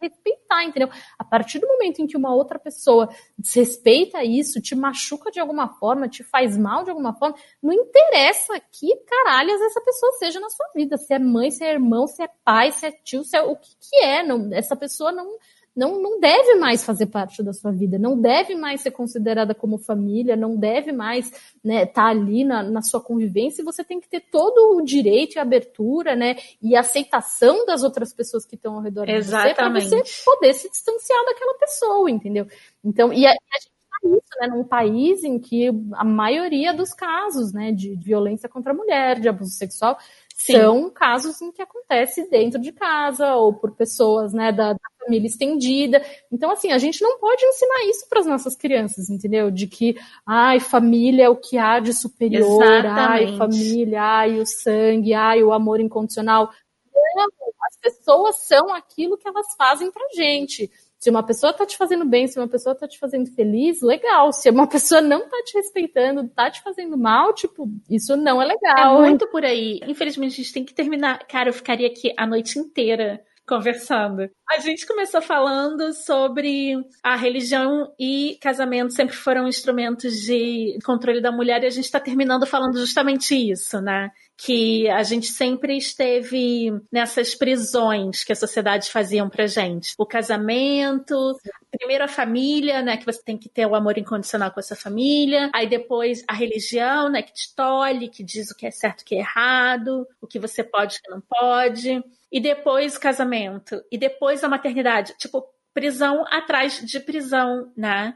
respeitar, 0.00 0.64
entendeu? 0.64 0.88
A 1.18 1.24
partir 1.24 1.58
do 1.58 1.66
momento 1.66 2.00
em 2.00 2.06
que 2.06 2.16
uma 2.16 2.34
outra 2.34 2.58
pessoa 2.58 3.08
desrespeita 3.38 4.24
isso, 4.24 4.60
te 4.60 4.74
machuca 4.74 5.30
de 5.30 5.40
alguma 5.40 5.68
forma, 5.68 6.08
te 6.08 6.22
faz 6.22 6.56
mal 6.56 6.84
de 6.84 6.90
alguma 6.90 7.14
forma, 7.14 7.36
não 7.62 7.72
interessa 7.72 8.60
que 8.72 8.94
caralhas 9.06 9.60
essa 9.60 9.80
pessoa 9.80 10.12
seja 10.12 10.40
na 10.40 10.50
sua 10.50 10.66
vida. 10.74 10.96
Se 10.96 11.14
é 11.14 11.18
mãe, 11.18 11.50
se 11.50 11.64
é 11.64 11.72
irmão, 11.72 12.06
se 12.06 12.22
é 12.22 12.28
pai, 12.44 12.72
se 12.72 12.86
é 12.86 12.92
tio, 12.92 13.24
se 13.24 13.36
é 13.36 13.42
o 13.42 13.56
que, 13.56 13.70
que 13.78 13.96
é. 13.96 14.22
Não, 14.22 14.52
essa 14.52 14.76
pessoa 14.76 15.12
não 15.12 15.36
não, 15.80 15.98
não 15.98 16.20
deve 16.20 16.56
mais 16.56 16.84
fazer 16.84 17.06
parte 17.06 17.42
da 17.42 17.54
sua 17.54 17.72
vida, 17.72 17.98
não 17.98 18.20
deve 18.20 18.54
mais 18.54 18.82
ser 18.82 18.90
considerada 18.90 19.54
como 19.54 19.78
família, 19.78 20.36
não 20.36 20.54
deve 20.54 20.92
mais 20.92 21.28
estar 21.28 21.38
né, 21.64 21.86
tá 21.86 22.04
ali 22.08 22.44
na, 22.44 22.62
na 22.62 22.82
sua 22.82 23.00
convivência, 23.00 23.62
e 23.62 23.64
você 23.64 23.82
tem 23.82 23.98
que 23.98 24.06
ter 24.06 24.20
todo 24.20 24.76
o 24.76 24.84
direito 24.84 25.36
e 25.36 25.38
abertura, 25.38 26.14
né, 26.14 26.36
e 26.60 26.76
aceitação 26.76 27.64
das 27.64 27.82
outras 27.82 28.12
pessoas 28.12 28.44
que 28.44 28.56
estão 28.56 28.74
ao 28.74 28.82
redor 28.82 29.06
de 29.06 29.22
você, 29.22 29.30
para 29.30 29.48
Exatamente. 29.48 29.88
você 29.88 30.22
poder 30.22 30.52
se 30.52 30.70
distanciar 30.70 31.24
daquela 31.24 31.54
pessoa, 31.54 32.10
entendeu? 32.10 32.46
Então, 32.84 33.10
e 33.10 33.26
a, 33.26 33.30
a 33.30 33.58
gente 33.58 33.79
isso, 34.02 34.40
né, 34.40 34.46
num 34.48 34.64
país 34.64 35.22
em 35.24 35.38
que 35.38 35.68
a 35.94 36.04
maioria 36.04 36.72
dos 36.72 36.92
casos, 36.94 37.52
né, 37.52 37.72
de 37.72 37.94
violência 37.96 38.48
contra 38.48 38.72
a 38.72 38.76
mulher, 38.76 39.20
de 39.20 39.28
abuso 39.28 39.50
sexual, 39.50 39.98
Sim. 40.34 40.54
são 40.54 40.90
casos 40.90 41.40
em 41.42 41.52
que 41.52 41.60
acontece 41.60 42.28
dentro 42.30 42.58
de 42.60 42.72
casa 42.72 43.34
ou 43.34 43.52
por 43.52 43.72
pessoas, 43.72 44.32
né, 44.32 44.50
da, 44.50 44.72
da 44.72 44.78
família 44.98 45.26
estendida. 45.26 46.02
Então, 46.32 46.50
assim, 46.50 46.72
a 46.72 46.78
gente 46.78 47.02
não 47.02 47.18
pode 47.18 47.44
ensinar 47.44 47.84
isso 47.90 48.08
para 48.08 48.20
as 48.20 48.26
nossas 48.26 48.56
crianças, 48.56 49.10
entendeu? 49.10 49.50
De 49.50 49.66
que, 49.66 49.96
ai, 50.26 50.58
família 50.58 51.24
é 51.24 51.28
o 51.28 51.36
que 51.36 51.58
há 51.58 51.78
de 51.78 51.92
superior, 51.92 52.62
ai, 52.86 53.24
Exatamente. 53.24 53.38
família, 53.38 54.02
ai, 54.02 54.40
o 54.40 54.46
sangue, 54.46 55.12
ai, 55.12 55.42
o 55.42 55.52
amor 55.52 55.78
incondicional. 55.78 56.50
Não, 57.14 57.26
as 57.68 57.76
pessoas 57.78 58.36
são 58.46 58.72
aquilo 58.72 59.18
que 59.18 59.28
elas 59.28 59.46
fazem 59.56 59.90
pra 59.92 60.06
gente. 60.14 60.70
Se 61.00 61.08
uma 61.08 61.24
pessoa 61.24 61.52
tá 61.54 61.64
te 61.64 61.78
fazendo 61.78 62.04
bem, 62.04 62.26
se 62.26 62.38
uma 62.38 62.46
pessoa 62.46 62.74
tá 62.74 62.86
te 62.86 62.98
fazendo 62.98 63.30
feliz, 63.34 63.80
legal. 63.80 64.32
Se 64.32 64.50
uma 64.50 64.66
pessoa 64.68 65.00
não 65.00 65.28
tá 65.28 65.38
te 65.44 65.56
respeitando, 65.56 66.28
tá 66.28 66.50
te 66.50 66.62
fazendo 66.62 66.98
mal, 66.98 67.32
tipo, 67.32 67.66
isso 67.88 68.16
não 68.16 68.40
é 68.40 68.44
É 68.44 68.48
legal. 68.48 69.00
muito 69.00 69.26
por 69.28 69.44
aí. 69.44 69.80
Infelizmente, 69.88 70.34
a 70.34 70.36
gente 70.36 70.52
tem 70.52 70.64
que 70.64 70.74
terminar. 70.74 71.26
Cara, 71.26 71.48
eu 71.48 71.54
ficaria 71.54 71.86
aqui 71.86 72.12
a 72.18 72.26
noite 72.26 72.58
inteira 72.58 73.20
conversando. 73.50 74.30
A 74.48 74.60
gente 74.60 74.86
começou 74.86 75.20
falando 75.20 75.92
sobre 75.92 76.76
a 77.02 77.16
religião 77.16 77.92
e 77.98 78.38
casamento 78.40 78.92
sempre 78.92 79.16
foram 79.16 79.48
instrumentos 79.48 80.14
de 80.20 80.78
controle 80.84 81.20
da 81.20 81.32
mulher 81.32 81.62
e 81.64 81.66
a 81.66 81.70
gente 81.70 81.86
está 81.86 81.98
terminando 81.98 82.46
falando 82.46 82.78
justamente 82.78 83.34
isso, 83.34 83.80
né? 83.80 84.10
Que 84.42 84.88
a 84.88 85.02
gente 85.02 85.26
sempre 85.26 85.76
esteve 85.76 86.72
nessas 86.90 87.34
prisões 87.34 88.24
que 88.24 88.32
a 88.32 88.36
sociedade 88.36 88.90
faziam 88.90 89.28
pra 89.28 89.46
gente. 89.46 89.94
O 89.98 90.06
casamento, 90.06 91.38
primeiro 91.70 92.04
a 92.04 92.08
família, 92.08 92.80
né? 92.80 92.96
Que 92.96 93.04
você 93.04 93.22
tem 93.22 93.36
que 93.36 93.50
ter 93.50 93.66
o 93.66 93.74
amor 93.74 93.98
incondicional 93.98 94.50
com 94.50 94.60
essa 94.60 94.74
família. 94.74 95.50
Aí 95.54 95.68
depois 95.68 96.24
a 96.26 96.32
religião, 96.32 97.10
né? 97.10 97.22
Que 97.22 97.34
te 97.34 97.54
tolhe, 97.54 98.08
que 98.08 98.24
diz 98.24 98.50
o 98.50 98.56
que 98.56 98.66
é 98.66 98.70
certo 98.70 99.02
o 99.02 99.04
que 99.04 99.14
é 99.14 99.18
errado, 99.18 100.06
o 100.20 100.26
que 100.26 100.38
você 100.38 100.64
pode 100.64 100.96
o 100.96 101.02
que 101.02 101.10
não 101.10 101.20
pode. 101.20 102.02
E 102.32 102.40
depois 102.40 102.96
o 102.96 103.00
casamento. 103.00 103.82
E 103.92 103.98
depois 103.98 104.42
a 104.42 104.48
maternidade. 104.48 105.14
Tipo, 105.18 105.44
prisão 105.74 106.24
atrás 106.28 106.80
de 106.84 107.00
prisão, 107.00 107.72
né? 107.76 108.14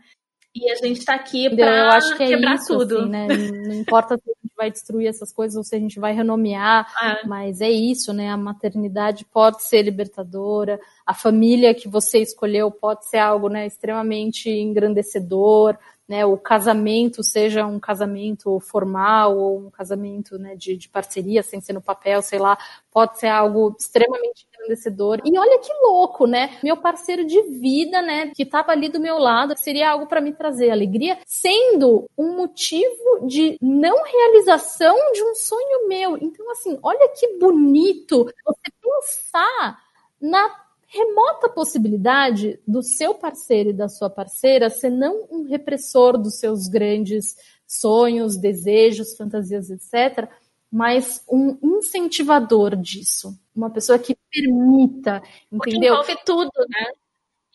E 0.55 0.70
a 0.70 0.76
gente 0.76 1.05
tá 1.05 1.14
aqui 1.14 1.48
acho 1.61 2.16
que 2.16 2.22
é 2.22 2.28
quebrar 2.28 2.55
isso, 2.55 2.78
tudo. 2.78 2.98
assim, 2.98 3.09
né? 3.09 3.26
Não 3.26 3.74
importa 3.74 4.16
se 4.16 4.30
a 4.30 4.34
gente 4.40 4.55
vai 4.57 4.70
destruir 4.70 5.09
essas 5.09 5.32
coisas 5.32 5.57
ou 5.57 5.64
se 5.64 5.74
a 5.74 5.78
gente 5.80 5.98
vai 5.98 6.12
renomear, 6.12 6.86
Ah, 6.96 7.18
mas 7.26 7.61
é 7.61 7.70
isso, 7.70 8.12
né? 8.12 8.30
A 8.30 8.36
maternidade 8.36 9.24
pode 9.24 9.64
ser 9.64 9.82
libertadora, 9.82 10.78
a 11.05 11.12
família 11.12 11.74
que 11.74 11.88
você 11.88 12.18
escolheu 12.18 12.70
pode 12.70 13.09
ser 13.09 13.18
algo, 13.18 13.48
né, 13.48 13.66
extremamente 13.66 14.48
engrandecedor, 14.48 15.76
né? 16.09 16.24
O 16.24 16.36
casamento, 16.36 17.22
seja 17.22 17.66
um 17.66 17.80
casamento 17.80 18.61
formal 18.61 19.36
ou 19.36 19.59
um 19.59 19.70
casamento, 19.70 20.38
né, 20.38 20.55
de, 20.55 20.76
de 20.76 20.88
parceria, 20.88 21.42
sem 21.42 21.61
ser 21.61 21.72
no 21.72 21.80
papel, 21.80 22.20
sei 22.20 22.38
lá, 22.38 22.59
pode 22.90 23.18
ser 23.18 23.28
algo 23.28 23.74
extremamente 23.78 24.46
engrandecedor. 24.52 25.20
E 25.24 25.38
olha 25.38 25.59
que 25.59 25.72
louco, 25.82 26.26
né? 26.26 26.59
Meu 26.62 26.76
parceiro 26.76 27.24
de 27.24 27.40
vida, 27.42 28.02
né, 28.02 28.30
que 28.34 28.42
estava 28.42 28.72
ali 28.72 28.88
do 28.88 29.00
meu 29.00 29.18
lado, 29.18 29.55
seria 29.57 29.90
algo 29.90 30.07
para 30.07 30.20
me 30.20 30.32
trazer 30.32 30.70
alegria, 30.70 31.18
sendo 31.26 32.09
um 32.16 32.36
motivo 32.36 33.26
de 33.26 33.57
não 33.61 34.05
realização 34.05 34.94
de 35.12 35.22
um 35.22 35.34
sonho 35.34 35.88
meu. 35.88 36.18
Então, 36.18 36.50
assim, 36.50 36.78
olha 36.82 37.09
que 37.18 37.38
bonito 37.38 38.24
você 38.44 38.70
pensar 38.80 39.78
na 40.20 40.64
remota 40.95 41.49
possibilidade 41.49 42.61
do 42.66 42.82
seu 42.82 43.14
parceiro 43.14 43.70
e 43.70 43.74
da 43.74 43.88
sua 43.88 44.09
parceira 44.09 44.70
ser 44.70 44.90
não 44.90 45.26
um 45.30 45.42
repressor 45.42 46.16
dos 46.16 46.38
seus 46.38 46.68
grandes 46.68 47.34
sonhos, 47.66 48.36
desejos, 48.36 49.16
fantasias, 49.16 49.70
etc., 49.70 50.28
mas 50.70 51.24
um 51.30 51.59
incentivador 51.62 52.76
disso. 52.76 53.38
Uma 53.55 53.70
pessoa 53.70 53.99
que 53.99 54.16
permita, 54.30 55.22
Porque 55.51 55.70
entendeu? 55.70 55.95
envolve 55.95 56.16
tudo, 56.24 56.51
né? 56.68 56.92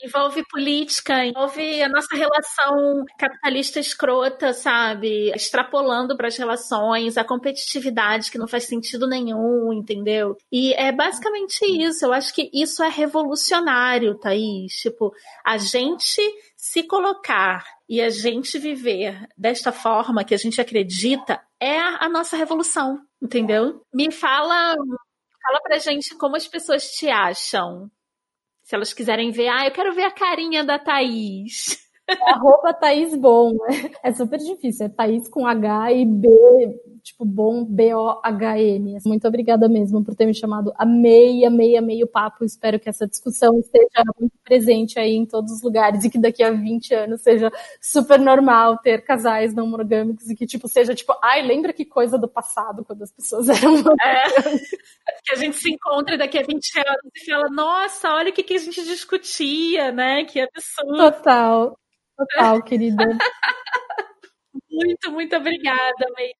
Envolve 0.01 0.43
política, 0.49 1.25
envolve 1.25 1.83
a 1.83 1.89
nossa 1.89 2.15
relação 2.15 3.03
capitalista 3.17 3.79
escrota, 3.79 4.53
sabe? 4.53 5.29
Extrapolando 5.31 6.15
para 6.15 6.27
as 6.27 6.37
relações, 6.37 7.17
a 7.17 7.23
competitividade 7.23 8.31
que 8.31 8.37
não 8.37 8.47
faz 8.47 8.65
sentido 8.65 9.07
nenhum, 9.07 9.73
entendeu? 9.73 10.37
E 10.51 10.73
é 10.73 10.91
basicamente 10.91 11.65
isso. 11.65 12.05
Eu 12.05 12.13
acho 12.13 12.33
que 12.33 12.49
isso 12.53 12.81
é 12.81 12.87
revolucionário, 12.89 14.17
Thaís. 14.17 14.73
Tipo, 14.73 15.11
a 15.45 15.57
gente 15.57 16.21
se 16.55 16.83
colocar 16.83 17.65
e 17.87 18.01
a 18.01 18.09
gente 18.09 18.59
viver 18.59 19.27
desta 19.37 19.71
forma 19.71 20.23
que 20.23 20.33
a 20.33 20.37
gente 20.37 20.61
acredita 20.61 21.41
é 21.59 21.77
a 21.77 22.07
nossa 22.07 22.37
revolução, 22.37 23.01
entendeu? 23.21 23.81
Me 23.93 24.11
fala, 24.11 24.75
fala 24.75 25.61
pra 25.63 25.77
gente 25.77 26.15
como 26.15 26.35
as 26.35 26.47
pessoas 26.47 26.91
te 26.91 27.09
acham. 27.09 27.89
Se 28.69 28.75
elas 28.75 28.93
quiserem 28.93 29.31
ver, 29.31 29.47
ah, 29.47 29.65
eu 29.65 29.71
quero 29.71 29.95
ver 29.95 30.03
a 30.03 30.11
carinha 30.11 30.63
da 30.63 30.77
Thaís. 30.77 31.89
É 32.07 32.29
arroba 32.29 32.71
Thaís 32.71 33.15
Bom. 33.15 33.55
É 34.03 34.13
super 34.13 34.37
difícil. 34.37 34.85
É 34.85 34.89
Thaís 34.89 35.27
com 35.27 35.47
H 35.47 35.91
e 35.91 36.05
B, 36.05 36.27
tipo 36.99 37.25
bom, 37.25 37.65
B-O-H-N. 37.65 38.97
Muito 39.05 39.27
obrigada 39.27 39.67
mesmo 39.67 40.03
por 40.03 40.15
ter 40.15 40.25
me 40.25 40.33
chamado. 40.33 40.73
Amei, 40.77 41.45
amei, 41.45 41.77
amei 41.77 42.03
o 42.03 42.07
papo. 42.07 42.43
Espero 42.43 42.79
que 42.79 42.89
essa 42.89 43.07
discussão 43.07 43.59
esteja 43.59 44.03
muito 44.19 44.33
presente 44.43 44.99
aí 44.99 45.15
em 45.15 45.25
todos 45.25 45.51
os 45.51 45.61
lugares 45.61 46.03
e 46.03 46.09
que 46.09 46.19
daqui 46.19 46.43
a 46.43 46.51
20 46.51 46.93
anos 46.93 47.21
seja 47.21 47.51
super 47.81 48.19
normal 48.19 48.77
ter 48.77 49.03
casais 49.03 49.53
não 49.53 49.67
monogâmicos 49.67 50.29
e 50.29 50.35
que, 50.35 50.45
tipo, 50.45 50.67
seja 50.67 50.93
tipo, 50.93 51.13
ai, 51.23 51.41
lembra 51.41 51.73
que 51.73 51.85
coisa 51.85 52.17
do 52.17 52.27
passado 52.27 52.83
quando 52.85 53.03
as 53.03 53.11
pessoas 53.11 53.47
eram. 53.49 53.75
É, 54.01 54.29
que 55.23 55.33
a 55.33 55.35
gente 55.35 55.57
se 55.57 55.71
encontra 55.73 56.17
daqui 56.17 56.37
a 56.37 56.43
20 56.43 56.79
anos 56.79 57.11
e 57.15 57.25
fala, 57.29 57.49
nossa, 57.49 58.13
olha 58.13 58.29
o 58.29 58.33
que, 58.33 58.43
que 58.43 58.55
a 58.55 58.59
gente 58.59 58.83
discutia, 58.83 59.91
né? 59.91 60.25
Que 60.25 60.41
absurdo. 60.41 60.97
Total. 60.97 61.77
Total, 62.17 62.61
querida. 62.63 63.03
muito, 64.69 65.11
muito 65.11 65.35
obrigada, 65.35 66.05
May. 66.15 66.33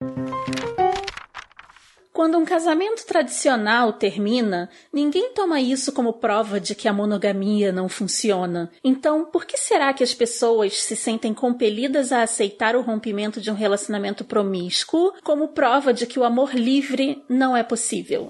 Quando 2.19 2.37
um 2.37 2.43
casamento 2.43 3.05
tradicional 3.05 3.93
termina, 3.93 4.69
ninguém 4.91 5.31
toma 5.33 5.61
isso 5.61 5.93
como 5.93 6.11
prova 6.11 6.59
de 6.59 6.75
que 6.75 6.87
a 6.87 6.91
monogamia 6.91 7.71
não 7.71 7.87
funciona. 7.87 8.69
Então, 8.83 9.23
por 9.23 9.45
que 9.45 9.55
será 9.55 9.93
que 9.93 10.03
as 10.03 10.13
pessoas 10.13 10.81
se 10.81 10.97
sentem 10.97 11.33
compelidas 11.33 12.11
a 12.11 12.21
aceitar 12.21 12.75
o 12.75 12.81
rompimento 12.81 13.39
de 13.39 13.49
um 13.49 13.53
relacionamento 13.53 14.25
promíscuo 14.25 15.13
como 15.23 15.49
prova 15.49 15.93
de 15.93 16.05
que 16.05 16.19
o 16.19 16.25
amor 16.25 16.53
livre 16.53 17.23
não 17.29 17.55
é 17.55 17.63
possível? 17.63 18.27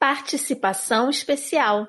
Participação 0.00 1.08
especial. 1.08 1.86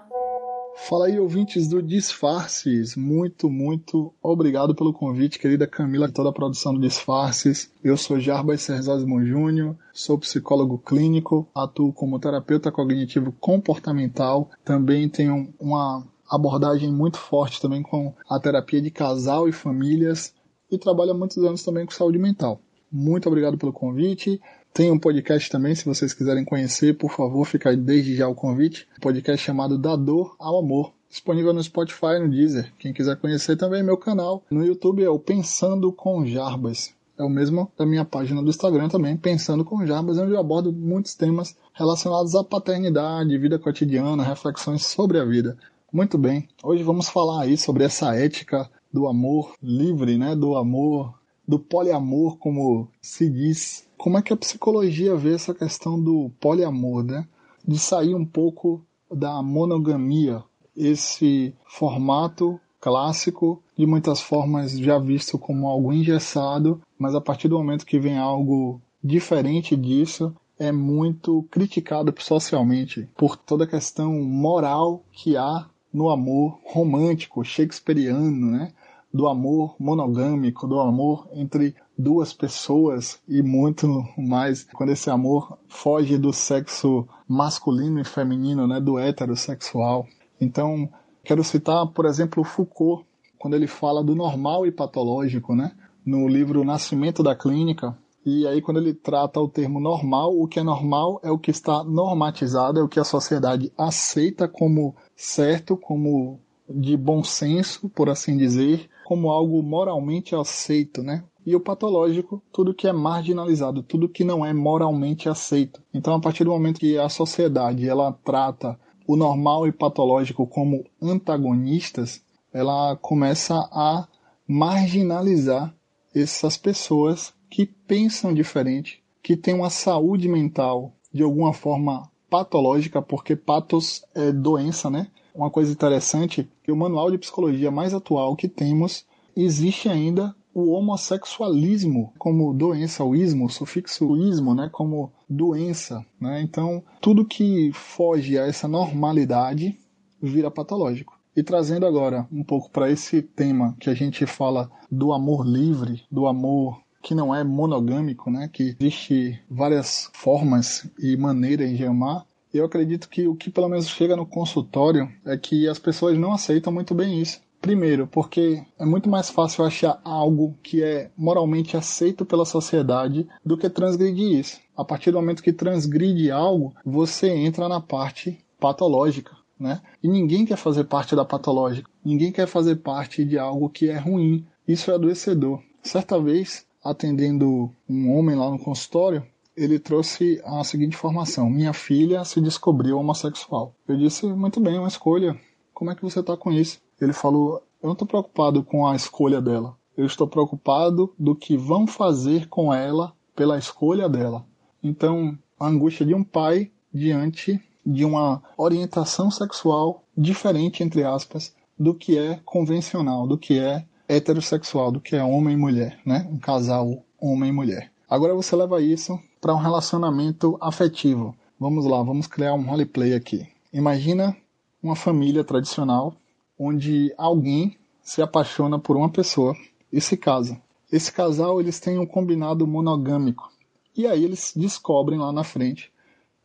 Fala 0.88 1.05
aí, 1.05 1.19
ouvintes 1.19 1.67
do 1.67 1.84
Disfarces. 1.84 2.95
Muito, 2.95 3.49
muito 3.49 4.11
obrigado 4.23 4.73
pelo 4.73 4.93
convite, 4.93 5.38
querida 5.38 5.67
Camila, 5.67 6.11
toda 6.11 6.30
a 6.30 6.34
produção 6.34 6.73
do 6.73 6.80
Disfarces. 6.80 7.71
Eu 7.84 7.95
sou 7.95 8.19
Jarbas 8.19 8.61
Serzosmo 8.61 9.23
Júnior, 9.23 9.75
sou 9.93 10.17
psicólogo 10.17 10.80
clínico, 10.80 11.47
atuo 11.53 11.93
como 11.93 12.19
terapeuta 12.19 12.71
cognitivo 12.71 13.32
comportamental. 13.34 14.49
Também 14.65 15.07
tenho 15.07 15.53
uma 15.59 16.03
abordagem 16.27 16.91
muito 16.91 17.17
forte 17.17 17.61
também 17.61 17.84
com 17.84 18.13
a 18.27 18.39
terapia 18.39 18.82
de 18.82 18.89
casal 18.89 19.47
e 19.47 19.51
famílias 19.51 20.34
e 20.71 20.77
trabalho 20.77 21.11
há 21.11 21.15
muitos 21.15 21.38
anos 21.43 21.63
também 21.63 21.86
com 21.86 21.91
saúde 21.91 22.17
mental. 22.17 22.61
Muito 22.91 23.27
obrigado 23.27 23.57
pelo 23.57 23.71
convite. 23.71 24.41
Tem 24.74 24.91
um 24.91 24.99
podcast 24.99 25.49
também, 25.49 25.76
se 25.76 25.84
vocês 25.84 26.13
quiserem 26.13 26.45
conhecer, 26.45 26.97
por 26.97 27.11
favor, 27.11 27.45
fica 27.45 27.76
desde 27.76 28.15
já 28.15 28.28
o 28.28 28.36
convite. 28.36 28.88
Um 28.97 29.01
podcast 29.01 29.45
chamado 29.45 29.78
Da 29.78 29.95
Dor 29.95 30.36
ao 30.39 30.59
Amor. 30.59 30.93
Disponível 31.09 31.53
no 31.53 31.63
Spotify 31.63 32.20
no 32.20 32.30
Deezer. 32.30 32.72
Quem 32.78 32.93
quiser 32.93 33.17
conhecer 33.17 33.57
também 33.57 33.84
meu 33.84 33.97
canal. 33.97 34.43
No 34.49 34.63
YouTube 34.63 35.03
é 35.03 35.09
o 35.09 35.20
Pensando 35.20 35.91
com 35.91 36.26
Jarbas. 36.26 36.93
É 37.17 37.24
o 37.24 37.30
mesmo 37.30 37.70
da 37.78 37.86
minha 37.86 38.05
página 38.05 38.41
do 38.41 38.49
Instagram 38.49 38.88
também, 38.88 39.17
Pensando 39.17 39.65
com 39.65 39.86
Jarbas, 39.86 40.17
onde 40.17 40.32
eu 40.32 40.39
abordo 40.39 40.72
muitos 40.72 41.15
temas 41.15 41.53
relacionados 41.74 42.34
à 42.34 42.43
paternidade, 42.43 43.38
vida 43.38 43.59
cotidiana, 43.59 44.24
reflexões 44.24 44.86
sobre 44.86 45.20
a 45.20 45.26
vida. 45.26 45.57
Muito 45.91 46.17
bem, 46.17 46.47
hoje 46.63 46.84
vamos 46.84 47.09
falar 47.09 47.41
aí 47.41 47.57
sobre 47.57 47.84
essa 47.84 48.15
ética 48.15 48.70
do 48.93 49.07
amor 49.07 49.53
livre, 49.61 50.17
né? 50.17 50.34
Do 50.34 50.55
amor, 50.55 51.20
do 51.45 51.59
poliamor, 51.59 52.38
como 52.38 52.88
se 53.01 53.30
diz 53.30 53.88
como 53.99 54.17
é 54.17 54.21
que 54.21 54.31
a 54.31 54.37
psicologia 54.37 55.13
vê 55.17 55.33
essa 55.33 55.53
questão 55.53 56.01
do 56.01 56.31
poliamor, 56.39 57.03
né? 57.03 57.27
De 57.67 57.77
sair 57.77 58.15
um 58.15 58.25
pouco 58.25 58.81
da 59.11 59.43
monogamia, 59.43 60.41
esse 60.75 61.53
formato 61.65 62.57
clássico, 62.79 63.61
de 63.77 63.85
muitas 63.85 64.21
formas 64.21 64.71
já 64.71 64.97
visto 64.97 65.37
como 65.37 65.67
algo 65.67 65.91
engessado, 65.91 66.81
mas 66.97 67.13
a 67.13 67.19
partir 67.19 67.49
do 67.49 67.57
momento 67.57 67.85
que 67.85 67.99
vem 67.99 68.17
algo 68.17 68.81
diferente 69.03 69.75
disso, 69.75 70.33
é 70.57 70.71
muito 70.71 71.45
criticado 71.51 72.13
socialmente 72.19 73.09
por 73.17 73.35
toda 73.35 73.65
a 73.65 73.67
questão 73.67 74.13
moral 74.21 75.03
que 75.11 75.35
há 75.35 75.67
no 75.93 76.09
amor 76.09 76.57
romântico, 76.63 77.43
shakespeariano, 77.43 78.51
né? 78.51 78.71
Do 79.13 79.27
amor 79.27 79.75
monogâmico, 79.77 80.67
do 80.67 80.79
amor 80.79 81.27
entre 81.33 81.75
duas 81.99 82.31
pessoas 82.31 83.19
e 83.27 83.43
muito 83.43 84.05
mais 84.17 84.63
quando 84.73 84.93
esse 84.93 85.09
amor 85.09 85.59
foge 85.67 86.17
do 86.17 86.31
sexo 86.31 87.05
masculino 87.27 87.99
e 87.99 88.05
feminino, 88.05 88.65
né, 88.65 88.79
do 88.79 88.97
heterossexual. 88.97 90.07
Então, 90.39 90.89
quero 91.25 91.43
citar, 91.43 91.85
por 91.87 92.05
exemplo, 92.05 92.41
Foucault, 92.45 93.05
quando 93.37 93.55
ele 93.55 93.67
fala 93.67 94.01
do 94.01 94.15
normal 94.15 94.65
e 94.65 94.71
patológico, 94.71 95.53
né, 95.53 95.73
no 96.05 96.25
livro 96.25 96.63
Nascimento 96.63 97.21
da 97.21 97.35
Clínica. 97.35 97.97
E 98.25 98.47
aí, 98.47 98.61
quando 98.61 98.79
ele 98.79 98.93
trata 98.93 99.39
o 99.39 99.49
termo 99.49 99.79
normal, 99.81 100.39
o 100.39 100.47
que 100.47 100.59
é 100.59 100.63
normal 100.63 101.19
é 101.21 101.29
o 101.29 101.37
que 101.37 101.51
está 101.51 101.83
normatizado, 101.83 102.79
é 102.79 102.83
o 102.83 102.87
que 102.87 102.99
a 102.99 103.03
sociedade 103.03 103.73
aceita 103.77 104.47
como 104.47 104.95
certo, 105.15 105.75
como 105.75 106.39
de 106.69 106.95
bom 106.95 107.23
senso, 107.23 107.89
por 107.89 108.09
assim 108.09 108.37
dizer, 108.37 108.89
como 109.05 109.31
algo 109.31 109.61
moralmente 109.63 110.35
aceito, 110.35 111.01
né? 111.01 111.23
E 111.45 111.55
o 111.55 111.59
patológico, 111.59 112.41
tudo 112.51 112.73
que 112.73 112.87
é 112.87 112.93
marginalizado, 112.93 113.81
tudo 113.81 114.09
que 114.09 114.23
não 114.23 114.45
é 114.45 114.53
moralmente 114.53 115.29
aceito. 115.29 115.81
Então, 115.93 116.13
a 116.13 116.19
partir 116.19 116.43
do 116.43 116.51
momento 116.51 116.79
que 116.79 116.97
a 116.97 117.09
sociedade 117.09 117.87
ela 117.87 118.11
trata 118.23 118.79
o 119.07 119.15
normal 119.15 119.67
e 119.67 119.71
patológico 119.71 120.45
como 120.45 120.85
antagonistas, 121.01 122.21
ela 122.53 122.95
começa 122.97 123.55
a 123.71 124.07
marginalizar 124.47 125.73
essas 126.13 126.57
pessoas 126.57 127.33
que 127.49 127.65
pensam 127.65 128.33
diferente, 128.33 129.03
que 129.23 129.35
têm 129.35 129.55
uma 129.55 129.69
saúde 129.69 130.27
mental 130.27 130.93
de 131.11 131.23
alguma 131.23 131.53
forma 131.53 132.09
patológica, 132.29 133.01
porque 133.01 133.35
patos 133.35 134.03
é 134.13 134.31
doença, 134.31 134.89
né? 134.89 135.07
Uma 135.33 135.49
coisa 135.49 135.71
interessante 135.71 136.47
que 136.63 136.71
o 136.71 136.75
manual 136.75 137.09
de 137.09 137.17
psicologia 137.17 137.71
mais 137.71 137.93
atual 137.93 138.35
que 138.35 138.47
temos 138.47 139.05
existe 139.35 139.89
ainda 139.89 140.35
o 140.60 140.72
homossexualismo 140.72 142.14
como 142.18 142.53
doença, 142.53 143.03
o 143.03 143.16
ismo, 143.16 143.45
o 143.45 143.49
sufixo 143.49 144.16
ismo, 144.18 144.53
né, 144.53 144.70
como 144.72 145.12
doença. 145.30 146.05
Né? 146.20 146.41
Então, 146.41 146.84
tudo 147.01 147.26
que 147.26 147.72
foge 147.74 148.38
a 148.38 148.45
essa 148.45 148.68
normalidade 148.68 149.78
vira 150.22 150.51
patológico. 150.51 151.18
E 151.36 151.43
trazendo 151.43 151.86
agora 151.86 152.28
um 152.32 152.43
pouco 152.43 152.70
para 152.70 152.91
esse 152.91 153.22
tema 153.22 153.76
que 153.80 153.89
a 153.89 153.93
gente 153.93 154.26
fala 154.26 154.70
do 154.91 155.14
amor 155.14 155.45
livre, 155.45 156.03
do 156.12 156.28
amor 156.28 156.82
que 157.01 157.16
não 157.16 157.34
é 157.34 157.43
monogâmico, 157.43 158.30
né? 158.30 158.49
que 158.51 158.76
existe 158.80 159.39
várias 159.49 160.10
formas 160.14 160.89
e 160.99 161.16
maneiras 161.16 161.78
de 161.78 161.86
amar, 161.86 162.26
eu 162.53 162.66
acredito 162.66 163.07
que 163.10 163.28
o 163.28 163.36
que 163.36 163.49
pelo 163.49 163.70
menos 163.70 163.88
chega 163.88 164.16
no 164.16 164.26
consultório 164.26 165.10
é 165.26 165.38
que 165.38 165.68
as 165.68 165.78
pessoas 165.78 166.18
não 166.18 166.34
aceitam 166.34 166.74
muito 166.74 166.95
bem 166.95 167.22
isso. 167.22 167.39
Primeiro, 167.62 168.07
porque 168.07 168.64
é 168.78 168.86
muito 168.86 169.10
mais 169.10 169.30
fácil 169.30 169.66
achar 169.66 169.99
algo 170.03 170.57
que 170.64 170.82
é 170.82 171.12
moralmente 171.18 171.76
aceito 171.76 172.26
pela 172.26 172.45
sociedade 172.45 173.28
do 173.45 173.57
que 173.57 173.70
transgredir 173.70 174.39
isso. 174.39 174.60
A 174.78 174.86
partir 174.86 175.12
do 175.12 175.18
momento 175.18 175.43
que 175.43 175.51
transgride 175.51 176.32
algo, 176.32 176.74
você 176.86 177.30
entra 177.30 177.68
na 177.68 177.82
parte 177.82 178.39
patológica, 178.60 179.36
né? 179.60 179.82
E 180.01 180.07
ninguém 180.07 180.45
quer 180.45 180.55
fazer 180.55 180.86
parte 180.86 181.16
da 181.16 181.26
patológica. 181.26 181.89
Ninguém 182.03 182.32
quer 182.32 182.47
fazer 182.47 182.78
parte 182.78 183.26
de 183.26 183.38
algo 183.38 183.70
que 183.70 183.89
é 183.89 183.97
ruim. 183.97 184.45
Isso 184.66 184.89
é 184.89 184.95
adoecedor. 184.95 185.62
Certa 185.84 186.20
vez, 186.20 186.66
atendendo 186.84 187.70
um 187.89 188.16
homem 188.16 188.38
lá 188.38 188.49
no 188.49 188.60
consultório, 188.60 189.22
ele 189.55 189.78
trouxe 189.78 190.41
a 190.45 190.64
seguinte 190.64 190.95
informação: 190.95 191.49
Minha 191.49 191.74
filha 191.74 192.24
se 192.24 192.39
descobriu 192.39 192.97
homossexual. 192.97 193.76
Eu 193.86 193.97
disse: 193.97 194.26
Muito 194.26 194.62
bem, 194.62 194.80
uma 194.80 194.88
escolha. 194.88 195.38
Como 195.74 195.91
é 195.91 195.95
que 195.95 196.01
você 196.01 196.22
está 196.22 196.38
com 196.38 196.51
isso? 196.51 196.80
Ele 196.99 197.13
falou: 197.13 197.63
Eu 197.81 197.87
não 197.87 197.93
estou 197.93 198.07
preocupado 198.07 198.63
com 198.63 198.87
a 198.87 198.95
escolha 198.95 199.41
dela. 199.41 199.75
Eu 199.97 200.05
estou 200.05 200.27
preocupado 200.27 201.13
do 201.17 201.35
que 201.35 201.57
vão 201.57 201.85
fazer 201.85 202.47
com 202.47 202.73
ela 202.73 203.13
pela 203.35 203.57
escolha 203.57 204.07
dela. 204.07 204.45
Então, 204.81 205.37
a 205.59 205.67
angústia 205.67 206.05
de 206.05 206.13
um 206.13 206.23
pai 206.23 206.71
diante 206.93 207.61
de 207.85 208.05
uma 208.05 208.41
orientação 208.57 209.29
sexual 209.31 210.03
diferente, 210.17 210.83
entre 210.83 211.03
aspas, 211.03 211.53
do 211.77 211.93
que 211.93 212.17
é 212.17 212.39
convencional, 212.45 213.27
do 213.27 213.37
que 213.37 213.59
é 213.59 213.85
heterossexual, 214.07 214.91
do 214.91 214.99
que 214.99 215.15
é 215.15 215.23
homem 215.23 215.53
e 215.53 215.57
mulher, 215.57 215.99
né? 216.05 216.27
Um 216.31 216.37
casal 216.37 217.03
homem 217.19 217.49
e 217.49 217.53
mulher. 217.53 217.91
Agora 218.09 218.33
você 218.33 218.55
leva 218.55 218.81
isso 218.81 219.19
para 219.39 219.53
um 219.53 219.59
relacionamento 219.59 220.57
afetivo. 220.59 221.35
Vamos 221.59 221.85
lá, 221.85 222.01
vamos 222.01 222.27
criar 222.27 222.53
um 222.53 222.63
roleplay 222.63 223.13
aqui. 223.13 223.47
Imagina 223.71 224.35
uma 224.81 224.95
família 224.95 225.43
tradicional 225.43 226.15
onde 226.60 227.14
alguém 227.18 227.78
se 228.01 228.22
apaixona 228.22 228.78
por 228.78 228.97
uma 228.97 229.10
pessoa 229.10 229.55
e 229.91 230.01
se 230.01 230.18
casa. 230.18 230.62
Esse 230.91 231.12
casal 231.12 231.62
eles 231.62 231.80
têm 231.80 231.97
um 231.97 232.05
combinado 232.05 232.68
monogâmico. 232.68 233.49
E 233.95 234.05
aí 234.05 234.24
eles 234.24 234.53
descobrem 234.55 235.18
lá 235.18 235.32
na 235.32 235.43
frente 235.43 235.91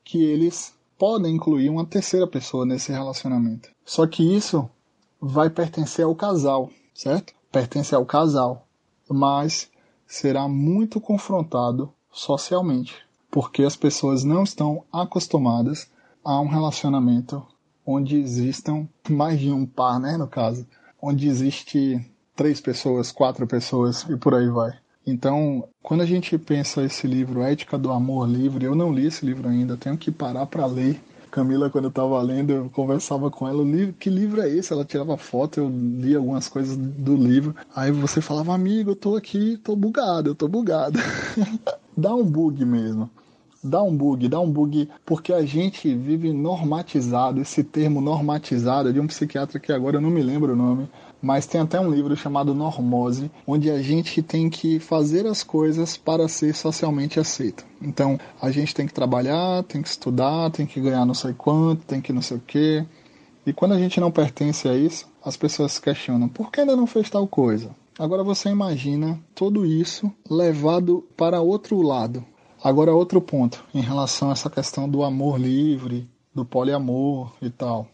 que 0.05 0.23
eles 0.23 0.75
podem 0.99 1.35
incluir 1.35 1.71
uma 1.71 1.85
terceira 1.85 2.27
pessoa 2.27 2.65
nesse 2.65 2.93
relacionamento. 2.93 3.71
Só 3.85 4.07
que 4.07 4.23
isso 4.23 4.69
vai 5.21 5.51
pertencer 5.51 6.05
ao 6.05 6.15
casal, 6.15 6.71
certo? 6.95 7.33
Pertence 7.51 7.95
ao 7.95 8.05
casal, 8.05 8.67
mas 9.09 9.71
será 10.07 10.47
muito 10.47 11.01
confrontado 11.01 11.93
socialmente, 12.13 12.95
porque 13.31 13.63
as 13.63 13.77
pessoas 13.77 14.23
não 14.23 14.45
estão 14.45 14.85
acostumadas 14.93 15.89
a 16.23 16.41
um 16.41 16.47
relacionamento 16.47 17.45
onde 17.87 18.17
existam 18.17 18.87
mais 19.09 19.39
de 19.39 19.51
um 19.51 19.67
par, 19.67 20.01
né, 20.01 20.17
no 20.17 20.27
caso, 20.27 20.67
onde 21.01 21.29
existe 21.29 22.01
três 22.35 22.61
pessoas, 22.61 23.13
quatro 23.13 23.47
pessoas 23.47 24.05
e 24.09 24.17
por 24.17 24.35
aí 24.35 24.49
vai. 24.49 24.73
Então, 25.07 25.69
quando 25.83 26.01
a 26.01 26.07
gente 26.07 26.37
pensa 26.39 26.83
esse 26.83 27.07
livro, 27.07 27.43
Ética 27.43 27.77
do 27.77 27.93
Amor 27.93 28.27
Livre, 28.27 28.65
eu 28.65 28.75
não 28.75 28.93
li 28.93 29.07
esse 29.07 29.25
livro 29.25 29.49
ainda, 29.49 29.77
tenho 29.77 29.99
que 29.99 30.11
parar 30.11 30.47
para 30.47 30.65
ler. 30.67 30.99
Camila, 31.31 31.69
quando 31.69 31.85
eu 31.85 31.91
estava 31.91 32.23
lendo, 32.23 32.53
eu 32.53 32.71
conversava 32.71 33.29
com 33.29 33.47
ela, 33.47 33.65
que 33.99 34.09
livro 34.09 34.41
é 34.41 34.49
esse? 34.49 34.73
Ela 34.73 34.85
tirava 34.85 35.17
foto, 35.17 35.59
eu 35.59 35.69
li 35.69 36.15
algumas 36.15 36.49
coisas 36.49 36.77
do 36.77 37.17
livro. 37.17 37.55
Aí 37.75 37.91
você 37.91 38.21
falava, 38.21 38.55
amigo, 38.55 38.93
eu 38.93 38.97
tô 38.97 39.17
aqui, 39.17 39.59
tô 39.59 39.75
bugado, 39.75 40.31
eu 40.31 40.35
tô 40.35 40.47
bugado. 40.47 40.99
dá 41.97 42.15
um 42.15 42.25
bug 42.25 42.65
mesmo. 42.65 43.11
Dá 43.67 43.83
um 43.83 43.97
bug, 43.97 44.29
dá 44.29 44.39
um 44.39 44.51
bug, 44.51 44.91
porque 45.07 45.33
a 45.33 45.43
gente 45.43 45.95
vive 45.95 46.35
normatizado, 46.35 47.41
esse 47.41 47.65
termo 47.65 47.99
normatizado 47.99 48.91
é 48.91 48.93
de 48.93 49.01
um 49.01 49.07
psiquiatra 49.07 49.59
que 49.59 49.73
agora 49.73 49.97
eu 49.97 50.03
não 50.03 50.11
me 50.11 50.23
lembro 50.23 50.53
o 50.53 50.57
nome, 50.57 50.87
mas 51.23 51.47
tem 51.47 51.63
até 51.63 51.81
um 51.81 51.91
livro 51.91 52.15
chamado 52.15 52.55
Normose, 52.55 53.31
onde 53.47 53.71
a 53.71 53.81
gente 53.81 54.23
tem 54.23 54.51
que 54.51 54.79
fazer 54.79 55.27
as 55.27 55.43
coisas 55.43 55.97
para 55.97 56.29
ser 56.29 56.55
socialmente 56.55 57.19
aceito. 57.19 57.65
Então, 57.81 58.21
a 58.39 58.51
gente 58.51 58.75
tem 58.75 58.87
que 58.87 58.93
trabalhar, 58.93 59.63
tem 59.63 59.81
que 59.81 59.89
estudar, 59.89 60.51
tem 60.51 60.67
que 60.67 60.79
ganhar 60.79 61.07
não 61.07 61.15
sei 61.15 61.33
quanto, 61.33 61.87
tem 61.87 62.03
que 62.03 62.13
não 62.13 62.21
sei 62.21 62.37
o 62.37 62.43
quê. 62.47 62.85
E 63.47 63.55
quando 63.55 63.73
a 63.73 63.79
gente 63.79 63.99
não 63.99 64.11
pertence 64.11 64.69
a 64.69 64.77
isso, 64.77 65.09
as 65.25 65.39
pessoas 65.39 65.73
se 65.73 65.81
questionam: 65.81 66.29
por 66.29 66.51
que 66.51 66.61
ainda 66.61 66.77
não 66.77 66.87
fez 66.87 67.09
tal 67.09 67.27
coisa? 67.27 67.71
Agora 67.99 68.23
você 68.23 68.51
imagina 68.51 69.19
tudo 69.35 69.65
isso 69.65 70.13
levado 70.29 71.03
para 71.17 71.41
outro 71.41 71.81
lado. 71.81 72.23
Agora, 72.65 72.95
outro 72.95 73.21
ponto 73.21 73.63
em 73.75 73.83
relação 73.83 74.31
a 74.31 74.33
essa 74.33 74.51
questão 74.51 74.89
do 74.89 75.05
amor 75.05 75.39
livre, 75.39 76.09
do 76.35 76.45
poliamor 76.45 77.33
e 77.41 77.51
tal. 77.51 77.87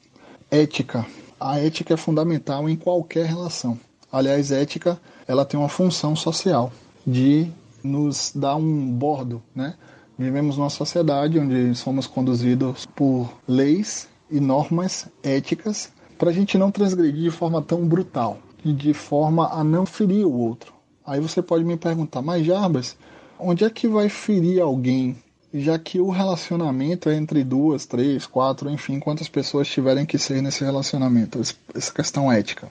Ética 0.51 1.05
a 1.41 1.59
ética 1.59 1.95
é 1.95 1.97
fundamental 1.97 2.69
em 2.69 2.77
qualquer 2.77 3.25
relação. 3.25 3.81
Aliás, 4.13 4.53
ética 4.53 5.01
ela 5.27 5.45
tem 5.47 5.59
uma 5.59 5.71
função 5.71 6.15
social 6.15 6.71
de 7.07 7.51
nos 7.83 8.31
dar 8.35 8.57
um 8.57 8.93
bordo, 8.93 9.43
né? 9.55 9.75
Vivemos 10.19 10.59
numa 10.59 10.69
sociedade 10.69 11.39
onde 11.39 11.75
somos 11.75 12.07
conduzidos 12.07 12.85
por 12.85 13.33
leis 13.49 14.07
e 14.31 14.39
normas 14.39 15.09
éticas 15.23 15.91
para 16.19 16.29
a 16.29 16.33
gente 16.33 16.59
não 16.59 16.71
transgredir 16.71 17.23
de 17.23 17.31
forma 17.31 17.63
tão 17.63 17.89
brutal 17.89 18.37
e 18.63 18.71
de 18.71 18.93
forma 18.93 19.49
a 19.49 19.65
não 19.65 19.87
ferir 19.87 20.27
o 20.27 20.33
outro. 20.33 20.75
Aí 21.07 21.21
você 21.21 21.41
pode 21.41 21.65
me 21.65 21.79
perguntar, 21.79 22.21
mas 22.21 22.45
Jarbas, 22.45 22.99
onde 23.41 23.65
é 23.65 23.71
que 23.71 23.89
vai 23.89 24.09
ferir 24.09 24.61
alguém 24.61 25.17
já 25.53 25.79
que 25.79 26.01
o 26.01 26.11
relacionamento 26.11 27.09
é 27.09 27.17
entre 27.17 27.43
duas, 27.43 27.85
três, 27.87 28.27
quatro, 28.27 28.71
enfim, 28.71 29.01
quantas 29.01 29.29
pessoas 29.29 29.69
tiverem 29.69 30.07
que 30.07 30.19
ser 30.19 30.41
nesse 30.41 30.65
relacionamento, 30.65 31.41
essa 31.75 31.93
questão 31.93 32.31
ética. 32.31 32.71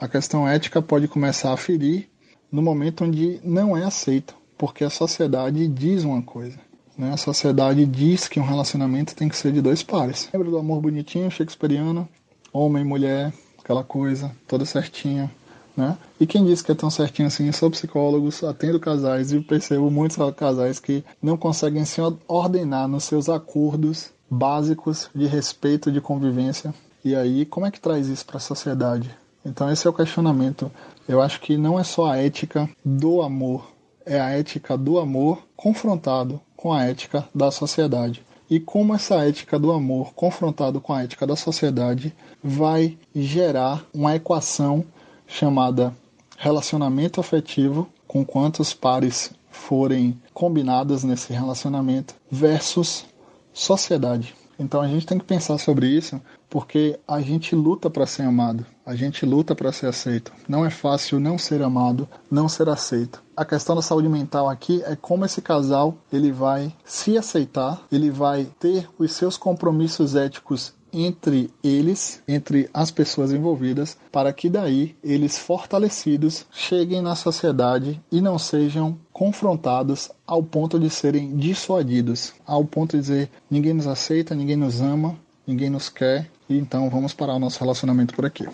A 0.00 0.06
questão 0.06 0.48
ética 0.48 0.80
pode 0.80 1.08
começar 1.08 1.52
a 1.52 1.56
ferir 1.56 2.08
no 2.50 2.62
momento 2.62 3.04
onde 3.04 3.40
não 3.42 3.76
é 3.76 3.84
aceito, 3.84 4.34
porque 4.56 4.84
a 4.84 4.90
sociedade 4.90 5.66
diz 5.66 6.04
uma 6.04 6.22
coisa. 6.22 6.58
Né? 6.96 7.12
A 7.12 7.16
sociedade 7.16 7.84
diz 7.84 8.28
que 8.28 8.38
um 8.38 8.44
relacionamento 8.46 9.16
tem 9.16 9.28
que 9.28 9.36
ser 9.36 9.52
de 9.52 9.60
dois 9.60 9.82
pares. 9.82 10.28
Lembra 10.32 10.50
do 10.50 10.58
amor 10.58 10.80
bonitinho, 10.80 11.30
shakespeariano? 11.30 12.08
Homem, 12.52 12.84
mulher, 12.84 13.32
aquela 13.58 13.82
coisa, 13.82 14.30
toda 14.46 14.64
certinha. 14.64 15.30
Né? 15.76 15.96
E 16.20 16.26
quem 16.26 16.44
disse 16.44 16.62
que 16.62 16.70
é 16.70 16.74
tão 16.74 16.90
certinho 16.90 17.28
assim? 17.28 17.50
Sou 17.50 17.70
psicólogo, 17.70 18.28
atendo 18.48 18.78
casais 18.78 19.32
e 19.32 19.40
percebo 19.40 19.90
muitos 19.90 20.16
casais 20.36 20.78
que 20.78 21.04
não 21.20 21.36
conseguem 21.36 21.84
se 21.84 22.00
ordenar 22.28 22.86
nos 22.86 23.04
seus 23.04 23.28
acordos 23.28 24.10
básicos 24.30 25.10
de 25.14 25.26
respeito, 25.26 25.90
de 25.90 26.00
convivência. 26.00 26.72
E 27.04 27.14
aí, 27.14 27.44
como 27.44 27.66
é 27.66 27.70
que 27.70 27.80
traz 27.80 28.06
isso 28.08 28.24
para 28.24 28.36
a 28.36 28.40
sociedade? 28.40 29.10
Então, 29.44 29.70
esse 29.70 29.86
é 29.86 29.90
o 29.90 29.94
questionamento. 29.94 30.70
Eu 31.06 31.20
acho 31.20 31.40
que 31.40 31.56
não 31.56 31.78
é 31.78 31.84
só 31.84 32.06
a 32.06 32.16
ética 32.16 32.68
do 32.84 33.20
amor, 33.20 33.70
é 34.06 34.18
a 34.18 34.30
ética 34.30 34.76
do 34.76 34.98
amor 34.98 35.42
confrontado 35.56 36.40
com 36.56 36.72
a 36.72 36.84
ética 36.84 37.28
da 37.34 37.50
sociedade. 37.50 38.24
E 38.48 38.60
como 38.60 38.94
essa 38.94 39.16
ética 39.16 39.58
do 39.58 39.72
amor 39.72 40.14
confrontado 40.14 40.80
com 40.80 40.92
a 40.92 41.02
ética 41.02 41.26
da 41.26 41.36
sociedade 41.36 42.14
vai 42.42 42.96
gerar 43.14 43.84
uma 43.92 44.14
equação 44.16 44.84
chamada 45.26 45.94
relacionamento 46.36 47.20
afetivo, 47.20 47.88
com 48.06 48.24
quantos 48.24 48.74
pares 48.74 49.32
forem 49.50 50.20
combinadas 50.32 51.04
nesse 51.04 51.32
relacionamento, 51.32 52.14
versus 52.30 53.06
sociedade. 53.52 54.34
Então 54.58 54.80
a 54.80 54.86
gente 54.86 55.06
tem 55.06 55.18
que 55.18 55.24
pensar 55.24 55.58
sobre 55.58 55.86
isso, 55.88 56.20
porque 56.48 56.98
a 57.08 57.20
gente 57.20 57.56
luta 57.56 57.90
para 57.90 58.06
ser 58.06 58.22
amado, 58.22 58.64
a 58.86 58.94
gente 58.94 59.26
luta 59.26 59.54
para 59.54 59.72
ser 59.72 59.86
aceito. 59.86 60.32
Não 60.48 60.64
é 60.64 60.70
fácil 60.70 61.18
não 61.18 61.36
ser 61.36 61.62
amado, 61.62 62.08
não 62.30 62.48
ser 62.48 62.68
aceito. 62.68 63.22
A 63.36 63.44
questão 63.44 63.74
da 63.74 63.82
saúde 63.82 64.08
mental 64.08 64.48
aqui 64.48 64.82
é 64.84 64.94
como 64.94 65.24
esse 65.24 65.42
casal 65.42 65.96
ele 66.12 66.30
vai 66.30 66.72
se 66.84 67.18
aceitar, 67.18 67.82
ele 67.90 68.10
vai 68.10 68.46
ter 68.60 68.88
os 68.98 69.12
seus 69.12 69.36
compromissos 69.36 70.14
éticos 70.14 70.72
entre 70.94 71.50
eles, 71.62 72.22
entre 72.26 72.70
as 72.72 72.90
pessoas 72.90 73.32
envolvidas, 73.32 73.98
para 74.12 74.32
que 74.32 74.48
daí 74.48 74.94
eles 75.02 75.36
fortalecidos 75.36 76.46
cheguem 76.52 77.02
na 77.02 77.16
sociedade 77.16 78.00
e 78.10 78.20
não 78.20 78.38
sejam 78.38 78.96
confrontados 79.12 80.10
ao 80.26 80.42
ponto 80.42 80.78
de 80.78 80.88
serem 80.88 81.36
dissuadidos, 81.36 82.32
ao 82.46 82.64
ponto 82.64 82.96
de 82.96 83.02
dizer 83.02 83.30
ninguém 83.50 83.74
nos 83.74 83.86
aceita, 83.86 84.34
ninguém 84.34 84.56
nos 84.56 84.80
ama, 84.80 85.16
ninguém 85.46 85.68
nos 85.68 85.88
quer, 85.88 86.30
e 86.48 86.56
então 86.56 86.88
vamos 86.88 87.12
parar 87.12 87.34
o 87.34 87.38
nosso 87.38 87.58
relacionamento 87.60 88.14
por 88.14 88.24
aqui. 88.24 88.46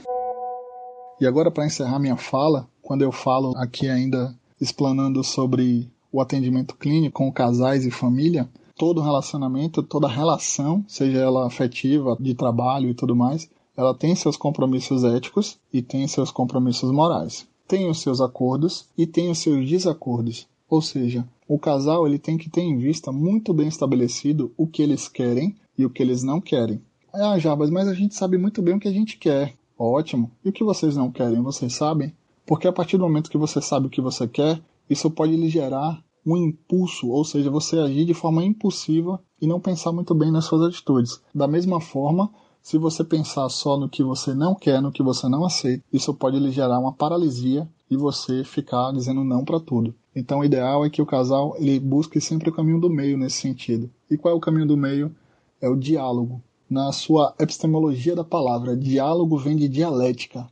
E 1.21 1.27
agora 1.27 1.51
para 1.51 1.67
encerrar 1.67 1.99
minha 1.99 2.17
fala, 2.17 2.67
quando 2.81 3.03
eu 3.03 3.13
falo 3.13 3.53
aqui 3.57 3.89
ainda 3.89 4.35
explanando 4.61 5.23
sobre 5.23 5.91
o 6.13 6.21
atendimento 6.21 6.75
clínico 6.77 7.19
com 7.23 7.33
casais 7.33 7.87
e 7.87 7.91
família, 7.91 8.49
todo 8.81 9.03
relacionamento, 9.03 9.83
toda 9.83 10.09
relação, 10.09 10.83
seja 10.89 11.19
ela 11.19 11.47
afetiva, 11.47 12.17
de 12.19 12.33
trabalho 12.35 12.89
e 12.89 12.95
tudo 12.95 13.15
mais, 13.15 13.47
ela 13.77 13.93
tem 13.93 14.15
seus 14.15 14.39
compromissos 14.39 15.05
éticos 15.05 15.59
e 15.71 15.83
tem 15.83 16.09
seus 16.09 16.31
compromissos 16.31 16.91
morais. 16.91 17.47
Tem 17.69 17.91
os 17.91 18.01
seus 18.01 18.23
acordos 18.23 18.87
e 18.97 19.07
tem 19.07 19.31
os 19.31 19.37
seus 19.37 19.69
desacordos. 19.69 20.49
Ou 20.67 20.81
seja, 20.81 21.29
o 21.47 21.59
casal 21.59 22.07
ele 22.07 22.19
tem 22.19 22.39
que 22.39 22.49
ter 22.49 22.63
em 22.63 22.79
vista 22.79 23.13
muito 23.13 23.53
bem 23.53 23.69
estabelecido 23.69 24.51
o 24.57 24.67
que 24.67 24.81
eles 24.81 25.09
querem 25.09 25.55
e 25.77 25.85
o 25.85 25.91
que 25.91 26.03
eles 26.03 26.23
não 26.23 26.41
querem. 26.41 26.81
Ah, 27.13 27.39
Jabas, 27.39 27.69
mas 27.69 27.87
a 27.87 27.93
gente 27.93 28.15
sabe 28.15 28.39
muito 28.39 28.63
bem 28.63 28.77
o 28.77 28.81
que 28.81 28.89
a 28.89 28.93
gente 28.93 29.19
quer. 29.19 29.53
Ótimo. 29.79 30.31
E 30.43 30.49
o 30.49 30.53
que 30.53 30.65
vocês 30.65 30.97
não 30.97 31.11
querem, 31.11 31.43
vocês 31.43 31.75
sabem? 31.75 32.15
Porque 32.47 32.67
a 32.67 32.73
partir 32.73 32.97
do 32.97 33.05
momento 33.05 33.31
que 33.31 33.37
você 33.37 33.61
sabe 33.61 33.89
o 33.89 33.91
que 33.91 34.01
você 34.01 34.27
quer, 34.27 34.59
isso 34.89 35.11
pode 35.11 35.37
lhe 35.37 35.51
gerar 35.51 36.03
um 36.25 36.37
impulso, 36.37 37.09
ou 37.09 37.25
seja, 37.25 37.51
você 37.51 37.79
agir 37.79 38.05
de 38.05 38.15
forma 38.15 38.45
impulsiva 38.45 39.21
e 39.41 39.47
não 39.47 39.61
pensar 39.61 39.93
muito 39.93 40.15
bem 40.15 40.31
nas 40.31 40.45
suas 40.45 40.63
atitudes. 40.63 41.21
Da 41.35 41.49
mesma 41.49 41.81
forma, 41.81 42.31
se 42.63 42.77
você 42.77 43.03
pensar 43.03 43.49
só 43.49 43.79
no 43.79 43.89
que 43.89 44.03
você 44.03 44.35
não 44.35 44.55
quer, 44.55 44.83
no 44.83 44.93
que 44.93 45.03
você 45.03 45.29
não 45.29 45.45
aceita, 45.45 45.85
isso 45.93 46.13
pode 46.13 46.39
lhe 46.39 46.51
gerar 46.51 46.79
uma 46.79 46.93
paralisia 46.93 47.69
e 47.91 47.97
você 47.97 48.45
ficar 48.45 48.93
dizendo 48.93 49.25
não 49.25 49.45
para 49.45 49.59
tudo. 49.59 49.95
Então, 50.15 50.41
o 50.41 50.45
ideal 50.45 50.85
é 50.85 50.91
que 50.91 51.01
o 51.01 51.07
casal 51.07 51.55
ele 51.57 51.81
busque 51.81 52.21
sempre 52.21 52.51
o 52.51 52.53
caminho 52.53 52.81
do 52.81 52.91
meio 52.91 53.17
nesse 53.17 53.41
sentido. 53.41 53.91
E 54.11 54.17
qual 54.17 54.35
é 54.35 54.37
o 54.37 54.41
caminho 54.41 54.67
do 54.67 54.77
meio? 54.77 55.15
É 55.61 55.69
o 55.69 55.77
diálogo. 55.77 56.43
Na 56.69 56.93
sua 56.93 57.35
epistemologia 57.39 58.15
da 58.15 58.25
palavra, 58.25 58.77
diálogo 58.77 59.37
vem 59.39 59.57
de 59.57 59.69
dialética, 59.69 60.47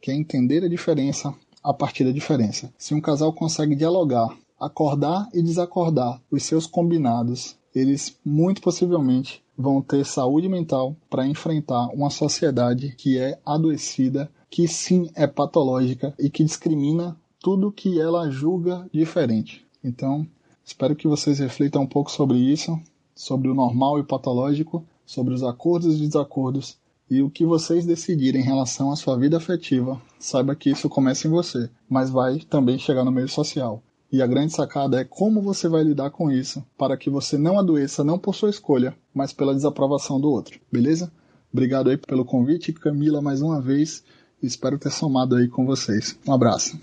que 0.00 0.10
é 0.10 0.14
entender 0.14 0.64
a 0.64 0.68
diferença 0.68 1.34
a 1.62 1.74
partir 1.74 2.04
da 2.04 2.10
diferença. 2.10 2.72
Se 2.78 2.94
um 2.94 3.00
casal 3.00 3.32
consegue 3.32 3.76
dialogar 3.76 4.34
acordar 4.60 5.28
e 5.32 5.42
desacordar 5.42 6.20
os 6.30 6.42
seus 6.42 6.66
combinados, 6.66 7.56
eles 7.74 8.16
muito 8.24 8.60
possivelmente 8.60 9.42
vão 9.56 9.80
ter 9.80 10.04
saúde 10.04 10.48
mental 10.48 10.94
para 11.08 11.26
enfrentar 11.26 11.88
uma 11.88 12.10
sociedade 12.10 12.94
que 12.96 13.18
é 13.18 13.38
adoecida, 13.44 14.30
que 14.50 14.68
sim 14.68 15.10
é 15.14 15.26
patológica 15.26 16.14
e 16.18 16.28
que 16.28 16.44
discrimina 16.44 17.16
tudo 17.40 17.72
que 17.72 18.00
ela 18.00 18.30
julga 18.30 18.86
diferente. 18.92 19.64
Então, 19.82 20.26
espero 20.64 20.94
que 20.94 21.08
vocês 21.08 21.38
reflitam 21.38 21.82
um 21.82 21.86
pouco 21.86 22.10
sobre 22.10 22.38
isso, 22.38 22.78
sobre 23.14 23.48
o 23.48 23.54
normal 23.54 23.98
e 23.98 24.02
o 24.02 24.06
patológico, 24.06 24.84
sobre 25.06 25.32
os 25.34 25.42
acordos 25.42 25.96
e 25.96 26.06
desacordos 26.06 26.78
e 27.10 27.22
o 27.22 27.30
que 27.30 27.44
vocês 27.44 27.84
decidirem 27.84 28.40
em 28.40 28.44
relação 28.44 28.92
à 28.92 28.96
sua 28.96 29.16
vida 29.16 29.36
afetiva, 29.36 30.00
saiba 30.18 30.54
que 30.54 30.70
isso 30.70 30.88
começa 30.88 31.26
em 31.26 31.30
você, 31.30 31.68
mas 31.88 32.08
vai 32.08 32.38
também 32.38 32.78
chegar 32.78 33.04
no 33.04 33.10
meio 33.10 33.28
social. 33.28 33.82
E 34.12 34.20
a 34.20 34.26
grande 34.26 34.52
sacada 34.52 35.00
é 35.00 35.04
como 35.04 35.40
você 35.40 35.68
vai 35.68 35.84
lidar 35.84 36.10
com 36.10 36.32
isso 36.32 36.64
para 36.76 36.96
que 36.96 37.08
você 37.08 37.38
não 37.38 37.58
adoeça 37.58 38.02
não 38.02 38.18
por 38.18 38.34
sua 38.34 38.50
escolha, 38.50 38.92
mas 39.14 39.32
pela 39.32 39.54
desaprovação 39.54 40.20
do 40.20 40.28
outro. 40.28 40.58
Beleza? 40.70 41.12
Obrigado 41.52 41.90
aí 41.90 41.96
pelo 41.96 42.24
convite, 42.24 42.72
Camila, 42.72 43.22
mais 43.22 43.40
uma 43.40 43.60
vez. 43.60 44.02
Espero 44.42 44.78
ter 44.78 44.90
somado 44.90 45.36
aí 45.36 45.46
com 45.46 45.64
vocês. 45.64 46.18
Um 46.26 46.32
abraço. 46.32 46.76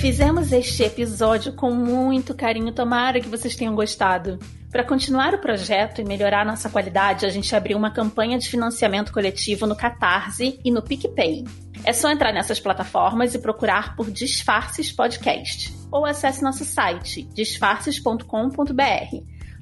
Fizemos 0.00 0.50
este 0.52 0.82
episódio 0.82 1.52
com 1.52 1.70
muito 1.74 2.34
carinho, 2.34 2.72
tomara 2.72 3.20
que 3.20 3.28
vocês 3.28 3.54
tenham 3.54 3.74
gostado. 3.74 4.38
Para 4.70 4.84
continuar 4.84 5.34
o 5.34 5.38
projeto 5.38 6.00
e 6.00 6.04
melhorar 6.04 6.46
nossa 6.46 6.70
qualidade, 6.70 7.26
a 7.26 7.28
gente 7.28 7.54
abriu 7.54 7.76
uma 7.76 7.90
campanha 7.90 8.38
de 8.38 8.48
financiamento 8.48 9.12
coletivo 9.12 9.66
no 9.66 9.76
Catarse 9.76 10.58
e 10.64 10.70
no 10.70 10.80
PicPay. 10.80 11.44
É 11.84 11.92
só 11.92 12.10
entrar 12.10 12.32
nessas 12.32 12.60
plataformas 12.60 13.34
e 13.34 13.38
procurar 13.38 13.96
por 13.96 14.10
Disfarces 14.10 14.92
Podcast. 14.92 15.74
Ou 15.90 16.04
acesse 16.04 16.42
nosso 16.42 16.64
site, 16.64 17.22
disfarces.com.br. 17.34 18.20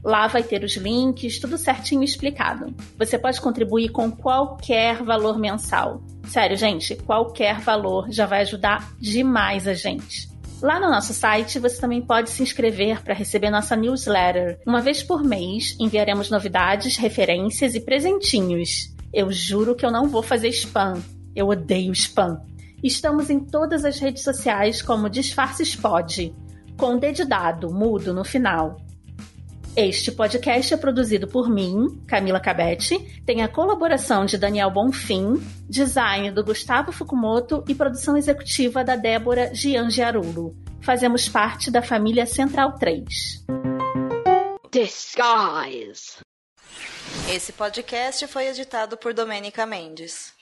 Lá 0.05 0.27
vai 0.27 0.43
ter 0.43 0.63
os 0.63 0.77
links, 0.77 1.39
tudo 1.39 1.59
certinho 1.59 2.03
explicado. 2.03 2.75
Você 2.97 3.19
pode 3.19 3.41
contribuir 3.41 3.91
com 3.91 4.11
qualquer 4.11 5.03
valor 5.03 5.39
mensal. 5.39 6.03
Sério, 6.27 6.57
gente, 6.57 6.97
qualquer 6.97 7.61
valor 7.61 8.11
já 8.11 8.27
vai 8.27 8.43
ajudar 8.43 8.93
demais 9.01 9.67
a 9.67 9.75
gente. 9.75 10.29
Lá 10.61 10.81
no 10.81 10.91
nosso 10.91 11.15
site 11.15 11.59
você 11.59 11.81
também 11.81 12.03
pode 12.03 12.31
se 12.31 12.43
inscrever 12.43 13.03
para 13.03 13.15
receber 13.15 13.51
nossa 13.51 13.77
newsletter. 13.77 14.61
Uma 14.67 14.81
vez 14.81 15.03
por 15.03 15.23
mês 15.23 15.77
enviaremos 15.79 16.31
novidades, 16.31 16.97
referências 16.97 17.75
e 17.75 17.81
presentinhos. 17.81 18.93
Eu 19.13 19.31
juro 19.31 19.75
que 19.75 19.87
eu 19.87 19.91
não 19.91 20.09
vou 20.09 20.23
fazer 20.23 20.49
spam. 20.49 21.01
Eu 21.35 21.49
odeio 21.49 21.93
spam. 21.93 22.41
Estamos 22.83 23.29
em 23.31 23.41
todas 23.41 23.85
as 23.85 23.99
redes 23.99 24.23
sociais 24.23 24.81
como 24.81 25.11
Disfarces 25.11 25.75
Pod, 25.75 26.35
com 26.77 26.97
dedidado 26.99 27.73
mudo 27.73 28.15
no 28.15 28.25
final. 28.25 28.77
Este 29.77 30.11
podcast 30.11 30.75
é 30.75 30.77
produzido 30.77 31.29
por 31.29 31.49
mim, 31.49 32.03
Camila 32.07 32.41
Cabete, 32.41 32.99
tem 33.25 33.43
a 33.43 33.49
colaboração 33.49 34.27
de 34.27 34.37
Daniel 34.37 34.71
Bonfim, 34.73 35.41
design 35.69 36.33
do 36.33 36.43
Gustavo 36.43 36.91
Fukumoto 36.91 37.63
e 37.69 37.75
produção 37.75 38.17
executiva 38.17 38.83
da 38.83 38.97
Débora 38.97 39.55
Giangiarulo. 39.55 40.57
Fazemos 40.81 41.29
parte 41.29 41.71
da 41.71 41.81
família 41.81 42.27
Central 42.27 42.75
3. 42.75 43.45
Disguise. 44.73 46.17
Esse 47.33 47.53
podcast 47.53 48.27
foi 48.27 48.49
editado 48.49 48.97
por 48.97 49.15
Domênica 49.15 49.65
Mendes. 49.65 50.38